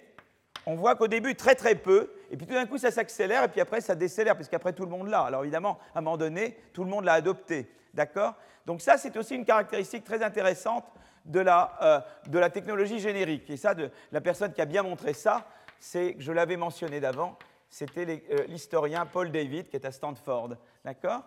on 0.65 0.75
voit 0.75 0.95
qu'au 0.95 1.07
début, 1.07 1.35
très 1.35 1.55
très 1.55 1.75
peu, 1.75 2.11
et 2.31 2.37
puis 2.37 2.47
tout 2.47 2.53
d'un 2.53 2.65
coup, 2.65 2.77
ça 2.77 2.89
s'accélère, 2.89 3.43
et 3.43 3.47
puis 3.47 3.61
après, 3.61 3.81
ça 3.81 3.95
décélère, 3.95 4.35
puisqu'après, 4.35 4.73
tout 4.73 4.83
le 4.83 4.89
monde 4.89 5.07
l'a. 5.07 5.21
Alors 5.21 5.43
évidemment, 5.43 5.77
à 5.93 5.99
un 5.99 6.01
moment 6.01 6.17
donné, 6.17 6.57
tout 6.73 6.83
le 6.83 6.89
monde 6.89 7.05
l'a 7.05 7.13
adopté. 7.13 7.69
D'accord? 7.93 8.33
Donc 8.65 8.81
ça, 8.81 8.97
c'est 8.97 9.15
aussi 9.17 9.35
une 9.35 9.45
caractéristique 9.45 10.03
très 10.03 10.23
intéressante 10.23 10.85
de 11.25 11.39
la, 11.39 11.77
euh, 11.81 11.99
de 12.29 12.39
la 12.39 12.49
technologie 12.49 12.99
générique. 12.99 13.49
Et 13.49 13.57
ça, 13.57 13.73
la 14.11 14.21
personne 14.21 14.53
qui 14.53 14.61
a 14.61 14.65
bien 14.65 14.83
montré 14.83 15.13
ça, 15.13 15.47
c'est, 15.79 16.15
je 16.19 16.31
l'avais 16.31 16.57
mentionné 16.57 16.99
d'avant, 16.99 17.37
c'était 17.75 18.23
euh, 18.31 18.45
l'historien 18.47 19.05
Paul 19.05 19.29
David, 19.31 19.67
qui 19.67 19.75
est 19.75 19.85
à 19.85 19.91
Stanford. 19.91 20.51
D'accord? 20.85 21.23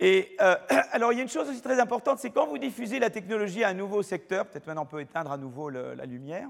Et 0.00 0.36
euh, 0.40 0.56
alors, 0.90 1.12
il 1.12 1.16
y 1.16 1.20
a 1.20 1.22
une 1.22 1.28
chose 1.28 1.48
aussi 1.48 1.62
très 1.62 1.78
importante, 1.78 2.18
c'est 2.18 2.30
quand 2.30 2.48
vous 2.48 2.58
diffusez 2.58 2.98
la 2.98 3.08
technologie 3.08 3.62
à 3.62 3.68
un 3.68 3.74
nouveau 3.74 4.02
secteur, 4.02 4.46
peut-être 4.46 4.66
maintenant 4.66 4.82
on 4.82 4.86
peut 4.86 5.00
éteindre 5.00 5.30
à 5.30 5.36
nouveau 5.36 5.70
la 5.70 6.04
lumière, 6.06 6.48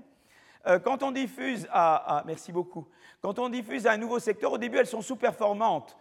euh, 0.67 0.79
quand 0.79 1.03
on 1.03 1.11
diffuse 1.11 1.69
à, 1.71 2.23
merci 2.25 2.51
beaucoup, 2.51 2.89
quand 3.21 3.39
on 3.39 3.51
diffuse 3.51 3.87
à 3.87 3.93
un 3.93 3.99
nouveau 3.99 4.21
secteur, 4.21 4.53
au 4.53 4.59
début 4.59 4.79
elles 4.79 4.87
sont 4.87 5.03
sous-performantes, 5.03 5.95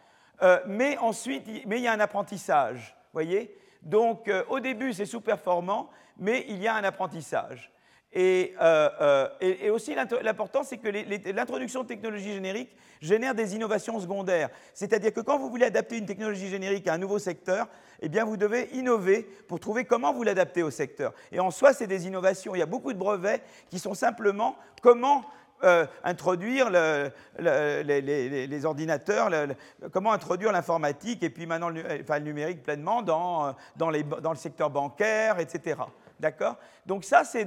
mais 0.68 0.98
ensuite, 1.00 1.46
mais 1.66 1.80
il 1.80 1.84
y 1.84 1.88
a 1.88 1.94
un 1.94 2.00
apprentissage, 2.00 2.96
voyez? 3.12 3.54
Donc, 3.82 4.32
au 4.48 4.62
début 4.62 4.94
c'est 4.94 5.06
sous-performant, 5.06 5.90
mais 6.18 6.46
il 6.48 6.62
y 6.62 6.68
a 6.68 6.76
un 6.76 6.84
apprentissage. 6.86 7.72
Et, 8.20 8.56
et 9.42 9.70
aussi 9.70 9.94
l'important, 9.94 10.64
c'est 10.64 10.78
que 10.78 10.90
l'introduction 11.32 11.84
de 11.84 11.88
technologies 11.88 12.34
génériques 12.34 12.76
génère 13.00 13.36
des 13.36 13.56
innovations 13.56 14.00
secondaires. 14.00 14.50
C'est-à-dire 14.74 15.14
que 15.14 15.22
quand 15.22 15.38
vous 15.38 15.50
voulez 15.52 15.68
adapter 15.68 15.98
une 15.98 16.08
technologie 16.08 16.50
générique 16.50 16.88
à 16.88 16.94
un 16.94 16.98
nouveau 16.98 17.20
secteur, 17.20 17.68
eh 18.02 18.10
bien 18.10 18.26
vous 18.26 18.38
devez 18.38 18.70
innover 18.74 19.28
pour 19.48 19.60
trouver 19.60 19.86
comment 19.86 20.14
vous 20.14 20.24
l'adaptez 20.24 20.64
au 20.64 20.72
secteur. 20.72 21.14
Et 21.32 21.40
en 21.40 21.52
soi, 21.52 21.74
c'est 21.74 21.88
des 21.88 22.08
innovations. 22.08 22.56
Il 22.56 22.60
y 22.60 22.64
a 22.64 22.68
beaucoup 22.68 22.94
de 22.94 22.98
brevets 22.98 23.44
qui 23.70 23.80
sont 23.80 23.94
simplement 23.94 24.56
comment 24.82 25.24
euh, 25.64 25.88
introduire 26.04 26.70
les, 26.70 28.66
ordinateurs, 28.66 29.32
comment 29.92 30.14
introduire 30.14 30.52
l'informatique 30.52 31.24
et 31.24 31.32
puis 31.32 31.48
maintenant 31.48 31.70
le, 31.70 32.20
numérique 32.20 32.62
pleinement 32.62 33.02
dans, 33.02 33.56
dans, 33.76 33.90
le 33.90 34.36
secteur 34.36 34.70
bancaire, 34.70 35.40
etc. 35.40 35.78
D'accord? 36.20 36.58
Donc 36.86 37.04
ça, 37.04 37.24
c'est 37.24 37.46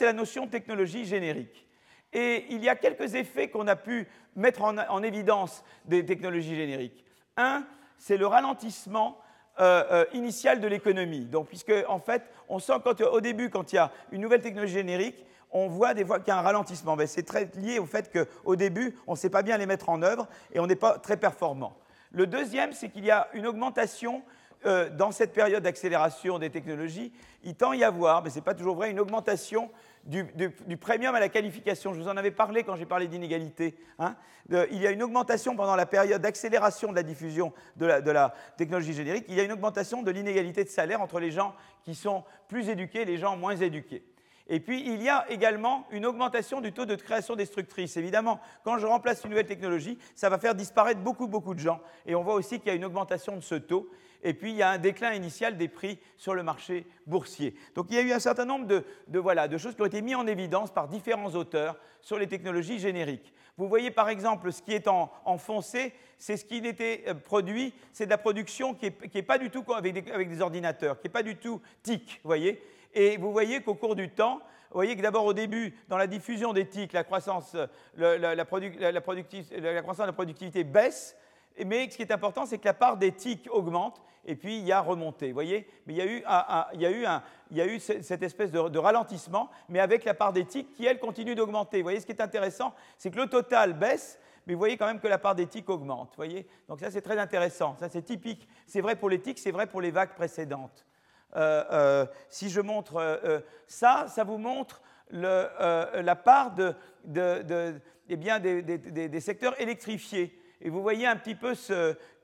la 0.00 0.12
notion 0.12 0.46
de 0.46 0.50
technologie 0.50 1.04
générique. 1.04 1.66
Et 2.12 2.46
il 2.50 2.62
y 2.62 2.68
a 2.68 2.76
quelques 2.76 3.14
effets 3.14 3.48
qu'on 3.48 3.66
a 3.66 3.76
pu 3.76 4.06
mettre 4.36 4.62
en, 4.62 5.02
évidence 5.02 5.64
des 5.84 6.04
technologies 6.04 6.54
génériques. 6.54 7.04
Un, 7.36 7.64
c'est 7.98 8.16
le 8.16 8.26
ralentissement 8.26 9.18
euh, 9.58 9.84
euh, 9.90 10.04
initial 10.12 10.60
de 10.60 10.68
l'économie. 10.68 11.26
Donc, 11.26 11.48
puisque 11.48 11.72
en 11.88 11.98
fait, 11.98 12.22
on 12.48 12.58
sent 12.58 12.72
au 13.10 13.20
début, 13.20 13.50
quand 13.50 13.72
il 13.72 13.76
y 13.76 13.78
a 13.78 13.90
une 14.12 14.20
nouvelle 14.20 14.42
technologie 14.42 14.74
générique, 14.74 15.24
on 15.50 15.68
voit 15.68 15.94
des 15.94 16.04
fois 16.04 16.18
qu'il 16.18 16.28
y 16.28 16.32
a 16.32 16.38
un 16.38 16.42
ralentissement. 16.42 16.96
c'est 17.06 17.22
très 17.22 17.48
lié 17.56 17.78
au 17.78 17.86
fait 17.86 18.12
qu'au 18.12 18.56
début, 18.56 18.96
on 19.06 19.12
ne 19.12 19.16
sait 19.16 19.30
pas 19.30 19.42
bien 19.42 19.56
les 19.56 19.66
mettre 19.66 19.88
en 19.88 20.02
œuvre 20.02 20.28
et 20.52 20.58
on 20.58 20.66
n'est 20.66 20.76
pas 20.76 20.98
très 20.98 21.16
performant. 21.16 21.76
Le 22.10 22.26
deuxième, 22.26 22.72
c'est 22.72 22.90
qu'il 22.90 23.04
y 23.04 23.10
a 23.10 23.28
une 23.32 23.46
augmentation 23.46 24.22
euh, 24.66 24.88
dans 24.88 25.10
cette 25.10 25.32
période 25.32 25.62
d'accélération 25.62 26.38
des 26.38 26.50
technologies. 26.50 27.12
Il 27.42 27.54
tend 27.54 27.72
y 27.72 27.84
avoir, 27.84 28.22
mais 28.22 28.30
ce 28.30 28.36
n'est 28.36 28.42
pas 28.42 28.54
toujours 28.54 28.76
vrai, 28.76 28.90
une 28.90 29.00
augmentation 29.00 29.70
du, 30.04 30.26
premium 30.78 31.14
à 31.14 31.20
la 31.20 31.28
qualification. 31.28 31.92
Je 31.92 32.00
vous 32.00 32.08
en 32.08 32.16
avais 32.16 32.30
parlé 32.30 32.64
quand 32.64 32.76
j'ai 32.76 32.86
parlé 32.86 33.06
d'inégalité. 33.06 33.76
Hein. 33.98 34.16
il 34.48 34.80
y 34.80 34.86
a 34.86 34.90
une 34.90 35.02
augmentation 35.02 35.56
pendant 35.56 35.76
la 35.76 35.86
période 35.86 36.20
d'accélération 36.20 36.90
de 36.90 36.96
la 36.96 37.02
diffusion 37.02 37.52
de 37.76 37.86
la, 37.86 38.34
technologie 38.56 38.92
générique. 38.92 39.26
Il 39.28 39.34
y 39.34 39.40
a 39.40 39.44
une 39.44 39.52
augmentation 39.52 40.02
de 40.02 40.10
l'inégalité 40.10 40.64
de 40.64 40.68
salaire 40.68 41.00
entre 41.00 41.20
les 41.20 41.30
gens 41.30 41.54
qui 41.82 41.94
sont 41.94 42.24
plus 42.48 42.68
éduqués 42.68 43.02
et 43.02 43.06
les 43.06 43.18
gens 43.18 43.36
moins 43.36 43.56
éduqués. 43.56 44.04
Et 44.46 44.60
puis, 44.60 44.82
il 44.86 45.02
y 45.02 45.08
a 45.08 45.24
également 45.30 45.86
une 45.90 46.04
augmentation 46.04 46.60
du 46.60 46.72
taux 46.72 46.84
de 46.84 46.96
création 46.96 47.34
destructrice. 47.34 47.96
Évidemment, 47.96 48.40
quand 48.62 48.76
je 48.76 48.86
remplace 48.86 49.24
une 49.24 49.30
nouvelle 49.30 49.46
technologie, 49.46 49.98
ça 50.14 50.28
va 50.28 50.38
faire 50.38 50.54
disparaître 50.54 51.00
beaucoup, 51.00 51.28
beaucoup 51.28 51.54
de 51.54 51.60
gens. 51.60 51.80
Et 52.04 52.14
on 52.14 52.22
voit 52.22 52.34
aussi 52.34 52.58
qu'il 52.58 52.68
y 52.68 52.70
a 52.70 52.74
une 52.74 52.84
augmentation 52.84 53.36
de 53.36 53.40
ce 53.40 53.54
taux 53.54 53.88
et 54.24 54.32
puis 54.32 54.50
il 54.50 54.56
y 54.56 54.62
a 54.62 54.70
un 54.70 54.78
déclin 54.78 55.12
initial 55.12 55.56
des 55.56 55.68
prix 55.68 55.98
sur 56.16 56.34
le 56.34 56.42
marché 56.42 56.86
boursier. 57.06 57.54
Donc 57.74 57.86
il 57.90 57.96
y 57.96 57.98
a 57.98 58.02
eu 58.02 58.12
un 58.12 58.18
certain 58.18 58.46
nombre 58.46 58.66
de, 58.66 59.18
voilà, 59.18 59.46
de 59.46 59.58
choses 59.58 59.76
qui 59.76 59.82
ont 59.82 59.86
été 59.86 60.02
mises 60.02 60.16
en 60.16 60.26
évidence 60.26 60.72
par 60.72 60.88
différents 60.88 61.32
auteurs 61.34 61.76
sur 62.00 62.18
les 62.18 62.26
technologies 62.26 62.78
génériques. 62.78 63.32
Vous 63.56 63.68
voyez 63.68 63.90
par 63.90 64.08
exemple 64.08 64.50
ce 64.50 64.62
qui 64.62 64.72
est 64.72 64.88
en, 64.88 65.10
foncé, 65.38 65.92
c'est 66.18 66.36
ce 66.36 66.44
qui 66.44 66.56
était 66.56 67.04
euh, 67.06 67.14
produit, 67.14 67.74
c'est 67.92 68.06
de 68.06 68.10
la 68.10 68.18
production 68.18 68.74
qui 68.74 68.90
n'est 69.14 69.22
pas 69.22 69.38
du 69.38 69.50
tout 69.50 69.62
avec 69.72 69.92
des, 69.92 70.10
avec 70.10 70.28
des 70.28 70.40
ordinateurs, 70.40 70.98
qui 71.00 71.06
n'est 71.06 71.12
pas 71.12 71.22
du 71.22 71.36
tout 71.36 71.60
TIC, 71.82 72.20
voyez. 72.24 72.60
Et 72.94 73.16
vous 73.18 73.30
voyez 73.30 73.60
qu'au 73.60 73.74
cours 73.74 73.94
du 73.94 74.08
temps, 74.08 74.40
vous 74.70 74.78
voyez 74.78 74.96
que 74.96 75.02
d'abord 75.02 75.24
au 75.24 75.34
début, 75.34 75.74
dans 75.88 75.98
la 75.98 76.06
diffusion 76.08 76.52
des 76.52 76.66
TIC, 76.66 76.92
la 76.94 77.04
croissance, 77.04 77.54
la, 77.96 78.18
la, 78.18 78.34
la, 78.34 78.44
croissance 78.44 78.72
de 78.72 80.06
la 80.06 80.12
productivité 80.12 80.64
baisse, 80.64 81.16
mais 81.64 81.88
ce 81.90 81.96
qui 81.96 82.02
est 82.02 82.12
important, 82.12 82.46
c'est 82.46 82.58
que 82.58 82.64
la 82.64 82.74
part 82.74 82.96
des 82.96 83.12
TIC 83.12 83.48
augmente 83.50 84.02
et 84.26 84.36
puis 84.36 84.58
il 84.58 84.64
y 84.64 84.72
a 84.72 84.80
remonté. 84.80 85.28
Vous 85.28 85.34
voyez 85.34 85.66
Mais 85.86 85.94
il 85.94 85.96
y 85.96 86.02
a 86.02 86.06
eu, 86.06 86.24
il 86.74 86.80
y 86.80 86.86
a 86.86 86.90
eu, 86.90 87.06
il 87.50 87.56
y 87.56 87.60
a 87.60 87.66
eu 87.66 87.78
cette 87.78 88.22
espèce 88.22 88.50
de, 88.50 88.78
ralentissement, 88.78 89.50
mais 89.68 89.80
avec 89.80 90.04
la 90.04 90.14
part 90.14 90.32
d'éthique 90.32 90.74
qui, 90.74 90.86
elle, 90.86 90.98
continue 90.98 91.34
d'augmenter. 91.34 91.78
Vous 91.78 91.84
voyez, 91.84 92.00
ce 92.00 92.06
qui 92.06 92.12
est 92.12 92.22
intéressant, 92.22 92.74
c'est 92.96 93.10
que 93.10 93.20
le 93.20 93.26
total 93.26 93.74
baisse, 93.74 94.18
mais 94.46 94.54
vous 94.54 94.58
voyez 94.58 94.76
quand 94.76 94.86
même 94.86 95.00
que 95.00 95.08
la 95.08 95.18
part 95.18 95.34
d'éthique 95.34 95.68
augmente. 95.68 96.10
Vous 96.10 96.16
voyez 96.16 96.46
Donc 96.68 96.80
ça, 96.80 96.90
c'est 96.90 97.02
très 97.02 97.18
intéressant. 97.18 97.76
Ça, 97.78 97.88
c'est 97.88 98.02
typique. 98.02 98.48
C'est 98.66 98.80
vrai 98.80 98.96
pour 98.96 99.08
l'éthique, 99.10 99.38
c'est 99.38 99.52
vrai 99.52 99.66
pour 99.66 99.80
les 99.80 99.90
vagues 99.90 100.14
précédentes. 100.14 100.84
Euh, 101.36 101.64
euh, 101.72 102.06
si 102.28 102.48
je 102.48 102.60
montre 102.60 102.96
euh, 102.96 103.40
ça, 103.66 104.06
ça 104.08 104.22
vous 104.22 104.38
montre 104.38 104.82
la 105.10 106.16
part 106.16 106.54
eh 107.08 108.16
des, 108.16 108.62
des 109.08 109.20
secteurs 109.20 109.60
électrifiés. 109.60 110.38
Et 110.64 110.70
vous 110.70 110.80
voyez 110.80 111.06
un 111.06 111.16
petit 111.16 111.34
peu 111.34 111.52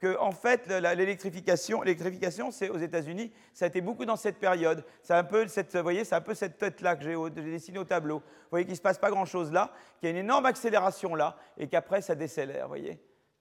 que, 0.00 0.18
en 0.18 0.32
fait, 0.32 0.66
l'électrification, 0.66 1.82
l'électrification, 1.82 2.50
c'est 2.50 2.70
aux 2.70 2.78
États-Unis, 2.78 3.30
ça 3.52 3.66
a 3.66 3.68
été 3.68 3.82
beaucoup 3.82 4.06
dans 4.06 4.16
cette 4.16 4.38
période. 4.38 4.82
C'est 5.02 5.12
un 5.12 5.24
peu 5.24 5.46
cette, 5.46 5.76
vous 5.76 5.82
voyez, 5.82 6.04
c'est 6.04 6.14
un 6.14 6.22
peu 6.22 6.32
cette 6.32 6.56
tête-là 6.56 6.96
que 6.96 7.04
j'ai 7.04 7.42
dessinée 7.42 7.78
au 7.78 7.84
tableau. 7.84 8.20
Vous 8.20 8.48
voyez 8.48 8.64
qu'il 8.64 8.72
ne 8.72 8.78
se 8.78 8.82
passe 8.82 8.96
pas 8.96 9.10
grand-chose 9.10 9.52
là, 9.52 9.70
qu'il 9.98 10.08
y 10.08 10.12
a 10.12 10.12
une 10.12 10.24
énorme 10.24 10.46
accélération 10.46 11.14
là, 11.14 11.36
et 11.58 11.68
qu'après 11.68 12.00
ça 12.00 12.14
décélère, 12.14 12.66
voyez. 12.66 12.98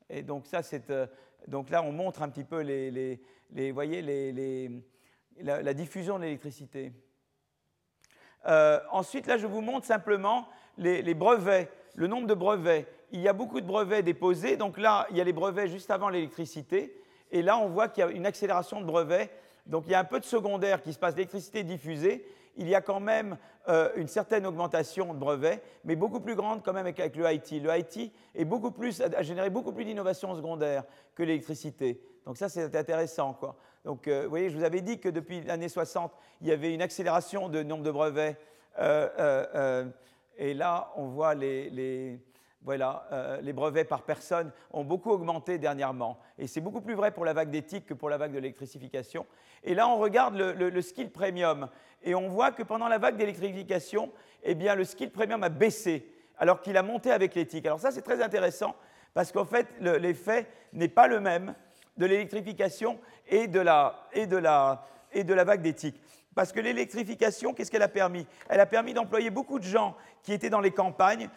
Et 0.09 0.21
donc 0.21 0.45
ça, 0.45 0.61
c'est, 0.63 0.89
euh, 0.89 1.07
donc 1.47 1.69
là, 1.69 1.81
on 1.81 1.93
montre 1.93 2.21
un 2.21 2.27
petit 2.27 2.43
peu 2.43 2.59
les, 2.59 2.91
les, 2.91 3.21
les 3.51 3.71
voyez, 3.71 4.01
les, 4.01 4.69
la, 5.37 5.73
diffusion 5.73 6.17
de 6.17 6.23
l'électricité. 6.23 6.91
Euh, 8.47 8.81
ensuite, 8.91 9.27
là, 9.27 9.37
je 9.37 9.47
vous 9.47 9.61
montre 9.61 9.85
simplement 9.85 10.49
les 10.77 11.13
brevets, 11.13 11.71
le 11.95 12.07
nombre 12.07 12.27
de 12.27 12.33
brevets 12.33 12.85
il 13.11 13.21
y 13.21 13.27
a 13.27 13.33
beaucoup 13.33 13.61
de 13.61 13.65
brevets 13.65 14.03
déposés. 14.03 14.57
Donc 14.57 14.77
là, 14.77 15.07
il 15.11 15.17
y 15.17 15.21
a 15.21 15.23
les 15.23 15.33
brevets 15.33 15.67
juste 15.67 15.91
avant 15.91 16.09
l'électricité. 16.09 16.95
Et 17.31 17.41
là, 17.41 17.57
on 17.57 17.69
voit 17.69 17.87
qu'il 17.87 18.03
y 18.03 18.07
a 18.07 18.11
une 18.11 18.25
accélération 18.25 18.81
de 18.81 18.85
brevets. 18.85 19.29
Donc 19.65 19.83
il 19.85 19.91
y 19.91 19.95
a 19.95 19.99
un 19.99 20.05
peu 20.05 20.19
de 20.19 20.25
secondaire 20.25 20.81
qui 20.81 20.93
se 20.93 20.99
passe, 20.99 21.15
l'électricité 21.15 21.63
diffusée. 21.63 22.25
Il 22.57 22.67
y 22.67 22.75
a 22.75 22.81
quand 22.81 22.99
même 22.99 23.37
euh, 23.69 23.89
une 23.95 24.07
certaine 24.07 24.45
augmentation 24.45 25.13
de 25.13 25.19
brevets, 25.19 25.61
mais 25.85 25.95
beaucoup 25.95 26.19
plus 26.19 26.35
grande 26.35 26.63
quand 26.63 26.73
même 26.73 26.87
avec, 26.87 27.15
le 27.15 27.31
IT. 27.31 27.51
Le 27.63 27.77
IT 27.77 28.11
est 28.35 28.45
beaucoup 28.45 28.71
plus, 28.71 29.01
a 29.01 29.21
généré 29.21 29.49
beaucoup 29.49 29.71
plus 29.71 29.85
d'innovation 29.85 30.35
secondaire 30.35 30.83
que 31.15 31.23
l'électricité. 31.23 32.01
Donc 32.25 32.37
ça, 32.37 32.49
c'est 32.49 32.75
intéressant. 32.75 33.33
Quoi. 33.33 33.55
Donc 33.85 34.07
euh, 34.07 34.23
vous 34.23 34.29
voyez, 34.29 34.49
je 34.49 34.57
vous 34.57 34.63
avais 34.63 34.81
dit 34.81 34.99
que 34.99 35.09
depuis 35.09 35.41
l'année 35.41 35.69
60, 35.69 36.11
il 36.41 36.47
y 36.47 36.51
avait 36.51 36.73
une 36.73 36.81
accélération 36.81 37.47
de 37.47 37.63
nombre 37.63 37.83
de 37.83 37.91
brevets. 37.91 38.37
Euh, 38.79 39.85
et 40.37 40.53
là, 40.53 40.91
on 40.95 41.07
voit 41.07 41.35
les 41.35 42.19
voilà, 42.61 43.07
euh, 43.13 43.39
les 43.41 43.53
brevets 43.53 43.87
par 43.87 44.01
personne 44.03 44.51
ont 44.71 44.83
beaucoup 44.83 45.11
augmenté 45.11 45.57
dernièrement. 45.57 46.19
Et 46.37 46.45
c'est 46.45 46.59
beaucoup 46.59 46.81
plus 46.81 46.93
vrai 46.93 47.11
pour 47.11 47.23
la 47.23 47.33
vague 47.33 47.49
d'éthique 47.49 47.85
que 47.85 47.93
pour 47.93 48.09
la 48.09 48.17
vague 48.17 48.31
de 48.31 48.39
l'électrification. 48.39 49.25
Et 49.63 49.73
là, 49.73 49.87
on 49.87 49.97
regarde 49.97 50.35
le, 50.35 50.81
skill 50.81 51.09
premium. 51.09 51.69
Et 52.03 52.15
on 52.15 52.27
voit 52.27 52.51
que 52.51 52.63
pendant 52.63 52.89
la 52.89 52.97
vague 52.97 53.15
d'électrification, 53.15 54.11
eh 54.43 54.55
bien, 54.55 54.75
le 54.75 54.83
skill 54.83 55.09
premium 55.09 55.41
a 55.43 55.49
baissé, 55.49 56.11
alors 56.37 56.61
qu'il 56.61 56.75
a 56.75 56.83
monté 56.83 57.11
avec 57.11 57.33
l'éthique. 57.33 57.65
Alors 57.65 57.79
ça, 57.79 57.91
c'est 57.91 58.01
très 58.01 58.21
intéressant, 58.21 58.75
parce 59.13 59.31
qu'en 59.31 59.45
fait, 59.45 59.67
l'effet 59.79 60.47
n'est 60.73 60.87
pas 60.89 61.07
le 61.07 61.19
même 61.21 61.55
de 61.97 62.05
l'électrification 62.05 62.99
et, 63.27 63.43
et, 63.43 63.49
et 64.13 64.27
de 64.27 64.37
la 65.33 65.43
vague 65.43 65.61
d'éthique. 65.61 66.01
Parce 66.35 66.51
que 66.51 66.59
l'électrification, 66.59 67.53
qu'est-ce 67.53 67.71
qu'elle 67.71 67.81
a 67.81 67.87
permis? 67.87 68.25
Elle 68.49 68.59
a 68.59 68.65
permis 68.65 68.93
d'employer 68.93 69.29
beaucoup 69.29 69.59
de 69.59 69.63
gens 69.63 69.95
qui 70.23 70.33
étaient 70.33 70.49
dans 70.49 70.61
les 70.61 70.71
campagnes, 70.71 71.29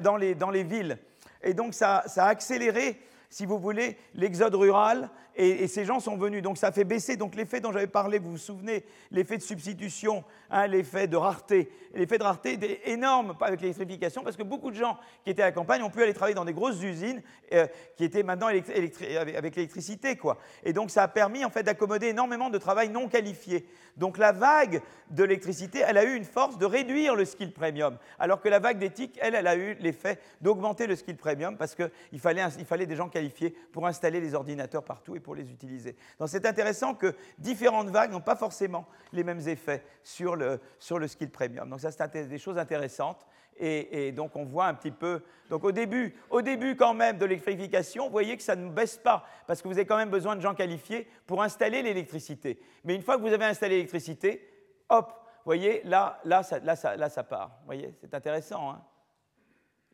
dans 0.00 0.16
les, 0.16 0.64
villes. 0.64 0.98
Et 1.42 1.54
donc 1.54 1.74
ça 1.74 2.04
a 2.16 2.26
accéléré 2.26 3.00
si 3.30 3.46
vous 3.46 3.58
voulez, 3.58 3.98
l'exode 4.14 4.54
rural, 4.54 5.10
et, 5.38 5.68
ces 5.68 5.84
gens 5.84 6.00
sont 6.00 6.16
venus. 6.16 6.42
Donc 6.42 6.58
ça 6.58 6.72
fait 6.72 6.84
baisser 6.84 7.16
donc 7.16 7.34
l'effet 7.36 7.60
dont 7.60 7.72
j'avais 7.72 7.86
parlé, 7.86 8.18
vous 8.18 8.32
vous 8.32 8.38
souvenez, 8.38 8.84
l'effet 9.10 9.38
de 9.38 9.42
substitution, 9.42 10.24
hein, 10.50 10.66
l'effet 10.66 11.06
de 11.06 11.16
rareté. 11.16 11.70
L'effet 11.94 12.18
de 12.18 12.24
rareté 12.24 12.58
est 12.60 12.90
énorme 12.90 13.36
avec 13.40 13.60
l'électrification, 13.60 14.22
parce 14.22 14.36
que 14.36 14.42
beaucoup 14.42 14.70
de 14.70 14.76
gens 14.76 14.98
qui 15.24 15.30
étaient 15.30 15.42
à 15.42 15.46
la 15.46 15.52
campagne 15.52 15.82
ont 15.82 15.90
pu 15.90 16.02
aller 16.02 16.12
travailler 16.12 16.34
dans 16.34 16.44
des 16.44 16.52
grosses 16.52 16.82
usines 16.82 17.22
euh, 17.52 17.66
qui 17.96 18.04
étaient 18.04 18.22
maintenant 18.22 18.48
avec 18.48 19.56
l'électricité. 19.56 20.18
Et 20.64 20.72
donc 20.72 20.90
ça 20.90 21.04
a 21.04 21.08
permis 21.08 21.44
en 21.44 21.50
fait 21.50 21.62
d'accommoder 21.62 22.08
énormément 22.08 22.50
de 22.50 22.58
travail 22.58 22.88
non 22.88 23.08
qualifié. 23.08 23.66
Donc 23.96 24.16
la 24.18 24.32
vague 24.32 24.80
de 25.10 25.24
l'électricité, 25.24 25.82
elle 25.86 25.98
a 25.98 26.04
eu 26.04 26.14
une 26.14 26.24
force 26.24 26.58
de 26.58 26.66
réduire 26.66 27.14
le 27.14 27.24
skill 27.24 27.52
premium, 27.52 27.96
alors 28.18 28.40
que 28.40 28.48
la 28.48 28.58
vague 28.58 28.78
d'éthique, 28.78 29.18
elle, 29.20 29.34
elle 29.34 29.46
a 29.46 29.56
eu 29.56 29.74
l'effet 29.80 30.18
d'augmenter 30.40 30.86
le 30.86 30.94
skill 30.94 31.16
premium, 31.16 31.56
parce 31.56 31.74
qu'il 31.74 32.20
fallait, 32.20 32.42
il 32.58 32.64
fallait 32.64 32.86
des 32.86 32.96
gens 32.96 33.08
qualifiés 33.08 33.50
pour 33.72 33.86
installer 33.86 34.20
les 34.20 34.34
ordinateurs 34.34 34.84
partout 34.84 35.16
et 35.16 35.20
pour 35.20 35.27
les 35.34 35.50
utiliser. 35.50 35.96
Donc 36.18 36.28
c'est 36.28 36.46
intéressant 36.46 36.94
que 36.94 37.14
différentes 37.38 37.88
vagues 37.88 38.10
n'ont 38.10 38.20
pas 38.20 38.36
forcément 38.36 38.86
les 39.12 39.24
mêmes 39.24 39.46
effets 39.48 39.82
sur 40.02 40.36
le, 40.36 40.60
sur 40.78 40.98
le 40.98 41.08
skill 41.08 41.30
premium. 41.30 41.68
Donc 41.68 41.80
ça, 41.80 41.90
c'est 41.90 42.28
des 42.28 42.38
choses 42.38 42.58
intéressantes. 42.58 43.26
Et, 43.60 44.12
donc 44.12 44.36
on 44.36 44.44
voit 44.44 44.66
un 44.66 44.74
petit 44.74 44.92
peu. 44.92 45.22
Donc 45.50 45.64
au 45.64 45.72
début, 45.72 46.14
au 46.30 46.42
début 46.42 46.76
quand 46.76 46.94
même 46.94 47.18
de 47.18 47.24
l'électrification, 47.24 48.04
vous 48.04 48.12
voyez 48.12 48.36
que 48.36 48.42
ça 48.42 48.54
ne 48.54 48.70
baisse 48.70 48.98
pas 48.98 49.26
parce 49.48 49.60
que 49.60 49.66
vous 49.66 49.74
avez 49.74 49.86
quand 49.86 49.96
même 49.96 50.10
besoin 50.10 50.36
de 50.36 50.40
gens 50.40 50.54
qualifiés 50.54 51.08
pour 51.26 51.42
installer 51.42 51.82
l'électricité. 51.82 52.60
Mais 52.84 52.94
une 52.94 53.02
fois 53.02 53.16
que 53.16 53.22
vous 53.22 53.32
avez 53.32 53.46
installé 53.46 53.76
l'électricité, 53.76 54.48
hop, 54.88 55.08
vous 55.08 55.44
voyez, 55.44 55.82
là, 55.84 56.20
là, 56.24 56.42
ça, 56.44 56.60
là, 56.60 56.76
ça, 56.76 56.96
là, 56.96 57.08
ça 57.08 57.24
part. 57.24 57.48
Vous 57.60 57.66
voyez, 57.66 57.94
c'est 58.00 58.14
intéressant. 58.14 58.70
Hein 58.70 58.82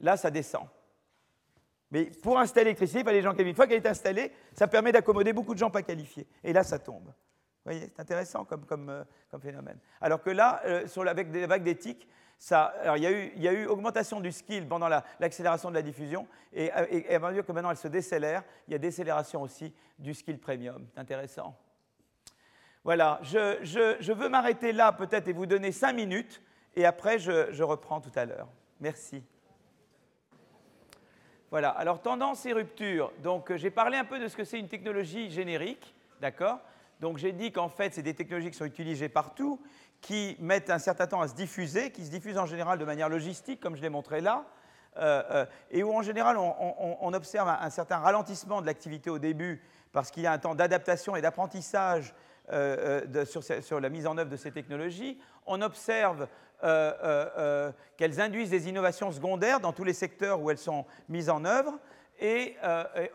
là, 0.00 0.16
ça 0.16 0.30
descend. 0.30 0.66
Mais 1.94 2.06
pour 2.06 2.40
installer 2.40 2.64
l'électricité, 2.64 2.98
il 2.98 3.04
fallait 3.04 3.18
les 3.18 3.22
gens 3.22 3.30
qualifiés. 3.30 3.50
Une 3.50 3.54
fois 3.54 3.68
qu'elle 3.68 3.76
est 3.76 3.86
installée, 3.86 4.32
ça 4.52 4.66
permet 4.66 4.90
d'accommoder 4.90 5.32
beaucoup 5.32 5.54
de 5.54 5.60
gens 5.60 5.70
pas 5.70 5.84
qualifiés. 5.84 6.26
Et 6.42 6.52
là, 6.52 6.64
ça 6.64 6.80
tombe. 6.80 7.04
Vous 7.04 7.70
voyez, 7.70 7.82
c'est 7.82 8.00
intéressant 8.00 8.44
comme, 8.44 8.88
euh, 8.90 9.04
phénomène. 9.40 9.78
Alors 10.00 10.20
que 10.20 10.30
là, 10.30 10.60
euh, 10.64 10.88
sur 10.88 11.06
avec 11.06 11.30
des 11.30 11.46
vagues 11.46 11.62
d'éthique, 11.62 12.08
il, 12.50 13.32
y 13.36 13.46
a 13.46 13.52
eu, 13.52 13.66
augmentation 13.66 14.18
du 14.18 14.32
skill 14.32 14.66
pendant 14.66 14.88
l'accélération 15.20 15.70
de 15.70 15.74
la 15.76 15.82
diffusion, 15.82 16.26
et, 16.52 16.72
et, 16.90 17.14
à 17.14 17.18
mesure 17.20 17.46
que 17.46 17.52
maintenant 17.52 17.70
elle 17.70 17.76
se 17.76 17.86
décélère, 17.86 18.42
il 18.66 18.72
y 18.72 18.74
a 18.74 18.78
décélération 18.78 19.40
aussi 19.42 19.72
du 19.96 20.14
skill 20.14 20.40
premium. 20.40 20.84
C'est 20.92 21.00
intéressant. 21.00 21.56
Voilà, 22.82 23.20
je, 23.22 24.12
veux 24.12 24.28
m'arrêter 24.28 24.72
là 24.72 24.90
peut-être 24.90 25.28
et 25.28 25.32
vous 25.32 25.46
donner 25.46 25.70
cinq 25.70 25.92
minutes, 25.92 26.42
et 26.74 26.86
après 26.86 27.20
je 27.20 27.62
reprends 27.62 28.00
tout 28.00 28.12
à 28.16 28.24
l'heure. 28.24 28.48
Merci. 28.80 29.22
Voilà, 31.54 31.68
alors 31.68 32.02
tendance 32.02 32.44
et 32.46 32.52
rupture. 32.52 33.12
Donc 33.22 33.52
euh, 33.52 33.56
j'ai 33.56 33.70
parlé 33.70 33.96
un 33.96 34.04
peu 34.04 34.18
de 34.18 34.26
ce 34.26 34.36
que 34.36 34.42
c'est 34.42 34.58
une 34.58 34.66
technologie 34.66 35.30
générique, 35.30 35.94
d'accord? 36.20 36.58
Donc 36.98 37.16
j'ai 37.18 37.30
dit 37.30 37.52
qu'en 37.52 37.68
fait 37.68 37.94
c'est 37.94 38.02
des 38.02 38.14
technologies 38.14 38.50
qui 38.50 38.56
sont 38.56 38.64
utilisées 38.64 39.08
partout, 39.08 39.62
qui 40.00 40.36
mettent 40.40 40.68
un 40.68 40.80
certain 40.80 41.06
temps 41.06 41.20
à 41.20 41.28
se 41.28 41.34
diffuser, 41.36 41.92
qui 41.92 42.04
se 42.04 42.10
diffusent 42.10 42.38
en 42.38 42.46
général 42.46 42.80
de 42.80 42.84
manière 42.84 43.08
logistique, 43.08 43.60
comme 43.60 43.76
je 43.76 43.82
l'ai 43.82 43.88
montré 43.88 44.20
là, 44.20 44.46
euh, 44.96 45.22
euh, 45.30 45.46
et 45.70 45.84
où 45.84 45.94
en 45.94 46.02
général 46.02 46.38
on, 46.38 47.12
observe 47.14 47.48
un, 47.48 47.70
certain 47.70 47.98
ralentissement 47.98 48.60
de 48.60 48.66
l'activité 48.66 49.08
au 49.08 49.20
début 49.20 49.62
parce 49.92 50.10
qu'il 50.10 50.24
y 50.24 50.26
a 50.26 50.32
un 50.32 50.38
temps 50.38 50.56
d'adaptation 50.56 51.14
et 51.14 51.22
d'apprentissage 51.22 52.16
sur, 53.26 53.44
sur, 53.44 53.78
la 53.78 53.88
mise 53.90 54.08
en 54.08 54.18
œuvre 54.18 54.28
de 54.28 54.36
ces 54.36 54.50
technologies. 54.50 55.20
On 55.46 55.62
observe 55.62 56.26
euh, 56.62 56.92
euh, 57.02 57.28
euh, 57.36 57.72
qu'elles 57.96 58.20
induisent 58.20 58.50
des 58.50 58.68
innovations 58.68 59.12
secondaires 59.12 59.60
dans 59.60 59.72
tous 59.72 59.84
les 59.84 59.92
secteurs 59.92 60.40
où 60.40 60.50
elles 60.50 60.58
sont 60.58 60.86
mises 61.08 61.28
en 61.28 61.44
œuvre. 61.44 61.78
Et, 62.20 62.56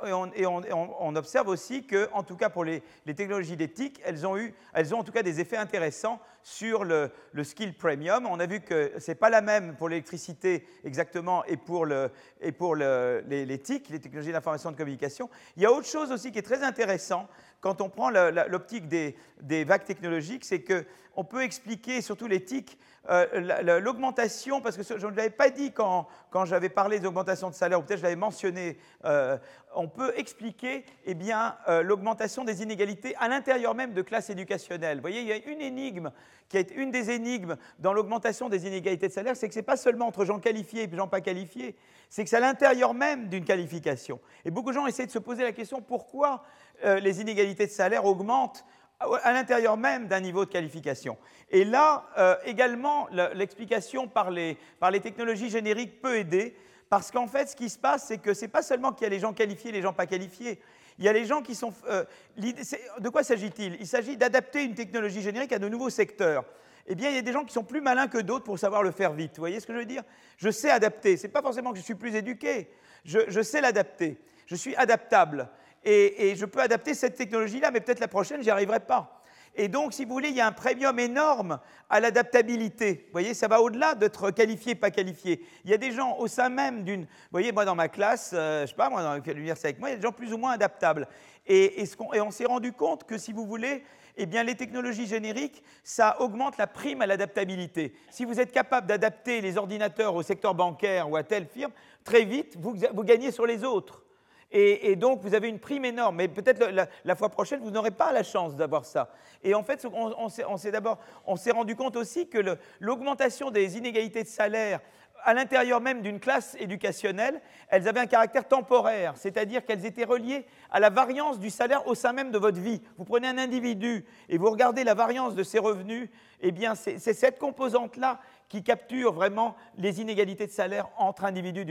on, 0.04 1.16
observe 1.16 1.48
aussi 1.48 1.88
que, 1.88 2.10
en 2.12 2.22
tout 2.22 2.36
cas 2.36 2.50
pour 2.50 2.66
les, 2.66 2.84
technologies 3.16 3.56
d'éthique, 3.56 4.02
elles 4.04 4.28
ont 4.28 4.38
eu, 4.38 4.54
elles 4.74 4.94
ont 4.94 5.00
en 5.00 5.04
tout 5.04 5.14
cas 5.14 5.24
des 5.24 5.40
effets 5.40 5.58
intéressants 5.58 6.20
sur 6.44 6.84
le, 6.84 7.12
skill 7.44 7.74
premium. 7.74 8.28
On 8.28 8.40
a 8.40 8.46
vu 8.46 8.60
que 8.60 8.92
ce 9.00 9.12
n'est 9.12 9.16
pas 9.16 9.30
la 9.30 9.42
même 9.42 9.76
pour 9.78 9.90
l'électricité 9.90 10.68
exactement 10.84 11.46
et 11.46 11.56
pour, 11.58 11.86
le, 11.86 12.12
l'éthique, 12.42 13.90
les, 13.90 14.00
technologies 14.00 14.34
d'information 14.34 14.70
et 14.70 14.74
de 14.74 14.78
communication. 14.78 15.30
Il 15.56 15.64
y 15.64 15.66
a 15.66 15.72
autre 15.72 15.88
chose 15.88 16.12
aussi 16.12 16.32
qui 16.32 16.40
est 16.40 16.44
très 16.44 16.62
intéressant 16.62 17.28
quand 17.62 17.82
on 17.82 17.90
prend 17.90 18.10
l'optique 18.10 18.88
des, 18.88 19.64
vagues 19.64 19.84
technologiques, 19.84 20.46
c'est 20.46 20.64
qu'on 20.64 21.24
peut 21.24 21.44
expliquer, 21.44 22.02
surtout 22.02 22.28
l'éthique, 22.28 22.78
euh, 23.10 23.80
l'augmentation, 23.80 24.62
parce 24.62 24.76
que 24.78 24.84
je 24.84 25.08
ne 25.08 25.16
l'avais 25.16 25.30
pas 25.30 25.50
dit 25.50 25.72
quand, 25.72 26.08
quand 26.30 26.46
j'avais 26.46 26.70
parlé 26.70 27.00
d'augmentation 27.00 27.50
de 27.50 27.56
salaire, 27.56 27.80
ou 27.80 27.84
peut-être 27.84 28.00
je 28.00 28.04
l'avais 28.04 28.16
mentionné, 28.16 28.78
euh, 29.06 29.38
on 29.74 29.88
peut 29.88 30.14
expliquer 30.18 30.86
eh 31.06 31.14
bien, 31.14 31.56
euh, 31.70 31.82
l'augmentation 31.82 32.44
des 32.44 32.62
inégalités 32.62 33.16
à 33.18 33.28
l'intérieur 33.28 33.74
même 33.74 33.94
de 33.94 34.02
classes 34.02 34.30
éducationnelles. 34.30 34.98
Vous 34.98 35.02
voyez, 35.02 35.22
il 35.22 35.28
y 35.28 35.32
a 35.32 35.38
une 35.38 35.62
énigme 35.62 36.12
qui 36.50 36.58
est 36.58 36.72
une 36.72 36.92
des 36.92 37.12
énigmes 37.12 37.56
dans 37.80 37.94
l'augmentation 37.94 38.50
des 38.50 38.68
inégalités 38.68 39.08
de 39.08 39.14
salaire, 39.14 39.38
c'est 39.38 39.48
que 39.48 39.54
ce 39.54 39.60
n'est 39.60 39.64
pas 39.64 39.78
seulement 39.78 40.08
entre 40.08 40.26
gens 40.26 40.40
qualifiés 40.40 40.84
et 40.84 40.96
gens 40.96 41.08
pas 41.08 41.22
qualifiés, 41.22 41.76
c'est 42.10 42.24
que 42.24 42.30
c'est 42.30 42.38
à 42.38 42.42
l'intérieur 42.42 42.94
même 42.94 43.30
d'une 43.30 43.46
qualification. 43.46 44.20
Et 44.46 44.52
beaucoup 44.52 44.70
de 44.70 44.76
gens 44.76 44.88
essaient 44.88 45.06
de 45.06 45.12
se 45.12 45.20
poser 45.20 45.44
la 45.44 45.52
question 45.52 45.82
pourquoi 45.82 46.44
les 46.84 47.22
inégalités 47.22 47.68
de 47.68 47.72
salaire 47.72 48.06
augmentent 48.06 48.66
à 49.00 49.32
l'intérieur 49.32 49.78
même 49.78 50.08
d'un 50.08 50.20
niveau 50.20 50.46
de 50.46 50.50
qualification. 50.52 51.18
Et 51.50 51.64
là, 51.64 52.06
euh, 52.18 52.36
également, 52.46 53.08
l'explication 53.34 54.08
par 54.08 54.30
les, 54.30 54.58
par 54.80 54.92
les 54.92 55.00
technologies 55.00 55.50
génériques 55.50 56.02
peut 56.02 56.18
aider, 56.18 56.56
parce 56.90 57.12
qu'en 57.12 57.28
fait, 57.28 57.48
ce 57.48 57.56
qui 57.56 57.70
se 57.70 57.78
passe, 57.78 58.08
c'est 58.08 58.18
que 58.18 58.34
ce 58.34 58.42
n'est 58.42 58.48
pas 58.48 58.62
seulement 58.62 58.92
qu'il 58.92 59.04
y 59.04 59.08
a 59.08 59.10
les 59.10 59.20
gens 59.20 59.34
qualifiés 59.34 59.70
et 59.70 59.74
les 59.74 59.82
gens 59.82 59.94
pas 59.94 60.08
qualifiés. 60.08 60.60
Il 60.98 61.06
y 61.06 61.08
a 61.08 61.14
les 61.14 61.26
gens 61.26 61.42
qui 61.42 61.56
sont... 61.56 61.74
Euh, 61.88 62.04
de 62.38 63.10
quoi 63.10 63.24
s'agit-il? 63.24 63.78
Il, 63.80 63.88
s'agit 63.88 64.18
d'adapter 64.18 64.64
une 64.64 64.76
technologie 64.76 65.22
générique 65.22 65.54
à 65.54 65.60
de 65.60 65.70
nouveaux 65.70 65.90
secteurs. 65.90 66.44
Eh 66.88 66.96
bien, 66.96 67.10
il 67.10 67.16
y 67.16 67.20
a 67.20 67.22
des 67.22 67.32
gens 67.32 67.46
qui 67.46 67.54
sont 67.54 67.64
plus 67.64 67.82
malins 67.82 68.08
que 68.08 68.18
d'autres 68.18 68.44
pour 68.44 68.60
savoir 68.60 68.84
le 68.84 68.92
faire 68.92 69.14
vite. 69.14 69.34
Vous 69.36 69.42
voyez 69.42 69.60
ce 69.60 69.68
que 69.68 69.74
je 69.74 69.78
veux 69.78 69.86
dire? 69.86 70.04
Je 70.38 70.50
sais 70.50 70.72
adapter. 70.72 71.16
Ce 71.16 71.28
n'est 71.28 71.32
pas 71.32 71.42
forcément 71.42 71.72
que 71.72 71.78
je 71.78 71.84
suis 71.84 71.96
plus 71.96 72.16
éduqué. 72.16 72.70
Je, 73.06 73.20
je 73.28 73.42
sais 73.42 73.62
l'adapter. 73.62 74.18
Je 74.48 74.56
suis 74.56 74.76
adaptable 74.76 75.48
et, 75.90 76.36
je 76.36 76.46
peux 76.46 76.60
adapter 76.60 76.94
cette 76.94 77.16
technologie-là, 77.16 77.72
mais 77.72 77.80
peut-être 77.80 78.00
la 78.00 78.08
prochaine, 78.08 78.44
j'y 78.44 78.50
arriverai 78.50 78.80
pas. 78.80 79.24
Et 79.56 79.68
donc, 79.68 79.94
si 79.94 80.06
vous 80.06 80.14
voulez, 80.14 80.30
il 80.30 80.36
y 80.36 80.42
a 80.42 80.48
un 80.48 80.52
premium 80.52 80.98
énorme 81.00 81.60
à 81.90 82.00
l'adaptabilité. 82.00 83.06
Vous 83.08 83.12
voyez, 83.12 83.34
ça 83.34 83.48
va 83.48 83.62
au-delà 83.62 83.96
d'être 83.96 84.30
qualifié, 84.30 84.76
pas 84.76 84.92
qualifié. 84.92 85.44
Il 85.66 85.72
y 85.72 85.74
a 85.74 85.78
des 85.78 85.92
gens 85.92 86.18
au 86.18 86.28
sein 86.28 86.50
même 86.50 86.84
d'une. 86.84 87.02
Vous 87.02 87.32
voyez, 87.32 87.52
moi, 87.52 87.66
dans 87.66 87.76
ma 87.76 87.90
classe, 87.90 88.32
euh, 88.34 88.62
je 88.62 88.68
sais 88.68 88.76
pas, 88.76 88.90
moi, 88.90 89.02
dans 89.02 89.16
l'université 89.34 89.70
avec 89.70 89.80
moi, 89.80 89.90
il 89.90 89.94
y 89.94 89.96
a 89.96 89.98
des 89.98 90.04
gens 90.04 90.12
plus 90.12 90.32
ou 90.32 90.38
moins 90.38 90.52
adaptables. 90.52 91.08
Et, 91.48 91.84
on 91.98 92.32
s'est 92.32 92.46
rendu 92.46 92.72
compte 92.74 93.06
que, 93.06 93.18
si 93.18 93.34
vous 93.34 93.46
voulez, 93.46 93.84
eh 94.18 94.28
bien, 94.28 94.44
les 94.44 94.56
technologies 94.56 95.08
génériques, 95.08 95.64
ça 95.84 96.22
augmente 96.22 96.58
la 96.58 96.68
prime 96.68 97.02
à 97.02 97.08
l'adaptabilité. 97.08 97.96
Si 98.12 98.26
vous 98.26 98.40
êtes 98.40 98.52
capable 98.52 98.86
d'adapter 98.86 99.42
les 99.42 99.58
ordinateurs 99.58 100.14
au 100.14 100.22
secteur 100.22 100.54
bancaire 100.54 101.10
ou 101.10 101.16
à 101.16 101.24
telle 101.24 101.48
firme, 101.48 101.72
très 102.04 102.24
vite, 102.24 102.56
vous 102.58 103.04
gagnez 103.04 103.32
sur 103.32 103.48
les 103.48 103.64
autres. 103.64 104.04
Et, 104.52 104.96
donc, 104.96 105.22
vous 105.22 105.36
avez 105.36 105.48
une 105.48 105.60
prime 105.60 105.86
énorme. 105.86 106.16
Mais 106.16 106.28
peut-être 106.28 106.66
la, 107.04 107.16
fois 107.16 107.30
prochaine, 107.30 107.60
vous 107.62 107.72
n'aurez 107.72 107.92
pas 107.92 108.12
la 108.12 108.24
chance 108.24 108.56
d'avoir 108.56 108.86
ça. 108.86 109.10
Et 109.44 109.54
en 109.54 109.64
fait, 109.64 109.86
on, 109.86 110.30
s'est 110.58 110.72
d'abord, 110.72 110.98
on 111.28 111.36
s'est 111.36 111.52
rendu 111.52 111.76
compte 111.76 111.96
aussi 111.96 112.28
que 112.28 112.40
l'augmentation 112.80 113.52
des 113.52 113.78
inégalités 113.78 114.24
de 114.24 114.28
salaire 114.28 114.80
à 115.24 115.34
l'intérieur 115.34 115.82
même 115.82 116.02
d'une 116.02 116.20
classe 116.20 116.56
éducationnelle, 116.60 117.42
elles 117.68 117.88
avaient 117.88 118.00
un 118.00 118.08
caractère 118.08 118.48
temporaire, 118.48 119.14
c'est-à-dire 119.18 119.66
qu'elles 119.66 119.86
étaient 119.86 120.06
reliées 120.06 120.46
à 120.72 120.80
la 120.80 120.90
variance 120.90 121.40
du 121.40 121.50
salaire 121.50 121.86
au 121.88 121.96
sein 121.96 122.14
même 122.14 122.32
de 122.32 122.38
votre 122.38 122.60
vie. 122.60 122.82
Vous 122.98 123.06
prenez 123.06 123.28
un 123.28 123.38
individu 123.38 124.06
et 124.30 124.38
vous 124.38 124.50
regardez 124.50 124.84
la 124.84 124.94
variance 124.94 125.36
de 125.36 125.44
ses 125.44 125.60
revenus, 125.60 126.10
eh 126.42 126.52
bien 126.52 126.76
c'est 126.76 127.00
cette 127.00 127.38
composante-là 127.38 128.20
qui 128.50 128.64
capture 128.64 129.14
vraiment 129.14 129.56
les 129.78 130.02
inégalités 130.02 130.48
de 130.48 130.52
salaire 130.52 130.90
entre 130.98 131.24
individus 131.24 131.66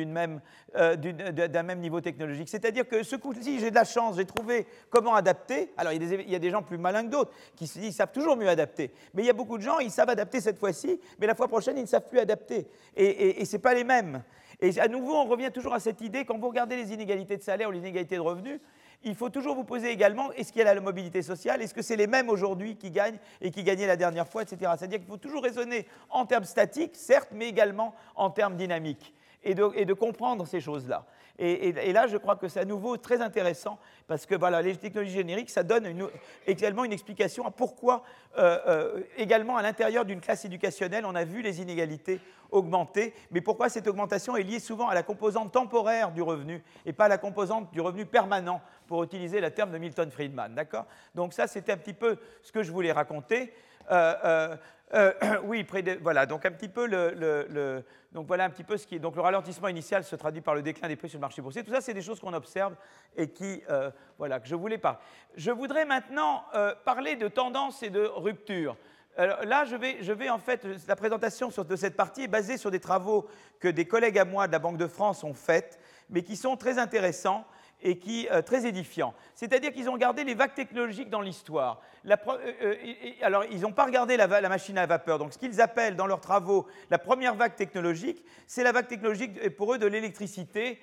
euh, 0.77 0.97
d'un 0.97 1.63
même, 1.65 1.81
niveau 1.81 2.01
technologique. 2.01 2.49
C'est-à-dire 2.49 2.87
que 2.87 3.03
ce 3.03 3.17
coup-ci, 3.17 3.59
j'ai 3.59 3.71
de 3.71 3.75
la 3.75 3.85
chance, 3.85 4.17
j'ai 4.17 4.25
trouvé 4.25 4.67
comment 4.89 5.15
adapter. 5.15 5.73
Alors, 5.77 5.93
il 5.93 6.31
y, 6.31 6.35
a 6.37 6.39
des, 6.39 6.51
gens 6.51 6.63
plus 6.63 6.79
malins 6.79 7.05
que 7.05 7.11
d'autres 7.11 7.33
qui 7.57 7.67
savent 7.67 8.13
toujours 8.13 8.37
mieux 8.37 8.49
adapter. 8.49 8.93
Mais 9.13 9.25
il 9.25 9.27
y 9.27 9.31
a 9.31 9.35
beaucoup 9.35 9.59
de 9.59 9.63
gens, 9.63 9.81
ils 9.81 9.91
savent 9.91 10.09
adapter 10.09 10.41
cette 10.41 10.59
fois-ci, 10.59 11.01
mais 11.19 11.27
la 11.27 11.35
fois 11.35 11.49
prochaine, 11.49 11.77
ils 11.77 11.83
ne 11.83 11.87
savent 11.87 12.09
plus 12.09 12.21
adapter. 12.21 12.69
Et, 12.97 13.41
et, 13.41 13.45
ce 13.45 13.57
n'est 13.57 13.63
pas 13.63 13.75
les 13.75 13.85
mêmes. 13.85 14.23
Et 14.61 14.79
à 14.79 14.89
nouveau, 14.89 15.15
on 15.15 15.25
revient 15.25 15.51
toujours 15.53 15.75
à 15.75 15.81
cette 15.81 16.01
idée, 16.01 16.25
quand 16.25 16.39
vous 16.39 16.49
regardez 16.49 16.77
les 16.77 16.93
inégalités 16.93 17.37
de 17.37 17.43
salaire 17.43 17.69
ou 17.69 17.73
les 17.73 17.81
inégalités 17.81 18.17
de 18.17 18.21
revenus, 18.21 18.61
il 19.05 19.15
faut 19.15 19.31
toujours 19.31 19.55
vous 19.55 19.65
poser 19.65 19.91
également, 19.91 20.33
est-ce 20.33 20.53
qu'il 20.53 20.61
y 20.61 20.65
a 20.65 20.75
la 20.75 20.81
mobilité 20.81 21.23
sociale? 21.23 21.63
Est-ce 21.63 21.75
que 21.75 21.83
c'est 21.83 21.97
les 21.97 22.07
mêmes 22.07 22.29
aujourd'hui 22.29 22.77
qui 22.77 22.91
gagnent 22.91 23.19
et 23.41 23.51
qui 23.51 23.63
gagnaient 23.63 23.87
la 23.87 23.97
dernière 23.97 24.27
fois, 24.27 24.43
etc. 24.43 24.73
C'est-à-dire 24.77 24.99
qu'il 24.99 25.09
faut 25.09 25.17
toujours 25.17 25.43
raisonner 25.43 25.87
en 26.11 26.27
termes 26.27 26.45
statiques, 26.45 26.97
certes, 26.97 27.31
mais 27.33 27.49
également 27.49 27.95
en 28.17 28.31
termes 28.31 28.57
dynamiques, 28.57 29.15
et 29.45 29.55
de, 29.55 29.93
comprendre 29.93 30.47
ces 30.47 30.61
choses-là. 30.61 31.07
Et, 31.41 31.93
là, 31.93 32.09
je 32.09 32.17
crois 32.17 32.35
que 32.35 32.49
c'est 32.49 32.59
à 32.59 32.65
nouveau 32.65 32.97
très 32.97 33.21
intéressant 33.21 33.79
parce 34.09 34.27
que 34.27 34.35
voilà, 34.35 34.61
les 34.61 34.77
technologies 34.77 35.15
génériques, 35.15 35.51
ça 35.51 35.63
donne 35.63 36.09
également 36.47 36.85
une 36.85 36.93
explication 36.93 37.47
à 37.47 37.53
pourquoi, 37.53 38.03
euh, 38.39 38.59
euh, 38.67 39.01
également 39.17 39.57
à 39.57 39.63
l'intérieur 39.63 40.05
d'une 40.05 40.21
classe 40.21 40.45
éducationnelle, 40.45 41.05
on 41.07 41.15
a 41.15 41.25
vu 41.25 41.41
les 41.41 41.61
inégalités 41.61 42.21
augmenter, 42.51 43.15
mais 43.31 43.41
pourquoi 43.41 43.69
cette 43.69 43.87
augmentation 43.87 44.37
est 44.37 44.43
liée 44.43 44.59
souvent 44.59 44.89
à 44.89 44.95
la 44.95 45.03
composante 45.03 45.53
temporaire 45.53 46.11
du 46.13 46.23
revenu 46.23 46.63
et 46.87 46.93
pas 46.93 47.05
à 47.05 47.09
la 47.09 47.19
composante 47.19 47.71
du 47.73 47.81
revenu 47.81 48.07
permanent, 48.07 48.61
pour 48.89 49.05
utiliser 49.05 49.41
la 49.41 49.51
terme 49.51 49.71
de 49.71 49.79
Milton 49.79 50.11
Friedman. 50.11 50.55
D'accord? 50.55 50.87
Donc 51.15 51.35
ça, 51.35 51.47
c'était 51.47 51.73
un 51.73 51.77
petit 51.77 51.93
peu 51.93 52.17
ce 52.43 52.51
que 52.51 52.63
je 52.63 52.73
voulais 52.73 52.91
raconter. 52.91 53.53
Euh, 53.91 54.57
euh, 54.95 55.13
oui, 55.45 55.67
voilà, 56.01 56.27
donc 56.27 56.47
un 56.47 56.51
petit 56.51 56.69
peu 56.69 56.87
le, 56.87 57.85
donc 58.13 58.27
voilà 58.27 58.45
un 58.45 58.51
petit 58.51 58.65
peu 58.65 58.77
ce 58.77 58.87
qui 58.87 58.97
est. 58.97 58.99
Donc 58.99 59.17
le 59.17 59.23
ralentissement 59.23 59.69
initial 59.69 60.05
se 60.05 60.17
traduit 60.17 60.41
par 60.41 60.55
le 60.55 60.63
déclin 60.63 60.89
des 60.89 60.97
prix 60.97 61.09
sur 61.09 61.19
le 61.19 61.23
marché 61.23 61.43
boursier. 61.43 61.63
Tout 61.63 61.73
ça, 61.73 61.81
c'est 61.81 61.95
des 61.95 62.03
choses 62.03 62.21
qu'on 62.21 62.33
observe 62.33 62.75
et 63.17 63.29
qui, 63.29 63.63
euh, 63.71 63.91
voilà, 64.17 64.41
que 64.41 64.49
je 64.49 64.55
voulais 64.55 64.79
parler. 64.79 64.99
Je 65.37 65.51
voudrais 65.51 65.85
maintenant 65.85 66.45
euh, 66.55 66.75
parler 66.85 67.17
de 67.17 67.29
tendance 67.29 67.83
et 67.83 67.91
de 67.91 68.05
rupture. 68.05 68.77
là, 69.17 69.65
je 69.65 69.77
vais, 69.77 69.99
je 70.01 70.13
vais, 70.13 70.31
en 70.31 70.39
fait, 70.39 70.67
la 70.87 70.97
présentation 70.97 71.49
de 71.49 71.77
cette 71.77 71.97
partie 71.97 72.23
est 72.23 72.29
basée 72.29 72.57
sur 72.57 72.71
des 72.71 72.81
travaux 72.81 73.27
que 73.59 73.69
des 73.69 73.85
collègues 73.85 74.19
à 74.19 74.25
moi 74.25 74.47
de 74.47 74.53
la 74.53 74.61
Banque 74.61 74.79
de 74.79 74.87
France 74.87 75.25
ont 75.25 75.35
faits, 75.35 75.79
mais 76.09 76.23
qui 76.23 76.37
sont 76.37 76.57
très 76.57 76.79
intéressants 76.79 77.45
et 77.83 77.99
qui 77.99 78.29
euh, 78.31 78.43
très 78.43 78.67
édifiant. 78.67 79.15
C'est-à-dire 79.35 79.73
qu'ils 79.73 79.89
ont 79.89 79.93
regardé 79.93 80.25
les 80.25 80.35
vagues 80.35 80.55
technologiques 80.55 81.11
dans 81.11 81.21
l'histoire. 81.21 81.81
Euh, 82.07 82.17
euh, 82.63 82.75
alors, 83.23 83.45
ils 83.51 83.61
n'ont 83.61 83.73
pas 83.73 83.85
regardé 83.85 84.17
la, 84.17 84.27
machine 84.49 84.79
à 84.79 84.87
vapeur. 84.87 85.19
Donc, 85.19 85.33
ce 85.33 85.39
qu'ils 85.39 85.61
appellent 85.61 85.97
dans 85.97 86.07
leurs 86.07 86.21
travaux 86.21 86.67
la 86.91 86.99
première 86.99 87.35
vague 87.35 87.55
technologique, 87.55 88.25
c'est 88.47 88.65
la 88.65 88.73
vague 88.73 88.89
technologique 88.89 89.57
pour 89.57 89.75
eux 89.75 89.79
de 89.79 89.87
l'électricité 89.87 90.81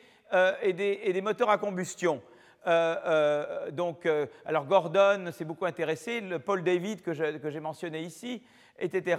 et, 0.61 0.73
des, 0.73 1.21
moteurs 1.21 1.49
à 1.49 1.57
combustion. 1.57 2.21
donc, 3.71 4.09
alors 4.45 4.65
Gordon 4.65 5.31
s'est 5.31 5.45
beaucoup 5.45 5.65
intéressé, 5.65 6.19
le 6.19 6.39
Paul 6.39 6.63
David 6.63 7.01
que 7.03 7.13
j'ai 7.13 7.59
mentionné 7.59 8.01
ici, 8.01 8.43
etc. 8.79 9.17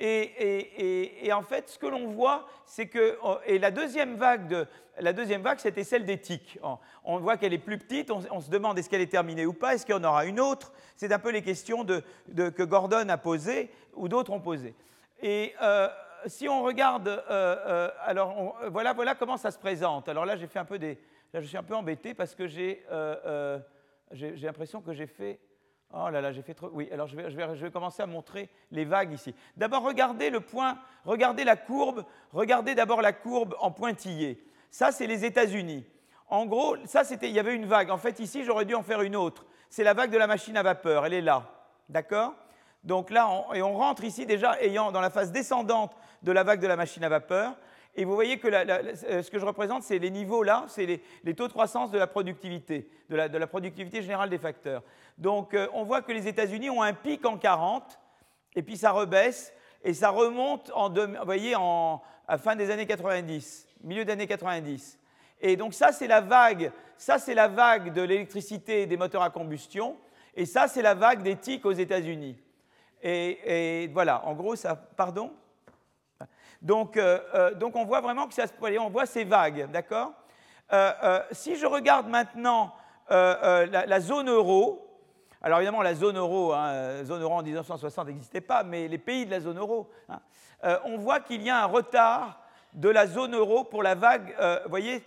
Et, 0.00 1.30
en 1.32 1.42
fait, 1.42 1.68
ce 1.68 1.78
que 1.78 1.86
l'on 1.86 2.08
voit, 2.08 2.46
c'est 2.66 2.86
que 2.86 3.18
oh, 3.22 3.36
et 3.46 3.58
la 3.58 3.70
deuxième 3.70 4.14
vague, 4.14 4.66
vague, 5.00 5.58
c'était 5.58 5.84
celle 5.84 6.04
d'éthique. 6.04 6.58
On, 7.04 7.18
voit 7.18 7.36
qu'elle 7.36 7.52
est 7.52 7.58
plus 7.58 7.78
petite. 7.78 8.10
On, 8.10 8.40
se 8.40 8.50
demande 8.50 8.78
est-ce 8.78 8.88
qu'elle 8.88 9.00
est 9.00 9.06
terminée 9.06 9.46
ou 9.46 9.52
pas. 9.52 9.74
Est-ce 9.74 9.84
qu'il 9.84 9.94
y 9.94 9.98
en 9.98 10.04
aura 10.04 10.24
une 10.24 10.40
autre? 10.40 10.72
C'est 10.96 11.12
un 11.12 11.18
peu 11.18 11.30
les 11.30 11.42
questions 11.42 11.84
que 11.84 12.62
Gordon 12.62 13.08
a 13.08 13.18
posées 13.18 13.70
ou 13.94 14.08
d'autres 14.08 14.32
ont 14.32 14.40
posées. 14.40 14.74
Et 15.20 15.54
euh, 15.62 15.88
si 16.26 16.48
on 16.48 16.62
regarde, 16.62 17.08
euh, 17.08 17.22
euh, 17.30 17.90
alors 18.04 18.56
voilà, 18.70 18.92
voilà 18.92 19.14
comment 19.14 19.36
ça 19.36 19.50
se 19.50 19.58
présente. 19.58 20.08
Alors 20.08 20.24
là, 20.24 20.36
j'ai 20.36 20.46
fait 20.46 20.60
un 20.60 20.64
peu 20.64 20.78
des, 20.78 20.98
là, 21.32 21.40
je 21.40 21.46
suis 21.46 21.56
un 21.56 21.62
peu 21.62 21.74
embêté 21.74 22.14
parce 22.14 22.34
que 22.36 22.46
j'ai, 22.46 22.84
j'ai 24.12 24.46
l'impression 24.46 24.80
que 24.80 24.92
j'ai 24.92 25.06
fait 25.06 25.40
Oh 25.94 26.10
là 26.10 26.20
là, 26.20 26.32
j'ai 26.32 26.42
fait 26.42 26.54
trop. 26.54 26.68
Oui, 26.72 26.88
alors 26.92 27.06
je 27.06 27.16
vais, 27.16 27.30
je, 27.30 27.36
vais, 27.36 27.56
je 27.56 27.64
vais, 27.64 27.70
commencer 27.70 28.02
à 28.02 28.06
montrer 28.06 28.50
les 28.70 28.84
vagues 28.84 29.12
ici. 29.12 29.34
D'abord, 29.56 29.82
regardez 29.82 30.28
le 30.28 30.40
point, 30.40 30.78
regardez 31.04 31.44
la 31.44 31.56
courbe, 31.56 32.04
regardez 32.32 32.74
d'abord 32.74 33.00
la 33.00 33.14
courbe 33.14 33.54
en 33.60 33.70
pointillé. 33.70 34.44
Ça, 34.70 34.92
c'est 34.92 35.06
les 35.06 35.24
États-Unis. 35.24 35.86
En 36.28 36.44
gros, 36.44 36.76
ça, 36.84 37.04
c'était, 37.04 37.28
il 37.28 37.34
y 37.34 37.38
avait 37.38 37.54
une 37.54 37.64
vague. 37.64 37.90
En 37.90 37.96
fait, 37.96 38.20
ici, 38.20 38.44
j'aurais 38.44 38.66
dû 38.66 38.74
en 38.74 38.82
faire 38.82 39.00
une 39.00 39.16
autre. 39.16 39.46
C'est 39.70 39.84
la 39.84 39.94
vague 39.94 40.10
de 40.10 40.18
la 40.18 40.26
machine 40.26 40.58
à 40.58 40.62
vapeur. 40.62 41.06
Elle 41.06 41.14
est 41.14 41.22
là. 41.22 41.50
D'accord? 41.88 42.34
Donc 42.84 43.10
là, 43.10 43.46
et 43.54 43.62
on 43.62 43.74
rentre 43.74 44.04
ici 44.04 44.26
déjà 44.26 44.60
ayant 44.60 44.92
dans 44.92 45.00
la 45.00 45.10
phase 45.10 45.32
descendante 45.32 45.96
de 46.22 46.32
la 46.32 46.42
vague 46.42 46.60
de 46.60 46.66
la 46.66 46.76
machine 46.76 47.02
à 47.02 47.08
vapeur. 47.08 47.56
Et 47.98 48.04
vous 48.04 48.14
voyez 48.14 48.38
que 48.38 48.46
euh, 48.46 49.22
ce 49.24 49.28
que 49.28 49.40
je 49.40 49.44
représente, 49.44 49.82
c'est 49.82 49.98
les 49.98 50.12
niveaux 50.12 50.44
là, 50.44 50.66
c'est 50.68 50.86
les, 51.24 51.34
taux 51.34 51.48
de 51.48 51.52
croissance 51.52 51.90
de 51.90 51.98
la 51.98 52.06
productivité, 52.06 52.88
de 53.10 53.16
la, 53.16 53.46
productivité 53.48 54.02
générale 54.02 54.30
des 54.30 54.38
facteurs. 54.38 54.84
Donc 55.18 55.52
euh, 55.52 55.66
on 55.72 55.82
voit 55.82 56.00
que 56.02 56.12
les 56.12 56.28
États-Unis 56.28 56.70
ont 56.70 56.80
un 56.80 56.92
pic 56.92 57.26
en 57.26 57.36
40, 57.36 57.98
et 58.54 58.62
puis 58.62 58.76
ça 58.76 58.92
rebaisse, 58.92 59.52
et 59.82 59.94
ça 59.94 60.10
remonte 60.10 60.70
en, 60.76 60.94
voyez, 61.24 61.56
en, 61.56 62.00
à 62.28 62.38
fin 62.38 62.54
des 62.54 62.70
années 62.70 62.86
90, 62.86 63.66
milieu 63.82 64.04
des 64.04 64.12
années 64.12 64.28
90. 64.28 65.00
Et 65.40 65.56
donc 65.56 65.74
ça, 65.74 65.90
c'est 65.90 66.06
la 66.06 66.20
vague, 66.20 66.70
ça 66.96 67.18
c'est 67.18 67.34
la 67.34 67.48
vague 67.48 67.92
de 67.92 68.02
l'électricité 68.02 68.82
et 68.82 68.86
des 68.86 68.96
moteurs 68.96 69.22
à 69.22 69.30
combustion, 69.30 69.96
et 70.36 70.46
ça 70.46 70.68
c'est 70.68 70.82
la 70.82 70.94
vague 70.94 71.24
des 71.24 71.34
tics 71.34 71.66
aux 71.66 71.72
États-Unis. 71.72 72.36
Et, 73.02 73.82
et, 73.82 73.88
voilà, 73.88 74.24
en 74.24 74.34
gros, 74.34 74.54
ça, 74.54 74.76
pardon? 74.76 75.32
Donc, 76.60 76.96
euh, 76.96 77.20
euh, 77.34 77.54
donc 77.54 77.76
on 77.76 77.84
voit 77.84 78.00
vraiment 78.00 78.26
que 78.26 78.34
ça 78.34 78.46
se 78.46 78.78
on 78.78 78.90
voit 78.90 79.06
ces 79.06 79.24
vagues, 79.24 79.70
d'accord 79.70 80.12
euh, 80.72 81.20
Si 81.32 81.56
je 81.56 81.66
regarde 81.66 82.08
maintenant 82.08 82.74
la, 83.08 84.00
zone 84.00 84.28
euro, 84.28 84.86
alors 85.40 85.58
évidemment 85.58 85.82
la 85.82 85.94
zone 85.94 86.18
euro, 86.18 86.52
hein, 86.52 87.04
zone 87.04 87.22
euro 87.22 87.34
en 87.34 87.42
1960 87.42 88.08
n'existait 88.08 88.40
pas, 88.40 88.64
mais 88.64 88.88
les 88.88 88.98
pays 88.98 89.24
de 89.24 89.30
la 89.30 89.40
zone 89.40 89.58
euro, 89.58 89.88
hein, 90.08 90.20
on 90.84 90.98
voit 90.98 91.20
qu'il 91.20 91.42
y 91.42 91.50
a 91.50 91.62
un 91.62 91.66
retard 91.66 92.40
de 92.74 92.90
la 92.90 93.06
zone 93.06 93.34
euro 93.34 93.64
pour 93.64 93.82
la 93.82 93.94
vague, 93.94 94.34
vous 94.64 94.70
voyez, 94.70 95.02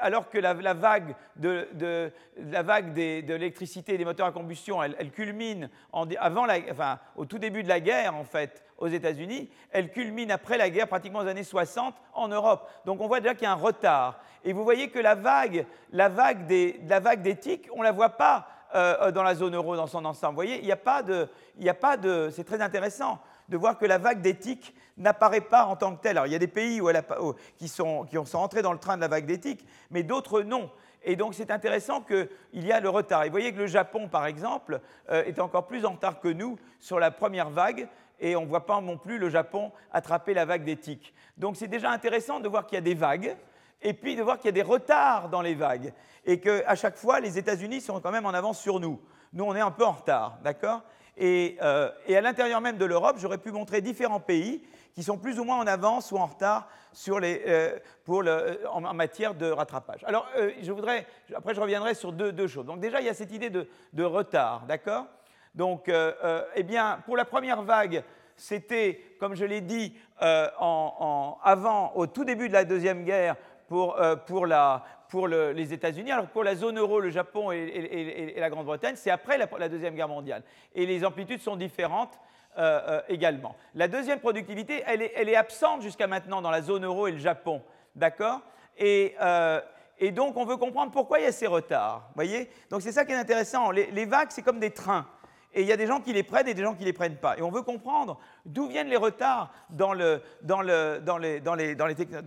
alors 0.00 0.28
que 0.28 0.38
la, 0.38 0.54
vague, 0.74 1.16
de, 1.36 2.12
la 2.36 2.62
vague 2.62 2.92
de 2.92 3.34
l'électricité 3.34 3.94
et 3.94 3.98
des 3.98 4.04
moteurs 4.04 4.26
à 4.28 4.32
combustion, 4.32 4.80
elle, 4.82 5.10
culmine 5.10 5.70
avant 5.92 6.46
enfin, 6.70 7.00
au 7.16 7.24
tout 7.24 7.38
début 7.38 7.64
de 7.64 7.68
la 7.68 7.80
guerre, 7.80 8.14
en 8.14 8.24
fait, 8.24 8.64
aux 8.80 8.88
États-Unis, 8.88 9.50
elle 9.70 9.90
culmine 9.90 10.30
après 10.30 10.58
la 10.58 10.70
guerre, 10.70 10.88
pratiquement 10.88 11.20
aux 11.20 11.26
années 11.26 11.44
60, 11.44 11.94
en 12.14 12.28
Europe. 12.28 12.68
Donc 12.86 13.00
on 13.00 13.06
voit 13.06 13.20
déjà 13.20 13.34
qu'il 13.34 13.44
y 13.44 13.46
a 13.46 13.52
un 13.52 13.54
retard. 13.54 14.20
Et 14.42 14.52
vous 14.52 14.64
voyez 14.64 14.88
que 14.88 14.98
la 14.98 15.14
vague, 15.14 15.66
la 15.92 16.08
vague 16.08 16.46
des, 16.46 16.80
la 16.88 16.98
vague 16.98 17.22
d'éthique, 17.22 17.68
on 17.74 17.80
ne 17.80 17.84
la 17.84 17.92
voit 17.92 18.10
pas 18.10 18.48
euh, 18.74 19.10
dans 19.12 19.22
la 19.22 19.34
zone 19.34 19.54
euro 19.54 19.76
dans 19.76 19.86
son 19.86 20.04
ensemble. 20.04 20.32
Vous 20.32 20.36
voyez, 20.36 20.58
il 20.58 20.64
n'y 20.64 20.72
a 20.72 20.76
pas 20.76 21.02
de, 21.02 21.28
il 21.58 21.68
a 21.68 21.74
pas 21.74 21.96
de, 21.96 22.30
c'est 22.32 22.44
très 22.44 22.62
intéressant 22.62 23.20
de 23.48 23.56
voir 23.56 23.76
que 23.76 23.84
la 23.84 23.98
vague 23.98 24.22
d'éthique 24.22 24.74
n'apparaît 24.96 25.40
pas 25.40 25.64
en 25.64 25.76
tant 25.76 25.94
que 25.94 26.00
telle. 26.00 26.16
Alors 26.16 26.26
il 26.26 26.32
y 26.32 26.36
a 26.36 26.38
des 26.38 26.46
pays 26.46 26.80
où 26.80 26.88
elle 26.88 27.02
qui, 27.58 27.68
sont, 27.68 28.04
qui 28.04 28.16
sont 28.24 28.38
entrés 28.38 28.62
dans 28.62 28.72
le 28.72 28.78
train 28.78 28.96
de 28.96 29.00
la 29.02 29.08
vague 29.08 29.26
d'éthique, 29.26 29.66
mais 29.90 30.02
d'autres 30.02 30.42
non. 30.42 30.70
Et 31.02 31.16
donc 31.16 31.34
c'est 31.34 31.50
intéressant 31.50 32.02
qu'il 32.02 32.28
y 32.52 32.72
a 32.72 32.80
le 32.80 32.88
retard. 32.88 33.24
Et 33.24 33.26
vous 33.26 33.32
voyez 33.32 33.52
que 33.52 33.58
le 33.58 33.66
Japon, 33.66 34.08
par 34.08 34.26
exemple, 34.26 34.80
euh, 35.10 35.24
est 35.24 35.40
encore 35.40 35.66
plus 35.66 35.84
en 35.84 35.92
retard 35.92 36.20
que 36.20 36.28
nous 36.28 36.58
sur 36.78 37.00
la 37.00 37.10
première 37.10 37.50
vague, 37.50 37.88
et 38.20 38.36
on 38.36 38.42
ne 38.42 38.46
voit 38.46 38.66
pas 38.66 38.80
non 38.80 38.98
plus 38.98 39.18
le 39.18 39.28
Japon 39.28 39.72
attraper 39.92 40.34
la 40.34 40.44
vague 40.44 40.64
d'éthique. 40.64 41.14
Donc 41.36 41.56
c'est 41.56 41.68
déjà 41.68 41.90
intéressant 41.90 42.40
de 42.40 42.48
voir 42.48 42.66
qu'il 42.66 42.76
y 42.76 42.78
a 42.78 42.82
des 42.82 42.94
vagues, 42.94 43.36
et 43.82 43.94
puis 43.94 44.14
de 44.14 44.22
voir 44.22 44.38
qu'il 44.38 44.46
y 44.46 44.50
a 44.50 44.52
des 44.52 44.62
retards 44.62 45.30
dans 45.30 45.42
les 45.42 45.54
vagues, 45.54 45.92
et 46.24 46.38
qu'à 46.38 46.74
chaque 46.74 46.96
fois, 46.96 47.20
les 47.20 47.38
États-Unis 47.38 47.80
sont 47.80 48.00
quand 48.00 48.10
même 48.10 48.26
en 48.26 48.34
avance 48.34 48.60
sur 48.60 48.78
nous. 48.78 49.00
Nous, 49.32 49.44
on 49.44 49.54
est 49.54 49.60
un 49.60 49.70
peu 49.70 49.84
en 49.84 49.92
retard, 49.92 50.38
d'accord? 50.42 50.82
Euh, 51.20 51.90
et, 52.06 52.16
à 52.16 52.20
l'intérieur 52.20 52.60
même 52.60 52.78
de 52.78 52.84
l'Europe, 52.84 53.16
j'aurais 53.18 53.38
pu 53.38 53.52
montrer 53.52 53.80
différents 53.80 54.20
pays 54.20 54.62
qui 54.94 55.02
sont 55.02 55.18
plus 55.18 55.38
ou 55.38 55.44
moins 55.44 55.58
en 55.58 55.66
avance 55.66 56.12
ou 56.12 56.16
en 56.16 56.26
retard 56.26 56.68
sur 56.92 57.20
les, 57.20 57.42
euh, 57.46 57.78
pour 58.04 58.22
le, 58.22 58.30
euh, 58.30 58.68
en, 58.70 58.94
matière 58.94 59.34
de 59.34 59.50
rattrapage. 59.50 60.02
Alors, 60.04 60.26
je 60.60 60.72
voudrais, 60.72 61.06
après, 61.34 61.54
je 61.54 61.60
reviendrai 61.60 61.94
sur 61.94 62.12
deux, 62.12 62.46
choses. 62.46 62.66
Donc, 62.66 62.80
déjà, 62.80 63.00
il 63.00 63.06
y 63.06 63.10
a 63.10 63.14
cette 63.14 63.32
idée 63.32 63.50
de, 63.50 64.04
retard, 64.04 64.64
d'accord? 64.66 65.06
Donc, 65.54 65.90
eh 65.90 66.62
bien, 66.62 67.00
pour 67.06 67.16
la 67.16 67.24
première 67.24 67.62
vague, 67.62 68.04
c'était, 68.36 69.00
comme 69.18 69.34
je 69.34 69.44
l'ai 69.44 69.60
dit, 69.60 69.94
en, 70.20 71.38
avant, 71.42 71.92
au 71.96 72.06
tout 72.06 72.24
début 72.24 72.48
de 72.48 72.52
la 72.52 72.64
Deuxième 72.64 73.04
Guerre, 73.04 73.36
pour, 73.68 75.28
les 75.28 75.72
États-Unis, 75.72 76.10
alors 76.12 76.26
pour 76.26 76.44
la 76.44 76.54
zone 76.54 76.78
euro, 76.78 77.00
le 77.00 77.10
Japon 77.10 77.52
et, 77.52 78.34
la 78.36 78.50
Grande-Bretagne, 78.50 78.96
c'est 78.96 79.10
après 79.10 79.38
la, 79.38 79.68
Deuxième 79.68 79.94
Guerre 79.94 80.08
mondiale. 80.08 80.42
Et 80.74 80.86
les 80.86 81.04
amplitudes 81.04 81.40
sont 81.40 81.56
différentes 81.56 82.18
euh, 82.58 82.80
euh, 82.88 83.00
également. 83.08 83.54
La 83.76 83.86
deuxième 83.86 84.18
productivité, 84.18 84.82
elle 84.84 85.02
est, 85.02 85.36
absente 85.36 85.82
jusqu'à 85.82 86.08
maintenant 86.08 86.42
dans 86.42 86.50
la 86.50 86.62
zone 86.62 86.84
euro 86.84 87.06
et 87.06 87.12
le 87.12 87.18
Japon. 87.18 87.62
D'accord? 87.94 88.40
Euh, 88.82 89.60
et, 90.00 90.10
donc, 90.10 90.36
on 90.36 90.44
veut 90.44 90.56
comprendre 90.56 90.90
pourquoi 90.90 91.20
il 91.20 91.24
y 91.24 91.28
a 91.28 91.32
ces 91.32 91.46
retards. 91.46 92.10
voyez? 92.16 92.50
Donc, 92.68 92.82
c'est 92.82 92.90
ça 92.90 93.04
qui 93.04 93.12
est 93.12 93.16
intéressant. 93.16 93.70
Les, 93.70 94.04
vagues, 94.04 94.30
c'est 94.30 94.42
comme 94.42 94.58
des 94.58 94.72
trains. 94.72 95.06
Et 95.52 95.62
il 95.62 95.66
y 95.66 95.72
a 95.72 95.76
des 95.76 95.86
gens 95.86 96.00
qui 96.00 96.12
les 96.12 96.22
prennent 96.22 96.46
et 96.48 96.54
des 96.54 96.62
gens 96.62 96.74
qui 96.74 96.82
ne 96.82 96.86
les 96.86 96.92
prennent 96.92 97.16
pas. 97.16 97.36
Et 97.36 97.42
on 97.42 97.50
veut 97.50 97.62
comprendre 97.62 98.20
d'où 98.46 98.68
viennent 98.68 98.88
les 98.88 98.96
retards 98.96 99.52
dans 99.70 99.92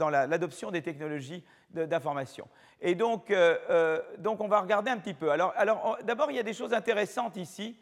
l'adoption 0.09 0.71
des 0.71 0.81
technologies 0.81 1.43
d'information. 1.69 2.47
Et 2.81 2.95
donc, 2.95 3.31
euh, 3.31 3.57
euh, 3.69 4.01
donc, 4.19 4.41
on 4.41 4.47
va 4.49 4.59
regarder 4.59 4.91
un 4.91 4.97
petit 4.97 5.13
peu. 5.13 5.31
Alors, 5.31 5.53
alors 5.55 5.97
d'abord, 6.03 6.29
il 6.29 6.35
y 6.35 6.39
a 6.39 6.43
des 6.43 6.53
choses 6.53 6.73
intéressantes 6.73 7.37
ici. 7.37 7.77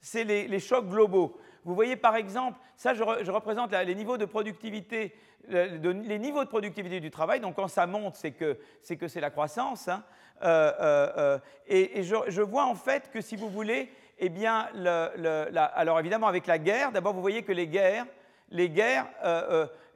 C'est 0.00 0.24
les, 0.24 0.60
chocs 0.60 0.88
globaux. 0.88 1.38
Vous 1.64 1.74
voyez 1.74 1.96
par 1.96 2.16
exemple, 2.16 2.58
ça 2.76 2.92
je, 2.92 3.02
représente 3.02 3.72
les 3.72 3.94
niveaux 3.94 4.18
de 4.18 4.24
productivité, 4.24 5.14
les 5.48 6.18
niveaux 6.18 6.44
de 6.44 6.48
productivité 6.48 6.98
du 7.00 7.10
travail. 7.10 7.40
Donc 7.40 7.54
quand 7.54 7.68
ça 7.68 7.86
monte, 7.86 8.16
c'est 8.16 8.32
que 8.32 8.58
c'est 8.82 8.96
que 8.96 9.06
c'est 9.06 9.20
la 9.20 9.30
croissance. 9.30 9.88
Hein. 9.88 10.02
Euh, 10.42 11.38
et, 11.68 12.02
je, 12.02 12.42
vois 12.42 12.64
en 12.64 12.74
fait 12.74 13.10
que 13.12 13.20
si 13.20 13.36
vous 13.36 13.48
voulez, 13.48 13.90
eh 14.18 14.30
alors 14.46 16.00
évidemment 16.00 16.26
avec 16.26 16.46
la 16.46 16.58
guerre, 16.58 16.92
d'abord 16.92 17.14
vous 17.14 17.20
voyez 17.20 17.42
que 17.42 17.52
les 17.52 17.66
guerres, 17.66 18.06
les 18.50 18.68
guerres 18.68 19.06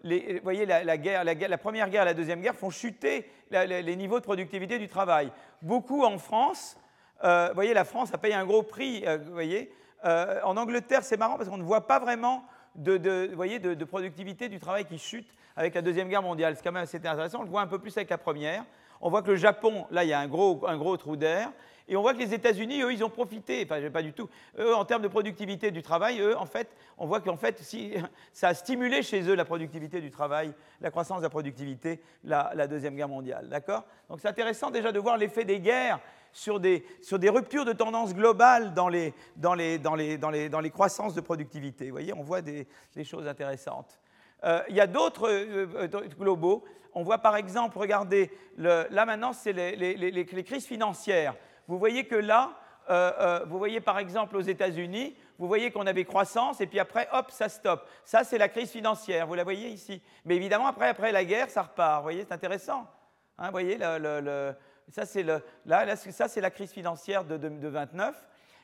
vous 0.05 0.41
voyez, 0.43 0.67
la, 0.67 0.97
guerre, 0.97 1.25
la, 1.25 1.59
première 1.59 1.91
guerre 1.91 2.03
et 2.03 2.07
la 2.07 2.15
deuxième 2.15 2.41
guerre 2.41 2.55
font 2.55 2.71
chuter 2.71 3.29
les 3.51 3.97
niveaux 3.97 4.21
de 4.21 4.25
productivité 4.25 4.79
du 4.79 4.89
travail. 4.89 5.33
Beaucoup 5.63 6.05
en 6.05 6.19
France, 6.19 6.77
vous 7.23 7.55
voyez, 7.55 7.75
la 7.75 7.85
France 7.85 8.13
a 8.15 8.19
payé 8.19 8.35
un 8.35 8.45
gros 8.45 8.63
prix, 8.63 9.05
vous 9.25 9.33
voyez. 9.33 9.73
en 10.05 10.57
Angleterre, 10.57 11.03
c'est 11.03 11.17
marrant 11.17 11.37
parce 11.37 11.49
qu'on 11.49 11.57
ne 11.57 11.65
voit 11.65 11.87
pas 11.87 11.99
vraiment 11.99 12.45
de, 12.77 13.31
voyez, 13.35 13.59
de, 13.59 13.85
productivité 13.85 14.49
du 14.49 14.59
travail 14.59 14.85
qui 14.85 14.99
chute 14.99 15.29
avec 15.57 15.75
la 15.75 15.83
Deuxième 15.83 16.09
Guerre 16.09 16.23
mondiale. 16.23 16.55
C'est 16.57 16.63
quand 16.63 16.73
même 16.73 16.83
assez 16.83 16.99
intéressant. 16.99 17.41
On 17.41 17.45
le 17.45 17.51
voit 17.51 17.63
un 17.63 17.67
peu 17.67 17.79
plus 17.79 17.97
avec 17.97 18.11
la 18.11 18.19
première. 18.19 18.65
On 19.01 19.11
voit 19.11 19.23
que 19.23 19.31
le 19.31 19.37
Japon, 19.37 19.87
là, 19.91 20.05
il 20.05 20.11
y 20.11 20.13
a 20.13 20.21
un 20.21 20.29
gros, 20.29 20.67
un 20.67 20.77
gros 20.77 20.97
trou 20.97 21.17
d'air. 21.17 21.51
Et 21.89 21.97
on 21.97 22.03
voit 22.03 22.15
que 22.15 22.19
les 22.19 22.35
États-Unis, 22.35 22.83
eux, 22.83 22.93
ils 22.93 23.05
ont 23.05 23.11
profité, 23.11 23.65
pas 23.65 24.03
du 24.03 24.13
tout. 24.13 24.29
Eux, 24.59 24.75
en 24.75 24.85
termes 24.85 25.03
de 25.03 25.09
productivité 25.09 25.71
du 25.71 25.83
travail, 25.83 26.21
eux, 26.21 26.37
en 26.37 26.47
fait, 26.47 26.69
on 26.99 27.07
voit 27.07 27.21
qu'en 27.21 27.37
fait, 27.37 27.63
ça 28.33 28.49
a 28.49 28.55
stimulé 28.55 29.03
chez 29.03 29.23
eux 29.29 29.35
la 29.35 29.45
productivité 29.45 30.01
du 30.01 30.11
travail, 30.11 30.53
la 30.81 30.91
croissance 30.91 31.19
de 31.19 31.23
la 31.23 31.31
productivité, 31.31 32.01
la, 32.25 32.67
Deuxième 32.67 32.97
Guerre 32.97 33.09
mondiale. 33.09 33.49
D'accord? 33.49 33.85
Donc 34.09 34.21
c'est 34.21 34.29
intéressant 34.29 34.71
déjà 34.71 34.91
de 34.91 34.99
voir 34.99 35.17
l'effet 35.17 35.45
des 35.45 35.61
guerres 35.61 36.01
sur 36.33 36.59
des, 36.59 36.85
sur 37.03 37.19
des, 37.19 37.31
ruptures 37.31 37.65
de 37.65 37.73
tendance 37.73 38.15
globale 38.15 38.75
dans 38.75 38.89
les, 38.89 39.15
dans 39.37 39.55
les, 39.55 39.79
dans 39.79 39.95
les, 39.95 40.19
dans 40.19 40.31
les, 40.31 40.49
dans 40.49 40.61
les 40.61 40.71
croissances 40.71 41.15
de 41.15 41.21
productivité. 41.21 41.87
Vous 41.87 41.93
voyez, 41.93 42.13
on 42.13 42.23
voit 42.23 42.43
des, 42.43 42.67
choses 43.05 43.29
intéressantes. 43.29 44.01
Euh, 44.45 44.61
il 44.69 44.77
y 44.77 44.81
a 44.81 44.87
d'autres 44.87 45.29
euh, 45.29 45.67
euh, 45.77 46.09
globaux. 46.19 46.65
On 46.95 47.03
voit 47.03 47.19
par 47.19 47.37
exemple, 47.37 47.79
regardez, 47.79 48.31
là 48.59 48.89
maintenant, 49.05 49.33
c'est 49.33 49.53
les, 49.53 50.45
crises 50.45 50.67
financières. 50.67 51.35
Vous 51.69 51.79
voyez 51.79 52.05
que 52.07 52.15
là, 52.15 52.53
vous 53.47 53.59
voyez 53.59 53.81
par 53.81 53.99
exemple 53.99 54.37
aux 54.37 54.43
États-Unis, 54.43 55.17
vous 55.39 55.49
voyez 55.49 55.71
qu'on 55.71 55.87
avait 55.87 56.05
croissance 56.05 56.61
et 56.61 56.67
puis 56.67 56.79
après, 56.79 57.09
hop, 57.13 57.31
ça 57.31 57.49
stoppe. 57.49 57.87
Ça, 58.05 58.25
c'est 58.25 58.39
la 58.39 58.49
crise 58.49 58.71
financière, 58.71 59.27
vous 59.27 59.35
la 59.35 59.45
voyez 59.45 59.69
ici. 59.69 60.03
Mais 60.25 60.37
évidemment, 60.37 60.67
après, 60.67 60.89
après 60.89 61.13
la 61.13 61.25
guerre, 61.25 61.51
ça 61.51 61.63
repart. 61.63 61.99
Vous 61.99 62.05
voyez, 62.05 62.25
c'est 62.25 62.33
intéressant. 62.33 62.87
Hein, 63.39 63.47
vous 63.47 63.53
voyez, 63.53 63.79
ça, 64.89 65.05
c'est 65.05 66.41
la 66.41 66.51
crise 66.51 66.73
financière 66.73 67.25
de, 67.25 67.37
de, 67.37 67.69
29. 67.69 68.17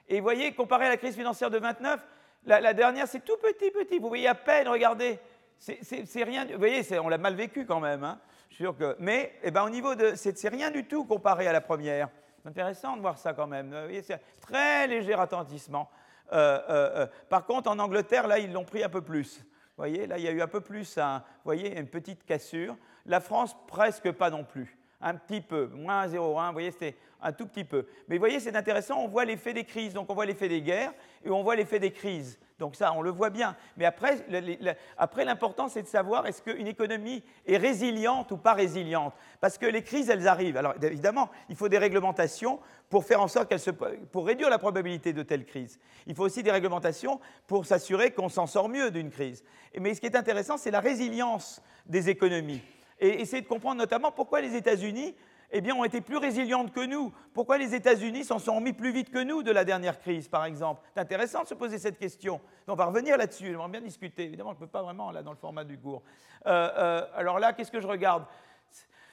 Et 0.09 0.17
vous 0.17 0.23
voyez, 0.23 0.55
comparé 0.55 0.87
à 0.87 0.89
la 0.89 0.97
crise 0.97 1.15
financière 1.15 1.51
de 1.51 1.59
29, 1.59 2.01
la, 2.47 2.61
la 2.61 2.75
dernière, 2.75 3.07
c'est 3.07 3.25
tout 3.25 3.37
petit, 3.43 3.71
petit. 3.71 3.99
Vous 3.99 4.09
voyez 4.09 4.29
à 4.29 4.35
peine, 4.35 4.69
regardez. 4.69 5.19
C'est 5.59 6.25
rien. 6.25 6.47
Vous 6.47 6.59
voyez, 6.59 6.83
on 6.99 7.09
l'a 7.09 7.19
mal 7.19 7.35
vécu 7.35 7.67
quand 7.67 7.79
même. 7.79 8.03
Hein. 8.03 8.19
sûr 8.51 8.77
que, 8.77 8.97
mais 8.99 9.39
eh 9.45 9.51
ben, 9.53 9.63
au 9.63 9.71
niveau 9.71 9.95
de. 9.95 10.15
C'est 10.17 10.49
rien 10.49 10.71
du 10.71 10.87
tout 10.87 11.05
comparé 11.05 11.47
à 11.47 11.53
la 11.53 11.61
première. 11.61 12.09
C'est 12.43 12.49
intéressant 12.49 12.97
de 12.97 13.03
voir 13.03 13.19
ça 13.19 13.35
quand 13.35 13.47
même. 13.47 13.73
C'est 14.03 14.21
très 14.41 14.89
léger 14.89 15.15
attentissement. 15.15 15.89
Euh, 16.33 16.59
euh, 16.69 16.91
euh, 16.97 17.07
par 17.29 17.45
contre, 17.47 17.71
en 17.71 17.79
Angleterre, 17.79 18.27
là, 18.27 18.41
ils 18.41 18.53
l'ont 18.53 18.65
pris 18.65 18.83
un 18.83 18.89
peu 18.89 19.01
plus. 19.01 19.39
Vous 19.39 19.45
voyez, 19.77 20.09
là, 20.09 20.19
il 20.19 20.25
y 20.25 20.29
a 20.29 20.33
eu 20.33 20.43
un 20.43 20.49
peu 20.49 20.61
plus, 20.61 20.99
un, 20.99 21.19
vous 21.19 21.45
voyez, 21.45 21.79
une 21.79 21.87
petite 21.87 22.25
cassure. 22.25 22.77
La 23.07 23.21
France, 23.21 23.57
presque 23.69 24.11
pas 24.11 24.31
non 24.31 24.45
plus 24.45 24.77
un 25.03 25.17
petit 25.17 25.41
peu, 25.41 25.67
moins 25.67 26.07
0,1, 26.07 26.47
vous 26.47 26.53
voyez, 26.53 26.71
c'était 26.71 26.97
un 27.23 27.33
tout 27.33 27.47
petit 27.47 27.65
peu. 27.65 27.87
Mais 28.09 28.17
vous 28.17 28.21
voyez, 28.21 28.41
c'est 28.41 28.57
intéressant, 28.57 28.99
on 28.99 29.09
voit 29.09 29.25
l'effet 29.25 29.53
des 29.53 29.65
crises, 29.65 29.95
donc 29.95 30.11
on 30.11 30.15
voit 30.15 30.27
l'effet 30.27 30.49
des 30.49 30.63
guerres 30.63 30.93
et 31.25 31.31
on 31.31 31.43
voit 31.43 31.57
l'effet 31.57 31.79
des 31.79 31.93
crises. 31.93 32.39
Donc 32.59 32.77
ça, 32.77 32.93
on 32.93 33.03
le 33.03 33.11
voit 33.11 33.31
bien. 33.31 33.57
Mais 33.77 33.85
après, 33.85 35.25
l'important, 35.25 35.69
c'est 35.69 35.83
de 35.83 35.89
savoir 35.89 36.27
est-ce 36.27 36.43
qu'une 36.43 36.67
économie 36.67 37.25
est 37.47 37.57
résiliente 37.57 38.31
ou 38.31 38.37
pas 38.37 38.53
résiliente? 38.53 39.15
Parce 39.41 39.59
que 39.59 39.67
les 39.67 39.83
crises, 39.83 40.11
elles 40.11 40.29
arrivent. 40.29 40.57
Alors 40.57 40.75
évidemment, 40.81 41.31
il 41.49 41.57
faut 41.57 41.69
des 41.69 41.79
réglementations 41.79 42.61
pour 42.89 43.05
faire 43.05 43.21
en 43.21 43.29
sorte 43.29 43.49
qu'elles 43.49 43.59
se, 43.59 43.71
pour 43.71 44.27
réduire 44.27 44.51
la 44.51 44.59
probabilité 44.59 45.13
de 45.13 45.23
telles 45.23 45.45
crises. 45.45 45.79
Il 46.07 46.15
faut 46.15 46.25
aussi 46.25 46.43
des 46.43 46.53
réglementations 46.53 47.21
pour 47.47 47.67
s'assurer 47.67 48.13
qu'on 48.13 48.29
s'en 48.29 48.47
sort 48.47 48.69
mieux 48.69 48.91
d'une 48.91 49.11
crise. 49.11 49.43
Mais 49.81 49.95
ce 49.95 50.01
qui 50.01 50.07
est 50.07 50.17
intéressant, 50.17 50.57
c'est 50.57 50.71
la 50.71 50.81
résilience 50.81 51.63
des 51.87 52.11
économies 52.11 52.63
et 53.03 53.21
essayer 53.21 53.43
de 53.43 53.49
comprendre 53.49 53.79
notamment 53.79 54.13
pourquoi 54.13 54.41
les 54.41 54.55
États-Unis 54.55 55.17
eh 55.53 55.61
bien, 55.61 55.75
ont 55.75 55.85
été 55.85 56.01
plus 56.01 56.17
résilientes 56.17 56.73
que 56.73 56.85
nous. 56.85 57.13
Pourquoi 57.35 57.59
les 57.59 57.75
États-Unis 57.75 58.25
s'en 58.25 58.39
sont 58.39 58.57
remis 58.57 58.73
plus 58.73 58.91
vite 58.91 59.11
que 59.11 59.23
nous 59.23 59.43
de 59.43 59.51
la 59.51 59.65
dernière 59.65 60.01
crise, 60.01 60.27
par 60.27 60.47
exemple? 60.47 60.81
C'est 60.95 61.01
intéressant 61.01 61.43
de 61.43 61.49
se 61.49 61.55
poser 61.55 61.79
cette 61.79 61.99
question. 61.99 62.41
on 62.67 62.75
va 62.75 62.87
revenir 62.87 63.17
là-dessus, 63.19 63.55
on 63.55 63.63
va 63.63 63.69
bien 63.69 63.83
discuter. 63.83 64.25
Évidemment, 64.25 64.53
je 64.53 64.57
ne 64.57 64.61
peux 64.61 64.71
pas 64.71 64.83
vraiment, 64.83 65.11
là, 65.11 65.23
dans 65.23 65.31
le 65.31 65.37
format 65.37 65.65
du 65.65 65.79
cours. 65.79 66.03
Euh, 66.47 66.71
euh, 66.77 67.07
alors 67.15 67.39
là, 67.39 67.53
qu'est-ce 67.53 67.71
que 67.71 67.81
je 67.81 67.87
regarde? 67.87 68.25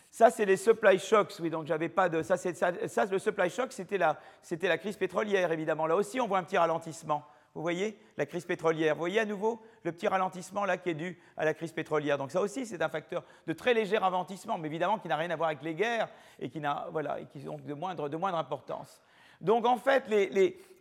Ça, 0.09 0.31
c'est 0.31 0.45
les 0.45 0.57
supply 0.57 0.97
shocks, 0.97 1.33
oui, 1.39 1.49
donc 1.49 1.67
j'avais 1.67 1.89
pas 1.89 2.09
de... 2.09 2.23
Ça, 2.23 2.35
ça, 2.37 3.05
le 3.05 3.19
supply 3.19 3.49
shock, 3.49 3.71
c'était 3.71 3.97
la 3.97 4.77
crise 4.77 4.97
pétrolière, 4.97 5.51
évidemment. 5.51 5.85
Là 5.85 5.95
aussi, 5.95 6.19
on 6.19 6.27
voit 6.27 6.39
un 6.39 6.43
petit 6.43 6.57
ralentissement. 6.57 7.23
Vous 7.59 7.63
voyez 7.63 7.99
la 8.15 8.25
crise 8.25 8.45
pétrolière. 8.45 8.95
Vous 8.95 9.01
voyez 9.01 9.19
à 9.19 9.25
nouveau 9.25 9.61
le 9.83 9.91
petit 9.91 10.07
ralentissement 10.07 10.63
là 10.63 10.77
qui 10.77 10.91
est 10.91 10.93
dû 10.93 11.19
à 11.35 11.43
la 11.43 11.53
crise 11.53 11.73
pétrolière. 11.73 12.17
Donc 12.17 12.31
ça 12.31 12.39
aussi, 12.39 12.65
c'est 12.65 12.81
un 12.81 12.87
facteur 12.87 13.21
de 13.45 13.51
très 13.51 13.73
léger 13.73 13.97
ralentissement, 13.97 14.57
mais 14.57 14.69
évidemment 14.69 14.97
qui 14.97 15.09
n'a 15.09 15.17
rien 15.17 15.29
à 15.29 15.35
voir 15.35 15.49
avec 15.49 15.61
les 15.61 15.75
guerres 15.75 16.07
et 16.39 16.49
qui, 16.49 16.61
voilà, 16.93 17.19
et 17.19 17.25
qui 17.25 17.41
sont 17.41 17.57
de 17.57 17.73
moindre, 17.73 18.07
de 18.07 18.15
moindre 18.15 18.37
importance. 18.37 19.01
Donc 19.41 19.65
en 19.65 19.75
fait, 19.75 20.07
les, 20.07 20.29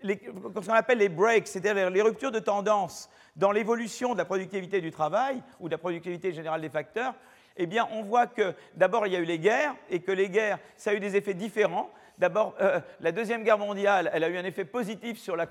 les, 0.04 0.22
ce 0.30 0.66
qu'on 0.68 0.72
appelle 0.72 0.98
les 0.98 1.08
breaks, 1.08 1.48
c'est-à-dire 1.48 1.90
les 1.90 2.00
ruptures 2.00 2.30
de 2.30 2.38
tendance 2.38 3.10
dans 3.34 3.50
l'évolution 3.50 4.12
de 4.12 4.18
la 4.18 4.24
productivité 4.24 4.80
du 4.80 4.92
travail 4.92 5.42
ou 5.58 5.66
de 5.66 5.72
la 5.72 5.78
productivité 5.78 6.30
générale 6.30 6.60
des 6.60 6.70
facteurs, 6.70 7.14
eh 7.56 7.66
bien, 7.66 7.88
on 7.90 8.02
voit 8.02 8.28
que 8.28 8.54
d'abord, 8.76 9.04
il 9.08 9.14
y 9.14 9.16
a 9.16 9.18
eu 9.18 9.24
les 9.24 9.40
guerres 9.40 9.74
et 9.90 9.98
que 9.98 10.12
les 10.12 10.28
guerres, 10.28 10.60
ça 10.76 10.90
a 10.90 10.94
eu 10.94 11.00
des 11.00 11.16
effets 11.16 11.34
différents. 11.34 11.90
D'abord, 12.18 12.56
euh, 12.60 12.80
la 13.00 13.12
Deuxième 13.12 13.44
Guerre 13.44 13.58
mondiale, 13.58 14.10
elle 14.12 14.24
a 14.24 14.28
eu 14.28 14.36
un 14.36 14.44
effet 14.44 14.64
positif 14.64 15.18
sur 15.18 15.36
la, 15.36 15.46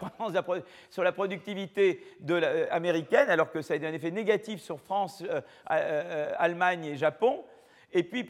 sur 0.89 1.03
la 1.03 1.11
productivité 1.13 2.03
euh, 2.29 2.67
américaine, 2.71 3.29
alors 3.29 3.51
que 3.51 3.61
ça 3.61 3.73
a 3.73 3.77
eu 3.77 3.85
un 3.85 3.93
effet 3.93 4.11
négatif 4.11 4.61
sur 4.61 4.79
France, 4.81 5.23
euh, 5.71 6.33
Allemagne 6.37 6.83
et 6.83 6.97
Japon. 6.97 7.45
Et 7.93 8.03
puis, 8.03 8.27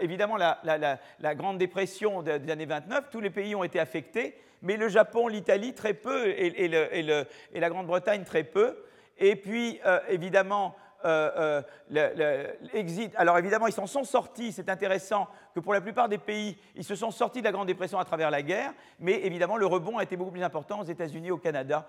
évidemment, 0.00 0.36
la, 0.36 1.34
Grande 1.36 1.56
Dépression 1.56 2.20
des 2.22 2.50
années 2.50 2.66
29, 2.66 3.08
tous 3.08 3.20
les 3.20 3.30
pays 3.30 3.54
ont 3.54 3.62
été 3.62 3.78
affectés, 3.78 4.36
mais 4.60 4.76
le 4.76 4.88
Japon, 4.88 5.28
l'Italie, 5.28 5.72
très 5.72 5.94
peu, 5.94 6.28
et, 6.28 6.64
et 6.64 7.60
la 7.60 7.68
Grande-Bretagne, 7.70 8.24
très 8.24 8.42
peu. 8.42 8.76
Et 9.18 9.36
puis, 9.36 9.80
évidemment, 10.08 10.74
euh, 11.04 11.62
euh, 11.94 12.52
l'exit. 12.72 13.12
Alors 13.16 13.38
évidemment, 13.38 13.66
ils 13.66 13.72
s'en 13.72 13.86
sont 13.86 14.04
sortis. 14.04 14.52
C'est 14.52 14.68
intéressant 14.68 15.28
que 15.54 15.60
pour 15.60 15.72
la 15.72 15.80
plupart 15.80 16.08
des 16.08 16.18
pays, 16.18 16.56
ils 16.76 16.84
se 16.84 16.94
sont 16.94 17.10
sortis 17.10 17.40
de 17.40 17.44
la 17.44 17.52
Grande 17.52 17.66
Dépression 17.66 17.98
à 17.98 18.04
travers 18.04 18.30
la 18.30 18.42
guerre, 18.42 18.72
mais 18.98 19.24
évidemment, 19.24 19.56
le 19.56 19.66
rebond 19.66 19.98
a 19.98 20.02
été 20.02 20.16
beaucoup 20.16 20.30
plus 20.30 20.42
important 20.42 20.80
aux 20.80 20.84
États-Unis, 20.84 21.30
au 21.30 21.38
Canada, 21.38 21.86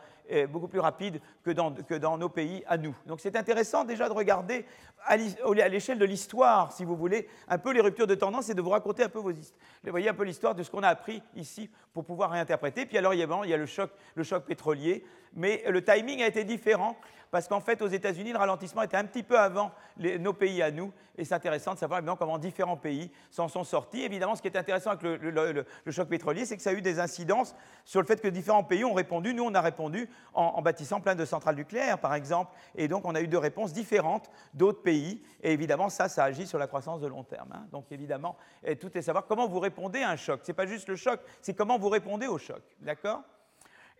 beaucoup 0.49 0.67
plus 0.67 0.79
rapide 0.79 1.21
que 1.43 1.51
dans, 1.51 2.17
nos 2.17 2.29
pays 2.29 2.63
à 2.67 2.77
nous. 2.77 2.95
Donc 3.05 3.19
c'est 3.19 3.35
intéressant 3.35 3.83
déjà 3.83 4.07
de 4.07 4.13
regarder 4.13 4.65
à 5.05 5.17
l'échelle 5.17 5.99
de 5.99 6.05
l'histoire, 6.05 6.71
si 6.71 6.85
vous 6.85 6.95
voulez, 6.95 7.27
un 7.47 7.57
peu 7.57 7.71
les 7.71 7.81
ruptures 7.81 8.07
de 8.07 8.15
tendance 8.15 8.49
et 8.49 8.53
de 8.53 8.61
vous 8.61 8.69
raconter 8.69 9.03
un 9.03 9.09
peu 9.09 10.23
l'histoire 10.23 10.55
de 10.55 10.63
ce 10.63 10.71
qu'on 10.71 10.83
a 10.83 10.87
appris 10.87 11.21
ici 11.35 11.69
pour 11.93 12.05
pouvoir 12.05 12.31
réinterpréter. 12.31 12.85
Puis 12.85 12.97
alors, 12.97 13.13
il 13.13 13.19
y 13.19 13.23
a, 13.23 13.57
le 13.57 13.65
choc 13.65 14.45
pétrolier, 14.45 15.03
mais 15.33 15.63
le 15.67 15.83
timing 15.83 16.21
a 16.21 16.27
été 16.27 16.43
différent 16.43 16.95
parce 17.31 17.47
qu'en 17.47 17.61
fait, 17.61 17.81
aux 17.81 17.87
États-Unis, 17.87 18.33
le 18.33 18.37
ralentissement 18.37 18.81
était 18.81 18.97
un 18.97 19.05
petit 19.05 19.23
peu 19.23 19.39
avant 19.39 19.71
nos 19.97 20.33
pays 20.33 20.61
à 20.61 20.69
nous, 20.69 20.91
et 21.17 21.23
c'est 21.23 21.33
intéressant 21.33 21.73
de 21.73 21.79
savoir 21.79 22.01
comment 22.17 22.37
différents 22.37 22.75
pays 22.75 23.09
s'en 23.29 23.47
sont 23.47 23.63
sortis. 23.63 24.01
Évidemment, 24.01 24.35
ce 24.35 24.41
qui 24.41 24.49
est 24.49 24.57
intéressant 24.57 24.91
avec 24.91 25.03
le, 25.03 25.65
choc 25.89 26.09
pétrolier, 26.09 26.45
c'est 26.45 26.57
que 26.57 26.61
ça 26.61 26.71
a 26.71 26.73
eu 26.73 26.81
des 26.81 26.99
incidences 26.99 27.55
sur 27.85 28.01
le 28.01 28.05
fait 28.05 28.21
que 28.21 28.27
différents 28.27 28.65
pays 28.65 28.83
ont 28.83 28.93
répondu. 28.93 29.33
Nous, 29.33 29.43
on 29.43 29.55
a 29.55 29.61
répondu 29.61 30.09
en, 30.33 30.61
bâtissant 30.61 30.99
plein 30.99 31.15
de 31.15 31.23
centrales 31.23 31.55
nucléaires, 31.55 31.99
par 31.99 32.13
exemple, 32.15 32.51
et 32.75 32.89
donc 32.89 33.05
on 33.05 33.15
a 33.15 33.21
eu 33.21 33.27
deux 33.27 33.37
réponses 33.37 33.71
différentes 33.71 34.29
d'autres 34.53 34.81
pays, 34.81 35.23
et 35.41 35.53
évidemment, 35.53 35.89
ça, 35.89 36.09
ça 36.09 36.25
agit 36.25 36.45
sur 36.45 36.59
la 36.59 36.67
croissance 36.67 36.99
de 36.99 37.07
long 37.07 37.23
terme. 37.23 37.49
Hein. 37.53 37.65
Donc 37.71 37.85
évidemment, 37.91 38.35
tout 38.81 38.97
est 38.97 39.01
savoir 39.01 39.25
comment 39.25 39.47
vous 39.47 39.59
répondez 39.59 40.01
à 40.01 40.09
un 40.09 40.17
choc. 40.17 40.41
Ce 40.43 40.51
n'est 40.51 40.55
pas 40.55 40.65
juste 40.65 40.89
le 40.89 40.97
choc, 40.97 41.21
c'est 41.41 41.53
comment 41.53 41.77
vous 41.81 41.89
répondez 41.89 42.27
au 42.27 42.37
choc. 42.37 42.61
D'accord? 42.79 43.23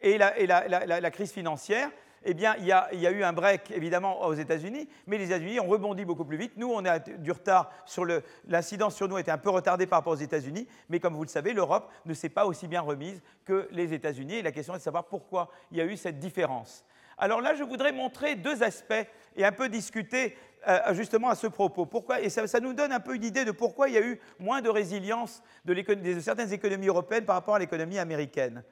Et 0.01 0.17
la, 0.17 1.11
crise 1.11 1.31
financière, 1.31 1.89
eh 2.23 2.33
bien, 2.33 2.55
il 2.59 2.65
y, 2.65 2.71
a, 2.71 3.11
eu 3.11 3.23
un 3.23 3.33
break, 3.33 3.71
évidemment, 3.71 4.25
aux 4.25 4.33
États-Unis, 4.33 4.87
mais 5.07 5.17
les 5.17 5.25
États-Unis 5.25 5.59
ont 5.59 5.67
rebondi 5.67 6.05
beaucoup 6.05 6.25
plus 6.25 6.37
vite. 6.37 6.53
Nous, 6.55 6.71
on 6.71 6.85
a 6.85 6.99
du 6.99 7.31
retard 7.31 7.71
sur 7.85 8.05
l'incidence 8.47 8.95
sur 8.95 9.07
nous 9.07 9.17
était 9.17 9.31
un 9.31 9.37
peu 9.37 9.49
retardée 9.49 9.87
par 9.87 9.99
rapport 9.99 10.13
aux 10.13 10.17
États-Unis, 10.17 10.67
mais 10.89 10.99
comme 10.99 11.15
vous 11.15 11.23
le 11.23 11.29
savez, 11.29 11.53
l'Europe 11.53 11.91
ne 12.05 12.13
s'est 12.13 12.29
pas 12.29 12.45
aussi 12.45 12.67
bien 12.67 12.81
remise 12.81 13.21
que 13.45 13.67
les 13.71 13.93
États-Unis. 13.93 14.35
Et 14.35 14.41
la 14.41 14.51
question 14.51 14.73
est 14.73 14.79
de 14.79 14.83
savoir 14.83 15.05
pourquoi 15.05 15.49
il 15.71 15.77
y 15.77 15.81
a 15.81 15.85
eu 15.85 15.97
cette 15.97 16.19
différence. 16.19 16.83
Alors 17.22 17.39
là, 17.39 17.53
je 17.53 17.64
voudrais 17.64 17.91
montrer 17.91 18.35
deux 18.35 18.64
aspects 18.64 19.06
et 19.35 19.45
un 19.45 19.52
peu 19.52 19.69
discuter 19.69 20.35
euh, 20.68 20.93
justement 20.93 21.30
à 21.30 21.35
ce 21.35 21.45
propos. 21.45 21.85
Pourquoi, 21.85 22.19
et 22.19 22.30
ça, 22.30 22.60
nous 22.60 22.73
donne 22.73 22.91
un 22.91 22.99
peu 22.99 23.15
une 23.15 23.23
idée 23.23 23.45
de 23.45 23.52
pourquoi 23.52 23.89
il 23.89 23.93
y 23.93 23.98
a 23.98 24.02
eu 24.02 24.19
moins 24.39 24.61
de 24.61 24.69
résilience 24.69 25.43
de, 25.64 26.19
certaines 26.19 26.52
économies 26.52 26.88
européennes 26.88 27.26
par 27.26 27.35
rapport 27.35 27.56
à 27.56 27.60
l'économie 27.60 27.99
américaine 27.99 28.64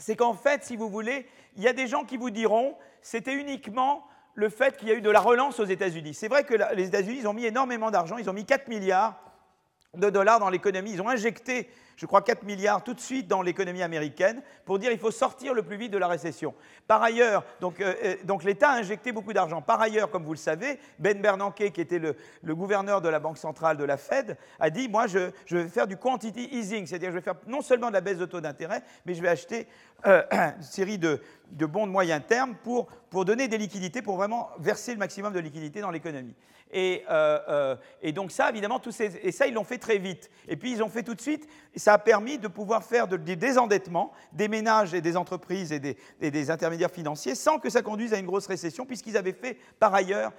c'est 0.00 0.14
qu'en 0.14 0.34
fait, 0.34 0.62
si 0.62 0.76
vous 0.76 0.88
voulez, 0.88 1.26
il 1.56 1.62
y 1.64 1.66
a 1.66 1.72
des 1.72 1.88
gens 1.88 2.04
qui 2.04 2.16
vous 2.16 2.30
diront 2.30 2.76
c'était 3.02 3.34
uniquement 3.34 4.06
le 4.34 4.48
fait 4.48 4.76
qu'il 4.76 4.86
y 4.86 4.92
a 4.92 4.94
eu 4.94 5.00
de 5.00 5.10
la 5.10 5.18
relance 5.18 5.58
aux 5.58 5.64
États-Unis. 5.64 6.14
C'est 6.14 6.28
vrai 6.28 6.44
que 6.44 6.54
les 6.74 6.86
États-Unis 6.86 7.26
ont 7.26 7.32
mis 7.32 7.46
énormément 7.46 7.90
d'argent, 7.90 8.16
ils 8.16 8.30
ont 8.30 8.32
mis 8.32 8.44
4 8.44 8.68
milliards 8.68 9.20
de 9.96 10.10
dollars 10.10 10.40
dans 10.40 10.50
l'économie. 10.50 10.92
Ils 10.92 11.02
ont 11.02 11.08
injecté 11.08 11.68
je 11.98 12.06
crois, 12.06 12.22
4 12.22 12.44
milliards 12.44 12.84
tout 12.84 12.94
de 12.94 13.00
suite 13.00 13.26
dans 13.26 13.42
l'économie 13.42 13.82
américaine 13.82 14.40
pour 14.64 14.78
dire 14.78 14.90
qu'il 14.90 15.00
faut 15.00 15.10
sortir 15.10 15.52
le 15.52 15.64
plus 15.64 15.76
vite 15.76 15.90
de 15.90 15.98
la 15.98 16.06
récession. 16.06 16.54
Par 16.86 17.02
ailleurs, 17.02 17.44
donc, 17.60 17.80
euh, 17.80 17.92
euh, 18.04 18.38
l'État 18.44 18.70
a 18.70 18.78
injecté 18.78 19.10
beaucoup 19.10 19.32
d'argent. 19.32 19.62
Par 19.62 19.80
ailleurs, 19.80 20.08
comme 20.08 20.22
vous 20.22 20.32
le 20.32 20.38
savez, 20.38 20.78
Ben 21.00 21.20
Bernanke, 21.20 21.72
qui 21.72 21.80
était 21.80 21.98
le, 21.98 22.14
gouverneur 22.54 23.00
de 23.00 23.08
la 23.08 23.18
Banque 23.18 23.36
centrale 23.36 23.76
de 23.76 23.82
la 23.82 23.96
Fed, 23.96 24.36
a 24.60 24.70
dit, 24.70 24.88
moi, 24.88 25.08
je, 25.08 25.32
vais 25.50 25.66
faire 25.66 25.88
du 25.88 25.96
quantity 25.96 26.48
easing, 26.52 26.86
c'est-à-dire 26.86 27.10
je 27.10 27.16
vais 27.16 27.20
faire 27.20 27.34
non 27.48 27.62
seulement 27.62 27.88
de 27.88 27.94
la 27.94 28.00
baisse 28.00 28.18
de 28.18 28.26
taux 28.26 28.40
d'intérêt, 28.40 28.84
mais 29.04 29.14
je 29.14 29.20
vais 29.20 29.28
acheter 29.28 29.66
euh, 30.06 30.22
une 30.30 30.62
série 30.62 30.98
de, 30.98 31.20
bons 31.50 31.88
de 31.88 31.92
moyen 31.92 32.20
terme 32.20 32.54
pour, 32.62 32.86
pour 33.10 33.24
donner 33.24 33.48
des 33.48 33.58
liquidités, 33.58 34.02
pour 34.02 34.16
vraiment 34.16 34.50
verser 34.60 34.92
le 34.92 34.98
maximum 34.98 35.32
de 35.32 35.40
liquidités 35.40 35.80
dans 35.80 35.90
l'économie. 35.90 36.36
Et, 36.70 37.04
euh, 37.08 37.38
euh, 37.48 37.76
et, 38.02 38.12
donc 38.12 38.30
ça, 38.30 38.50
évidemment, 38.50 38.78
tous 38.78 38.92
ces, 38.92 39.16
et 39.22 39.32
ça, 39.32 39.46
ils 39.46 39.54
l'ont 39.54 39.64
fait 39.64 39.78
très 39.78 39.98
vite. 39.98 40.30
Et 40.46 40.56
puis, 40.56 40.72
ils 40.72 40.82
ont 40.82 40.88
fait 40.88 41.02
tout 41.02 41.14
de 41.14 41.20
suite, 41.20 41.48
ça 41.76 41.94
a 41.94 41.98
permis 41.98 42.38
de 42.38 42.48
pouvoir 42.48 42.84
faire 42.84 43.08
des 43.08 43.36
désendettements 43.36 44.12
des 44.32 44.48
ménages 44.48 44.94
et 44.94 45.00
des 45.00 45.16
entreprises 45.16 45.72
et 45.72 45.80
des, 45.80 45.96
des, 46.20 46.50
intermédiaires 46.50 46.90
financiers 46.90 47.34
sans 47.34 47.58
que 47.58 47.70
ça 47.70 47.82
conduise 47.82 48.12
à 48.12 48.18
une 48.18 48.26
grosse 48.26 48.46
récession, 48.46 48.84
puisqu'ils 48.84 49.16
avaient 49.16 49.32
fait, 49.32 49.58
par 49.78 49.94
ailleurs, 49.94 50.32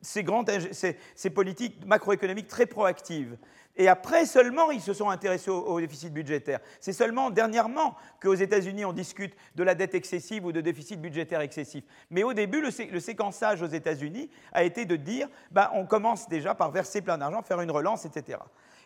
ces, 0.00 0.22
grandes, 0.22 0.50
ces 0.72 1.30
politiques 1.30 1.84
macroéconomiques 1.86 2.48
très 2.48 2.66
proactives. 2.66 3.36
Et 3.76 3.88
après 3.88 4.24
seulement, 4.24 4.70
ils 4.70 4.80
se 4.80 4.92
sont 4.92 5.10
intéressés 5.10 5.50
au, 5.50 5.80
déficit 5.80 6.12
budgétaire. 6.12 6.60
C'est 6.80 6.92
seulement 6.92 7.30
dernièrement 7.30 7.96
qu'aux 8.22 8.34
États-Unis, 8.34 8.84
on 8.84 8.92
discute 8.92 9.34
de 9.56 9.64
la 9.64 9.74
dette 9.74 9.94
excessive 9.94 10.44
ou 10.44 10.52
de 10.52 10.60
déficit 10.60 11.00
budgétaire 11.00 11.40
excessif. 11.40 11.84
Mais 12.10 12.22
au 12.22 12.34
début, 12.34 12.60
le, 12.60 13.00
séquençage 13.00 13.62
aux 13.62 13.66
États-Unis 13.66 14.30
a 14.52 14.62
été 14.62 14.84
de 14.84 14.94
dire, 14.94 15.28
ben, 15.50 15.70
on 15.74 15.86
commence 15.86 16.28
déjà 16.28 16.54
par 16.54 16.70
verser 16.70 17.00
plein 17.02 17.18
d'argent, 17.18 17.42
faire 17.42 17.60
une 17.60 17.70
relance, 17.70 18.04
etc. 18.04 18.38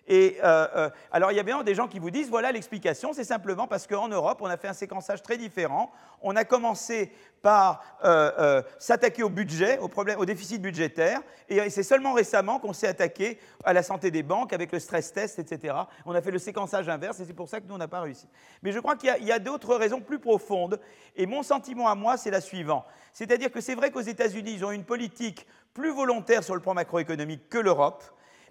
Et 0.09 0.39
euh, 0.43 0.67
euh, 0.75 0.91
alors, 1.13 1.31
il 1.33 1.37
y 1.37 1.41
a 1.41 1.43
bien 1.43 1.63
des 1.63 1.75
gens 1.75 1.87
qui 1.87 1.99
vous 1.99 2.11
disent 2.11 2.31
voilà 2.31 2.51
l'explication, 2.51 3.13
c'est 3.13 3.25
simplement 3.25 3.67
parce 3.67 3.87
qu'en 3.87 4.09
Europe, 4.09 4.39
on 4.41 4.47
a 4.47 4.57
fait 4.57 4.69
un 4.69 4.73
séquençage 4.73 5.23
très 5.23 5.37
différent. 5.37 5.93
On 6.23 6.35
a 6.35 6.45
commencé 6.45 7.13
par 7.43 7.85
euh, 8.05 8.63
s'attaquer 8.79 9.23
au 9.23 9.29
budget, 9.29 9.79
au, 9.79 10.25
déficit 10.25 10.61
budgétaire, 10.61 11.21
et 11.49 11.71
c'est 11.71 11.85
seulement 11.85 12.15
récemment 12.15 12.59
qu'on 12.59 12.73
s'est 12.73 12.89
attaqué 12.89 13.39
à 13.65 13.73
la 13.73 13.85
santé 13.85 14.11
des 14.11 14.25
banques 14.25 14.53
avec 14.53 14.73
le 14.73 14.81
stress 14.81 15.13
test, 15.13 15.39
etc. 15.39 15.75
On 16.05 16.15
a 16.15 16.23
fait 16.23 16.33
le 16.33 16.39
séquençage 16.39 16.89
inverse, 16.89 17.21
et 17.21 17.25
c'est 17.27 17.35
pour 17.35 17.49
ça 17.49 17.61
que 17.61 17.69
nous, 17.69 17.75
on 17.75 17.79
n'a 17.79 17.87
pas 17.87 18.01
réussi. 18.01 18.27
Mais 18.63 18.73
je 18.73 18.81
crois 18.81 18.97
qu'il 18.97 19.15
y 19.25 19.31
a, 19.31 19.35
a 19.35 19.39
d'autres 19.39 19.77
raisons 19.77 20.01
plus 20.01 20.19
profondes, 20.19 20.81
et 21.15 21.27
mon 21.27 21.45
sentiment 21.45 21.89
à 21.89 21.95
moi, 21.95 22.17
c'est 22.17 22.31
la 22.31 22.41
suivante. 22.41 22.87
C'est-à-dire 23.13 23.53
que 23.53 23.61
c'est 23.61 23.75
vrai 23.75 23.93
qu'aux 23.93 24.01
États-Unis, 24.01 24.55
ils 24.55 24.65
ont 24.65 24.73
une 24.73 24.85
politique 24.85 25.47
plus 25.75 25.93
volontaire 25.93 26.43
sur 26.43 26.55
le 26.55 26.61
plan 26.61 26.75
macroéconomique 26.75 27.49
que 27.49 27.59
l'Europe. 27.59 28.03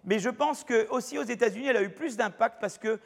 Mais 0.07 0.19
je 0.19 0.29
pense 0.29 0.63
qu'aussi 0.63 1.17
aux 1.17 1.23
États-Unis, 1.23 1.67
elle 1.67 1.75
a 1.75 1.84
eu 1.84 1.89
plus 1.89 2.15
d'impact 2.15 2.59
parce 2.61 2.77
qu'il 2.77 2.97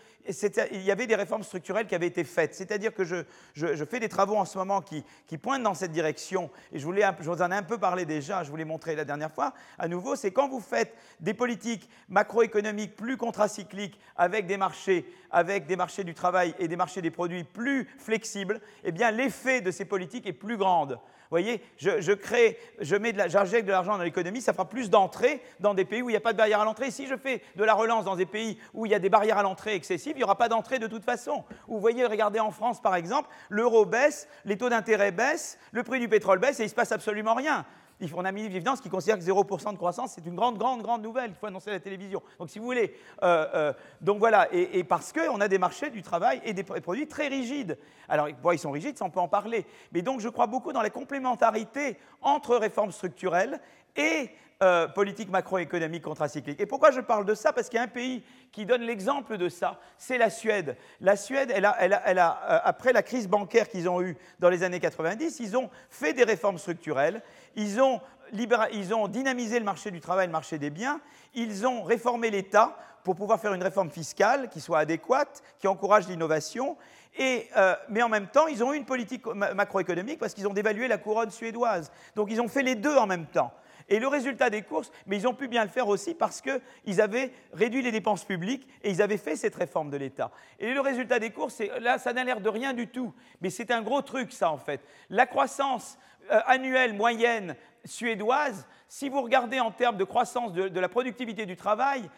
y 0.83 0.91
avait 0.91 1.07
des 1.07 1.15
réformes 1.15 1.41
structurelles 1.41 1.87
qui 1.87 1.95
avaient 1.95 2.05
été 2.05 2.23
faites. 2.23 2.53
C'est-à-dire 2.53 2.93
que 2.93 3.03
je, 3.03 3.85
fais 3.85 3.99
des 3.99 4.07
travaux 4.07 4.35
en 4.35 4.45
ce 4.45 4.55
moment 4.59 4.81
qui, 4.81 5.03
pointent 5.39 5.63
dans 5.63 5.73
cette 5.73 5.91
direction, 5.91 6.51
et 6.71 6.77
je, 6.77 6.87
je 6.87 7.29
vous 7.29 7.41
en 7.41 7.51
ai 7.51 7.55
un 7.55 7.63
peu 7.63 7.79
parlé 7.79 8.05
déjà, 8.05 8.43
je 8.43 8.51
vous 8.51 8.55
l'ai 8.55 8.65
montré 8.65 8.95
la 8.95 9.03
dernière 9.03 9.31
fois. 9.31 9.55
À 9.79 9.87
nouveau, 9.87 10.15
c'est 10.15 10.29
quand 10.29 10.47
vous 10.47 10.59
faites 10.59 10.95
des 11.19 11.33
politiques 11.33 11.89
macroéconomiques 12.07 12.95
plus 12.95 13.17
contracycliques 13.17 13.99
avec 14.15 14.45
des 14.45 14.57
marchés, 14.57 15.11
avec 15.31 15.65
des 15.65 15.75
marchés 15.75 16.03
du 16.03 16.13
travail 16.13 16.53
et 16.59 16.67
des 16.67 16.75
marchés 16.75 17.01
des 17.01 17.09
produits 17.09 17.43
plus 17.43 17.89
flexibles, 17.97 18.61
eh 18.83 18.91
bien 18.91 19.09
l'effet 19.09 19.61
de 19.61 19.71
ces 19.71 19.85
politiques 19.85 20.27
est 20.27 20.33
plus 20.33 20.57
grand 20.57 20.85
voyez, 21.31 21.63
je, 21.77 22.13
crée, 22.13 22.59
je 22.79 22.95
mets 22.95 23.13
de 23.13 23.21
j'injecte 23.27 23.65
de 23.65 23.71
l'argent 23.71 23.97
dans 23.97 24.03
l'économie, 24.03 24.41
ça 24.41 24.53
fera 24.53 24.67
plus 24.67 24.89
d'entrées 24.89 25.41
dans 25.59 25.73
des 25.73 25.85
pays 25.85 26.01
où 26.01 26.09
il 26.09 26.13
n'y 26.13 26.17
a 26.17 26.21
pas 26.21 26.33
de 26.33 26.37
barrière 26.37 26.59
à 26.59 26.65
l'entrée. 26.65 26.91
Si 26.91 27.07
je 27.07 27.15
fais 27.15 27.41
de 27.55 27.63
la 27.63 27.73
relance 27.73 28.05
dans 28.05 28.15
des 28.15 28.25
pays 28.25 28.57
où 28.73 28.85
il 28.85 28.91
y 28.91 28.95
a 28.95 28.99
des 28.99 29.09
barrières 29.09 29.37
à 29.37 29.43
l'entrée 29.43 29.73
excessives, 29.73 30.13
il 30.15 30.19
n'y 30.19 30.23
aura 30.23 30.37
pas 30.37 30.49
d'entrée 30.49 30.77
de 30.77 30.87
toute 30.87 31.05
façon. 31.05 31.43
Vous 31.67 31.79
voyez, 31.79 32.05
regardez 32.05 32.39
en 32.39 32.51
France 32.51 32.81
par 32.81 32.95
exemple, 32.95 33.29
l'euro 33.49 33.85
baisse, 33.85 34.27
les 34.45 34.57
taux 34.57 34.69
d'intérêt 34.69 35.11
baissent, 35.11 35.57
le 35.71 35.83
prix 35.83 35.99
du 35.99 36.09
pétrole 36.09 36.39
baisse 36.39 36.59
et 36.59 36.63
il 36.63 36.65
ne 36.65 36.69
se 36.69 36.75
passe 36.75 36.91
absolument 36.91 37.33
rien 37.33 37.65
on 38.15 38.25
a 38.25 38.31
mis 38.31 38.43
évidence 38.43 38.81
qui 38.81 38.89
considère 38.89 39.17
que 39.17 39.23
0% 39.23 39.71
de 39.71 39.77
croissance, 39.77 40.13
c'est 40.15 40.25
une 40.25 40.35
grande, 40.35 40.57
grande, 40.57 40.81
grande 40.81 41.01
nouvelle 41.01 41.27
qu'il 41.27 41.35
faut 41.35 41.47
annoncer 41.47 41.69
à 41.69 41.73
la 41.73 41.79
télévision. 41.79 42.21
Donc, 42.39 42.49
si 42.49 42.59
vous 42.59 42.65
voulez, 42.65 42.95
euh, 43.23 43.47
euh, 43.53 43.73
donc 44.01 44.19
voilà, 44.19 44.47
et, 44.51 44.83
parce 44.83 45.13
qu'on 45.13 45.39
a 45.41 45.47
des 45.47 45.57
marchés 45.57 45.89
du 45.89 46.01
travail 46.01 46.41
et 46.43 46.53
des 46.53 46.63
produits 46.63 47.07
très 47.07 47.27
rigides. 47.27 47.77
Alors, 48.09 48.27
ils 48.29 48.59
sont 48.59 48.71
rigides, 48.71 48.97
ça 48.97 49.05
on 49.05 49.09
peut 49.09 49.19
en 49.19 49.27
parler. 49.27 49.65
Mais 49.91 50.01
donc, 50.01 50.19
je 50.19 50.29
crois 50.29 50.47
beaucoup 50.47 50.73
dans 50.73 50.81
la 50.81 50.89
complémentarité 50.89 51.97
entre 52.21 52.55
réformes 52.55 52.91
structurelles 52.91 53.59
et 53.95 54.29
euh, 54.61 54.88
politique 54.88 55.29
macroéconomique 55.29 56.03
contracyclique. 56.03 56.59
Et 56.59 56.65
pourquoi 56.65 56.91
je 56.91 57.01
parle 57.01 57.25
de 57.25 57.33
ça? 57.33 57.53
Parce 57.53 57.69
qu'il 57.69 57.77
y 57.77 57.79
a 57.79 57.83
un 57.83 57.88
pays 57.88 58.23
qui 58.51 58.65
donne 58.65 58.81
l'exemple 58.81 59.38
de 59.38 59.49
ça, 59.49 59.79
c'est 59.97 60.17
la 60.17 60.29
Suède. 60.29 60.75
La 60.99 61.15
Suède, 61.15 61.51
elle 61.53 61.65
a, 61.65 61.71
a, 61.71 62.67
après 62.67 62.93
la 62.93 63.01
crise 63.01 63.27
bancaire 63.27 63.69
qu'ils 63.69 63.89
ont 63.89 64.01
eue 64.01 64.17
dans 64.39 64.49
les 64.49 64.63
années 64.63 64.79
90, 64.79 65.39
ils 65.39 65.57
ont 65.57 65.69
fait 65.89 66.13
des 66.13 66.23
réformes 66.23 66.57
structurelles 66.57 67.21
ils 67.55 67.81
ont, 67.81 69.07
dynamisé 69.07 69.59
le 69.59 69.65
marché 69.65 69.91
du 69.91 69.99
travail, 69.99 70.27
le 70.27 70.31
marché 70.31 70.57
des 70.57 70.69
biens, 70.69 70.99
ils 71.33 71.65
ont 71.65 71.83
réformé 71.83 72.29
l'État 72.29 72.77
pour 73.03 73.15
pouvoir 73.15 73.39
faire 73.39 73.53
une 73.53 73.63
réforme 73.63 73.89
fiscale 73.89 74.49
qui 74.49 74.61
soit 74.61 74.79
adéquate, 74.79 75.41
qui 75.59 75.67
encourage 75.67 76.07
l'innovation, 76.07 76.77
euh, 77.19 77.75
mais 77.89 78.01
en 78.01 78.09
même 78.09 78.27
temps, 78.27 78.47
ils 78.47 78.63
ont 78.63 78.73
eu 78.73 78.77
une 78.77 78.85
politique 78.85 79.25
macroéconomique 79.25 80.19
parce 80.19 80.33
qu'ils 80.33 80.47
ont 80.47 80.53
dévalué 80.53 80.88
la 80.88 80.97
couronne 80.97 81.31
suédoise. 81.31 81.91
Donc 82.15 82.29
ils 82.31 82.39
ont 82.39 82.47
fait 82.47 82.63
les 82.63 82.75
deux 82.75 82.95
en 82.95 83.07
même 83.07 83.25
temps. 83.25 83.51
Et 83.91 83.99
le 83.99 84.07
résultat 84.07 84.49
des 84.49 84.61
courses, 84.61 84.89
mais 85.05 85.18
ils 85.18 85.27
ont 85.27 85.34
pu 85.34 85.49
bien 85.49 85.63
le 85.63 85.69
faire 85.69 85.89
aussi 85.89 86.15
parce 86.15 86.41
qu'ils 86.41 87.01
avaient 87.01 87.34
réduit 87.51 87.81
les 87.81 87.91
dépenses 87.91 88.23
publiques 88.23 88.65
et 88.84 88.89
ils 88.89 89.01
avaient 89.01 89.18
fait 89.18 89.35
cette 89.35 89.53
réforme 89.53 89.89
de 89.89 89.97
l'État. 89.97 90.31
Et 90.59 90.73
le 90.73 90.80
résultat 90.80 91.19
des 91.19 91.31
courses, 91.31 91.61
là, 91.81 91.97
ça 91.97 92.13
n'a 92.13 92.23
l'air 92.23 92.39
de 92.39 92.47
rien 92.47 92.72
du 92.72 92.88
tout, 92.88 93.13
mais 93.41 93.49
c'est 93.49 93.69
un 93.69 93.81
gros 93.81 94.01
truc, 94.01 94.31
ça, 94.31 94.49
en 94.49 94.57
fait. 94.57 94.80
La 95.09 95.26
croissance 95.26 95.99
euh, 96.31 96.39
annuelle 96.45 96.93
moyenne 96.93 97.57
suédoise, 97.84 98.65
si 98.88 99.09
vous 99.09 99.22
regardez 99.22 99.59
en 99.59 99.72
termes 99.72 99.97
de 99.97 100.05
croissance 100.05 100.53
de, 100.53 100.80
la 100.80 100.89
productivité 100.89 101.45
du 101.45 101.57
travail, 101.57 102.09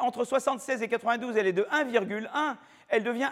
entre 0.00 0.24
76 0.24 0.82
et 0.82 0.88
92, 0.88 1.36
elle 1.36 1.46
est 1.46 1.52
de 1.52 1.66
1,1, 1.72 2.56
elle 2.88 3.02
devient 3.02 3.30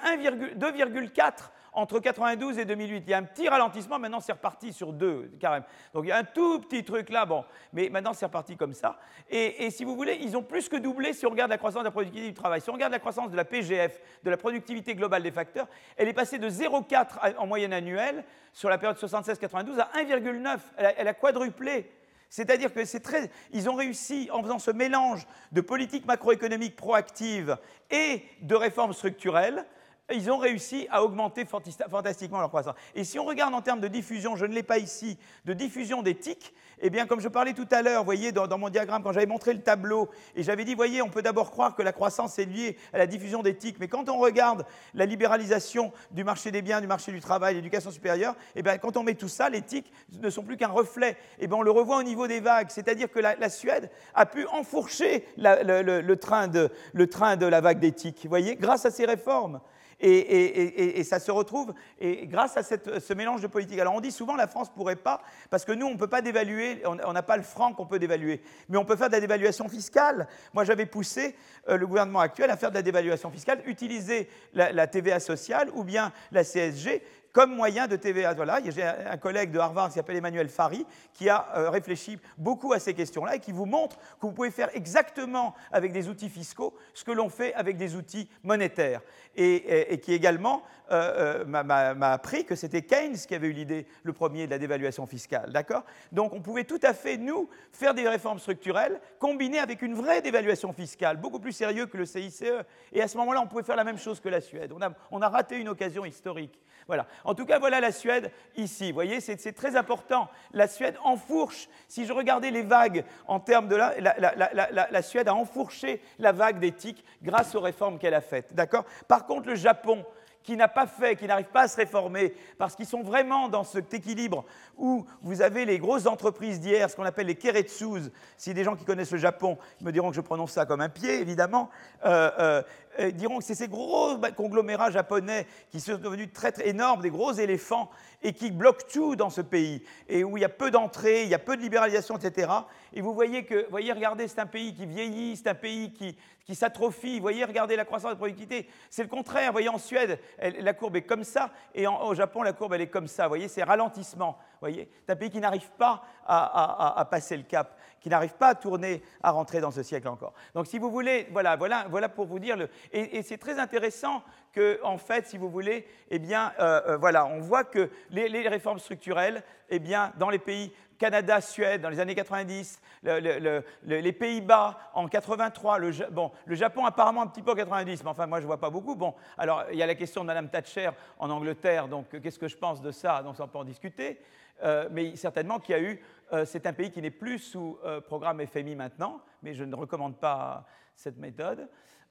2,4 0.57 1.51
entre 1.75 1.99
92 1.99 2.59
et 2.59 2.65
2008. 2.65 3.05
Il 3.07 3.11
y 3.11 3.15
a 3.15 3.19
un 3.19 3.25
petit 3.25 3.49
ralentissement, 3.49 3.99
maintenant 3.99 4.21
c'est 4.21 4.33
reparti 4.33 4.73
sur 4.73 4.93
2, 4.93 5.33
carrément. 5.41 5.67
Donc 5.93 6.05
il 6.05 6.09
y 6.09 6.13
a 6.13 6.19
un 6.19 6.25
tout 6.25 6.61
petit 6.61 6.85
truc 6.85 7.11
là, 7.11 7.27
bon, 7.27 7.45
mais 7.73 7.89
maintenant 7.91 8.15
c'est 8.15 8.27
reparti 8.27 8.57
comme 8.57 8.73
ça. 8.73 8.99
Et, 9.29 9.71
si 9.71 9.85
vous 9.85 9.97
voulez, 9.97 10.19
ils 10.21 10.37
ont 10.37 10.43
plus 10.43 10.69
que 10.69 10.77
doublé 10.77 11.13
si 11.13 11.27
on 11.27 11.31
regarde 11.31 11.51
la 11.51 11.59
croissance 11.59 11.83
de 11.83 11.89
la 11.89 11.91
productivité 11.91 12.29
du 12.29 12.35
travail. 12.35 12.61
Si 12.61 12.71
on 12.71 12.75
regarde 12.75 12.93
la 12.93 12.99
croissance 12.99 13.31
de 13.31 13.37
la 13.37 13.45
PGF, 13.45 14.01
de 14.23 14.31
la 14.31 14.37
productivité 14.37 14.95
globale 14.95 15.23
des 15.23 15.33
facteurs, 15.33 15.67
elle 15.97 16.09
est 16.09 16.15
passée 16.15 16.39
de 16.39 16.49
0,4 16.49 17.37
en 17.37 17.47
moyenne 17.47 17.73
annuelle 17.73 18.25
sur 18.53 18.69
la 18.71 18.79
période 18.79 18.97
76-92 18.97 19.81
à 19.81 19.91
1,9. 20.03 20.59
Elle, 20.77 21.09
a 21.09 21.15
quadruplé. 21.15 21.91
C'est-à-dire 22.29 22.73
que 22.73 22.85
c'est 22.85 23.01
très. 23.01 23.31
Ils 23.53 23.69
ont 23.69 23.75
réussi, 23.75 24.29
en 24.33 24.43
faisant 24.43 24.59
ce 24.59 24.71
mélange 24.71 25.27
de 25.53 25.61
politique 25.61 26.07
macroéconomique 26.07 26.77
proactive 26.77 27.59
et 27.91 28.23
de 28.43 28.55
réformes 28.55 28.93
structurelles, 28.93 29.67
ils 30.13 30.31
ont 30.31 30.37
réussi 30.37 30.87
à 30.91 31.03
augmenter 31.03 31.47
fantastiquement 31.47 32.39
leur 32.39 32.51
croissance. 32.51 32.75
Et 32.95 33.05
si 33.05 33.19
on 33.19 33.25
regarde 33.25 33.55
en 33.55 33.63
termes 33.63 33.81
de 33.81 33.89
diffusion, 33.89 34.37
je 34.37 34.45
ne 34.45 34.53
l'ai 34.53 34.63
pas 34.63 34.79
ici, 34.79 35.19
de 35.47 35.55
diffusion 35.55 36.03
des 36.03 36.15
tics, 36.15 36.53
eh 36.81 36.91
bien, 36.91 37.07
comme 37.07 37.21
je 37.21 37.29
parlais 37.29 37.55
tout 37.55 37.69
à 37.71 37.81
l'heure, 37.81 38.01
vous 38.01 38.05
voyez, 38.05 38.31
dans, 38.31 38.59
mon 38.59 38.69
diagramme, 38.69 39.03
quand 39.03 39.13
j'avais 39.13 39.27
montré 39.27 39.55
le 39.55 39.63
tableau, 39.63 40.11
et 40.37 40.43
j'avais 40.43 40.65
dit, 40.65 40.75
voyez, 40.75 41.01
on 41.01 41.09
peut 41.09 41.23
d'abord 41.23 41.51
croire 41.51 41.75
que 41.75 41.83
la 41.83 41.93
croissance 41.93 42.39
est 42.39 42.45
liée 42.45 42.77
à 42.93 42.99
la 42.99 43.07
diffusion 43.07 43.43
des 43.43 43.57
tics, 43.57 43.79
mais 43.81 43.89
quand 43.89 44.11
on 44.11 44.19
regarde 44.19 44.67
la 44.93 45.07
libéralisation 45.07 45.93
du 46.11 46.23
marché 46.23 46.51
des 46.51 46.61
biens, 46.61 46.83
du 46.83 46.87
marché 46.87 47.11
du 47.11 47.21
travail, 47.21 47.55
l'éducation 47.55 47.91
supérieure, 47.91 48.35
eh 48.57 48.63
bien, 48.63 48.77
quand 48.77 48.99
on 48.99 49.03
met 49.03 49.15
tout 49.15 49.29
ça, 49.29 49.49
les 49.49 49.63
tics 49.63 49.91
ne 50.21 50.29
sont 50.29 50.43
plus 50.43 50.59
qu'un 50.59 50.69
reflet. 50.69 51.17
Eh 51.39 51.47
bien, 51.47 51.57
on 51.57 51.63
le 51.63 51.71
revoit 51.71 51.97
au 51.97 52.03
niveau 52.03 52.27
des 52.27 52.41
vagues, 52.41 52.69
c'est-à-dire 52.69 53.11
que 53.11 53.21
la, 53.21 53.49
Suède 53.49 53.91
a 54.15 54.27
pu 54.27 54.47
enfourcher 54.49 55.27
le, 55.39 56.15
train 56.17 56.49
de, 56.49 56.71
le 56.93 57.07
train 57.07 57.37
de 57.37 57.47
la 57.47 57.61
vague 57.61 57.79
des 57.79 57.93
tics, 57.93 58.21
vous 58.25 58.29
voyez, 58.29 58.57
grâce 58.57 58.85
à 58.85 58.91
ces 58.91 59.07
réformes. 59.07 59.61
Et, 60.07 61.03
ça 61.05 61.19
se 61.19 61.31
retrouve 61.31 61.73
et 61.99 62.27
grâce 62.27 62.57
à 62.59 62.63
ce 62.63 63.15
mélange 63.15 63.41
de 63.41 63.47
politique. 63.47 63.79
Alors 63.79 63.95
on 63.95 64.01
dit 64.01 64.13
souvent 64.13 64.37
la 64.37 64.47
France 64.47 64.69
ne 64.71 64.75
pourrait 64.75 64.97
pas, 64.97 65.23
parce 65.49 65.65
que 65.65 65.73
nous, 65.73 65.87
on 65.87 65.93
ne 65.93 65.99
peut 65.99 66.09
pas 66.09 66.21
dévaluer, 66.21 66.83
on 66.85 67.13
n'a 67.13 67.23
pas 67.23 67.39
le 67.39 67.43
franc 67.43 67.73
qu'on 67.73 67.87
peut 67.87 67.99
dévaluer, 67.99 68.43
mais 68.69 68.77
on 68.77 68.85
peut 68.85 68.97
faire 68.97 69.09
de 69.09 69.15
la 69.15 69.21
dévaluation 69.21 69.69
fiscale. 69.69 70.29
Moi, 70.53 70.65
j'avais 70.65 70.87
poussé 70.87 71.35
euh, 71.69 71.79
le 71.79 71.87
gouvernement 71.87 72.21
actuel 72.21 72.51
à 72.51 72.57
faire 72.57 72.71
de 72.71 72.75
la 72.75 72.83
dévaluation 72.83 73.31
fiscale, 73.31 73.63
utiliser 73.67 74.29
la, 74.53 74.87
TVA 74.87 75.21
sociale 75.21 75.71
ou 75.75 75.85
bien 75.85 76.13
la 76.33 76.45
CSG 76.45 77.03
comme 77.35 77.55
moyen 77.55 77.89
de 77.89 77.97
TVA. 77.97 78.33
Voilà, 78.33 78.61
j'ai 78.65 78.85
un 78.85 79.17
collègue 79.19 79.51
de 79.51 79.59
Harvard 79.59 79.89
qui 79.89 79.95
s'appelle 79.95 80.17
Emmanuel 80.17 80.49
Fari 80.49 80.87
qui 81.13 81.29
a 81.29 81.49
euh, 81.57 81.69
réfléchi 81.69 82.17
beaucoup 82.39 82.73
à 82.73 82.79
ces 82.79 82.95
questions-là 82.95 83.35
et 83.37 83.41
qui 83.41 83.51
vous 83.51 83.67
montre 83.67 83.97
que 83.97 84.27
vous 84.27 84.33
pouvez 84.33 84.53
faire 84.53 84.71
exactement 84.75 85.55
avec 85.73 85.93
des 85.93 86.09
outils 86.09 86.31
fiscaux 86.31 86.75
ce 86.95 87.03
que 87.03 87.11
l'on 87.11 87.29
fait 87.29 87.53
avec 87.55 87.77
des 87.77 87.97
outils 87.97 88.31
monétaires. 88.45 89.03
Et, 89.37 89.99
qui 90.01 90.13
également 90.13 90.63
euh, 90.93 91.45
m'a 91.45 92.13
appris 92.13 92.45
que 92.45 92.55
c'était 92.55 92.83
Keynes 92.83 93.17
qui 93.17 93.35
avait 93.35 93.49
eu 93.49 93.53
l'idée, 93.53 93.87
le 94.05 94.13
premier, 94.13 94.47
de 94.47 94.53
la 94.53 94.59
dévaluation 94.59 95.07
fiscale. 95.07 95.51
D'accord? 95.51 95.83
Donc 96.13 96.35
on 96.35 96.41
pouvait 96.41 96.63
tout 96.63 96.79
à 96.85 96.95
fait, 96.95 97.17
nous, 97.17 97.49
faire 97.73 97.95
des 97.95 98.09
réformes 98.09 98.39
structurelles 98.39 99.01
combinées 99.19 99.59
avec 99.59 99.83
une 99.83 99.95
vraie 99.95 100.23
dévaluation 100.23 100.73
fiscale, 100.73 101.17
beaucoup 101.17 101.41
plus 101.41 101.51
sérieux 101.51 101.87
que 101.87 101.97
le 101.97 102.07
CICE. 102.07 102.45
Et 102.93 103.03
à 103.03 103.09
ce 103.09 103.19
moment-là, 103.19 103.41
on 103.43 103.49
pouvait 103.49 103.65
faire 103.65 103.75
la 103.75 103.83
même 103.83 103.99
chose 103.99 104.21
que 104.21 104.29
la 104.29 104.41
Suède. 104.41 104.73
On 105.11 105.23
a 105.23 105.29
raté 105.29 105.59
une 105.59 105.69
occasion 105.69 106.05
historique. 106.05 106.61
Voilà. 106.87 107.07
En 107.25 107.35
tout 107.35 107.47
cas, 107.47 107.59
voilà 107.59 107.81
la 107.81 107.93
Suède 107.93 108.31
ici. 108.57 108.89
Vous 108.89 108.95
voyez, 108.95 109.21
c'est 109.21 109.53
très 109.53 109.77
important. 109.77 110.29
La 110.53 110.69
Suède 110.69 110.97
enfourche. 111.03 111.69
Si 111.89 112.05
je 112.05 112.13
regardais 112.13 112.51
les 112.51 112.63
vagues 112.63 113.05
en 113.27 113.41
termes 113.41 113.69
de 113.69 113.77
la, 113.77 113.95
la, 113.99 115.03
Suède 115.03 115.29
a 115.29 115.35
enfourché 115.35 116.03
la 116.19 116.33
vague 116.33 116.59
d'éthique 116.59 117.05
grâce 117.23 117.55
aux 117.55 117.61
réformes 117.61 117.99
qu'elle 117.99 118.15
a 118.15 118.21
faites. 118.21 118.55
D'accord? 118.55 118.85
Par 119.09 119.27
contre, 119.27 119.49
le 119.49 119.55
Japon, 119.55 120.05
qui 120.45 120.57
n'a 120.57 120.69
pas 120.69 120.87
fait, 120.87 121.17
qui 121.17 121.27
n'arrive 121.27 121.47
pas 121.47 121.63
à 121.63 121.69
se 121.69 121.77
réformer, 121.77 122.35
parce 122.59 122.77
qu'ils 122.77 122.87
sont 122.87 123.03
vraiment 123.03 123.49
dans 123.49 123.65
cet 123.65 123.93
équilibre 123.95 124.45
où 124.77 125.07
vous 125.23 125.41
avez 125.41 125.65
les 125.65 125.79
grosses 125.79 126.07
entreprises 126.07 126.61
d'hier, 126.61 126.91
ce 126.91 126.97
qu'on 126.97 127.05
appelle 127.05 127.27
les 127.27 127.35
keretsus. 127.35 128.11
Si 128.37 128.53
des 128.53 128.63
gens 128.63 128.77
qui 128.77 128.85
connaissent 128.85 129.11
le 129.11 129.19
Japon 129.19 129.57
me 129.81 129.91
diront 129.91 130.11
que 130.11 130.17
je 130.17 130.21
prononce 130.21 130.53
ça 130.53 130.67
comme 130.67 130.83
un 130.83 130.91
pied, 130.91 131.21
évidemment, 131.21 131.71
euh, 132.05 132.31
euh, 132.39 132.63
euh, 133.01 133.11
diront 133.11 133.39
que 133.39 133.45
c'est 133.45 133.55
ces 133.55 133.69
gros 133.69 134.17
conglomérats 134.37 134.91
japonais 134.91 135.47
qui 135.71 135.81
sont 135.81 135.97
devenus 135.97 136.33
très, 136.33 136.53
très 136.53 136.69
énormes, 136.69 137.03
des 137.03 137.11
gros 137.11 137.33
éléphants, 137.33 137.91
et 138.23 138.33
qui 138.33 138.51
bloquent 138.51 138.87
tout 138.91 139.17
dans 139.17 139.31
ce 139.31 139.43
pays, 139.43 139.83
et 140.09 140.25
où 140.25 140.37
il 140.37 140.41
y 140.41 140.45
a 140.45 140.49
peu 140.49 140.71
d'entrées, 140.71 141.25
il 141.25 141.29
y 141.29 141.35
a 141.35 141.39
peu 141.39 141.57
de 141.57 141.63
libéralisation, 141.63 142.17
etc. 142.17 142.51
Et 142.93 143.03
vous 143.03 143.13
voyez 143.13 143.45
que, 143.45 143.69
voyez, 143.71 143.93
regardez, 143.93 144.29
c'est 144.29 144.39
un 144.39 144.47
pays 144.47 144.75
qui 144.75 144.87
vieillit, 144.87 145.37
c'est 145.37 145.49
un 145.49 145.55
pays 145.55 145.93
qui, 145.93 146.17
qui 146.45 146.55
s'atrophie. 146.55 147.21
Voyez, 147.21 147.45
regardez 147.45 147.77
la 147.77 147.85
croissance 147.85 148.11
de 148.11 148.15
la 148.15 148.19
productivité. 148.19 148.69
C'est 148.91 149.03
le 149.03 149.09
contraire. 149.09 149.53
Voyez, 149.53 149.69
en 149.69 149.79
Suède, 149.79 150.19
la 150.39 150.75
courbe 150.75 150.97
est 150.97 151.03
comme 151.03 151.25
ça, 151.25 151.51
et 151.75 151.87
au 151.87 152.15
Japon, 152.15 152.43
la 152.43 152.53
courbe, 152.53 152.75
elle 152.75 152.83
est 152.83 152.89
comme 152.89 153.09
ça. 153.09 153.29
Voyez, 153.29 153.49
c'est 153.49 153.63
ralentissement. 153.63 154.39
Voyez, 154.61 154.89
c'est 155.05 155.13
un 155.13 155.17
pays 155.17 155.31
qui 155.31 155.41
n'arrive 155.41 155.71
pas 155.77 156.03
à, 156.27 157.07
passer 157.11 157.37
le 157.37 157.43
cap, 157.43 157.79
qui 158.05 158.11
n'arrive 158.11 158.35
pas 158.35 158.49
à 158.49 158.55
tourner, 158.55 159.03
à 159.23 159.31
rentrer 159.31 159.63
dans 159.63 159.71
ce 159.71 159.83
siècle 159.83 160.09
encore. 160.09 160.35
Donc, 160.55 160.67
si 160.67 160.79
vous 160.79 160.91
voulez, 160.91 161.27
voilà, 161.33 161.57
voilà, 161.57 161.87
voilà 161.89 162.11
pour 162.11 162.27
vous 162.27 162.39
dire. 162.39 162.55
Le, 162.55 162.69
et, 162.93 163.23
c'est 163.23 163.39
très 163.39 163.59
intéressant 163.59 164.23
que, 164.53 164.79
en 164.83 164.99
fait, 164.99 165.27
si 165.27 165.39
vous 165.39 165.49
voulez, 165.49 165.89
eh 166.11 166.19
bien, 166.19 166.53
euh, 166.61 166.83
euh, 166.87 166.97
voilà, 166.99 167.25
on 167.25 167.41
voit 167.41 167.65
que 167.65 167.89
les, 168.11 168.47
réformes 168.47 168.79
structurelles, 168.79 169.43
eh 169.71 169.79
bien, 169.79 170.13
dans 170.19 170.29
les 170.29 170.39
pays 170.39 170.71
Canada, 170.99 171.41
Suède 171.41 171.81
dans 171.81 171.89
les 171.89 171.99
années 171.99 172.15
90, 172.15 172.79
les 173.05 174.13
Pays-Bas 174.13 174.79
en 174.93 175.09
83, 175.09 175.79
le, 175.79 175.91
bon, 176.11 176.31
le 176.45 176.55
Japon 176.55 176.85
apparemment 176.85 177.23
un 177.23 177.27
petit 177.27 177.43
peu 177.43 177.53
en 177.53 177.57
90, 177.57 178.05
mais 178.05 178.11
enfin 178.11 178.27
moi 178.27 178.39
je 178.39 178.45
ne 178.45 178.47
vois 178.47 178.61
pas 178.61 178.71
beaucoup. 178.71 178.95
Bon, 178.95 179.15
alors 179.37 179.65
il 179.73 179.79
y 179.79 179.83
a 179.83 179.87
la 179.87 179.97
question 179.97 180.21
de 180.23 180.27
Mme 180.29 180.51
Thatcher 180.51 180.91
en 181.19 181.31
Angleterre, 181.31 181.89
donc 181.89 182.21
qu'est-ce 182.23 182.39
que 182.39 182.47
je 182.47 182.57
pense 182.57 182.81
de 182.81 182.93
ça? 182.93 183.23
Donc 183.23 183.35
on 183.41 183.49
peut 183.49 183.59
en 183.59 183.65
discuter. 183.65 184.21
Euh, 184.63 184.89
mais 184.91 185.17
certainement 185.17 185.59
qu'il 185.59 185.75
y 185.75 185.79
a 185.79 185.83
eu, 185.83 186.01
euh, 186.33 186.45
c'est 186.45 186.67
un 186.67 186.73
pays 186.73 186.91
qui 186.91 187.03
n'est 187.03 187.11
plus 187.11 187.39
sous 187.39 187.79
euh, 187.85 188.01
programme 188.01 188.45
FMI 188.47 188.77
maintenant, 188.77 189.21
mais 189.43 189.55
je 189.55 189.65
ne 189.65 189.75
recommande 189.75 190.17
pas 190.17 190.65
cette 190.95 191.19
méthode. 191.19 191.69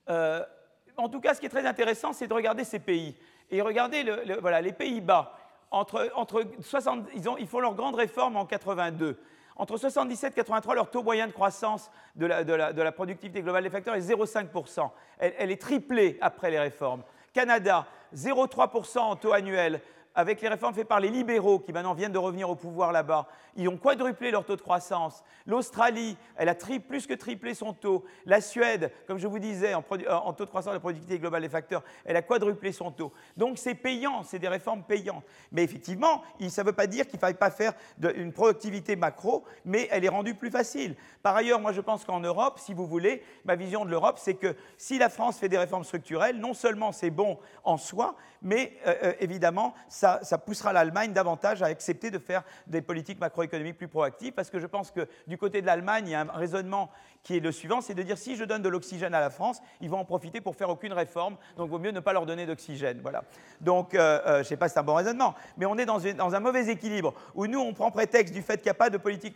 en 0.08 1.10
tout 1.10 1.22
cas, 1.22 1.34
ce 1.34 1.40
qui 1.40 1.46
est 1.46 1.50
très 1.50 1.66
intéressant, 1.66 2.14
c'est 2.14 2.28
de 2.28 2.34
regarder 2.34 2.64
ces 2.64 2.80
pays. 2.80 3.16
Et 3.50 3.62
regardez 3.62 4.04
voilà, 4.42 4.62
les 4.62 4.74
Pays-Bas 4.74 5.34
entre, 5.72 6.12
entre 6.16 6.46
60, 6.60 7.08
ils, 7.16 7.28
ont, 7.30 7.38
ils, 7.38 7.48
font 7.48 7.60
leur 7.60 7.74
grande 7.74 7.96
réforme 7.96 8.36
en 8.36 8.46
82. 8.46 9.18
Entre 9.56 9.78
77 9.78 10.34
et 10.34 10.36
83, 10.36 10.76
leur 10.76 10.92
taux 10.92 11.04
moyen 11.04 11.28
de 11.28 11.32
croissance 11.32 11.90
de 12.16 12.26
la, 12.26 12.92
productivité 12.92 13.42
globale 13.42 13.64
des 13.64 13.70
facteurs 13.70 13.96
est 13.96 14.02
0,5%. 14.02 14.90
Elle, 15.18 15.34
elle, 15.38 15.52
est 15.52 15.62
triplée 15.62 16.18
après 16.22 16.52
les 16.52 16.60
réformes. 16.60 17.04
Canada, 17.34 17.88
0,3% 18.16 19.00
en 19.00 19.16
taux 19.16 19.34
annuel 19.34 19.82
avec 20.16 20.42
les 20.42 20.48
réformes 20.48 20.74
faites 20.74 20.88
par 20.88 21.00
les 21.00 21.10
libéraux 21.10 21.60
qui 21.60 21.74
maintenant 21.74 21.94
viennent 21.94 22.12
de 22.12 22.18
revenir 22.18 22.50
au 22.50 22.56
pouvoir 22.56 22.92
là-bas, 22.92 23.28
ils 23.56 23.68
ont 23.68 23.78
quadruplé 23.78 24.32
leur 24.32 24.46
taux 24.46 24.56
de 24.56 24.62
croissance. 24.62 25.24
L'Australie, 25.46 26.18
elle 26.36 26.50
a 26.50 26.56
plus 26.88 27.08
que 27.08 27.14
triplé 27.14 27.54
son 27.54 27.74
taux. 27.74 28.04
La 28.26 28.42
Suède, 28.42 28.92
comme 29.08 29.18
je 29.18 29.28
vous 29.28 29.40
disais, 29.40 29.74
en, 29.74 29.82
taux 29.82 29.98
de 29.98 30.50
croissance 30.50 30.72
de 30.72 30.78
la 30.78 30.80
productivité 30.80 31.20
globale 31.20 31.42
des 31.42 31.50
facteurs, 31.50 31.84
elle 32.06 32.16
a 32.16 32.22
quadruplé 32.22 32.72
son 32.72 32.92
taux. 32.92 33.12
Donc 33.38 33.58
c'est 33.58 33.76
payant, 33.76 34.24
c'est 34.24 34.40
des 34.40 34.48
réformes 34.48 34.84
payantes. 34.84 35.24
Mais 35.52 35.64
effectivement, 35.64 36.24
ça 36.50 36.64
ne 36.64 36.68
veut 36.68 36.74
pas 36.74 36.88
dire 36.88 37.06
qu'il 37.06 37.18
ne 37.18 37.22
faille 37.22 37.34
pas 37.34 37.52
faire 37.52 37.74
une 38.16 38.34
productivité 38.34 38.96
macro, 38.96 39.44
mais 39.66 39.88
elle 39.92 40.06
est 40.06 40.10
rendue 40.10 40.36
plus 40.36 40.52
facile. 40.52 40.96
Par 41.22 41.36
ailleurs, 41.36 41.60
moi 41.60 41.72
je 41.72 41.82
pense 41.82 42.06
qu'en 42.06 42.20
Europe, 42.20 42.60
si 42.60 42.74
vous 42.74 42.88
voulez, 42.88 43.24
ma 43.46 43.56
vision 43.56 43.86
de 43.86 43.90
l'Europe, 43.90 44.18
c'est 44.20 44.36
que 44.36 44.56
si 44.78 44.98
la 44.98 45.10
France 45.10 45.38
fait 45.38 45.50
des 45.50 45.58
réformes 45.58 45.84
structurelles, 45.84 46.38
non 46.38 46.54
seulement 46.54 46.92
c'est 46.92 47.12
bon 47.12 47.38
en 47.64 47.78
soi, 47.78 48.16
mais 48.42 48.78
euh, 48.86 48.96
euh, 49.04 49.14
évidemment, 49.20 49.74
ça, 49.88 50.03
ça 50.22 50.38
poussera 50.38 50.74
l'Allemagne 50.74 51.14
davantage 51.14 51.62
à 51.62 51.68
accepter 51.68 52.12
de 52.12 52.20
faire 52.20 52.44
des 52.68 52.82
politiques 52.82 53.20
macroéconomiques 53.20 53.78
plus 53.78 53.88
proactives, 53.88 54.34
parce 54.34 54.50
que 54.50 54.60
je 54.60 54.68
pense 54.68 54.92
que 54.92 55.08
du 55.28 55.38
côté 55.38 55.62
de 55.62 55.66
l'Allemagne, 55.66 56.06
il 56.08 56.12
y 56.12 56.16
a 56.16 56.22
un 56.22 56.32
raisonnement 56.32 56.90
qui 57.24 57.38
est 57.38 57.40
le 57.40 57.52
suivant, 57.52 57.82
c'est 57.82 57.94
de 57.94 58.04
dire 58.04 58.18
si 58.18 58.36
je 58.36 58.44
donne 58.44 58.62
de 58.62 58.70
l'oxygène 58.70 59.14
à 59.14 59.22
la 59.22 59.30
France, 59.30 59.62
ils 59.80 59.90
vont 59.90 60.00
en 60.00 60.06
profiter 60.06 60.42
pour 60.42 60.56
faire 60.56 60.70
aucune 60.70 60.92
réforme, 60.92 61.38
donc 61.58 61.70
vaut 61.70 61.80
mieux 61.80 61.92
ne 61.92 62.02
pas 62.02 62.12
leur 62.12 62.26
donner 62.26 62.46
d'oxygène. 62.46 63.00
Voilà. 63.02 63.24
Donc, 63.62 63.96
euh, 63.96 64.20
je 64.36 64.40
ne 64.40 64.44
sais 64.44 64.58
pas 64.58 64.68
si 64.68 64.74
c'est 64.74 64.80
un 64.80 64.84
bon 64.84 64.96
raisonnement, 64.96 65.34
mais 65.58 65.66
on 65.66 65.78
est 65.78 65.86
dans, 65.86 66.36
un 66.36 66.40
mauvais 66.40 66.68
équilibre, 66.68 67.14
où 67.34 67.48
nous, 67.48 67.60
on 67.60 67.74
prend 67.74 67.92
prétexte 67.92 68.34
du 68.34 68.42
fait 68.42 68.58
qu'il 68.58 68.66
n'y 68.66 68.72
a 68.72 68.76
pas 68.76 68.90
de 68.90 68.98
politique 68.98 69.36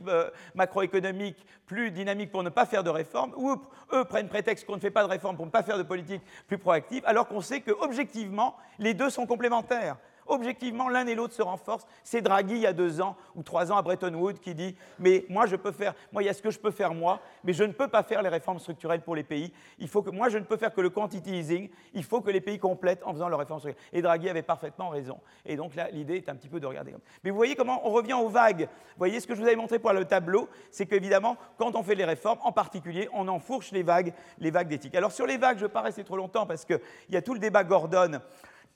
macroéconomique 0.54 1.46
plus 1.66 1.92
dynamique 1.92 2.32
pour 2.32 2.44
ne 2.44 2.50
pas 2.50 2.66
faire 2.66 2.84
de 2.84 2.90
réforme, 2.90 3.34
ou 3.38 3.56
eux 3.94 4.06
prennent 4.06 4.30
prétexte 4.30 4.66
qu'on 4.66 4.76
ne 4.76 4.82
fait 4.82 4.92
pas 4.92 5.04
de 5.04 5.10
réforme 5.10 5.38
pour 5.38 5.46
ne 5.46 5.52
pas 5.52 5.64
faire 5.64 5.78
de 5.78 5.84
politique 5.84 6.22
plus 6.48 6.58
proactive, 6.58 7.04
alors 7.06 7.28
qu'on 7.28 7.42
sait 7.42 7.62
qu'objectivement, 7.62 8.56
les 8.80 8.94
deux 8.94 9.10
sont 9.10 9.26
complémentaires. 9.26 9.98
Objectivement, 10.28 10.90
l'un 10.90 11.08
et 11.08 11.16
l'autre 11.16 11.34
se 11.34 11.42
renforcent. 11.42 11.88
C'est 12.04 12.22
Draghi, 12.22 12.56
il 12.56 12.62
y 12.62 12.68
a 12.68 12.74
deux 12.74 13.02
ans 13.02 13.16
ou 13.36 13.44
trois 13.44 13.72
ans 13.72 13.78
à 13.78 13.82
Bretton 13.82 14.14
Woods, 14.14 14.40
qui 14.42 14.54
dit 14.54 14.76
Mais 15.00 15.26
moi, 15.30 15.46
je 15.46 15.56
peux 15.56 15.72
faire, 15.72 15.94
moi, 16.12 16.24
il 16.24 16.26
y 16.26 16.30
a 16.30 16.34
ce 16.34 16.42
que 16.42 16.52
je 16.52 16.60
peux 16.60 16.72
faire 16.72 16.94
moi, 16.94 17.20
mais 17.44 17.54
je 17.54 17.64
ne 17.64 17.72
peux 17.72 17.88
pas 17.88 18.04
faire 18.04 18.22
les 18.22 18.30
réformes 18.30 18.60
structurelles 18.60 19.02
pour 19.02 19.16
les 19.16 19.24
pays. 19.24 19.52
Il 19.80 19.88
faut 19.88 20.02
que, 20.02 20.10
moi, 20.10 20.30
je 20.30 20.38
ne 20.38 20.44
peux 20.44 20.58
faire 20.58 20.74
que 20.74 20.82
le 20.82 20.90
quantity 20.90 21.38
easing. 21.38 21.70
Il 21.94 22.04
faut 22.04 22.22
que 22.22 22.32
les 22.32 22.42
pays 22.42 22.60
complètent 22.60 23.04
en 23.06 23.14
faisant 23.14 23.30
leurs 23.30 23.40
réformes 23.40 23.60
structurelles. 23.60 23.90
Et 23.94 24.02
Draghi 24.02 24.30
avait 24.30 24.42
parfaitement 24.42 24.90
raison. 24.90 25.20
Et 25.46 25.56
donc 25.56 25.76
là, 25.76 25.90
l'idée 25.92 26.18
est 26.18 26.30
un 26.30 26.36
petit 26.36 26.50
peu 26.50 26.60
de 26.60 26.66
regarder 26.66 26.94
Mais 27.24 27.32
vous 27.32 27.38
voyez 27.38 27.56
comment 27.56 27.88
on 27.88 27.92
revient 27.92 28.14
aux 28.14 28.30
vagues. 28.30 28.62
Vous 28.62 29.00
voyez 29.00 29.20
ce 29.20 29.28
que 29.28 29.36
je 29.36 29.42
vous 29.42 29.48
avais 29.48 29.56
montré 29.56 29.80
pour 29.80 29.94
le 29.94 30.06
tableau, 30.06 30.50
c'est 30.72 30.86
qu'évidemment, 30.86 31.38
quand 31.58 31.76
on 31.76 31.84
fait 31.84 31.96
les 31.96 32.06
réformes, 32.06 32.40
en 32.44 32.52
particulier, 32.52 33.10
on 33.14 33.28
enfourche 33.28 33.72
les 33.72 33.84
vagues, 33.84 34.14
les 34.40 34.52
vagues 34.52 34.68
d'éthique. 34.68 34.96
Alors 34.96 35.12
sur 35.12 35.26
les 35.26 35.38
vagues, 35.38 35.58
je 35.58 35.64
ne 35.64 35.68
vais 35.68 35.74
pas 35.74 35.82
rester 35.82 36.04
trop 36.04 36.18
longtemps 36.18 36.46
parce 36.46 36.66
qu'il 36.66 36.80
y 37.10 37.18
a 37.18 37.22
tout 37.22 37.34
le 37.34 37.40
débat 37.40 37.64
Gordon 37.64 38.20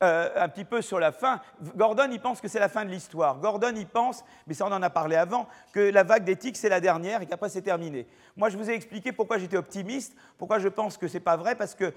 euh, 0.04 0.30
un 0.36 0.50
petit 0.50 0.66
peu 0.66 0.82
sur 0.82 1.00
la 1.00 1.12
fin. 1.12 1.42
Gordon, 1.76 2.08
il 2.12 2.20
pense 2.20 2.42
que 2.42 2.48
c'est 2.48 2.60
la 2.60 2.70
fin 2.70 2.86
de 2.86 2.90
l'histoire. 2.90 3.38
Gordon, 3.40 3.74
il 3.76 3.86
pense, 3.86 4.24
mais 4.48 4.54
ça 4.54 4.66
on 4.66 4.72
en 4.72 4.82
a 4.82 4.90
parlé 4.90 5.16
avant, 5.16 5.48
que 5.74 5.80
la 5.80 6.04
vague 6.04 6.24
d'éthique, 6.24 6.58
c'est 6.58 6.70
la 6.70 6.80
dernière 6.80 7.22
et 7.22 7.28
qu'après 7.28 7.50
c'est 7.50 7.62
terminé. 7.62 8.08
Moi, 8.36 8.50
je 8.50 8.58
vous 8.58 8.70
ai 8.70 8.74
expliqué 8.74 9.12
pourquoi 9.12 9.38
j'étais 9.38 9.58
optimiste, 9.58 10.16
pourquoi 10.38 10.58
je 10.58 10.70
pense 10.70 10.98
que 10.98 11.08
ce 11.08 11.16
n'est 11.16 11.20
pas 11.20 11.38
vrai, 11.38 11.56
parce 11.56 11.76
que 11.76 11.94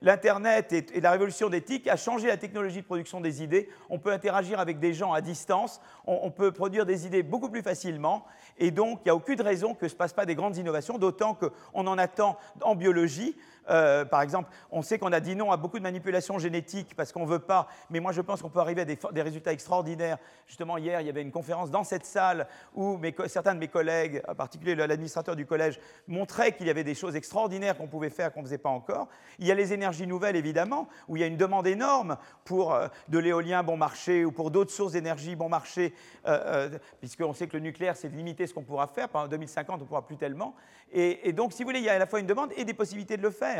l'Internet 0.00 0.72
et, 0.72 1.00
la 1.00 1.12
révolution 1.12 1.48
d'éthique 1.48 1.86
a 1.86 1.96
changé 1.96 2.26
la 2.26 2.36
technologie 2.36 2.80
de 2.80 2.86
production 2.86 3.20
des 3.20 3.42
idées. 3.42 3.68
On 3.88 3.98
peut 3.98 4.10
interagir 4.12 4.58
avec 4.58 4.80
des 4.80 4.92
gens 4.92 5.12
à 5.12 5.20
distance, 5.20 5.80
on, 6.06 6.30
peut 6.30 6.50
produire 6.50 6.86
des 6.86 7.06
idées 7.06 7.22
beaucoup 7.22 7.50
plus 7.50 7.62
facilement, 7.62 8.24
et 8.58 8.70
donc 8.72 9.00
il 9.00 9.04
n'y 9.04 9.10
a 9.10 9.14
aucune 9.14 9.40
raison 9.40 9.74
que 9.74 9.84
ne 9.84 9.90
se 9.90 9.94
passe 9.94 10.12
pas 10.12 10.26
des 10.26 10.34
grandes 10.34 10.56
innovations, 10.56 10.98
d'autant 10.98 11.34
qu'on 11.34 11.86
en 11.86 11.98
attend 11.98 12.38
en 12.62 12.74
biologie. 12.74 13.36
Euh, 13.70 14.04
par 14.04 14.22
exemple, 14.22 14.50
on 14.70 14.82
sait 14.82 14.98
qu'on 14.98 15.12
a 15.12 15.20
dit 15.20 15.36
non 15.36 15.52
à 15.52 15.56
beaucoup 15.56 15.78
de 15.78 15.82
manipulations 15.82 16.38
génétiques 16.38 16.94
parce 16.96 17.12
qu'on 17.12 17.24
ne 17.24 17.30
veut 17.30 17.38
pas, 17.38 17.68
mais 17.90 18.00
moi 18.00 18.12
je 18.12 18.20
pense 18.20 18.42
qu'on 18.42 18.50
peut 18.50 18.60
arriver 18.60 18.82
à 18.82 18.84
des, 18.84 19.22
résultats 19.22 19.52
extraordinaires. 19.52 20.18
Justement, 20.46 20.78
hier, 20.78 21.00
il 21.00 21.06
y 21.06 21.10
avait 21.10 21.22
une 21.22 21.30
conférence 21.30 21.70
dans 21.70 21.84
cette 21.84 22.04
salle 22.04 22.46
où 22.74 22.98
certains 23.26 23.54
de 23.54 23.60
mes 23.60 23.68
collègues, 23.68 24.22
en 24.28 24.34
particulier 24.34 24.74
l'administrateur 24.74 25.36
du 25.36 25.46
collège, 25.46 25.78
montraient 26.08 26.52
qu'il 26.52 26.66
y 26.66 26.70
avait 26.70 26.84
des 26.84 26.94
choses 26.94 27.16
extraordinaires 27.16 27.76
qu'on 27.76 27.86
pouvait 27.86 28.10
faire 28.10 28.32
qu'on 28.32 28.40
ne 28.40 28.46
faisait 28.46 28.58
pas 28.58 28.68
encore. 28.68 29.08
Il 29.38 29.46
y 29.46 29.52
a 29.52 29.54
les 29.54 29.72
énergies 29.72 30.06
nouvelles, 30.06 30.36
évidemment, 30.36 30.88
où 31.08 31.16
il 31.16 31.20
y 31.20 31.22
a 31.22 31.26
une 31.26 31.36
demande 31.36 31.66
énorme 31.66 32.16
pour 32.44 32.74
euh, 32.74 32.88
de 33.08 33.18
l'éolien 33.18 33.62
bon 33.62 33.76
marché 33.76 34.24
ou 34.24 34.32
pour 34.32 34.50
d'autres 34.50 34.72
sources 34.72 34.92
d'énergie 34.92 35.36
bon 35.36 35.48
marché, 35.48 35.94
euh, 36.26 36.78
puisqu'on 37.00 37.32
sait 37.32 37.46
que 37.46 37.56
le 37.56 37.62
nucléaire, 37.62 37.96
c'est 37.96 38.08
limiter 38.08 38.46
ce 38.46 38.54
qu'on 38.54 38.62
pourra 38.62 38.86
faire. 38.86 39.08
Pendant 39.08 39.28
2050, 39.28 39.76
on 39.76 39.82
ne 39.82 39.88
pourra 39.88 40.06
plus 40.06 40.16
tellement. 40.16 40.54
Et 40.94 41.32
donc, 41.32 41.54
si 41.54 41.62
vous 41.62 41.68
voulez, 41.68 41.78
il 41.78 41.86
y 41.86 41.88
a 41.88 41.94
à 41.94 41.98
la 41.98 42.04
fois 42.04 42.20
une 42.20 42.26
demande 42.26 42.52
et 42.54 42.66
des 42.66 42.74
possibilités 42.74 43.16
de 43.16 43.22
le 43.22 43.30
faire. 43.30 43.51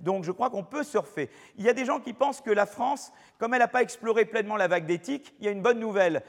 Donc 0.00 0.24
je 0.24 0.32
crois 0.32 0.50
qu'on 0.50 0.64
peut 0.64 0.82
surfer. 0.82 1.30
Il 1.56 1.64
y 1.64 1.68
a 1.68 1.72
des 1.72 1.84
gens 1.84 2.00
qui 2.00 2.12
pensent 2.12 2.40
que 2.40 2.50
la 2.50 2.66
France, 2.66 3.12
comme 3.38 3.54
elle 3.54 3.60
n'a 3.60 3.68
pas 3.68 3.82
exploré 3.82 4.24
pleinement 4.24 4.56
la 4.56 4.68
vague 4.68 4.86
d'éthique, 4.86 5.34
il 5.38 5.44
y 5.44 5.48
a 5.48 5.52
une 5.52 5.62
bonne 5.62 5.78
nouvelle. 5.78 6.22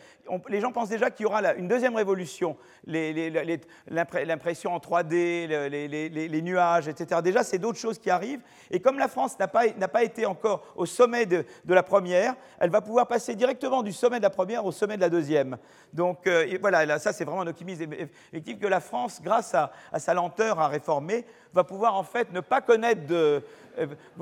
les 0.50 0.62
gens 0.62 0.72
pensent 0.72 0.90
déjà 0.90 1.10
qu'il 1.10 1.24
y 1.24 1.28
aura 1.28 1.54
une 1.54 1.68
deuxième 1.68 1.96
révolution, 1.96 2.58
l'impression 2.86 4.74
en 4.74 4.80
3D, 4.80 5.48
les, 5.48 6.42
nuages, 6.42 6.88
etc. 6.88 7.22
Déjà, 7.24 7.44
c'est 7.44 7.60
d'autres 7.60 7.80
choses 7.80 8.00
qui 8.00 8.10
arrivent. 8.10 8.42
Et 8.72 8.80
comme 8.82 9.00
la 9.00 9.08
France 9.08 9.40
n'a 9.40 9.48
pas, 9.48 9.70
pas, 9.70 10.04
été 10.04 10.26
encore 10.26 10.64
au 10.76 10.86
sommet 10.86 11.26
de, 11.26 11.46
la 11.68 11.84
première, 11.84 12.36
elle 12.60 12.70
va 12.70 12.82
pouvoir 12.82 13.08
passer 13.08 13.36
directement 13.36 13.84
du 13.84 13.94
sommet 13.94 14.18
de 14.18 14.24
la 14.24 14.30
première 14.30 14.66
au 14.66 14.72
sommet 14.72 14.96
de 14.96 15.02
la 15.02 15.10
deuxième. 15.10 15.58
Donc 15.94 16.28
euh, 16.28 16.58
voilà, 16.60 17.00
ça 17.00 17.14
c'est 17.14 17.24
vraiment 17.24 17.42
un 17.42 17.48
optimisme 17.48 17.94
effectif 17.94 18.60
que 18.60 18.68
la 18.68 18.80
France, 18.80 19.22
grâce 19.24 19.54
à, 19.54 19.72
à 19.92 20.00
sa 20.00 20.14
lenteur 20.14 20.60
à 20.60 20.68
réformer, 20.68 21.26
va 21.54 21.64
pouvoir 21.64 21.96
en 21.96 22.04
fait 22.04 22.32
ne 22.32 22.40
pas 22.40 22.62
connaître 22.62 23.06
euh, 23.14 23.40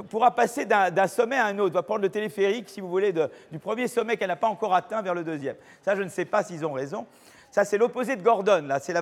pourra 0.10 0.32
passer 0.32 0.66
d'un 0.66 1.08
sommet 1.08 1.38
à 1.38 1.46
un 1.46 1.58
autre, 1.60 1.74
va 1.74 1.84
prendre 1.84 2.02
le 2.02 2.10
téléphérique, 2.10 2.70
si 2.70 2.82
vous 2.82 2.90
voulez, 2.90 3.14
du 3.52 3.60
premier 3.60 3.88
sommet 3.88 4.18
qu'elle 4.18 4.28
n'a 4.28 4.36
pas 4.36 4.48
encore 4.48 4.74
atteint 4.74 5.02
vers 5.02 5.14
le 5.16 5.24
deuxième. 5.24 5.56
Ça, 5.82 5.96
je 5.96 6.04
ne 6.04 6.10
sais 6.10 6.26
pas 6.26 6.44
s'ils 6.44 6.66
ont 6.66 6.74
raison. 6.74 7.06
Ça, 7.52 7.66
c'est 7.66 7.80
l'opposé 7.80 8.16
de 8.16 8.22
Gordon, 8.22 8.66
là, 8.68 8.80
c'est 8.80 8.94
la 8.94 9.02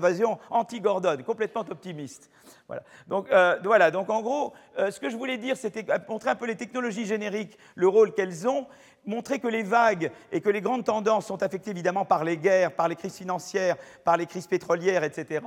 anti-Gordon, 0.49 1.17
complètement 1.25 1.65
optimiste. 1.69 2.29
Voilà. 2.67 2.83
Donc, 3.07 3.29
euh, 3.31 3.57
voilà. 3.63 3.91
Donc, 3.91 4.09
en 4.09 4.21
gros, 4.21 4.53
euh, 4.79 4.89
ce 4.89 4.99
que 4.99 5.09
je 5.09 5.17
voulais 5.17 5.37
dire, 5.37 5.57
c'était 5.57 5.85
montrer 6.07 6.29
un 6.29 6.35
peu 6.35 6.45
les 6.45 6.55
technologies 6.55 7.05
génériques, 7.05 7.57
le 7.75 7.87
rôle 7.87 8.13
qu'elles 8.13 8.47
ont, 8.47 8.65
montrer 9.07 9.39
que 9.39 9.47
les 9.47 9.63
vagues 9.63 10.11
et 10.31 10.41
que 10.41 10.49
les 10.49 10.61
grandes 10.61 10.83
tendances 10.83 11.25
sont 11.25 11.41
affectées 11.41 11.71
évidemment 11.71 12.05
par 12.05 12.23
les 12.23 12.37
guerres, 12.37 12.73
par 12.73 12.87
les 12.87 12.95
crises 12.95 13.15
financières, 13.15 13.77
par 14.03 14.17
les 14.17 14.27
crises 14.27 14.47
pétrolières, 14.47 15.03
etc 15.03 15.41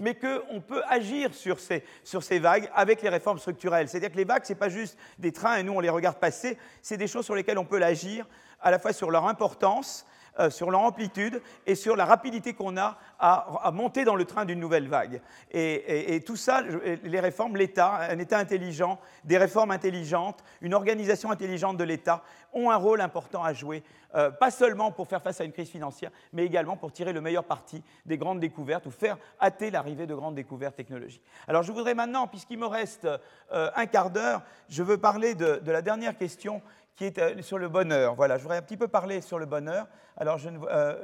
mais 0.00 0.14
qu'on 0.14 0.60
peut 0.60 0.82
agir 0.88 1.32
sur 1.34 1.60
ces, 1.60 1.84
sur 2.02 2.22
ces 2.22 2.38
vagues 2.38 2.68
avec 2.74 3.02
les 3.02 3.10
réformes 3.10 3.38
structurelles. 3.38 3.88
C'est-à-dire 3.88 4.10
que 4.10 4.16
les 4.16 4.24
vagues, 4.24 4.44
ce 4.44 4.52
n'est 4.52 4.58
pas 4.58 4.70
juste 4.70 4.98
des 5.18 5.30
trains 5.30 5.58
et 5.58 5.62
nous, 5.62 5.74
on 5.74 5.80
les 5.80 5.90
regarde 5.90 6.16
passer, 6.16 6.58
c'est 6.82 6.96
des 6.96 7.06
choses 7.06 7.26
sur 7.26 7.34
lesquelles 7.34 7.58
on 7.58 7.66
peut 7.66 7.78
l'agir, 7.78 8.26
à 8.62 8.70
la 8.70 8.78
fois 8.78 8.92
sur 8.92 9.10
leur 9.10 9.26
importance, 9.26 10.06
euh, 10.38 10.50
sur 10.50 10.70
leur 10.70 10.80
amplitude 10.80 11.42
et 11.66 11.74
sur 11.74 11.96
la 11.96 12.04
rapidité 12.04 12.54
qu'on 12.54 12.76
a 12.76 12.98
à, 13.18 13.70
monter 13.72 14.04
dans 14.04 14.14
le 14.14 14.24
train 14.24 14.44
d'une 14.44 14.60
nouvelle 14.60 14.88
vague. 14.88 15.20
Et, 15.50 16.22
tout 16.24 16.36
ça, 16.36 16.62
les 16.62 17.20
réformes, 17.20 17.56
l'État, 17.56 17.96
un 18.10 18.18
État 18.18 18.38
intelligent, 18.38 18.98
des 19.24 19.36
réformes 19.36 19.70
intelligentes, 19.70 20.42
une 20.60 20.74
organisation 20.74 21.30
intelligente 21.30 21.76
de 21.76 21.84
l'État 21.84 22.22
ont 22.52 22.70
un 22.70 22.76
rôle 22.76 23.00
important 23.00 23.44
à 23.44 23.52
jouer, 23.52 23.82
euh, 24.14 24.30
pas 24.30 24.50
seulement 24.50 24.90
pour 24.90 25.06
faire 25.06 25.22
face 25.22 25.40
à 25.40 25.44
une 25.44 25.52
crise 25.52 25.68
financière, 25.68 26.10
mais 26.32 26.44
également 26.44 26.76
pour 26.76 26.92
tirer 26.92 27.12
le 27.12 27.20
meilleur 27.20 27.44
parti 27.44 27.82
des 28.06 28.18
grandes 28.18 28.40
découvertes 28.40 28.86
ou 28.86 28.90
faire 28.90 29.16
hâter 29.40 29.70
l'arrivée 29.70 30.06
de 30.06 30.14
grandes 30.14 30.34
découvertes 30.34 30.76
technologiques. 30.76 31.22
Alors 31.46 31.62
je 31.62 31.72
voudrais 31.72 31.94
maintenant, 31.94 32.26
puisqu'il 32.26 32.58
me 32.58 32.66
reste 32.66 33.06
euh, 33.52 33.70
un 33.76 33.86
quart 33.86 34.10
d'heure, 34.10 34.42
je 34.68 34.82
veux 34.82 34.98
parler 34.98 35.34
de, 35.34 35.60
la 35.64 35.82
dernière 35.82 36.16
question 36.16 36.62
qui 36.96 37.04
est 37.04 37.18
euh, 37.18 37.42
sur 37.42 37.58
le 37.58 37.68
bonheur. 37.68 38.14
Voilà, 38.14 38.36
je 38.36 38.42
voudrais 38.42 38.58
un 38.58 38.62
petit 38.62 38.76
peu 38.76 38.88
parler 38.88 39.20
sur 39.20 39.38
le 39.38 39.46
bonheur. 39.46 39.86
Alors 40.16 40.38
je, 40.38 40.50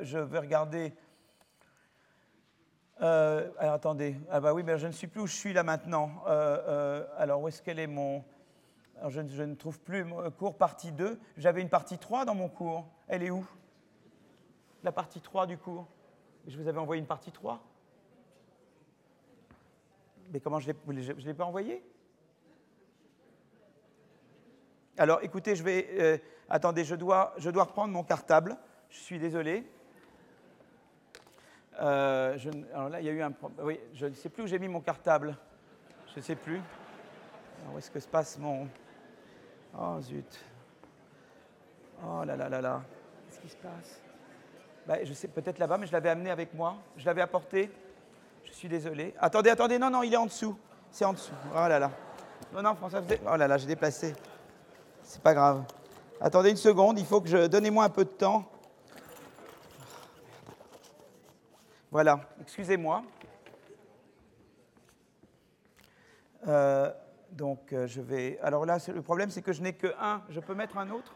je 0.02 0.18
vais 0.18 0.38
regarder 0.38 0.94
euh, 3.02 3.50
alors 3.58 3.74
attendez, 3.74 4.16
ah 4.30 4.40
bah 4.40 4.54
oui, 4.54 4.62
mais 4.62 4.78
je 4.78 4.86
ne 4.86 4.92
sais 4.92 5.06
plus 5.06 5.20
où 5.20 5.26
je 5.26 5.34
suis 5.34 5.52
là 5.52 5.62
maintenant. 5.62 6.10
Euh, 6.26 6.58
euh, 6.66 7.06
alors 7.18 7.42
où 7.42 7.48
est-ce 7.48 7.62
qu'elle 7.62 7.78
est 7.78 7.86
mon... 7.86 8.24
Alors, 8.98 9.10
je, 9.10 9.20
ne 9.20 9.54
trouve 9.54 9.78
plus 9.80 10.04
mon 10.04 10.30
cours 10.30 10.56
partie 10.56 10.90
2. 10.90 11.20
J'avais 11.36 11.60
une 11.60 11.68
partie 11.68 11.98
3 11.98 12.24
dans 12.24 12.34
mon 12.34 12.48
cours. 12.48 12.88
Elle 13.08 13.22
est 13.22 13.30
où? 13.30 13.46
La 14.82 14.92
partie 14.92 15.20
3 15.20 15.46
du 15.46 15.58
cours. 15.58 15.86
Je 16.46 16.56
vous 16.56 16.66
avais 16.66 16.78
envoyé 16.78 17.00
une 17.00 17.06
partie 17.06 17.30
3 17.30 17.60
Mais 20.32 20.40
comment 20.40 20.60
je 20.60 20.70
ne 20.70 21.12
l'ai 21.12 21.34
pas 21.34 21.44
envoyée? 21.44 21.84
Alors 24.98 25.20
écoutez, 25.22 25.56
je 25.56 25.62
vais... 25.62 26.22
attendez, 26.48 26.84
je 26.84 26.94
dois, 26.94 27.34
je 27.38 27.50
dois 27.50 27.64
reprendre 27.64 27.92
mon 27.92 28.02
cartable. 28.02 28.56
Je 28.90 28.98
suis 28.98 29.18
désolé. 29.18 29.66
Euh, 31.80 32.38
alors 32.72 32.88
là, 32.88 33.00
il 33.00 33.06
y 33.06 33.10
a 33.10 33.12
eu 33.12 33.22
un 33.22 33.32
problème. 33.32 33.66
Oui, 33.66 33.80
je 33.94 34.06
ne 34.06 34.14
sais 34.14 34.28
plus 34.28 34.44
où 34.44 34.46
j'ai 34.46 34.58
mis 34.58 34.68
mon 34.68 34.80
cartable. 34.80 35.36
Je 36.12 36.20
ne 36.20 36.24
sais 36.24 36.36
plus. 36.36 36.60
où 37.72 37.78
est-ce 37.78 37.90
que 37.90 38.00
se 38.00 38.08
passe 38.08 38.38
mon. 38.38 38.68
Oh 39.78 40.00
zut. 40.00 40.44
Oh 42.02 42.24
là 42.24 42.36
là 42.36 42.48
là 42.48 42.60
là. 42.60 42.82
Qu'est-ce 43.28 43.40
qui 43.40 43.48
se 43.48 43.56
passe? 43.56 44.00
Bah, 44.86 45.04
Je 45.04 45.12
sais, 45.12 45.28
peut-être 45.28 45.58
là-bas, 45.58 45.76
mais 45.76 45.86
je 45.86 45.92
l'avais 45.92 46.08
amené 46.08 46.30
avec 46.30 46.54
moi. 46.54 46.76
Je 46.96 47.04
l'avais 47.04 47.20
apporté. 47.20 47.70
Je 48.44 48.52
suis 48.52 48.68
désolé. 48.68 49.14
Attendez, 49.18 49.50
attendez, 49.50 49.78
non, 49.78 49.90
non, 49.90 50.02
il 50.02 50.14
est 50.14 50.18
en 50.18 50.26
dessous. 50.26 50.56
C'est 50.90 51.04
en 51.04 51.12
dessous. 51.12 51.34
Oh 51.52 51.68
là 51.68 51.78
là. 51.78 51.90
Non, 52.54 52.62
non, 52.62 52.74
François, 52.74 53.02
oh 53.30 53.36
là 53.36 53.48
là, 53.48 53.58
j'ai 53.58 53.66
déplacé. 53.66 54.14
C'est 55.06 55.22
pas 55.22 55.34
grave. 55.34 55.64
Attendez 56.20 56.50
une 56.50 56.56
seconde, 56.56 56.98
il 56.98 57.06
faut 57.06 57.20
que 57.20 57.28
je. 57.28 57.46
Donnez-moi 57.46 57.84
un 57.84 57.88
peu 57.88 58.04
de 58.04 58.10
temps. 58.10 58.44
Voilà, 61.92 62.28
excusez-moi. 62.40 63.04
Euh, 66.48 66.92
donc 67.30 67.72
euh, 67.72 67.86
je 67.86 68.00
vais. 68.00 68.38
Alors 68.40 68.66
là, 68.66 68.78
le 68.88 69.00
problème, 69.00 69.30
c'est 69.30 69.42
que 69.42 69.52
je 69.52 69.62
n'ai 69.62 69.74
que 69.74 69.94
un. 69.98 70.22
Je 70.28 70.40
peux 70.40 70.54
mettre 70.54 70.76
un 70.76 70.90
autre? 70.90 71.14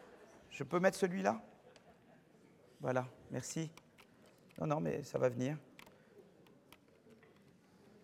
Je 0.50 0.62
peux 0.62 0.78
mettre 0.78 0.96
celui-là? 0.96 1.40
Voilà, 2.80 3.06
merci. 3.30 3.70
Non, 4.60 4.68
non, 4.68 4.80
mais 4.80 5.02
ça 5.02 5.18
va 5.18 5.28
venir. 5.28 5.56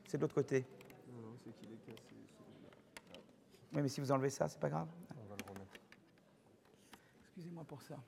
C'est 0.08 0.16
de 0.16 0.22
l'autre 0.22 0.34
côté. 0.34 0.66
Non, 1.08 1.20
non, 1.20 1.36
c'est 1.44 1.52
qu'il 1.56 1.72
est 1.72 1.76
cassé. 1.76 2.16
Oui, 3.72 3.82
mais 3.82 3.88
si 3.88 4.00
vous 4.00 4.10
enlevez 4.10 4.30
ça, 4.30 4.48
c'est 4.48 4.60
pas 4.60 4.68
grave. 4.68 4.88
On 5.10 5.28
va 5.28 5.36
le 5.36 5.50
remettre. 5.50 5.80
Excusez-moi 7.36 7.64
pour 7.64 7.82
ça. 7.82 7.98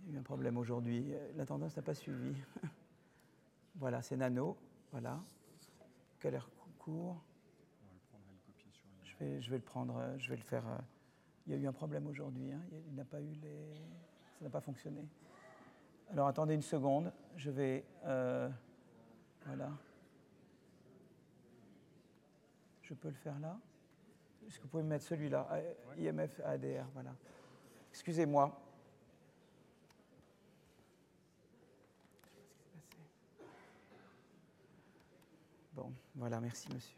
Il 0.00 0.08
y 0.08 0.12
a 0.12 0.16
eu 0.16 0.18
un 0.18 0.22
problème 0.22 0.56
aujourd'hui. 0.56 1.12
La 1.36 1.44
tendance 1.44 1.76
n'a 1.76 1.82
pas 1.82 1.92
suivi. 1.92 2.34
voilà, 3.74 4.00
c'est 4.00 4.16
nano. 4.16 4.56
Voilà. 4.92 5.22
Heure 6.24 6.48
court? 6.78 7.22
Je 9.04 9.14
vais, 9.18 9.42
je 9.42 9.50
vais 9.50 9.58
le 9.58 9.62
prendre, 9.62 10.02
je 10.16 10.30
vais 10.30 10.36
le 10.36 10.42
faire. 10.42 10.66
Euh, 10.66 10.78
il 11.46 11.52
y 11.52 11.56
a 11.56 11.58
eu 11.58 11.66
un 11.66 11.72
problème 11.72 12.06
aujourd'hui. 12.06 12.50
Hein. 12.50 12.62
Il 12.88 12.94
n'a 12.94 13.04
pas 13.04 13.20
eu 13.20 13.34
les. 13.42 13.74
Ça 14.38 14.44
n'a 14.44 14.50
pas 14.50 14.62
fonctionné. 14.62 15.06
Alors 16.10 16.28
attendez 16.28 16.54
une 16.54 16.62
seconde. 16.62 17.12
Je 17.36 17.50
vais. 17.50 17.84
Euh, 18.06 18.48
voilà. 19.44 19.70
Je 22.80 22.94
peux 22.94 23.08
le 23.08 23.14
faire 23.16 23.38
là? 23.38 23.60
Est-ce 24.46 24.58
que 24.58 24.62
vous 24.62 24.68
pouvez 24.68 24.82
me 24.82 24.88
mettre 24.90 25.04
celui-là? 25.04 25.48
IMF 25.98 26.40
ADR, 26.44 26.86
voilà. 26.94 27.14
Excusez-moi. 27.90 28.62
Bon, 35.72 35.92
voilà, 36.14 36.40
merci 36.40 36.72
monsieur. 36.72 36.96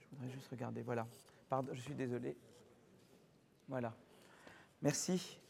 Je 0.00 0.06
voudrais 0.16 0.30
juste 0.30 0.48
regarder, 0.48 0.82
voilà. 0.82 1.06
Pardon, 1.48 1.72
je 1.74 1.80
suis 1.80 1.94
désolé. 1.94 2.36
Voilà. 3.68 3.94
Merci. 4.82 5.40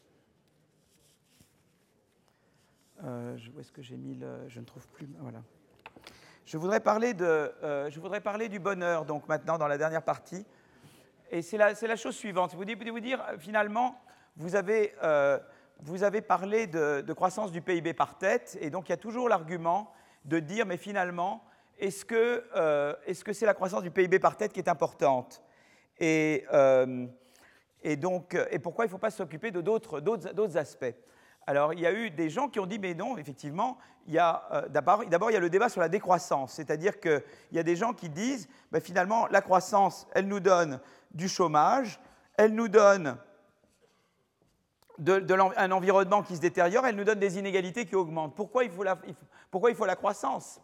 Euh, 3.03 3.37
où 3.55 3.59
est-ce 3.59 3.71
que 3.71 3.81
j'ai 3.81 3.97
mis 3.97 4.15
le... 4.15 4.47
Je 4.49 4.59
ne 4.59 4.65
trouve 4.65 4.87
plus... 4.89 5.07
Voilà. 5.19 5.41
Je 6.51 6.57
voudrais 6.57 6.81
parler, 6.81 7.13
de, 7.13 7.23
euh, 7.63 7.89
je 7.89 7.97
voudrais 7.97 8.19
parler 8.19 8.49
du 8.49 8.59
bonheur, 8.59 9.05
donc 9.05 9.25
maintenant, 9.29 9.57
dans 9.57 9.69
la 9.69 9.77
dernière 9.77 10.03
partie. 10.03 10.45
Et 11.31 11.41
c'est 11.41 11.55
la, 11.55 11.95
chose 11.95 12.13
suivante. 12.13 12.53
Vous 12.53 12.65
pouvez 12.65 12.91
vous 12.91 12.99
dire, 12.99 13.23
finalement, 13.39 13.95
vous 14.35 14.55
avez... 14.55 14.93
Euh, 15.01 15.39
parlé 16.27 16.67
de, 16.67 17.13
croissance 17.13 17.53
du 17.53 17.61
PIB 17.61 17.93
par 17.93 18.17
tête, 18.17 18.57
et 18.59 18.69
donc 18.69 18.89
il 18.89 18.91
y 18.91 18.93
a 18.93 18.97
toujours 18.97 19.29
l'argument 19.29 19.93
de 20.25 20.39
dire, 20.39 20.65
mais 20.65 20.75
finalement, 20.75 21.41
est-ce 21.79 22.03
que 22.03 22.43
euh, 22.53 22.95
c'est 23.13 23.45
la 23.45 23.53
croissance 23.53 23.83
du 23.83 23.89
PIB 23.89 24.19
par 24.19 24.35
tête 24.35 24.51
qui 24.51 24.59
est 24.59 24.67
importante? 24.67 25.41
Et, 26.01 26.45
donc, 27.95 28.37
et 28.51 28.59
pourquoi 28.59 28.83
il 28.83 28.89
ne 28.89 28.91
faut 28.91 28.97
pas 28.97 29.09
s'occuper 29.09 29.51
d'autres 29.51 30.57
aspects? 30.57 30.95
Alors, 31.47 31.73
il 31.73 31.79
y 31.79 31.87
a 31.87 31.91
eu 31.91 32.11
des 32.11 32.29
gens 32.29 32.49
qui 32.49 32.59
ont 32.59 32.65
dit, 32.65 32.79
mais 32.79 32.93
non, 32.93 33.17
effectivement, 33.17 33.77
il 34.07 34.13
y 34.13 34.19
a 34.19 34.43
euh, 34.51 34.67
d'abord, 34.69 35.03
il 35.03 35.33
y 35.33 35.35
a 35.35 35.39
le 35.39 35.49
débat 35.49 35.69
sur 35.69 35.81
la 35.81 35.89
décroissance, 35.89 36.53
c'est-à-dire 36.53 36.99
qu'il 36.99 37.23
y 37.51 37.59
a 37.59 37.63
des 37.63 37.75
gens 37.75 37.93
qui 37.93 38.09
disent, 38.09 38.47
ben, 38.71 38.81
finalement, 38.81 39.27
la 39.27 39.41
croissance, 39.41 40.07
elle 40.13 40.27
nous 40.27 40.39
donne 40.39 40.79
du 41.11 41.27
chômage, 41.27 41.99
elle 42.37 42.53
nous 42.53 42.67
donne 42.67 43.17
un 44.99 45.71
environnement 45.71 46.21
qui 46.21 46.35
se 46.35 46.41
détériore, 46.41 46.85
elle 46.85 46.95
nous 46.95 47.03
donne 47.03 47.19
des 47.19 47.39
inégalités 47.39 47.85
qui 47.85 47.95
augmentent. 47.95 48.35
Pourquoi 48.35 48.63
il 48.63 48.71
faut 48.71 48.83
la, 48.83 48.99
pourquoi 49.49 49.71
il 49.71 49.75
faut 49.75 49.85
la 49.85 49.95
croissance? 49.95 50.61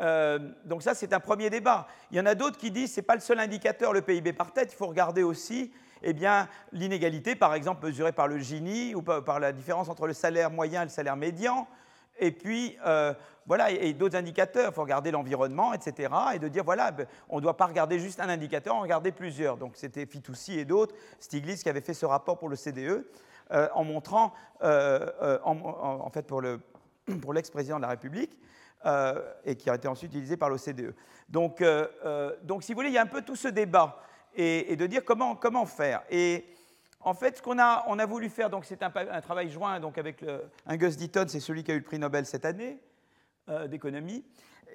Euh, 0.00 0.38
donc 0.64 0.82
ça, 0.82 0.94
c'est 0.94 1.14
un 1.14 1.20
premier 1.20 1.48
débat. 1.48 1.86
Il 2.10 2.18
y 2.18 2.20
en 2.20 2.26
a 2.26 2.34
d'autres 2.34 2.58
qui 2.58 2.70
disent 2.70 2.92
ce 2.92 3.00
n'est 3.00 3.06
pas 3.06 3.14
le 3.14 3.20
seul 3.20 3.40
indicateur, 3.40 3.92
le 3.92 4.02
PIB 4.02 4.34
par 4.34 4.52
tête, 4.52 4.72
il 4.72 4.76
faut 4.76 4.86
regarder 4.86 5.22
aussi 5.22 5.72
eh 6.02 6.12
bien, 6.12 6.48
l'inégalité, 6.72 7.34
par 7.34 7.54
exemple, 7.54 7.86
mesurée 7.86 8.12
par 8.12 8.28
le 8.28 8.38
Gini 8.38 8.94
ou 8.94 9.02
par 9.02 9.40
la 9.40 9.52
différence 9.52 9.88
entre 9.88 10.06
le 10.06 10.12
salaire 10.12 10.50
moyen 10.50 10.82
et 10.82 10.84
le 10.84 10.90
salaire 10.90 11.16
médian, 11.16 11.66
Et 12.18 12.30
puis, 12.30 12.78
euh, 12.86 13.12
voilà, 13.46 13.70
et, 13.70 13.92
d'autres 13.92 14.16
indicateurs, 14.16 14.70
il 14.70 14.74
faut 14.74 14.82
regarder 14.82 15.10
l'environnement, 15.10 15.74
etc. 15.74 16.08
Et 16.34 16.38
de 16.38 16.48
dire, 16.48 16.64
voilà, 16.64 16.90
ben, 16.90 17.06
on 17.28 17.36
ne 17.36 17.42
doit 17.42 17.56
pas 17.56 17.66
regarder 17.66 17.98
juste 17.98 18.20
un 18.20 18.28
indicateur, 18.28 18.74
on 18.74 18.80
regarder 18.80 19.12
plusieurs. 19.12 19.56
Donc 19.56 19.72
c'était 19.76 20.06
Fitoussi 20.06 20.58
et 20.58 20.64
d'autres, 20.64 20.94
Stiglitz 21.20 21.62
qui 21.62 21.68
avait 21.68 21.82
fait 21.82 21.94
ce 21.94 22.06
rapport 22.06 22.38
pour 22.38 22.48
le 22.48 22.56
CDE, 22.56 23.06
euh, 23.52 23.68
en 23.74 23.84
montrant, 23.84 24.32
euh, 24.62 25.38
en, 25.44 26.10
fait, 26.10 26.22
pour, 26.22 26.40
le, 26.40 26.60
pour 27.20 27.32
l'ex-président 27.32 27.76
de 27.76 27.82
la 27.82 27.88
République, 27.88 28.38
et 29.44 29.56
qui 29.56 29.68
a 29.68 29.74
été 29.74 29.88
ensuite 29.88 30.12
utilisé 30.12 30.36
par 30.36 30.48
l'OCDE. 30.48 30.94
Donc, 31.28 31.60
donc, 32.44 32.62
si 32.62 32.72
vous 32.72 32.76
voulez, 32.76 32.90
il 32.90 32.94
y 32.94 32.98
a 32.98 33.02
un 33.02 33.06
peu 33.06 33.22
tout 33.22 33.34
ce 33.34 33.48
débat, 33.48 34.00
et, 34.36 34.76
de 34.76 34.86
dire 34.86 35.04
comment, 35.04 35.66
faire. 35.66 36.02
Et, 36.10 36.44
en 37.00 37.14
fait, 37.14 37.38
ce 37.38 37.42
qu'on 37.42 37.58
a, 37.58 38.06
voulu 38.06 38.28
faire, 38.28 38.50
donc 38.50 38.64
c'est 38.64 38.82
un, 38.82 38.90
travail 39.20 39.50
joint 39.50 39.80
avec 39.96 40.20
le, 40.20 40.42
Angus 40.66 40.96
Deaton, 40.96 41.26
c'est 41.28 41.40
celui 41.40 41.64
qui 41.64 41.70
a 41.70 41.74
eu 41.74 41.78
le 41.78 41.84
prix 41.84 41.98
Nobel 41.98 42.26
cette 42.26 42.44
année 42.44 42.78
euh, 43.48 43.68
d'économie, 43.68 44.24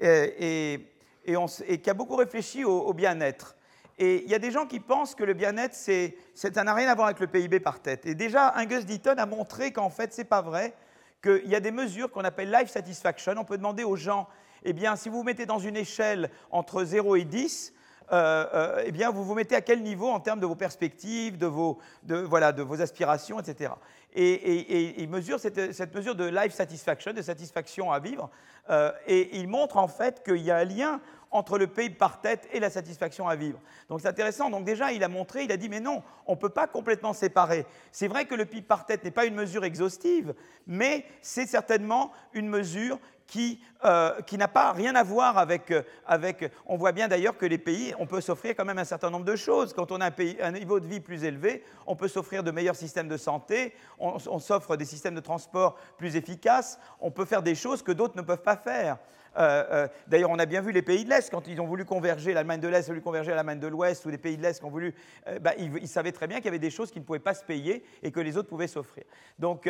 et, 0.02 0.88
qui 1.26 1.90
a 1.90 1.94
beaucoup 1.94 2.16
réfléchi 2.16 2.64
au, 2.64 2.94
bien-être. 2.94 3.56
Et 4.00 4.24
il 4.24 4.30
y 4.30 4.34
a 4.34 4.40
des 4.40 4.50
gens 4.50 4.66
qui 4.66 4.80
pensent 4.80 5.14
que 5.14 5.24
le 5.24 5.34
bien-être, 5.34 5.76
c'est, 5.76 6.16
ça 6.34 6.50
n'a 6.64 6.74
rien 6.74 6.90
à 6.90 6.96
voir 6.96 7.08
avec 7.08 7.20
le 7.20 7.28
PIB 7.28 7.60
par 7.60 7.82
tête. 7.82 8.06
Et 8.06 8.16
déjà, 8.16 8.54
Angus 8.58 8.86
Deaton 8.86 9.16
a 9.18 9.26
montré 9.26 9.72
qu'en 9.72 9.90
fait, 9.90 10.14
ce 10.14 10.22
n'est 10.22 10.26
pas 10.26 10.42
vrai, 10.42 10.74
qu'il 11.22 11.48
y 11.48 11.56
a 11.56 11.60
des 11.60 11.72
mesures 11.72 12.10
qu'on 12.12 12.24
appelle 12.24 12.52
life 12.52 12.70
satisfaction. 12.70 13.34
On 13.38 13.44
peut 13.44 13.58
demander 13.58 13.84
aux 13.84 13.96
gens, 13.96 14.28
eh 14.64 14.74
bien, 14.74 14.96
si 14.96 15.10
vous 15.10 15.18
vous 15.18 15.24
mettez 15.24 15.46
dans 15.46 15.60
une 15.60 15.78
échelle 15.78 16.32
entre 16.50 16.84
0 16.84 17.16
et 17.18 17.26
10, 17.26 17.74
euh, 18.12 18.46
euh, 18.54 18.84
eh 18.86 18.92
bien, 18.92 19.10
vous 19.10 19.24
vous 19.24 19.36
mettez 19.36 19.56
à 19.56 19.62
quel 19.62 19.82
niveau 19.82 20.10
en 20.10 20.20
termes 20.20 20.40
de 20.40 20.46
vos 20.46 20.56
perspectives, 20.56 21.38
de 21.38 21.48
vos, 21.48 21.78
de, 22.04 22.18
voilà, 22.18 22.52
de 22.52 22.62
vos 22.62 22.82
aspirations, 22.82 23.40
etc. 23.40 23.72
Et, 24.14 25.02
il 25.02 25.10
mesure 25.10 25.40
cette, 25.40 25.96
mesure 25.96 26.16
de 26.16 26.26
life 26.26 26.54
satisfaction, 26.54 27.14
de 27.14 27.22
satisfaction 27.22 27.92
à 27.92 28.00
vivre, 28.00 28.30
euh, 28.70 28.92
et 29.08 29.38
il 29.38 29.48
montre 29.48 29.78
en 29.78 29.88
fait 29.88 30.22
qu'il 30.24 30.42
y 30.42 30.52
a 30.52 30.58
un 30.58 30.66
lien 30.66 31.00
entre 31.32 31.58
le 31.58 31.68
PIB 31.68 31.96
par 31.96 32.20
tête 32.20 32.50
et 32.52 32.60
la 32.60 32.70
satisfaction 32.70 33.30
à 33.30 33.38
vivre. 33.38 33.60
Donc 33.88 34.02
c'est 34.02 34.10
intéressant. 34.10 34.50
Donc 34.50 34.66
déjà, 34.66 34.92
il 34.92 35.02
a 35.04 35.08
montré, 35.08 35.44
il 35.44 35.52
a 35.54 35.58
dit, 35.58 35.70
mais 35.70 35.80
non, 35.80 36.04
on 36.28 36.34
ne 36.34 36.38
peut 36.38 36.50
pas 36.50 36.68
complètement 36.68 37.14
séparer. 37.14 37.66
C'est 37.94 38.10
vrai 38.10 38.26
que 38.26 38.36
le 38.36 38.46
PIB 38.46 38.64
par 38.64 38.86
tête 38.86 39.06
n'est 39.06 39.12
pas 39.12 39.26
une 39.26 39.36
mesure 39.36 39.64
exhaustive, 39.64 40.36
mais 40.68 41.06
c'est 41.22 41.46
certainement 41.46 42.12
une 42.34 42.50
mesure 42.50 43.00
qui, 43.32 43.62
euh, 43.86 44.20
qui 44.24 44.38
n'a 44.38 44.50
pas 44.50 44.74
rien 44.74 44.94
à 44.94 45.04
voir 45.04 45.38
avec, 45.38 45.72
euh, 45.72 45.84
avec 46.06 46.52
On 46.66 46.76
voit 46.76 46.92
bien 46.92 47.08
d'ailleurs 47.08 47.38
que 47.38 47.46
les 47.46 47.58
pays, 47.58 47.94
on 47.98 48.06
peut 48.06 48.20
s'offrir 48.20 48.58
quand 48.58 48.66
même 48.66 48.78
un 48.78 48.84
certain 48.84 49.10
nombre 49.10 49.24
de 49.24 49.38
choses. 49.38 49.72
Quand 49.72 49.94
on 49.94 50.02
a 50.02 50.12
un, 50.42 50.52
niveau 50.52 50.82
de 50.82 50.86
vie 50.86 51.00
plus 51.00 51.24
élevé, 51.24 51.64
on 51.88 51.96
peut 51.96 52.10
s'offrir 52.10 52.44
de 52.44 52.52
meilleurs 52.52 52.76
systèmes 52.76 53.08
de 53.08 53.16
santé, 53.16 53.74
on, 54.00 54.20
s'offre 54.40 54.76
des 54.76 54.84
systèmes 54.84 55.16
de 55.16 55.22
transport 55.22 55.78
plus 55.98 56.18
efficaces, 56.18 56.78
on 57.00 57.10
peut 57.10 57.24
faire 57.24 57.42
des 57.42 57.56
choses 57.56 57.82
que 57.82 57.94
d'autres 57.94 58.18
ne 58.18 58.22
peuvent 58.22 58.42
pas 58.42 58.58
faire. 58.58 58.98
Euh, 59.38 59.88
d'ailleurs, 60.08 60.32
on 60.32 60.40
a 60.40 60.46
bien 60.46 60.60
vu 60.60 60.74
les 60.74 60.82
pays 60.82 61.06
de 61.06 61.10
l'Est, 61.10 61.30
quand 61.30 61.48
ils 61.48 61.62
ont 61.62 61.68
voulu 61.68 61.86
converger, 61.86 62.34
l'Allemagne 62.34 62.60
de 62.60 62.68
l'Est 62.68 62.90
a 62.90 62.92
voulu 62.92 63.02
converger 63.02 63.32
à 63.32 63.36
l'Allemagne 63.36 63.62
de 63.62 63.68
l'Ouest, 63.68 64.06
ou 64.06 64.10
les 64.10 64.18
pays 64.18 64.36
de 64.36 64.42
l'Est 64.42 64.60
qui 64.60 64.66
ont 64.66 64.70
voulu, 64.70 64.94
bah, 65.40 65.54
ils, 65.58 65.72
ils, 65.78 65.88
savaient 65.88 66.12
très 66.12 66.28
bien 66.28 66.40
qu'il 66.40 66.48
y 66.48 66.50
avait 66.50 66.60
des 66.60 66.70
choses 66.70 66.92
qui 66.92 67.00
ne 67.00 67.06
pouvaient 67.06 67.20
pas 67.20 67.34
se 67.34 67.46
payer 67.46 67.86
et 68.04 68.12
que 68.12 68.20
les 68.20 68.36
autres 68.36 68.50
pouvaient 68.50 68.68
s'offrir. 68.68 69.06
Donc, 69.40 69.70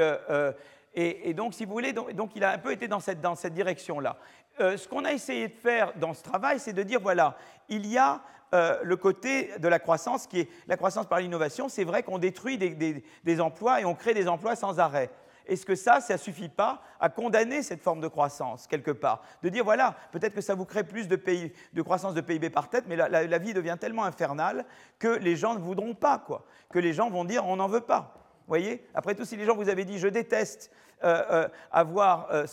et, 0.93 1.33
donc, 1.33 1.53
si 1.53 1.63
vous 1.63 1.71
voulez, 1.71 1.93
donc, 1.93 2.31
il 2.35 2.43
a 2.43 2.51
un 2.51 2.57
peu 2.57 2.71
été 2.71 2.87
dans 2.87 2.99
cette, 2.99 3.21
dans 3.21 3.35
cette 3.35 3.53
direction-là. 3.53 4.17
Euh, 4.59 4.75
ce 4.75 4.87
qu'on 4.87 5.05
a 5.05 5.13
essayé 5.13 5.47
de 5.47 5.53
faire 5.53 5.93
dans 5.95 6.13
ce 6.13 6.21
travail, 6.21 6.59
c'est 6.59 6.73
de 6.73 6.83
dire, 6.83 6.99
voilà, 6.99 7.37
il 7.69 7.87
y 7.87 7.97
a 7.97 8.21
euh, 8.53 8.77
le 8.83 8.97
côté 8.97 9.51
de 9.59 9.67
la 9.69 9.79
croissance 9.79 10.27
qui 10.27 10.41
est 10.41 10.49
la 10.67 10.75
croissance 10.75 11.07
par 11.07 11.19
l'innovation. 11.19 11.69
C'est 11.69 11.85
vrai 11.85 12.03
qu'on 12.03 12.17
détruit 12.17 12.57
des, 12.57 13.41
emplois 13.41 13.79
et 13.79 13.85
on 13.85 13.95
crée 13.95 14.13
des 14.13 14.27
emplois 14.27 14.57
sans 14.57 14.79
arrêt. 14.79 15.09
Est-ce 15.47 15.65
que 15.65 15.75
ça, 15.75 16.01
ça 16.01 16.15
ne 16.15 16.19
suffit 16.19 16.49
pas 16.49 16.81
à 16.99 17.09
condamner 17.09 17.63
cette 17.63 17.81
forme 17.81 18.01
de 18.01 18.07
croissance, 18.09 18.67
quelque 18.67 18.91
part? 18.91 19.23
De 19.41 19.49
dire, 19.49 19.63
voilà, 19.63 19.95
peut-être 20.11 20.35
que 20.35 20.41
ça 20.41 20.55
vous 20.55 20.65
crée 20.65 20.83
plus 20.83 21.07
de 21.07 21.81
croissance 21.81 22.13
de 22.13 22.21
PIB 22.21 22.49
par 22.49 22.69
tête, 22.69 22.83
mais 22.87 22.97
la, 22.97 23.07
la, 23.09 23.37
vie 23.37 23.53
devient 23.53 23.77
tellement 23.79 24.03
infernale 24.03 24.65
que 24.99 25.07
les 25.07 25.37
gens 25.37 25.55
ne 25.55 25.59
voudront 25.59 25.95
pas, 25.95 26.19
quoi. 26.19 26.45
Que 26.69 26.79
les 26.79 26.93
gens 26.93 27.09
vont 27.09 27.25
dire, 27.25 27.45
on 27.47 27.55
n'en 27.55 27.67
veut 27.67 27.81
pas 27.81 28.20
voyez 28.51 28.83
Après 28.93 29.15
tout, 29.15 29.25
si 29.25 29.37
les 29.37 29.45
gens 29.45 29.55
vous 29.55 29.69
avaient 29.69 29.85
dit 29.85 29.97
je 29.97 30.07
déteste 30.07 30.71
euh, 31.03 31.23
euh, 31.31 31.47
avoir 31.71 32.27
euh, 32.31 32.45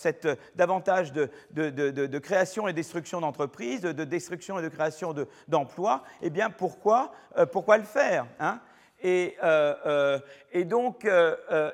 davantage 0.55 1.13
de, 1.13 1.29
de, 1.51 2.19
création 2.19 2.67
et 2.67 2.73
destruction 2.73 3.21
d'entreprises, 3.21 3.83
de, 3.83 4.05
destruction 4.05 4.59
et 4.59 4.63
de 4.63 4.69
création 4.69 5.15
d'emplois, 5.49 6.03
eh 6.23 6.31
bien 6.31 6.49
pourquoi, 6.49 7.13
pourquoi 7.53 7.77
le 7.77 7.85
faire 7.85 8.27
hein? 8.41 8.61
Et, 9.01 9.37
et, 10.53 10.65
donc, 10.65 11.07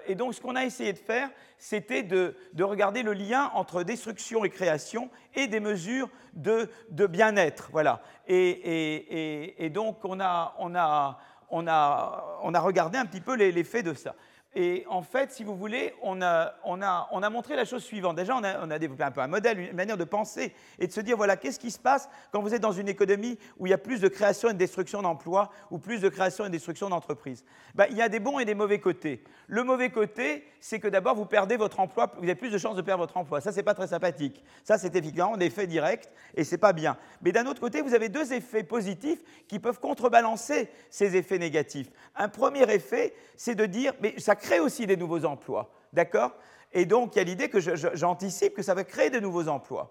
et, 0.06 0.14
donc, 0.14 0.34
ce 0.34 0.40
qu'on 0.42 0.56
a 0.56 0.64
essayé 0.64 0.92
de 0.92 0.98
faire, 0.98 1.30
c'était 1.56 2.02
de, 2.02 2.34
regarder 2.60 3.02
le 3.02 3.14
lien 3.14 3.50
entre 3.54 3.82
destruction 3.82 4.44
et 4.44 4.50
création 4.50 5.08
et 5.34 5.46
des 5.46 5.60
mesures 5.60 6.10
de, 6.34 6.68
bien-être. 7.06 7.70
Voilà. 7.72 8.02
Et, 8.26 9.64
et, 9.64 9.70
donc, 9.70 10.04
on 10.04 10.20
a, 10.20 10.54
on 10.58 10.74
a 10.74 11.18
on 11.54 11.66
a, 11.68 12.60
regardé 12.60 12.98
un 12.98 13.06
petit 13.06 13.20
peu 13.20 13.34
l'effet 13.34 13.82
de 13.82 13.94
ça. 13.94 14.14
Et 14.56 14.84
en 14.88 15.02
fait, 15.02 15.32
si 15.32 15.42
vous 15.42 15.56
voulez, 15.56 15.94
on 16.00 16.22
a, 16.22 16.54
on 16.64 16.80
a, 16.80 17.08
on 17.10 17.22
a 17.22 17.30
montré 17.30 17.56
la 17.56 17.64
chose 17.64 17.82
suivante. 17.82 18.16
Déjà, 18.16 18.36
on 18.36 18.44
a, 18.44 18.64
on 18.64 18.70
a, 18.70 18.78
développé 18.78 19.02
un 19.02 19.10
peu 19.10 19.20
un 19.20 19.26
modèle, 19.26 19.58
une 19.58 19.72
manière 19.72 19.96
de 19.96 20.04
penser 20.04 20.52
et 20.78 20.86
de 20.86 20.92
se 20.92 21.00
dire, 21.00 21.16
voilà, 21.16 21.36
qu'est-ce 21.36 21.58
qui 21.58 21.72
se 21.72 21.78
passe 21.78 22.08
quand 22.30 22.40
vous 22.40 22.54
êtes 22.54 22.62
dans 22.62 22.72
une 22.72 22.88
économie 22.88 23.36
où 23.58 23.66
il 23.66 23.70
y 23.70 23.72
a 23.72 23.78
plus 23.78 24.00
de 24.00 24.08
création 24.08 24.50
et 24.50 24.52
de 24.52 24.58
destruction 24.58 25.02
d'emplois 25.02 25.50
ou 25.70 25.78
plus 25.78 26.00
de 26.00 26.08
création 26.08 26.44
et 26.44 26.48
de 26.48 26.52
destruction 26.52 26.88
d'entreprises? 26.88 27.44
Ben, 27.74 27.86
Il 27.90 27.96
y 27.96 28.02
a 28.02 28.08
des 28.08 28.20
bons 28.20 28.38
et 28.38 28.44
des 28.44 28.54
mauvais 28.54 28.78
côtés. 28.78 29.24
Le 29.48 29.64
mauvais 29.64 29.90
côté, 29.90 30.46
c'est 30.60 30.78
que 30.78 30.88
d'abord, 30.88 31.16
vous 31.16 31.26
perdez 31.26 31.56
votre 31.56 31.80
emploi, 31.80 32.12
vous 32.16 32.24
avez 32.24 32.34
plus 32.34 32.50
de 32.50 32.58
chances 32.58 32.76
de 32.76 32.82
perdre 32.82 33.02
votre 33.02 33.16
emploi. 33.16 33.40
Ça, 33.40 33.50
c'est 33.50 33.62
pas 33.62 33.74
très 33.74 33.88
sympathique. 33.88 34.42
Ça, 34.62 34.78
c'est 34.78 34.94
évidemment 34.94 35.36
des 35.36 35.46
effets 35.46 35.66
directs 35.66 36.08
et 36.36 36.44
c'est 36.44 36.58
pas 36.58 36.72
bien. 36.72 36.96
Mais 37.22 37.32
d'un 37.32 37.46
autre 37.46 37.60
côté, 37.60 37.82
vous 37.82 37.94
avez 37.94 38.08
deux 38.08 38.32
effets 38.32 38.62
positifs 38.62 39.18
qui 39.48 39.58
peuvent 39.58 39.80
contrebalancer 39.80 40.70
ces 40.90 41.16
effets 41.16 41.38
négatifs. 41.38 41.88
Un 42.16 42.28
premier 42.28 42.62
effet, 42.72 43.14
c'est 43.36 43.54
de 43.54 43.66
dire, 43.66 43.92
mais 44.00 44.14
ça 44.18 44.36
crée 44.44 44.60
aussi 44.60 44.86
des 44.86 44.96
nouveaux 44.96 45.24
emplois. 45.24 45.70
D'accord? 45.92 46.32
Et 46.72 46.86
donc, 46.86 47.14
il 47.14 47.18
y 47.18 47.20
a 47.20 47.24
l'idée 47.24 47.48
que 47.48 47.60
j'anticipe 47.60 48.54
que 48.54 48.62
ça 48.62 48.74
va 48.74 48.84
créer 48.84 49.10
de 49.10 49.20
nouveaux 49.20 49.48
emplois. 49.48 49.90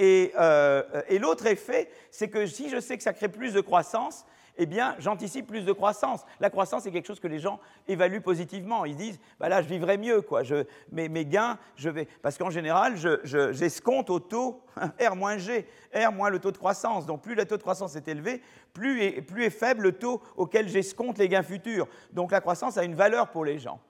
Euh, 0.00 0.82
et 1.08 1.18
l'autre 1.18 1.46
effet, 1.46 1.90
c'est 2.10 2.28
que 2.28 2.46
si 2.46 2.68
je 2.68 2.78
sais 2.78 2.96
que 2.96 3.02
ça 3.02 3.12
crée 3.12 3.28
plus 3.28 3.52
de 3.52 3.60
croissance, 3.60 4.24
eh 4.62 4.66
bien, 4.66 4.94
j'anticipe 4.98 5.46
plus 5.46 5.64
de 5.64 5.72
croissance. 5.72 6.26
La 6.38 6.50
croissance, 6.50 6.82
c'est 6.82 6.90
quelque 6.90 7.06
chose 7.06 7.18
que 7.18 7.26
les 7.26 7.38
gens 7.38 7.58
évaluent 7.88 8.20
positivement. 8.20 8.84
Ils 8.84 8.94
disent, 8.94 9.18
bah 9.38 9.48
là, 9.48 9.62
je 9.62 9.66
vivrai 9.66 9.96
mieux, 9.96 10.20
quoi. 10.20 10.42
Je, 10.42 10.66
mes, 10.92 11.24
gains, 11.24 11.56
je 11.76 11.88
vais... 11.88 12.06
Parce 12.20 12.36
qu'en 12.36 12.50
général, 12.50 12.94
j'escompte 13.24 14.08
je, 14.08 14.12
au 14.12 14.20
taux 14.20 14.62
R 15.00 15.16
moins 15.16 15.38
G, 15.38 15.66
R 15.94 16.12
moins 16.12 16.28
le 16.28 16.40
taux 16.40 16.52
de 16.52 16.58
croissance. 16.58 17.06
Donc, 17.06 17.22
plus 17.22 17.34
le 17.34 17.46
taux 17.46 17.56
de 17.56 17.62
croissance 17.62 17.96
est 17.96 18.06
élevé, 18.06 18.42
plus 18.74 19.02
est, 19.02 19.22
plus 19.22 19.44
est 19.44 19.50
faible 19.50 19.84
le 19.84 19.92
taux 19.92 20.20
auquel 20.36 20.68
j'escompte 20.68 21.16
les 21.16 21.30
gains 21.30 21.42
futurs. 21.42 21.88
Donc, 22.12 22.30
la 22.30 22.42
croissance 22.42 22.76
a 22.76 22.84
une 22.84 22.94
valeur 22.94 23.30
pour 23.30 23.46
les 23.46 23.58
gens. 23.58 23.80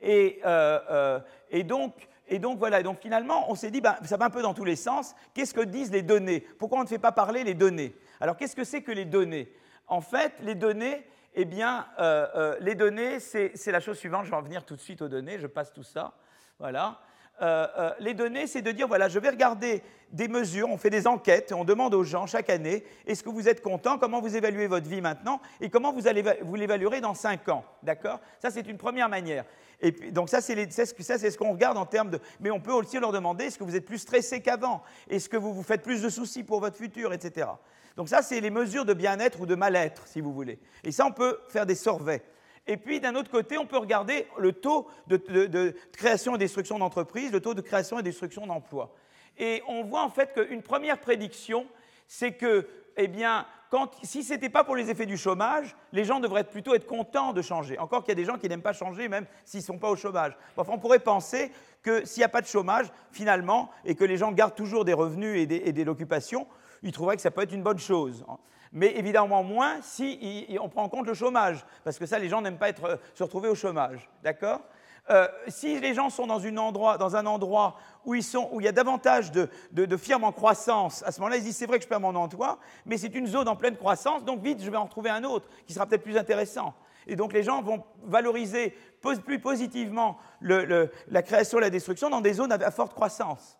Et, 0.00 0.40
euh, 0.46 0.80
euh, 0.90 1.20
et 1.50 1.64
donc, 1.64 2.08
et 2.28 2.38
donc 2.38 2.58
voilà, 2.58 2.82
donc 2.82 2.98
finalement, 3.02 3.50
on 3.50 3.54
s'est 3.54 3.70
dit, 3.70 3.82
ben, 3.82 3.96
ça 4.04 4.16
va 4.16 4.24
un 4.24 4.30
peu 4.30 4.40
dans 4.40 4.54
tous 4.54 4.64
les 4.64 4.76
sens. 4.76 5.14
Qu'est-ce 5.34 5.52
que 5.52 5.60
disent 5.60 5.92
les 5.92 6.00
données? 6.00 6.40
Pourquoi 6.40 6.78
on 6.78 6.84
ne 6.84 6.88
fait 6.88 6.98
pas 6.98 7.12
parler 7.12 7.44
les 7.44 7.52
données? 7.52 7.94
Alors 8.20 8.38
qu'est-ce 8.38 8.56
que 8.56 8.64
c'est 8.64 8.80
que 8.80 8.92
les 8.92 9.04
données? 9.04 9.52
En 9.86 10.00
fait, 10.00 10.32
les 10.40 10.54
données, 10.54 11.04
eh 11.34 11.44
bien, 11.44 11.86
euh, 11.98 12.26
euh, 12.34 12.56
les 12.60 12.74
données, 12.74 13.20
c'est 13.20 13.66
la 13.66 13.80
chose 13.80 13.98
suivante. 13.98 14.24
Je 14.24 14.30
vais 14.30 14.36
en 14.36 14.42
venir 14.42 14.64
tout 14.64 14.76
de 14.76 14.80
suite 14.80 15.02
aux 15.02 15.08
données. 15.08 15.38
Je 15.38 15.46
passe 15.46 15.72
tout 15.72 15.82
ça. 15.82 16.14
Voilà. 16.58 17.00
Euh, 17.42 17.90
les 17.98 18.14
données, 18.14 18.46
c'est 18.46 18.62
de 18.62 18.70
dire, 18.70 18.86
voilà, 18.86 19.08
je 19.08 19.18
vais 19.18 19.30
regarder 19.30 19.82
des 20.12 20.28
mesures, 20.28 20.68
on 20.70 20.76
fait 20.76 20.90
des 20.90 21.08
enquêtes, 21.08 21.52
on 21.52 21.64
demande 21.64 21.92
aux 21.92 22.04
gens 22.04 22.26
chaque 22.26 22.48
année, 22.48 22.84
est-ce 23.06 23.24
que 23.24 23.28
vous 23.28 23.48
êtes 23.48 23.60
content, 23.60 23.98
comment 23.98 24.20
vous 24.20 24.36
évaluez 24.36 24.68
votre 24.68 24.88
vie 24.88 25.00
maintenant, 25.00 25.40
et 25.60 25.68
comment 25.68 25.92
vous, 25.92 26.06
allez, 26.06 26.22
vous 26.42 26.54
l'évaluerez 26.54 27.00
dans 27.00 27.14
5 27.14 27.48
ans. 27.48 27.64
D'accord? 27.82 28.20
Ça, 28.38 28.52
c'est 28.52 28.68
une 28.68 28.78
première 28.78 29.08
manière. 29.08 29.44
Et 29.80 29.90
donc 29.90 30.28
ça, 30.28 30.40
c'est 30.40 30.54
ce 30.70 31.36
qu'on 31.36 31.52
regarde 31.52 31.76
en 31.76 31.86
termes 31.86 32.10
de... 32.10 32.20
Mais 32.38 32.52
on 32.52 32.60
peut 32.60 32.72
aussi 32.72 33.00
leur 33.00 33.10
demander, 33.10 33.46
est-ce 33.46 33.58
que 33.58 33.64
vous 33.64 33.74
êtes 33.74 33.84
plus 33.84 33.98
stressé 33.98 34.40
qu'avant? 34.40 34.82
Est-ce 35.10 35.28
que 35.28 35.36
vous 35.36 35.52
vous 35.52 35.64
faites 35.64 35.82
plus 35.82 36.00
de 36.02 36.08
soucis 36.08 36.44
pour 36.44 36.60
votre 36.60 36.76
futur, 36.76 37.12
etc. 37.12 37.48
Donc 37.96 38.08
ça, 38.08 38.22
c'est 38.22 38.40
les 38.40 38.50
mesures 38.50 38.84
de 38.84 38.94
bien-être 38.94 39.40
ou 39.40 39.46
de 39.46 39.54
mal-être, 39.54 40.06
si 40.06 40.20
vous 40.20 40.32
voulez. 40.32 40.58
Et 40.82 40.92
ça, 40.92 41.06
on 41.06 41.12
peut 41.12 41.38
faire 41.48 41.66
des 41.66 41.74
surveys. 41.74 42.22
Et 42.66 42.76
puis, 42.76 42.98
d'un 42.98 43.14
autre 43.14 43.30
côté, 43.30 43.58
on 43.58 43.66
peut 43.66 43.78
regarder 43.78 44.26
le 44.38 44.52
taux 44.52 44.88
de, 45.06 45.74
création 45.92 46.34
et 46.34 46.38
destruction 46.38 46.78
d'entreprises, 46.78 47.30
le 47.30 47.40
taux 47.40 47.54
de 47.54 47.60
création 47.60 47.98
et 47.98 48.02
destruction 48.02 48.46
d'emplois. 48.46 48.94
Et 49.38 49.62
on 49.68 49.82
voit 49.84 50.02
en 50.02 50.10
fait 50.10 50.32
qu'une 50.32 50.62
première 50.62 50.98
prédiction, 50.98 51.66
c'est 52.08 52.32
que, 52.32 52.66
eh 52.96 53.08
bien, 53.08 53.46
si 54.02 54.22
ce 54.22 54.32
n'était 54.32 54.48
pas 54.48 54.64
pour 54.64 54.76
les 54.76 54.90
effets 54.90 55.06
du 55.06 55.16
chômage, 55.16 55.76
les 55.92 56.04
gens 56.04 56.20
devraient 56.20 56.44
plutôt 56.44 56.74
être 56.74 56.86
contents 56.86 57.32
de 57.32 57.42
changer. 57.42 57.78
Encore 57.78 58.02
qu'il 58.02 58.10
y 58.10 58.12
a 58.12 58.22
des 58.22 58.24
gens 58.24 58.38
qui 58.38 58.48
n'aiment 58.48 58.62
pas 58.62 58.72
changer, 58.72 59.08
même 59.08 59.26
s'ils 59.44 59.60
ne 59.60 59.64
sont 59.64 59.78
pas 59.78 59.90
au 59.90 59.96
chômage. 59.96 60.36
Enfin, 60.56 60.72
on 60.74 60.78
pourrait 60.78 61.00
penser 61.00 61.50
que 61.82 62.04
s'il 62.04 62.20
n'y 62.20 62.24
a 62.24 62.28
pas 62.28 62.40
de 62.40 62.46
chômage, 62.46 62.86
finalement, 63.10 63.70
et 63.84 63.94
que 63.94 64.04
les 64.04 64.16
gens 64.16 64.32
gardent 64.32 64.54
toujours 64.54 64.84
des 64.84 64.92
revenus 64.92 65.40
et, 65.40 65.46
des, 65.46 65.56
et 65.56 65.84
l'occupation, 65.84 66.46
il 66.84 66.92
trouverait 66.92 67.16
que 67.16 67.22
ça 67.22 67.32
peut 67.32 67.42
être 67.42 67.52
une 67.52 67.62
bonne 67.62 67.78
chose. 67.78 68.24
Mais 68.72 68.96
évidemment 68.96 69.42
moins 69.42 69.80
si 69.82 70.46
on 70.60 70.68
prend 70.68 70.84
en 70.84 70.88
compte 70.88 71.06
le 71.06 71.14
chômage, 71.14 71.64
parce 71.82 71.98
que 71.98 72.06
ça, 72.06 72.18
les 72.18 72.28
gens 72.28 72.42
n'aiment 72.42 72.58
pas 72.58 72.68
être, 72.68 73.00
se 73.14 73.22
retrouver 73.22 73.48
au 73.48 73.54
chômage. 73.54 74.08
D'accord? 74.22 74.60
Euh, 75.10 75.28
si 75.48 75.78
les 75.80 75.92
gens 75.92 76.08
sont 76.08 76.26
dans, 76.26 76.42
endroit, 76.56 76.96
dans 76.96 77.14
un 77.14 77.26
endroit 77.26 77.76
où, 78.06 78.14
il 78.14 78.22
y 78.60 78.68
a 78.68 78.72
davantage 78.72 79.32
de, 79.32 79.48
de, 79.72 79.96
firmes 79.96 80.24
en 80.24 80.32
croissance, 80.32 81.02
à 81.02 81.12
ce 81.12 81.20
moment-là, 81.20 81.36
ils 81.36 81.42
disent 81.42 81.56
c'est 81.56 81.66
vrai 81.66 81.78
que 81.78 81.84
je 81.84 81.88
perds 81.88 82.00
mon 82.00 82.14
emploi, 82.14 82.58
mais 82.86 82.96
c'est 82.96 83.14
une 83.14 83.26
zone 83.26 83.48
en 83.48 83.56
pleine 83.56 83.76
croissance, 83.76 84.24
donc 84.24 84.40
vite, 84.40 84.62
je 84.62 84.70
vais 84.70 84.78
en 84.78 84.84
retrouver 84.84 85.10
un 85.10 85.24
autre 85.24 85.46
qui 85.66 85.74
sera 85.74 85.86
peut-être 85.86 86.04
plus 86.04 86.16
intéressant. 86.16 86.74
Et 87.06 87.16
donc 87.16 87.32
les 87.32 87.42
gens 87.42 87.60
vont 87.62 87.84
valoriser 88.04 88.74
plus 89.00 89.38
positivement 89.38 90.16
la 90.40 91.22
création 91.22 91.58
et 91.58 91.62
la 91.62 91.70
destruction 91.70 92.08
dans 92.08 92.22
des 92.22 92.32
zones 92.32 92.52
à, 92.52 92.70
forte 92.70 92.94
croissance. 92.94 93.58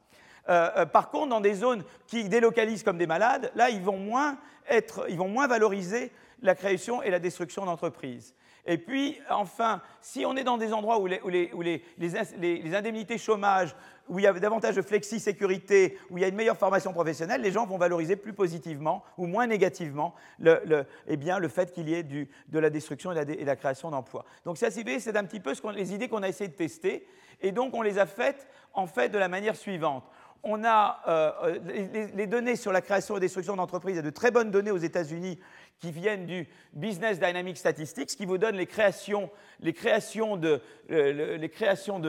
Euh, 0.48 0.70
euh, 0.76 0.86
par 0.86 1.10
contre, 1.10 1.28
dans 1.28 1.40
des 1.40 1.54
zones 1.54 1.84
qui 2.06 2.28
délocalisent 2.28 2.82
comme 2.82 2.98
des 2.98 3.06
malades, 3.06 3.50
là, 3.54 3.70
ils 3.70 3.82
vont 3.82 3.98
moins, 3.98 4.38
être, 4.68 5.06
ils 5.08 5.16
vont 5.16 5.28
moins 5.28 5.46
valoriser 5.46 6.12
la 6.42 6.54
création 6.54 7.02
et 7.02 7.10
la 7.10 7.18
destruction 7.18 7.64
d'entreprises. 7.64 8.34
Et 8.66 8.78
puis, 8.78 9.20
enfin, 9.28 9.82
si 10.00 10.24
on 10.24 10.36
est 10.36 10.44
dans 10.44 10.56
des 10.56 10.72
endroits 10.72 10.98
où 10.98 11.06
les, 11.06 12.74
indemnités 12.74 13.18
chômage, 13.18 13.76
où 14.08 14.18
il 14.18 14.22
y 14.22 14.26
a 14.26 14.32
davantage 14.32 14.76
de 14.76 14.82
flexi-sécurité, 14.82 15.98
où 16.08 16.16
il 16.16 16.22
y 16.22 16.24
a 16.24 16.28
une 16.28 16.34
meilleure 16.34 16.56
formation 16.56 16.92
professionnelle, 16.92 17.42
les 17.42 17.52
gens 17.52 17.66
vont 17.66 17.76
valoriser 17.76 18.16
plus 18.16 18.32
positivement 18.32 19.02
ou 19.18 19.26
moins 19.26 19.46
négativement 19.46 20.14
le, 20.38 20.86
eh 21.06 21.16
bien, 21.18 21.38
le 21.38 21.48
fait 21.48 21.72
qu'il 21.72 21.88
y 21.90 21.94
ait 21.94 22.02
de 22.02 22.58
la 22.58 22.70
destruction 22.70 23.12
et 23.12 23.14
la, 23.14 23.24
la 23.24 23.56
création 23.56 23.90
d'emplois. 23.90 24.24
Donc, 24.46 24.56
c'est 24.56 24.70
c'est 24.70 25.16
un 25.16 25.24
petit 25.24 25.40
peu 25.40 25.52
les 25.74 25.94
idées 25.94 26.08
qu'on 26.08 26.22
a 26.22 26.28
essayé 26.28 26.48
de 26.48 26.56
tester. 26.56 27.06
Et 27.42 27.52
donc, 27.52 27.74
on 27.74 27.82
les 27.82 27.98
a 27.98 28.06
faites 28.06 28.48
en 28.72 28.86
fait 28.86 29.10
de 29.10 29.18
la 29.18 29.28
manière 29.28 29.56
suivante 29.56 30.04
on 30.44 30.62
a 30.64 31.00
euh, 31.08 31.32
euh, 31.44 32.08
les, 32.14 32.26
données 32.26 32.56
sur 32.56 32.72
la 32.72 32.80
création 32.80 33.16
et 33.16 33.20
destruction 33.20 33.56
d'entreprises. 33.56 33.94
Il 33.94 33.96
y 33.96 34.00
a 34.00 34.02
de 34.02 34.10
très 34.10 34.30
bonnes 34.30 34.50
données 34.50 34.70
aux 34.70 34.76
États-Unis 34.76 35.40
qui 35.78 35.90
viennent 35.90 36.26
du 36.26 36.46
Business 36.72 37.18
Dynamics 37.18 37.56
Statistics, 37.56 38.08
qui 38.08 38.26
vous 38.26 38.38
donne 38.38 38.56
les 38.56 38.66
créations, 38.66 39.30
les 39.60 39.72
créations 39.72 40.36
de, 40.36 40.60
les 40.88 41.48
créations 41.48 42.00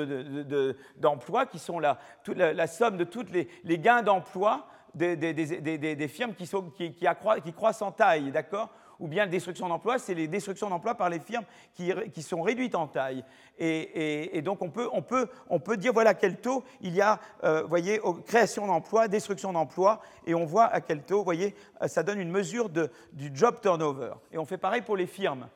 d'emplois, 0.98 1.46
qui 1.46 1.60
sont 1.60 1.80
la, 1.80 2.00
la, 2.28 2.68
somme 2.68 2.98
de 2.98 3.04
tous 3.04 3.26
les, 3.32 3.80
gains 3.80 4.04
d'emploi 4.04 4.68
des, 4.94 5.16
des, 5.16 6.08
firmes 6.08 6.36
qui, 6.36 6.48
qui, 6.78 6.94
qui, 6.94 7.08
qui 7.44 7.54
croissent 7.54 7.82
en 7.82 7.92
taille, 7.92 8.32
d'accord? 8.32 8.70
Ou 9.00 9.08
bien 9.08 9.28
destruction 9.28 9.68
d'emplois, 9.68 10.00
c'est 10.00 10.14
les 10.14 10.28
destructions 10.28 10.70
d'emplois 10.70 10.96
par 10.96 11.10
les 11.10 11.20
firmes 11.20 11.46
qui, 11.74 12.22
sont 12.22 12.42
réduites 12.42 12.76
en 12.76 12.88
taille. 12.88 13.24
Et, 13.58 14.42
donc 14.42 14.62
on 14.62 14.70
peut, 14.70 15.78
dire 15.78 15.94
voilà 15.94 16.14
quel 16.14 16.38
taux 16.38 16.64
il 16.82 16.94
y 16.94 17.02
a, 17.02 17.20
euh, 17.44 17.64
voyez, 17.64 18.02
création 18.26 18.68
d'emplois, 18.68 19.08
destruction 19.08 19.54
d'emplois, 19.54 20.02
et 20.26 20.34
on 20.34 20.46
voit 20.46 20.66
à 20.66 20.82
quel 20.82 21.04
taux, 21.04 21.24
voyez, 21.24 21.56
euh, 21.82 21.88
ça 21.88 22.04
donne 22.04 22.20
une 22.20 22.32
mesure 22.32 22.70
de, 22.70 22.90
du 23.14 23.32
job 23.34 23.60
turnover. 23.62 24.14
Et 24.32 24.38
on 24.38 24.46
fait 24.46 24.58
pareil 24.58 24.82
pour 24.82 24.98
les 24.98 25.08
firmes. 25.08 25.48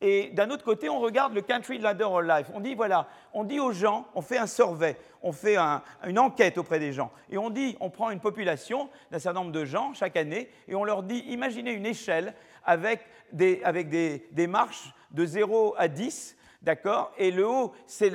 Et 0.00 0.30
d'un 0.34 0.50
autre 0.50 0.64
côté, 0.64 0.88
on 0.88 1.00
regarde 1.00 1.32
le 1.32 1.40
country 1.40 1.78
ladder 1.78 2.04
of 2.04 2.22
life. 2.22 2.48
On 2.52 2.60
dit, 2.60 2.74
voilà, 2.74 3.08
on 3.32 3.44
dit 3.44 3.58
aux 3.60 3.72
gens, 3.72 4.06
on 4.14 4.20
fait 4.20 4.36
un 4.36 4.46
survey, 4.46 4.98
on 5.22 5.32
fait 5.32 5.56
une 6.06 6.18
enquête 6.18 6.58
auprès 6.58 6.78
des 6.78 6.92
gens. 6.92 7.10
Et 7.30 7.38
on 7.38 7.48
dit, 7.48 7.76
on 7.80 7.88
prend 7.88 8.10
une 8.10 8.20
population 8.20 8.90
d'un 9.10 9.18
certain 9.18 9.40
nombre 9.40 9.52
de 9.52 9.64
gens 9.64 9.94
chaque 9.94 10.16
année, 10.16 10.50
et 10.68 10.74
on 10.74 10.84
leur 10.84 11.04
dit, 11.04 11.24
imaginez 11.28 11.72
une 11.72 11.86
échelle 11.86 12.34
avec 12.64 13.00
des, 13.32 13.62
avec 13.64 13.88
des, 13.88 14.26
des 14.32 14.46
marches 14.46 14.92
de 15.10 15.24
0 15.26 15.74
à 15.76 15.88
10, 15.88 16.36
D'accord? 16.64 17.12
Et 17.18 17.30
le 17.30 17.46
haut, 17.46 17.74
c'est 17.86 18.10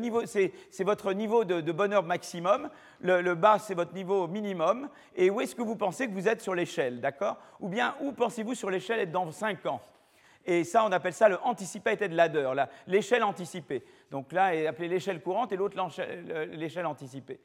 niveau, 0.00 0.26
c'est 0.26 0.84
votre 0.84 1.12
niveau 1.12 1.44
de, 1.44 1.60
de, 1.60 1.72
bonheur 1.72 2.02
maximum. 2.02 2.68
Le, 3.00 3.34
bas, 3.34 3.60
c'est 3.60 3.74
votre 3.74 3.94
niveau 3.94 4.26
minimum. 4.26 4.88
Et 5.14 5.30
où 5.30 5.40
est-ce 5.40 5.54
que 5.54 5.62
vous 5.62 5.76
pensez 5.76 6.08
que 6.08 6.12
vous 6.12 6.26
êtes 6.26 6.42
sur 6.42 6.56
l'échelle 6.56 7.00
D'accord? 7.00 7.38
Ou 7.60 7.68
bien, 7.68 7.94
où 8.00 8.10
pensez-vous 8.10 8.56
sur 8.56 8.70
l'échelle 8.70 8.98
être 8.98 9.12
dans 9.12 9.30
5 9.30 9.66
ans? 9.66 9.80
Et 10.44 10.64
ça, 10.64 10.84
on 10.84 10.90
appelle 10.90 11.12
ça 11.12 11.28
le 11.28 11.38
anticipated 11.44 12.12
ladder, 12.12 12.52
l'échelle 12.88 13.22
anticipée. 13.22 13.84
Donc 14.10 14.32
là, 14.32 14.52
est 14.54 14.66
appelé 14.66 14.88
l'échelle 14.88 15.20
courante 15.20 15.52
et 15.52 15.56
l'autre 15.56 15.76
l'échelle 16.52 16.86
anticipée. 16.86 17.38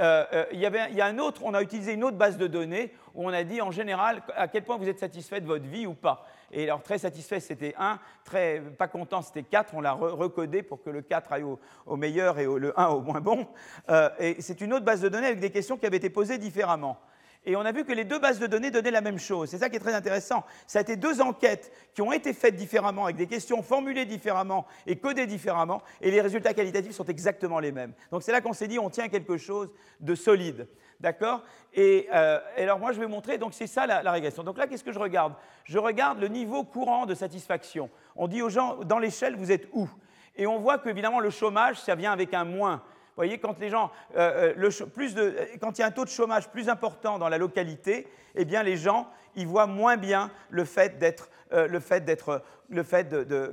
Euh, 0.00 0.24
euh, 0.32 0.44
il, 0.52 0.58
y 0.58 0.66
avait, 0.66 0.92
y 0.92 1.00
a 1.00 1.06
un 1.06 1.18
autre, 1.18 1.42
on 1.44 1.54
a 1.54 1.62
utilisé 1.62 1.92
une 1.92 2.02
autre 2.02 2.16
base 2.16 2.36
de 2.36 2.48
données 2.48 2.92
où 3.14 3.24
on 3.26 3.32
a 3.32 3.44
dit 3.44 3.62
en 3.62 3.70
général 3.70 4.22
à 4.34 4.48
quel 4.48 4.64
point 4.64 4.76
vous 4.76 4.88
êtes 4.88 4.98
satisfait 4.98 5.40
de 5.40 5.46
votre 5.46 5.66
vie 5.66 5.86
ou 5.86 5.94
pas. 5.94 6.26
Et 6.50 6.64
alors 6.64 6.82
très 6.82 6.98
satisfait, 6.98 7.38
c'était 7.38 7.74
1, 7.78 7.98
très 8.24 8.60
pas 8.76 8.88
content, 8.88 9.22
c'était 9.22 9.44
4. 9.44 9.74
On 9.74 9.80
l'a 9.80 9.92
recodé 9.92 10.62
pour 10.62 10.82
que 10.82 10.90
le 10.90 11.02
4 11.02 11.32
aille 11.32 11.44
au, 11.44 11.96
meilleur 11.96 12.38
et 12.38 12.44
le 12.44 12.78
1 12.78 12.88
au 12.88 13.00
moins 13.02 13.20
bon. 13.20 13.46
Euh, 13.88 14.10
et 14.18 14.40
c'est 14.40 14.60
une 14.60 14.72
autre 14.72 14.84
base 14.84 15.00
de 15.00 15.08
données 15.08 15.28
avec 15.28 15.40
des 15.40 15.50
questions 15.50 15.76
qui 15.76 15.86
avaient 15.86 15.96
été 15.96 16.10
posées 16.10 16.38
différemment. 16.38 16.98
Et 17.46 17.56
on 17.56 17.60
a 17.60 17.72
vu 17.72 17.84
que 17.84 17.92
les 17.92 18.04
deux 18.04 18.18
bases 18.18 18.38
de 18.38 18.46
données 18.46 18.70
donnaient 18.70 18.90
la 18.90 19.00
même 19.00 19.18
chose. 19.18 19.50
C'est 19.50 19.58
ça 19.58 19.68
qui 19.68 19.76
est 19.76 19.80
très 19.80 19.94
intéressant. 19.94 20.44
Ça 20.66 20.78
a 20.78 20.82
été 20.82 20.96
deux 20.96 21.20
enquêtes 21.20 21.72
qui 21.94 22.02
ont 22.02 22.12
été 22.12 22.32
faites 22.32 22.56
différemment, 22.56 23.04
avec 23.04 23.16
des 23.16 23.26
questions 23.26 23.62
formulées 23.62 24.06
différemment 24.06 24.66
et 24.86 24.96
codées 24.96 25.26
différemment, 25.26 25.82
et 26.00 26.10
les 26.10 26.20
résultats 26.20 26.54
qualitatifs 26.54 26.92
sont 26.92 27.04
exactement 27.04 27.58
les 27.58 27.72
mêmes. 27.72 27.92
Donc 28.10 28.22
c'est 28.22 28.32
là 28.32 28.40
qu'on 28.40 28.52
s'est 28.52 28.68
dit, 28.68 28.78
on 28.78 28.90
tient 28.90 29.08
quelque 29.08 29.36
chose 29.36 29.70
de 30.00 30.14
solide. 30.14 30.68
D'accord? 31.00 31.42
Et, 31.74 32.08
euh, 32.14 32.38
alors 32.56 32.78
moi, 32.78 32.92
je 32.92 33.00
vais 33.00 33.06
montrer, 33.06 33.36
donc 33.36 33.52
c'est 33.52 33.66
ça 33.66 33.86
la, 33.86 34.02
la, 34.02 34.12
régression. 34.12 34.42
Donc 34.42 34.56
là, 34.56 34.66
qu'est-ce 34.66 34.84
que 34.84 34.92
je 34.92 34.98
regarde? 34.98 35.34
Je 35.64 35.78
regarde 35.78 36.20
le 36.20 36.28
niveau 36.28 36.64
courant 36.64 37.04
de 37.04 37.14
satisfaction. 37.14 37.90
On 38.16 38.28
dit 38.28 38.40
aux 38.40 38.48
gens, 38.48 38.76
dans 38.84 38.98
l'échelle, 38.98 39.36
vous 39.36 39.52
êtes 39.52 39.68
où? 39.72 39.88
Et 40.36 40.46
on 40.46 40.58
voit 40.58 40.78
qu'évidemment, 40.78 41.20
le 41.20 41.30
chômage, 41.30 41.80
ça 41.80 41.94
vient 41.94 42.12
avec 42.12 42.32
un 42.32 42.44
moins. 42.44 42.82
Voyez, 43.16 43.38
quand 43.38 43.58
les 43.60 43.70
gens, 43.70 43.90
euh, 44.16 44.52
euh, 44.56 45.14
de, 45.14 45.58
quand 45.60 45.78
il 45.78 45.80
y 45.80 45.84
a 45.84 45.86
un 45.86 45.92
taux 45.92 46.04
de 46.04 46.10
chômage 46.10 46.48
plus 46.48 46.68
important 46.68 47.18
dans 47.18 47.28
la 47.28 47.38
localité, 47.38 48.08
eh 48.34 48.44
bien 48.44 48.62
les 48.62 48.76
gens, 48.76 49.08
ils 49.36 49.46
voient 49.46 49.66
moins 49.66 49.96
bien 49.96 50.30
le 50.50 50.64
fait 50.64 50.98
d'être, 50.98 51.30
euh, 51.52 51.68
le 51.68 51.78
fait 51.78 52.04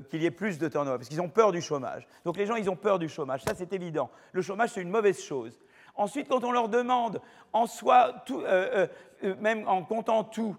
qu'il 0.09 0.21
y 0.21 0.25
ait 0.25 0.31
plus 0.31 0.57
de 0.57 0.67
turnover, 0.67 0.97
parce 0.97 1.09
qu'ils 1.09 1.21
ont 1.21 1.29
peur 1.29 1.51
du 1.51 1.61
chômage. 1.61 2.07
Donc 2.25 2.37
les 2.37 2.47
gens, 2.47 2.55
ils 2.55 2.69
ont 2.69 2.75
peur 2.75 2.97
du 2.97 3.07
chômage. 3.07 3.43
Ça, 3.43 3.53
c'est 3.55 3.71
évident. 3.73 4.09
Le 4.31 4.41
chômage, 4.41 4.71
c'est 4.71 4.81
une 4.81 4.89
mauvaise 4.89 5.21
chose. 5.21 5.59
Ensuite, 5.95 6.27
quand 6.27 6.43
on 6.43 6.51
leur 6.51 6.69
demande, 6.69 7.21
en 7.53 7.67
soi, 7.67 8.15
même 9.39 9.67
en 9.67 9.83
comptant 9.83 10.23
tout, 10.23 10.55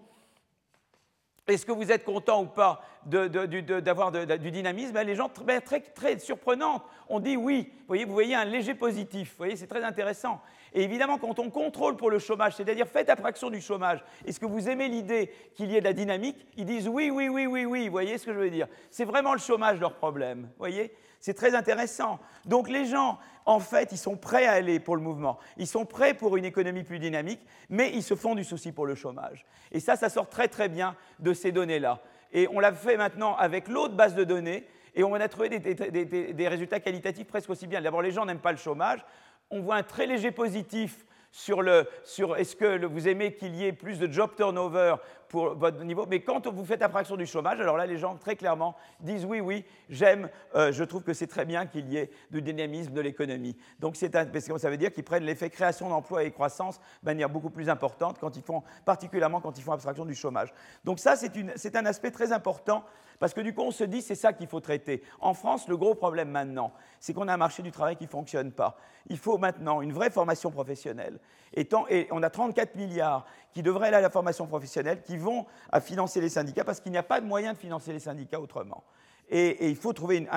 est-ce 1.47 1.65
que 1.65 1.71
vous 1.71 1.91
êtes 1.91 2.05
content 2.05 2.43
ou 2.43 2.45
pas 2.45 2.81
d'avoir 3.05 4.11
du 4.11 4.51
dynamisme? 4.51 4.97
Les 5.01 5.15
gens, 5.15 5.29
ben, 5.43 5.59
très, 5.61 5.81
très, 5.81 6.17
surprenantes, 6.19 6.83
ont 7.09 7.19
dit 7.19 7.35
oui. 7.35 7.69
Vous 7.79 7.87
voyez, 7.87 8.05
vous 8.05 8.13
voyez 8.13 8.35
un 8.35 8.45
léger 8.45 8.75
positif. 8.75 9.31
Vous 9.31 9.37
voyez, 9.39 9.57
c'est 9.57 9.67
très 9.67 9.83
intéressant. 9.83 10.41
Et 10.73 10.83
évidemment, 10.83 11.17
quand 11.17 11.37
on 11.39 11.49
contrôle 11.49 11.97
pour 11.97 12.09
le 12.09 12.17
chômage, 12.17 12.55
c'est-à-dire 12.55 12.87
faites 12.87 13.09
abstraction 13.09 13.49
du 13.49 13.59
chômage, 13.59 14.03
est-ce 14.25 14.39
que 14.39 14.45
vous 14.45 14.69
aimez 14.69 14.87
l'idée 14.87 15.31
qu'il 15.53 15.69
y 15.69 15.75
ait 15.75 15.81
de 15.81 15.85
la 15.85 15.93
dynamique? 15.93 16.47
Ils 16.55 16.65
disent 16.65 16.87
oui, 16.87 17.09
oui, 17.09 17.27
oui, 17.27 17.45
oui, 17.45 17.65
oui. 17.65 17.85
Vous 17.87 17.91
voyez 17.91 18.17
ce 18.17 18.25
que 18.25 18.33
je 18.33 18.39
veux 18.39 18.49
dire? 18.49 18.67
C'est 18.89 19.05
vraiment 19.05 19.33
le 19.33 19.39
chômage 19.39 19.79
leur 19.81 19.95
problème. 19.95 20.43
Vous 20.43 20.59
voyez? 20.59 20.93
C'est 21.23 21.33
très 21.33 21.55
intéressant. 21.55 22.19
Donc 22.43 22.67
les 22.67 22.85
gens, 22.85 23.17
en 23.45 23.61
fait, 23.61 23.93
ils 23.93 23.97
sont 23.97 24.17
prêts 24.17 24.45
à 24.45 24.51
aller 24.51 24.81
pour 24.81 24.97
le 24.97 25.01
mouvement. 25.01 25.39
Ils 25.55 25.67
sont 25.67 25.85
prêts 25.85 26.13
pour 26.13 26.35
une 26.35 26.43
économie 26.43 26.83
plus 26.83 26.99
dynamique, 26.99 27.39
mais 27.69 27.93
ils 27.93 28.03
se 28.03 28.13
font 28.13 28.35
du 28.35 28.43
souci 28.43 28.73
pour 28.73 28.85
le 28.85 28.93
chômage. 28.93 29.45
Et 29.71 29.79
ça, 29.79 29.95
ça 29.95 30.09
sort 30.09 30.27
très 30.27 30.49
très 30.49 30.67
bien 30.67 30.97
de 31.19 31.33
ces 31.33 31.53
données-là. 31.53 32.01
Et 32.33 32.49
on 32.51 32.59
l'a 32.59 32.73
fait 32.73 32.97
maintenant 32.97 33.37
avec 33.37 33.69
l'autre 33.69 33.95
base 33.95 34.15
de 34.15 34.25
données, 34.25 34.67
et 34.95 35.05
on 35.05 35.13
a 35.13 35.29
trouvé 35.29 35.47
des, 35.47 36.33
des 36.33 36.47
résultats 36.49 36.81
qualitatifs 36.81 37.27
presque 37.27 37.49
aussi 37.49 37.67
bien. 37.67 37.81
D'abord, 37.81 38.01
les 38.01 38.11
gens 38.11 38.25
n'aiment 38.25 38.39
pas 38.39 38.51
le 38.51 38.57
chômage. 38.57 39.05
On 39.49 39.61
voit 39.61 39.75
un 39.77 39.83
très 39.83 40.05
léger 40.05 40.31
positif 40.31 41.05
sur, 41.33 41.63
sur 42.03 42.37
est-ce 42.37 42.55
que 42.55 42.85
vous 42.85 43.07
aimez 43.07 43.33
qu'il 43.33 43.55
y 43.55 43.65
ait 43.65 43.73
plus 43.73 43.97
de 43.97 44.09
job 44.09 44.29
turnover 44.37 44.97
pour 45.27 45.55
votre 45.55 45.83
niveau? 45.83 46.05
Mais 46.07 46.21
quand 46.21 46.45
vous 46.45 46.63
faites 46.63 46.83
abstraction 46.83 47.17
du 47.17 47.25
chômage, 47.25 47.59
alors 47.59 47.75
là, 47.75 47.87
les 47.87 47.97
gens 47.97 48.15
très 48.17 48.35
clairement 48.35 48.75
disent 48.99 49.25
oui, 49.25 49.39
oui, 49.39 49.65
j'aime, 49.89 50.29
euh, 50.53 50.71
je 50.71 50.83
trouve 50.83 51.01
que 51.01 51.13
c'est 51.13 51.25
très 51.25 51.43
bien 51.43 51.65
qu'il 51.65 51.91
y 51.91 51.97
ait 51.97 52.11
du 52.29 52.43
dynamisme 52.43 52.93
de 52.93 53.01
l'économie. 53.01 53.57
Donc, 53.79 53.95
c'est 53.95 54.09
parce 54.09 54.47
que 54.47 54.57
ça 54.59 54.69
veut 54.69 54.77
dire 54.77 54.91
qu'ils 54.91 55.03
prennent 55.03 55.23
l'effet 55.23 55.49
création 55.49 55.89
d'emplois 55.89 56.23
et 56.23 56.29
croissance 56.29 56.77
de 57.01 57.07
manière 57.07 57.29
beaucoup 57.29 57.49
plus 57.49 57.67
importante, 57.67 58.19
quand 58.19 58.37
ils 58.37 58.43
font, 58.43 58.61
particulièrement 58.85 59.41
quand 59.41 59.57
ils 59.57 59.63
font 59.63 59.71
abstraction 59.71 60.05
du 60.05 60.13
chômage. 60.13 60.53
Donc, 60.83 60.99
ça, 60.99 61.15
c'est 61.15 61.75
un 61.75 61.85
aspect 61.87 62.11
très 62.11 62.31
important 62.31 62.85
parce 63.23 63.33
que 63.33 63.39
du 63.39 63.53
coup, 63.53 63.61
on 63.61 63.71
se 63.71 63.85
dit, 63.85 64.01
c'est 64.01 64.15
ça 64.15 64.33
qu'il 64.33 64.47
faut 64.47 64.59
traiter. 64.59 65.01
En 65.21 65.33
France, 65.33 65.69
le 65.69 65.77
gros 65.77 65.95
problème 65.95 66.29
maintenant, 66.29 66.73
c'est 66.99 67.13
qu'on 67.13 67.29
a 67.29 67.33
un 67.33 67.37
marché 67.37 67.63
du 67.63 67.71
travail 67.71 67.95
qui 67.95 68.03
ne 68.03 68.09
fonctionne 68.09 68.51
pas. 68.51 68.75
Il 69.07 69.17
faut 69.17 69.37
maintenant 69.37 69.81
une 69.81 69.93
vraie 69.93 70.09
formation 70.09 70.51
professionnelle. 70.51 71.21
Et, 71.53 71.65
et 71.89 72.07
on 72.11 72.21
a 72.21 72.29
34 72.29 72.75
milliards 72.75 73.25
qui 73.53 73.63
devraient 73.63 73.87
aller 73.87 73.95
à 73.95 74.01
la 74.01 74.09
formation 74.09 74.45
professionnelle, 74.45 75.01
qui 75.03 75.15
vont 75.15 75.45
à 75.71 75.79
financer 75.79 76.19
les 76.19 76.27
syndicats, 76.27 76.65
parce 76.65 76.81
qu'il 76.81 76.91
n'y 76.91 76.97
a 76.97 77.03
pas 77.03 77.21
de 77.21 77.25
moyen 77.25 77.53
de 77.53 77.57
financer 77.57 77.93
les 77.93 77.99
syndicats 77.99 78.41
autrement. 78.41 78.83
Et, 79.29 79.69
il 79.69 79.75
faut 79.75 79.93
trouver 79.93 80.27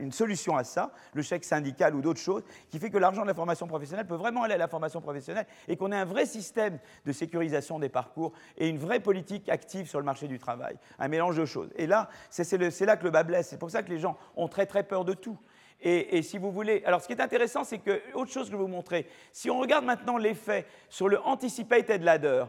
une, 0.00 0.12
solution 0.12 0.56
à 0.56 0.64
ça, 0.64 0.92
le 1.14 1.22
chèque 1.22 1.44
syndical 1.44 1.94
ou 1.94 2.00
d'autres 2.00 2.20
choses, 2.20 2.42
qui 2.70 2.78
fait 2.78 2.90
que 2.90 2.98
l'argent 2.98 3.22
de 3.22 3.26
la 3.26 3.34
formation 3.34 3.66
professionnelle 3.66 4.06
peut 4.06 4.14
vraiment 4.14 4.42
aller 4.42 4.54
à 4.54 4.58
la 4.58 4.68
formation 4.68 5.00
professionnelle 5.00 5.46
et 5.68 5.76
qu'on 5.76 5.90
ait 5.92 5.96
un 5.96 6.04
vrai 6.04 6.26
système 6.26 6.78
de 7.04 7.12
sécurisation 7.12 7.78
des 7.78 7.88
parcours 7.88 8.32
et 8.56 8.68
une 8.68 8.78
vraie 8.78 9.00
politique 9.00 9.48
active 9.48 9.88
sur 9.88 9.98
le 9.98 10.04
marché 10.04 10.28
du 10.28 10.38
travail, 10.38 10.76
un 10.98 11.08
mélange 11.08 11.36
de 11.36 11.44
choses. 11.44 11.70
Et 11.76 11.86
là, 11.86 12.08
c'est 12.30 12.86
là 12.86 12.96
que 12.96 13.04
le 13.04 13.10
bas 13.10 13.24
blesse. 13.24 13.48
C'est 13.48 13.58
pour 13.58 13.70
ça 13.70 13.82
que 13.82 13.90
les 13.90 13.98
gens 13.98 14.16
ont 14.36 14.48
très 14.48 14.66
très 14.66 14.82
peur 14.82 15.04
de 15.04 15.14
tout. 15.14 15.38
Et, 15.82 16.22
si 16.22 16.38
vous 16.38 16.50
voulez, 16.50 16.82
alors 16.86 17.02
ce 17.02 17.06
qui 17.06 17.12
est 17.12 17.20
intéressant, 17.20 17.62
c'est 17.62 17.78
que, 17.78 18.00
autre 18.14 18.32
chose 18.32 18.46
que 18.46 18.52
je 18.52 18.56
vais 18.56 18.62
vous 18.62 18.68
montrer, 18.68 19.06
si 19.30 19.50
on 19.50 19.58
regarde 19.58 19.84
maintenant 19.84 20.16
l'effet 20.16 20.66
sur 20.88 21.06
le 21.06 21.20
anticipated 21.20 22.02
ladder, 22.02 22.46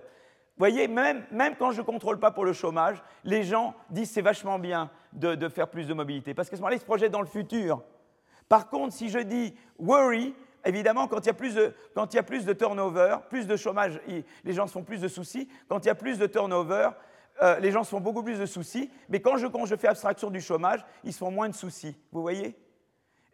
voyez, 0.57 0.87
même, 0.87 1.23
même 1.31 1.55
quand 1.55 1.71
je 1.71 1.81
ne 1.81 1.85
contrôle 1.85 2.19
pas 2.19 2.31
pour 2.31 2.45
le 2.45 2.53
chômage, 2.53 3.01
les 3.23 3.43
gens 3.43 3.75
disent 3.89 4.11
c'est 4.11 4.21
vachement 4.21 4.59
bien 4.59 4.89
de, 5.13 5.49
faire 5.49 5.69
plus 5.69 5.87
de 5.87 5.93
mobilité. 5.93 6.33
Parce 6.33 6.49
qu'à 6.49 6.55
ce 6.55 6.61
moment-là, 6.61 6.75
ils 6.75 6.81
se 6.81 6.85
projettent 6.85 7.11
dans 7.11 7.21
le 7.21 7.27
futur. 7.27 7.83
Par 8.49 8.69
contre, 8.69 8.93
si 8.93 9.09
je 9.09 9.19
dis 9.19 9.53
worry, 9.77 10.33
évidemment, 10.65 11.07
quand 11.07 11.19
il 11.19 11.27
y 11.27 11.29
a 11.29 11.33
plus 11.33 11.55
de, 11.55 11.73
y 12.13 12.17
a 12.17 12.23
plus 12.23 12.45
de 12.45 12.53
turnover, 12.53 13.17
plus 13.29 13.47
de 13.47 13.55
chômage, 13.55 13.99
les 14.07 14.53
gens 14.53 14.67
se 14.67 14.73
font 14.73 14.83
plus 14.83 15.01
de 15.01 15.07
soucis. 15.07 15.47
Quand 15.67 15.83
il 15.85 15.87
y 15.87 15.91
a 15.91 15.95
plus 15.95 16.17
de 16.17 16.27
turnover, 16.27 16.89
euh, 17.41 17.59
les 17.59 17.71
gens 17.71 17.83
se 17.83 17.89
font 17.89 18.01
beaucoup 18.01 18.23
plus 18.23 18.39
de 18.39 18.45
soucis. 18.45 18.89
Mais 19.09 19.19
quand 19.19 19.37
je, 19.37 19.47
quand 19.47 19.65
je 19.65 19.75
fais 19.75 19.87
abstraction 19.87 20.29
du 20.29 20.41
chômage, 20.41 20.83
ils 21.03 21.13
se 21.13 21.19
font 21.19 21.31
moins 21.31 21.49
de 21.49 21.55
soucis. 21.55 21.95
Vous 22.11 22.21
voyez? 22.21 22.55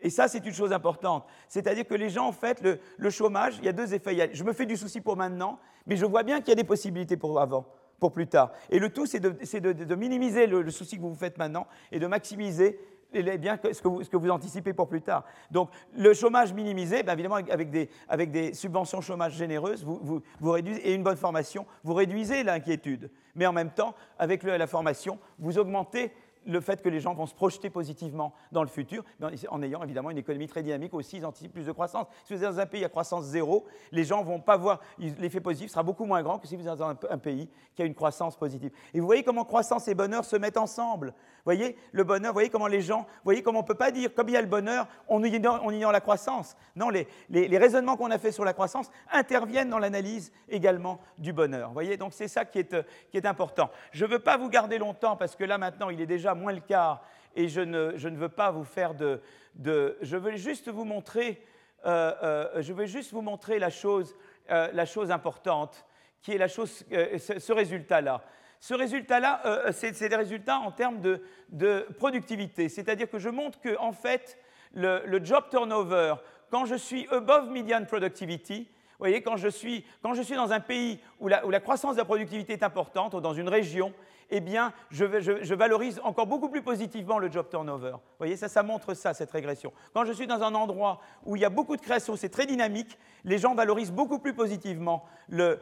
Et 0.04 0.10
ça, 0.10 0.28
c'est 0.28 0.46
une 0.46 0.54
chose 0.54 0.74
importante. 0.74 1.26
C'est-à-dire 1.48 1.88
que 1.88 1.96
les 1.96 2.10
gens, 2.10 2.28
en 2.28 2.34
fait, 2.34 2.62
le, 2.98 3.10
chômage, 3.10 3.56
il 3.60 3.66
y 3.66 3.70
a 3.70 3.74
deux 3.74 3.94
effets. 3.94 4.30
je 4.34 4.44
me 4.44 4.52
fais 4.52 4.66
du 4.66 4.76
souci 4.76 5.00
pour 5.00 5.16
maintenant, 5.16 5.60
mais 5.88 5.96
je 5.96 6.06
vois 6.06 6.24
bien 6.24 6.40
qu'il 6.40 6.50
y 6.50 6.52
a 6.52 6.56
des 6.56 6.66
possibilités 6.66 7.16
pour 7.16 7.40
avant, 7.40 7.66
pour 8.00 8.12
plus 8.12 8.28
tard. 8.28 8.52
Et 8.70 8.80
le 8.80 8.90
tout, 8.90 9.06
c'est 9.06 9.22
de, 9.22 9.96
minimiser 9.96 10.46
le, 10.46 10.70
souci 10.72 10.98
que 10.98 11.02
vous 11.02 11.10
vous 11.10 11.16
faites 11.16 11.38
maintenant 11.38 11.68
et 11.92 12.00
de 12.00 12.06
maximiser 12.08 12.78
bien 13.14 13.58
ce 13.72 13.82
que, 13.82 13.88
vous, 13.88 14.04
ce 14.04 14.10
que, 14.10 14.18
vous, 14.18 14.30
anticipez 14.30 14.74
pour 14.74 14.90
plus 14.90 15.02
tard. 15.02 15.24
Donc, 15.52 15.70
le 15.96 16.14
chômage 16.14 16.52
minimisé, 16.52 17.04
bien 17.04 17.14
évidemment, 17.14 17.40
avec 18.10 18.32
des, 18.32 18.54
subventions 18.54 19.00
chômage 19.00 19.36
généreuses 19.36 19.86
et 20.84 20.94
une 20.94 21.04
bonne 21.04 21.16
formation, 21.16 21.66
vous 21.84 21.94
réduisez 21.94 22.44
l'inquiétude. 22.44 23.10
Mais 23.36 23.46
en 23.46 23.54
même 23.54 23.72
temps, 23.72 23.96
avec 24.20 24.44
la 24.44 24.68
formation, 24.68 25.18
vous 25.40 25.58
augmentez 25.58 26.12
le 26.45 26.61
fait 26.61 26.82
que 26.82 26.90
les 26.90 26.99
gens 26.99 27.14
vont 27.14 27.26
se 27.26 27.34
projeter 27.34 27.70
positivement 27.70 28.34
dans 28.52 28.64
le 28.64 28.70
futur, 28.70 29.03
en 29.49 29.61
ayant 29.61 29.84
évidemment 29.84 30.10
une 30.10 30.18
économie 30.18 30.48
très 30.48 30.64
dynamique 30.64 30.94
aussi, 30.94 31.18
ils 31.18 31.26
anticipent 31.26 31.53
plus 31.53 31.65
de 31.65 31.72
croissance. 31.72 32.07
Si 32.26 32.34
vous 32.34 32.44
êtes 32.44 32.52
dans 32.52 32.60
un 32.60 32.65
pays 32.65 32.84
à 32.84 32.90
croissance 32.90 33.26
zéro, 33.26 33.65
les 33.91 34.03
gens 34.03 34.24
vont 34.24 34.40
pas 34.40 34.57
voir, 34.57 34.80
l'effet 34.98 35.40
positif 35.40 35.72
sera 35.72 35.84
beaucoup 35.84 36.06
moins 36.06 36.22
grand 36.24 36.40
que 36.40 36.48
si 36.48 36.56
vous 36.56 36.68
êtes 36.68 36.78
dans 36.78 36.90
un, 36.90 37.18
pays 37.18 37.49
qui 37.76 37.82
a 37.82 37.86
une 37.86 37.95
croissance 37.95 38.36
positive. 38.36 38.72
Et 38.94 38.99
vous 38.99 39.06
voyez 39.06 39.24
comment 39.24 39.45
croissance 39.45 39.88
et 39.88 39.95
bonheur 39.95 40.26
se 40.26 40.36
mettent 40.36 40.57
ensemble. 40.57 41.14
Voyez 41.45 41.78
le 41.91 42.03
bonheur, 42.03 42.32
voyez 42.32 42.49
comment 42.49 42.68
les 42.68 42.82
gens, 42.82 43.06
voyez 43.24 43.44
comment 43.44 43.60
on 43.60 43.64
ne 43.64 43.68
peut 43.68 43.76
pas 43.76 43.91
dire, 43.91 44.14
comme 44.14 44.30
il 44.30 44.34
y 44.34 44.38
a 44.38 44.41
le 44.41 44.48
bonheur, 44.48 44.88
on 45.10 45.24
ignore, 45.24 45.91
la 45.91 45.99
croissance. 45.99 46.56
Non, 46.76 46.90
les, 46.90 47.07
les, 47.30 47.57
raisonnements 47.57 47.98
qu'on 47.98 48.11
a 48.11 48.18
faits 48.18 48.34
sur 48.34 48.45
la 48.45 48.53
croissance 48.53 48.90
interviennent 49.11 49.70
dans 49.70 49.80
l'analyse 49.80 50.32
également 50.48 51.02
du 51.18 51.34
bonheur. 51.34 51.72
Voyez, 51.74 51.98
donc 51.98 52.14
c'est 52.14 52.30
ça 52.30 52.45
qui 52.45 52.60
est, 52.60 52.76
qui 53.11 53.18
est 53.18 53.26
important. 53.26 53.70
Je 53.91 54.06
ne 54.06 54.11
veux 54.11 54.20
pas 54.20 54.38
vous 54.38 54.49
garder 54.49 54.78
longtemps 54.78 55.18
parce 55.18 55.36
que 55.36 55.44
là 55.44 55.57
maintenant, 55.57 55.90
il 55.90 55.99
est 55.99 56.06
déjà 56.06 56.34
moins 56.34 56.53
le 56.53 56.61
quart, 56.61 57.03
et 57.36 57.48
je 57.48 57.61
ne, 57.61 57.94
je 57.95 58.07
ne 58.10 58.18
veux 58.18 58.30
pas 58.30 58.52
vous 58.52 58.64
faire 58.64 58.94
de, 58.94 59.22
de, 59.56 59.98
Je 60.02 60.18
veux 60.18 60.36
juste 60.36 60.70
vous 60.70 60.86
montrer, 60.86 61.44
euh, 61.86 62.14
euh, 62.24 62.61
je 62.61 62.74
veux 62.74 62.86
juste 62.86 63.11
vous 63.11 63.22
montrer 63.22 63.60
la 63.60 63.70
chose, 63.70 64.15
euh, 64.52 64.70
la 64.74 64.86
chose 64.86 65.11
importante, 65.11 65.86
qui 66.22 66.32
est 66.32 66.38
la 66.38 66.48
chose, 66.48 66.86
ce, 66.90 67.52
résultat-là. 67.52 68.24
Ce 68.64 68.73
résultat-là, 68.73 69.41
c'est 69.73 70.07
des 70.07 70.15
résultats 70.15 70.60
en 70.60 70.72
termes 70.72 71.02
de, 71.02 71.85
productivité, 71.98 72.69
c'est-à-dire 72.69 73.10
que 73.10 73.19
je 73.19 73.27
montre 73.27 73.60
que, 73.60 73.77
en 73.77 73.91
fait, 73.91 74.38
le, 74.73 75.19
job 75.22 75.44
turnover, 75.52 76.15
quand 76.49 76.64
je 76.64 76.76
suis 76.76 77.06
above 77.11 77.49
median 77.49 77.84
productivity, 77.84 78.60
vous 78.61 78.99
voyez, 78.99 79.22
quand 79.22 79.35
je 79.35 79.49
suis, 79.49 79.84
quand 80.02 80.14
je 80.14 80.34
dans 80.35 80.53
un 80.53 80.61
pays 80.61 81.02
où 81.19 81.27
la 81.27 81.60
croissance 81.60 81.95
de 81.95 81.99
la 81.99 82.06
productivité 82.06 82.53
est 82.53 82.64
importante, 82.64 83.14
ou 83.14 83.19
dans 83.19 83.34
une 83.34 83.49
région, 83.49 83.91
eh 84.35 84.39
bien, 84.39 84.73
je, 84.89 85.53
valorise 85.53 86.01
encore 86.03 86.26
beaucoup 86.26 86.49
plus 86.49 86.64
positivement 86.64 87.19
le 87.19 87.31
job 87.31 87.47
turnover. 87.51 87.91
Vous 87.91 88.18
voyez, 88.18 88.35
ça, 88.35 88.64
montre 88.64 88.95
ça, 88.95 89.14
cette 89.14 89.30
régression. 89.30 89.72
Quand 89.93 90.05
je 90.05 90.11
suis 90.11 90.26
dans 90.26 90.41
un 90.41 90.55
endroit 90.55 91.01
où 91.23 91.35
il 91.35 91.43
y 91.43 91.45
a 91.45 91.51
beaucoup 91.51 91.77
de 91.77 91.81
création, 91.81 92.15
c'est 92.15 92.30
très 92.30 92.47
dynamique, 92.47 92.97
les 93.26 93.38
gens 93.38 93.53
valorisent 93.53 93.91
beaucoup 93.91 94.18
plus 94.18 94.34
positivement 94.34 95.05
le, 95.30 95.60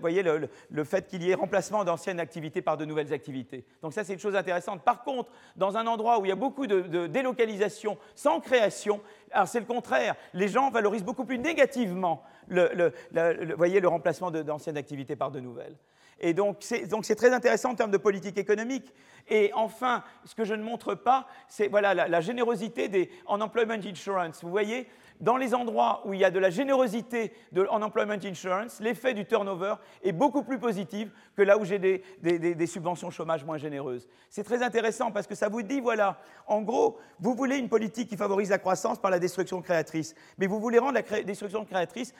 voyez, 0.00 0.22
le 0.22 0.84
fait 0.84 1.08
qu'il 1.08 1.24
y 1.24 1.32
ait 1.32 1.34
remplacement 1.34 1.82
d'anciennes 1.82 2.20
activités 2.20 2.62
par 2.62 2.76
de 2.76 2.84
nouvelles 2.84 3.12
activités. 3.12 3.64
Donc 3.82 3.92
ça, 3.92 4.04
c'est 4.04 4.12
une 4.12 4.20
chose 4.20 4.36
intéressante. 4.36 4.82
Par 4.82 5.02
contre, 5.02 5.32
dans 5.56 5.76
un 5.76 5.88
endroit 5.88 6.20
où 6.20 6.24
il 6.24 6.28
y 6.28 6.32
a 6.32 6.36
beaucoup 6.36 6.68
de, 6.68 7.08
délocalisation 7.08 7.98
sans 8.14 8.38
création, 8.38 9.00
alors 9.32 9.48
c'est 9.48 9.58
le 9.58 9.66
contraire. 9.66 10.14
Les 10.34 10.46
gens 10.46 10.70
valorisent 10.70 11.04
beaucoup 11.04 11.24
plus 11.24 11.40
négativement 11.40 12.22
le, 12.46 12.92
le 13.10 13.88
remplacement 13.88 14.30
d'anciennes 14.30 14.76
activités 14.76 15.16
par 15.16 15.32
de 15.32 15.40
nouvelles. 15.40 15.74
Et 16.20 16.34
donc 16.34 16.58
c'est 16.60 17.16
très 17.16 17.32
intéressant 17.32 17.70
en 17.70 17.74
termes 17.74 17.90
de 17.90 17.98
politique 17.98 18.38
économique. 18.38 18.92
Et 19.28 19.50
enfin, 19.54 20.04
ce 20.24 20.34
que 20.34 20.44
je 20.44 20.54
ne 20.54 20.62
montre 20.62 20.94
pas, 20.94 21.26
c'est 21.48 21.68
voilà, 21.68 21.94
la, 21.94 22.20
générosité 22.20 22.88
des, 22.88 23.10
en 23.26 23.40
employment 23.40 23.74
insurance. 23.74 24.42
Vous 24.44 24.50
voyez, 24.50 24.86
dans 25.20 25.36
les 25.36 25.54
endroits 25.54 26.02
où 26.04 26.14
il 26.14 26.20
y 26.20 26.24
a 26.24 26.30
de 26.30 26.38
la 26.38 26.50
générosité 26.50 27.32
en 27.68 27.82
employment 27.82 28.18
insurance, 28.24 28.80
l'effet 28.80 29.14
du 29.14 29.24
turnover 29.24 29.74
est 30.04 30.12
beaucoup 30.12 30.42
plus 30.42 30.58
positif 30.58 31.08
que 31.36 31.42
là 31.42 31.58
où 31.58 31.64
j'ai 31.64 31.78
des, 31.78 32.66
subventions 32.66 33.10
chômage 33.10 33.44
moins 33.44 33.58
généreuses. 33.58 34.08
C'est 34.30 34.42
très 34.42 34.62
intéressant 34.62 35.12
parce 35.12 35.26
que 35.26 35.34
ça 35.34 35.48
vous 35.48 35.62
dit, 35.62 35.80
voilà, 35.80 36.18
en 36.46 36.62
gros, 36.62 36.98
vous 37.20 37.34
voulez 37.34 37.58
une 37.58 37.68
politique 37.68 38.08
qui 38.08 38.16
favorise 38.16 38.50
la 38.50 38.58
croissance 38.58 38.98
par 38.98 39.10
la 39.10 39.18
destruction 39.18 39.60
créatrice, 39.60 40.14
mais 40.38 40.46
vous 40.46 40.58
voulez 40.58 40.78
rendre 40.78 40.94
la 40.94 41.22
destruction 41.22 41.64
créatrice 41.64 42.14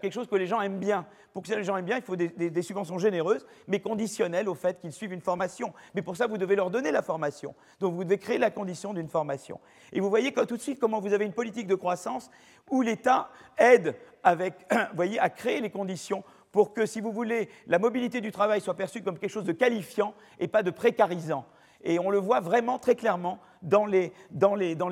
quelque 0.00 0.12
chose 0.12 0.28
que 0.28 0.36
les 0.36 0.46
gens 0.46 0.60
aiment 0.60 0.78
bien. 0.78 1.06
Pour 1.32 1.42
que 1.42 1.52
les 1.52 1.64
gens 1.64 1.76
aiment 1.76 1.84
bien, 1.84 1.96
il 1.96 2.02
faut 2.02 2.16
des, 2.16 2.62
subventions 2.62 2.98
généreuses, 2.98 3.46
mais 3.66 3.80
conditionnelles 3.80 4.48
au 4.48 4.54
fait 4.54 4.78
qu'ils 4.80 4.92
suivent 4.92 5.12
une 5.12 5.20
formation. 5.20 5.72
Mais 5.94 6.02
pour 6.02 6.16
ça, 6.16 6.26
vous 6.26 6.38
devez 6.38 6.54
leur 6.54 6.70
donner 6.70 6.92
la 6.92 7.02
formation. 7.02 7.54
Donc 7.80 7.94
vous 7.94 8.04
devez 8.04 8.18
créer 8.18 8.38
la 8.38 8.50
condition 8.50 8.94
d'une 8.94 9.08
formation. 9.08 9.58
Et 9.92 10.00
vous 10.00 10.10
voyez 10.10 10.32
tout 10.32 10.56
de 10.56 10.62
suite 10.62 10.78
comment 10.78 11.00
vous 11.00 11.12
avez 11.12 11.24
une 11.24 11.32
politique 11.32 11.66
de 11.66 11.74
croissance 11.74 12.30
où 12.70 12.82
l'État 12.82 13.30
aide 13.58 13.96
avec, 14.22 14.54
voyez, 14.94 15.18
à 15.18 15.30
créer 15.30 15.60
les 15.60 15.70
conditions 15.70 16.22
pour 16.54 16.72
que, 16.72 16.86
si 16.86 17.00
vous 17.00 17.10
voulez, 17.10 17.48
la 17.66 17.80
mobilité 17.80 18.20
du 18.20 18.30
travail 18.30 18.60
soit 18.60 18.76
perçue 18.76 19.02
comme 19.02 19.18
quelque 19.18 19.32
chose 19.32 19.44
de 19.44 19.50
qualifiant 19.50 20.14
et 20.38 20.46
pas 20.46 20.62
de 20.62 20.70
précarisant. 20.70 21.44
Et 21.82 21.98
on 21.98 22.10
le 22.10 22.18
voit 22.18 22.38
vraiment 22.38 22.78
très 22.78 22.94
clairement 22.94 23.40
dans 23.60 23.86
les, 23.86 24.12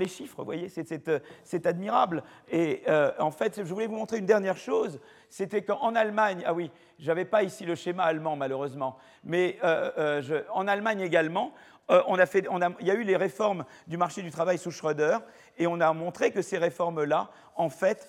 chiffres, 0.08 0.38
vous 0.38 0.44
voyez, 0.44 0.68
c'est 0.68 1.66
admirable. 1.66 2.24
Et 2.50 2.82
euh, 2.88 3.12
en 3.20 3.30
fait, 3.30 3.62
je 3.62 3.72
voulais 3.72 3.86
vous 3.86 3.94
montrer 3.94 4.18
une 4.18 4.26
dernière 4.26 4.56
chose, 4.56 4.98
c'était 5.30 5.62
qu'en 5.62 5.94
Allemagne, 5.94 6.42
ah 6.44 6.52
oui, 6.52 6.72
je 6.98 7.06
n'avais 7.06 7.24
pas 7.24 7.44
ici 7.44 7.64
le 7.64 7.76
schéma 7.76 8.02
allemand 8.02 8.34
malheureusement, 8.34 8.96
mais 9.22 9.56
euh, 9.62 10.20
euh, 10.30 10.42
en 10.52 10.66
Allemagne 10.66 11.00
également, 11.00 11.54
il 11.88 12.86
y 12.86 12.90
a 12.90 12.94
eu 12.94 13.04
les 13.04 13.16
réformes 13.16 13.64
du 13.86 13.98
marché 13.98 14.22
du 14.22 14.32
travail 14.32 14.58
sous 14.58 14.72
Schröder, 14.72 15.18
et 15.58 15.68
on 15.68 15.80
a 15.80 15.92
montré 15.92 16.32
que 16.32 16.42
ces 16.42 16.58
réformes-là, 16.58 17.30
en 17.54 17.68
fait, 17.68 18.08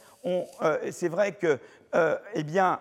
c'est 0.91 1.09
vrai 1.09 1.33
que 1.33 1.59
eh 2.33 2.43
bien, 2.43 2.79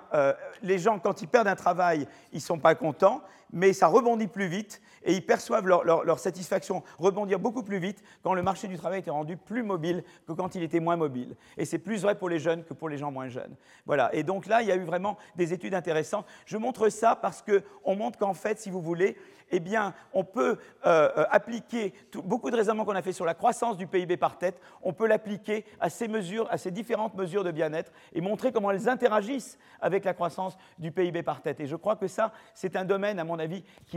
les 0.63 0.79
gens, 0.79 0.99
quand 0.99 1.21
ils 1.23 1.29
perdent 1.29 1.49
un 1.49 1.57
travail, 1.57 2.07
ils 2.33 2.37
ne 2.37 2.41
sont 2.41 2.59
pas 2.59 2.75
contents, 2.75 3.23
mais 3.53 3.73
ça 3.73 3.87
rebondit 3.87 4.27
plus 4.27 4.47
vite 4.47 4.81
et 5.05 5.15
ils 5.15 5.25
perçoivent 5.25 5.67
leur, 5.67 6.19
satisfaction 6.19 6.83
rebondir 6.99 7.39
beaucoup 7.39 7.63
plus 7.63 7.79
vite 7.79 8.03
quand 8.23 8.35
le 8.35 8.43
marché 8.43 8.69
du 8.69 8.77
travail 8.77 9.01
était 9.01 9.11
rendu 9.11 9.37
plus 9.37 9.63
mobile 9.63 10.05
que 10.27 10.33
quand 10.33 10.55
il 10.55 10.63
était 10.63 10.81
moins 10.81 10.97
mobile. 10.97 11.37
Et 11.57 11.65
c'est 11.65 11.79
plus 11.79 12.03
vrai 12.03 12.17
pour 12.17 12.29
les 12.29 12.39
jeunes 12.39 12.65
que 12.65 12.75
pour 12.75 12.89
les 12.89 12.99
gens 12.99 13.11
moins 13.11 13.29
jeunes. 13.29 13.55
Voilà. 13.87 14.15
Et 14.15 14.23
donc 14.23 14.47
là, 14.47 14.63
il 14.63 14.69
y 14.69 14.73
a 14.73 14.77
eu 14.77 14.85
vraiment 14.85 15.19
des 15.37 15.53
études 15.53 15.75
intéressantes. 15.75 16.27
Je 16.47 16.57
montre 16.57 16.89
ça 16.89 17.17
parce 17.17 17.43
qu'on 17.43 17.97
montre 17.97 18.19
qu'en 18.19 18.35
fait, 18.35 18.59
si 18.59 18.71
vous 18.71 18.81
voulez, 18.81 19.17
eh 19.53 19.61
bien, 19.61 19.95
on 20.13 20.25
peut 20.25 20.59
euh, 20.87 21.11
euh, 21.17 21.25
appliquer 21.31 21.93
beaucoup 22.25 22.51
de 22.51 22.57
raisonnements 22.57 22.85
qu'on 22.85 22.97
a 22.97 23.03
fait 23.03 23.13
sur 23.13 23.27
la 23.27 23.35
croissance 23.35 23.77
du 23.77 23.87
PIB 23.87 24.17
par 24.17 24.39
tête, 24.39 24.59
on 24.83 24.95
peut 24.95 25.07
l'appliquer 25.07 25.67
à 25.79 25.91
ces 25.91 26.09
mesures, 26.09 26.49
à 26.51 26.57
ces 26.57 26.71
différentes 26.71 27.15
mesures 27.15 27.45
de 27.45 27.51
bien-être 27.51 27.93
et 28.15 28.23
montrer 28.23 28.51
comment 28.51 28.71
elles 28.71 28.89
interagissent 28.89 29.59
avec 29.81 30.05
la 30.05 30.15
croissance 30.15 30.57
du 30.79 30.91
PIB 30.91 31.23
par 31.23 31.43
tête. 31.43 31.61
Et 31.61 31.67
je 31.67 31.77
crois 31.77 31.97
que 31.97 32.09
ça, 32.09 32.33
c'est 32.55 32.77
un 32.77 32.85
domaine, 32.87 33.19
à 33.19 33.25
mon 33.25 33.39
avis, 33.39 33.42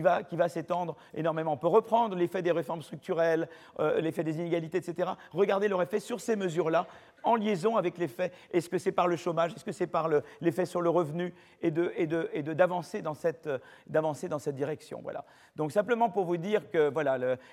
va, 0.02 0.24
qui 0.24 0.36
va 0.36 0.50
s'étendre 0.50 0.96
énormément. 1.14 1.54
On 1.54 1.58
peut 1.58 1.68
reprendre 1.68 2.16
l'effet 2.16 2.42
des 2.42 2.52
réformes 2.52 2.82
structurelles, 2.82 3.50
euh, 3.80 4.02
l'effet 4.02 4.24
des 4.24 4.38
inégalités, 4.40 4.78
etc. 4.78 5.12
Regarder 5.32 5.68
leur 5.68 5.82
effet 5.82 6.00
sur 6.00 6.20
ces 6.20 6.36
mesures-là 6.36 6.88
en 7.26 7.36
liaison 7.36 7.76
avec 7.76 7.98
l'effet. 7.98 8.32
Est-ce 8.52 8.70
que 8.70 8.78
c'est 8.78 8.92
par 8.92 9.08
le 9.08 9.18
chômage? 9.18 9.54
Est-ce 9.54 9.66
que 9.66 9.72
c'est 9.72 9.88
par 9.88 10.10
l'effet 10.42 10.66
sur 10.66 10.82
le 10.82 10.90
revenu 10.90 11.34
Et 11.62 11.72
d'avancer 11.72 13.02
dans, 13.02 13.16
cette, 13.16 13.50
dans 13.88 14.14
cette 14.14 14.56
direction? 14.56 15.02
Voilà. 15.04 15.26
Donc 15.56 15.72
simplement 15.72 16.10
pour 16.10 16.26
vous 16.26 16.38
dire 16.38 16.70
que 16.70 16.92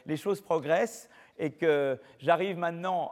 les 0.07 0.17
choses 0.17 0.41
progressent 0.41 1.09
et 1.39 1.51
que 1.51 1.99
j'arrive 2.19 2.59
maintenant 2.59 3.11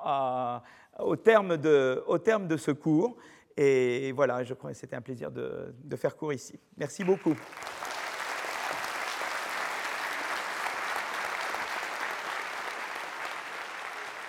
au, 0.98 1.16
terme 1.16 1.56
de, 1.56 2.02
au 2.06 2.18
terme 2.18 2.46
de 2.46 2.56
ce 2.56 2.70
cours. 2.70 3.16
Et 3.56 4.12
voilà, 4.12 4.44
je 4.44 4.54
crois 4.54 4.70
que 4.70 4.76
c'était 4.76 4.96
un 4.96 5.02
plaisir 5.02 5.30
de, 5.30 5.74
de 5.82 5.96
faire 5.96 6.16
cours 6.16 6.32
ici. 6.32 6.58
Merci 6.76 7.04
beaucoup. 7.04 7.34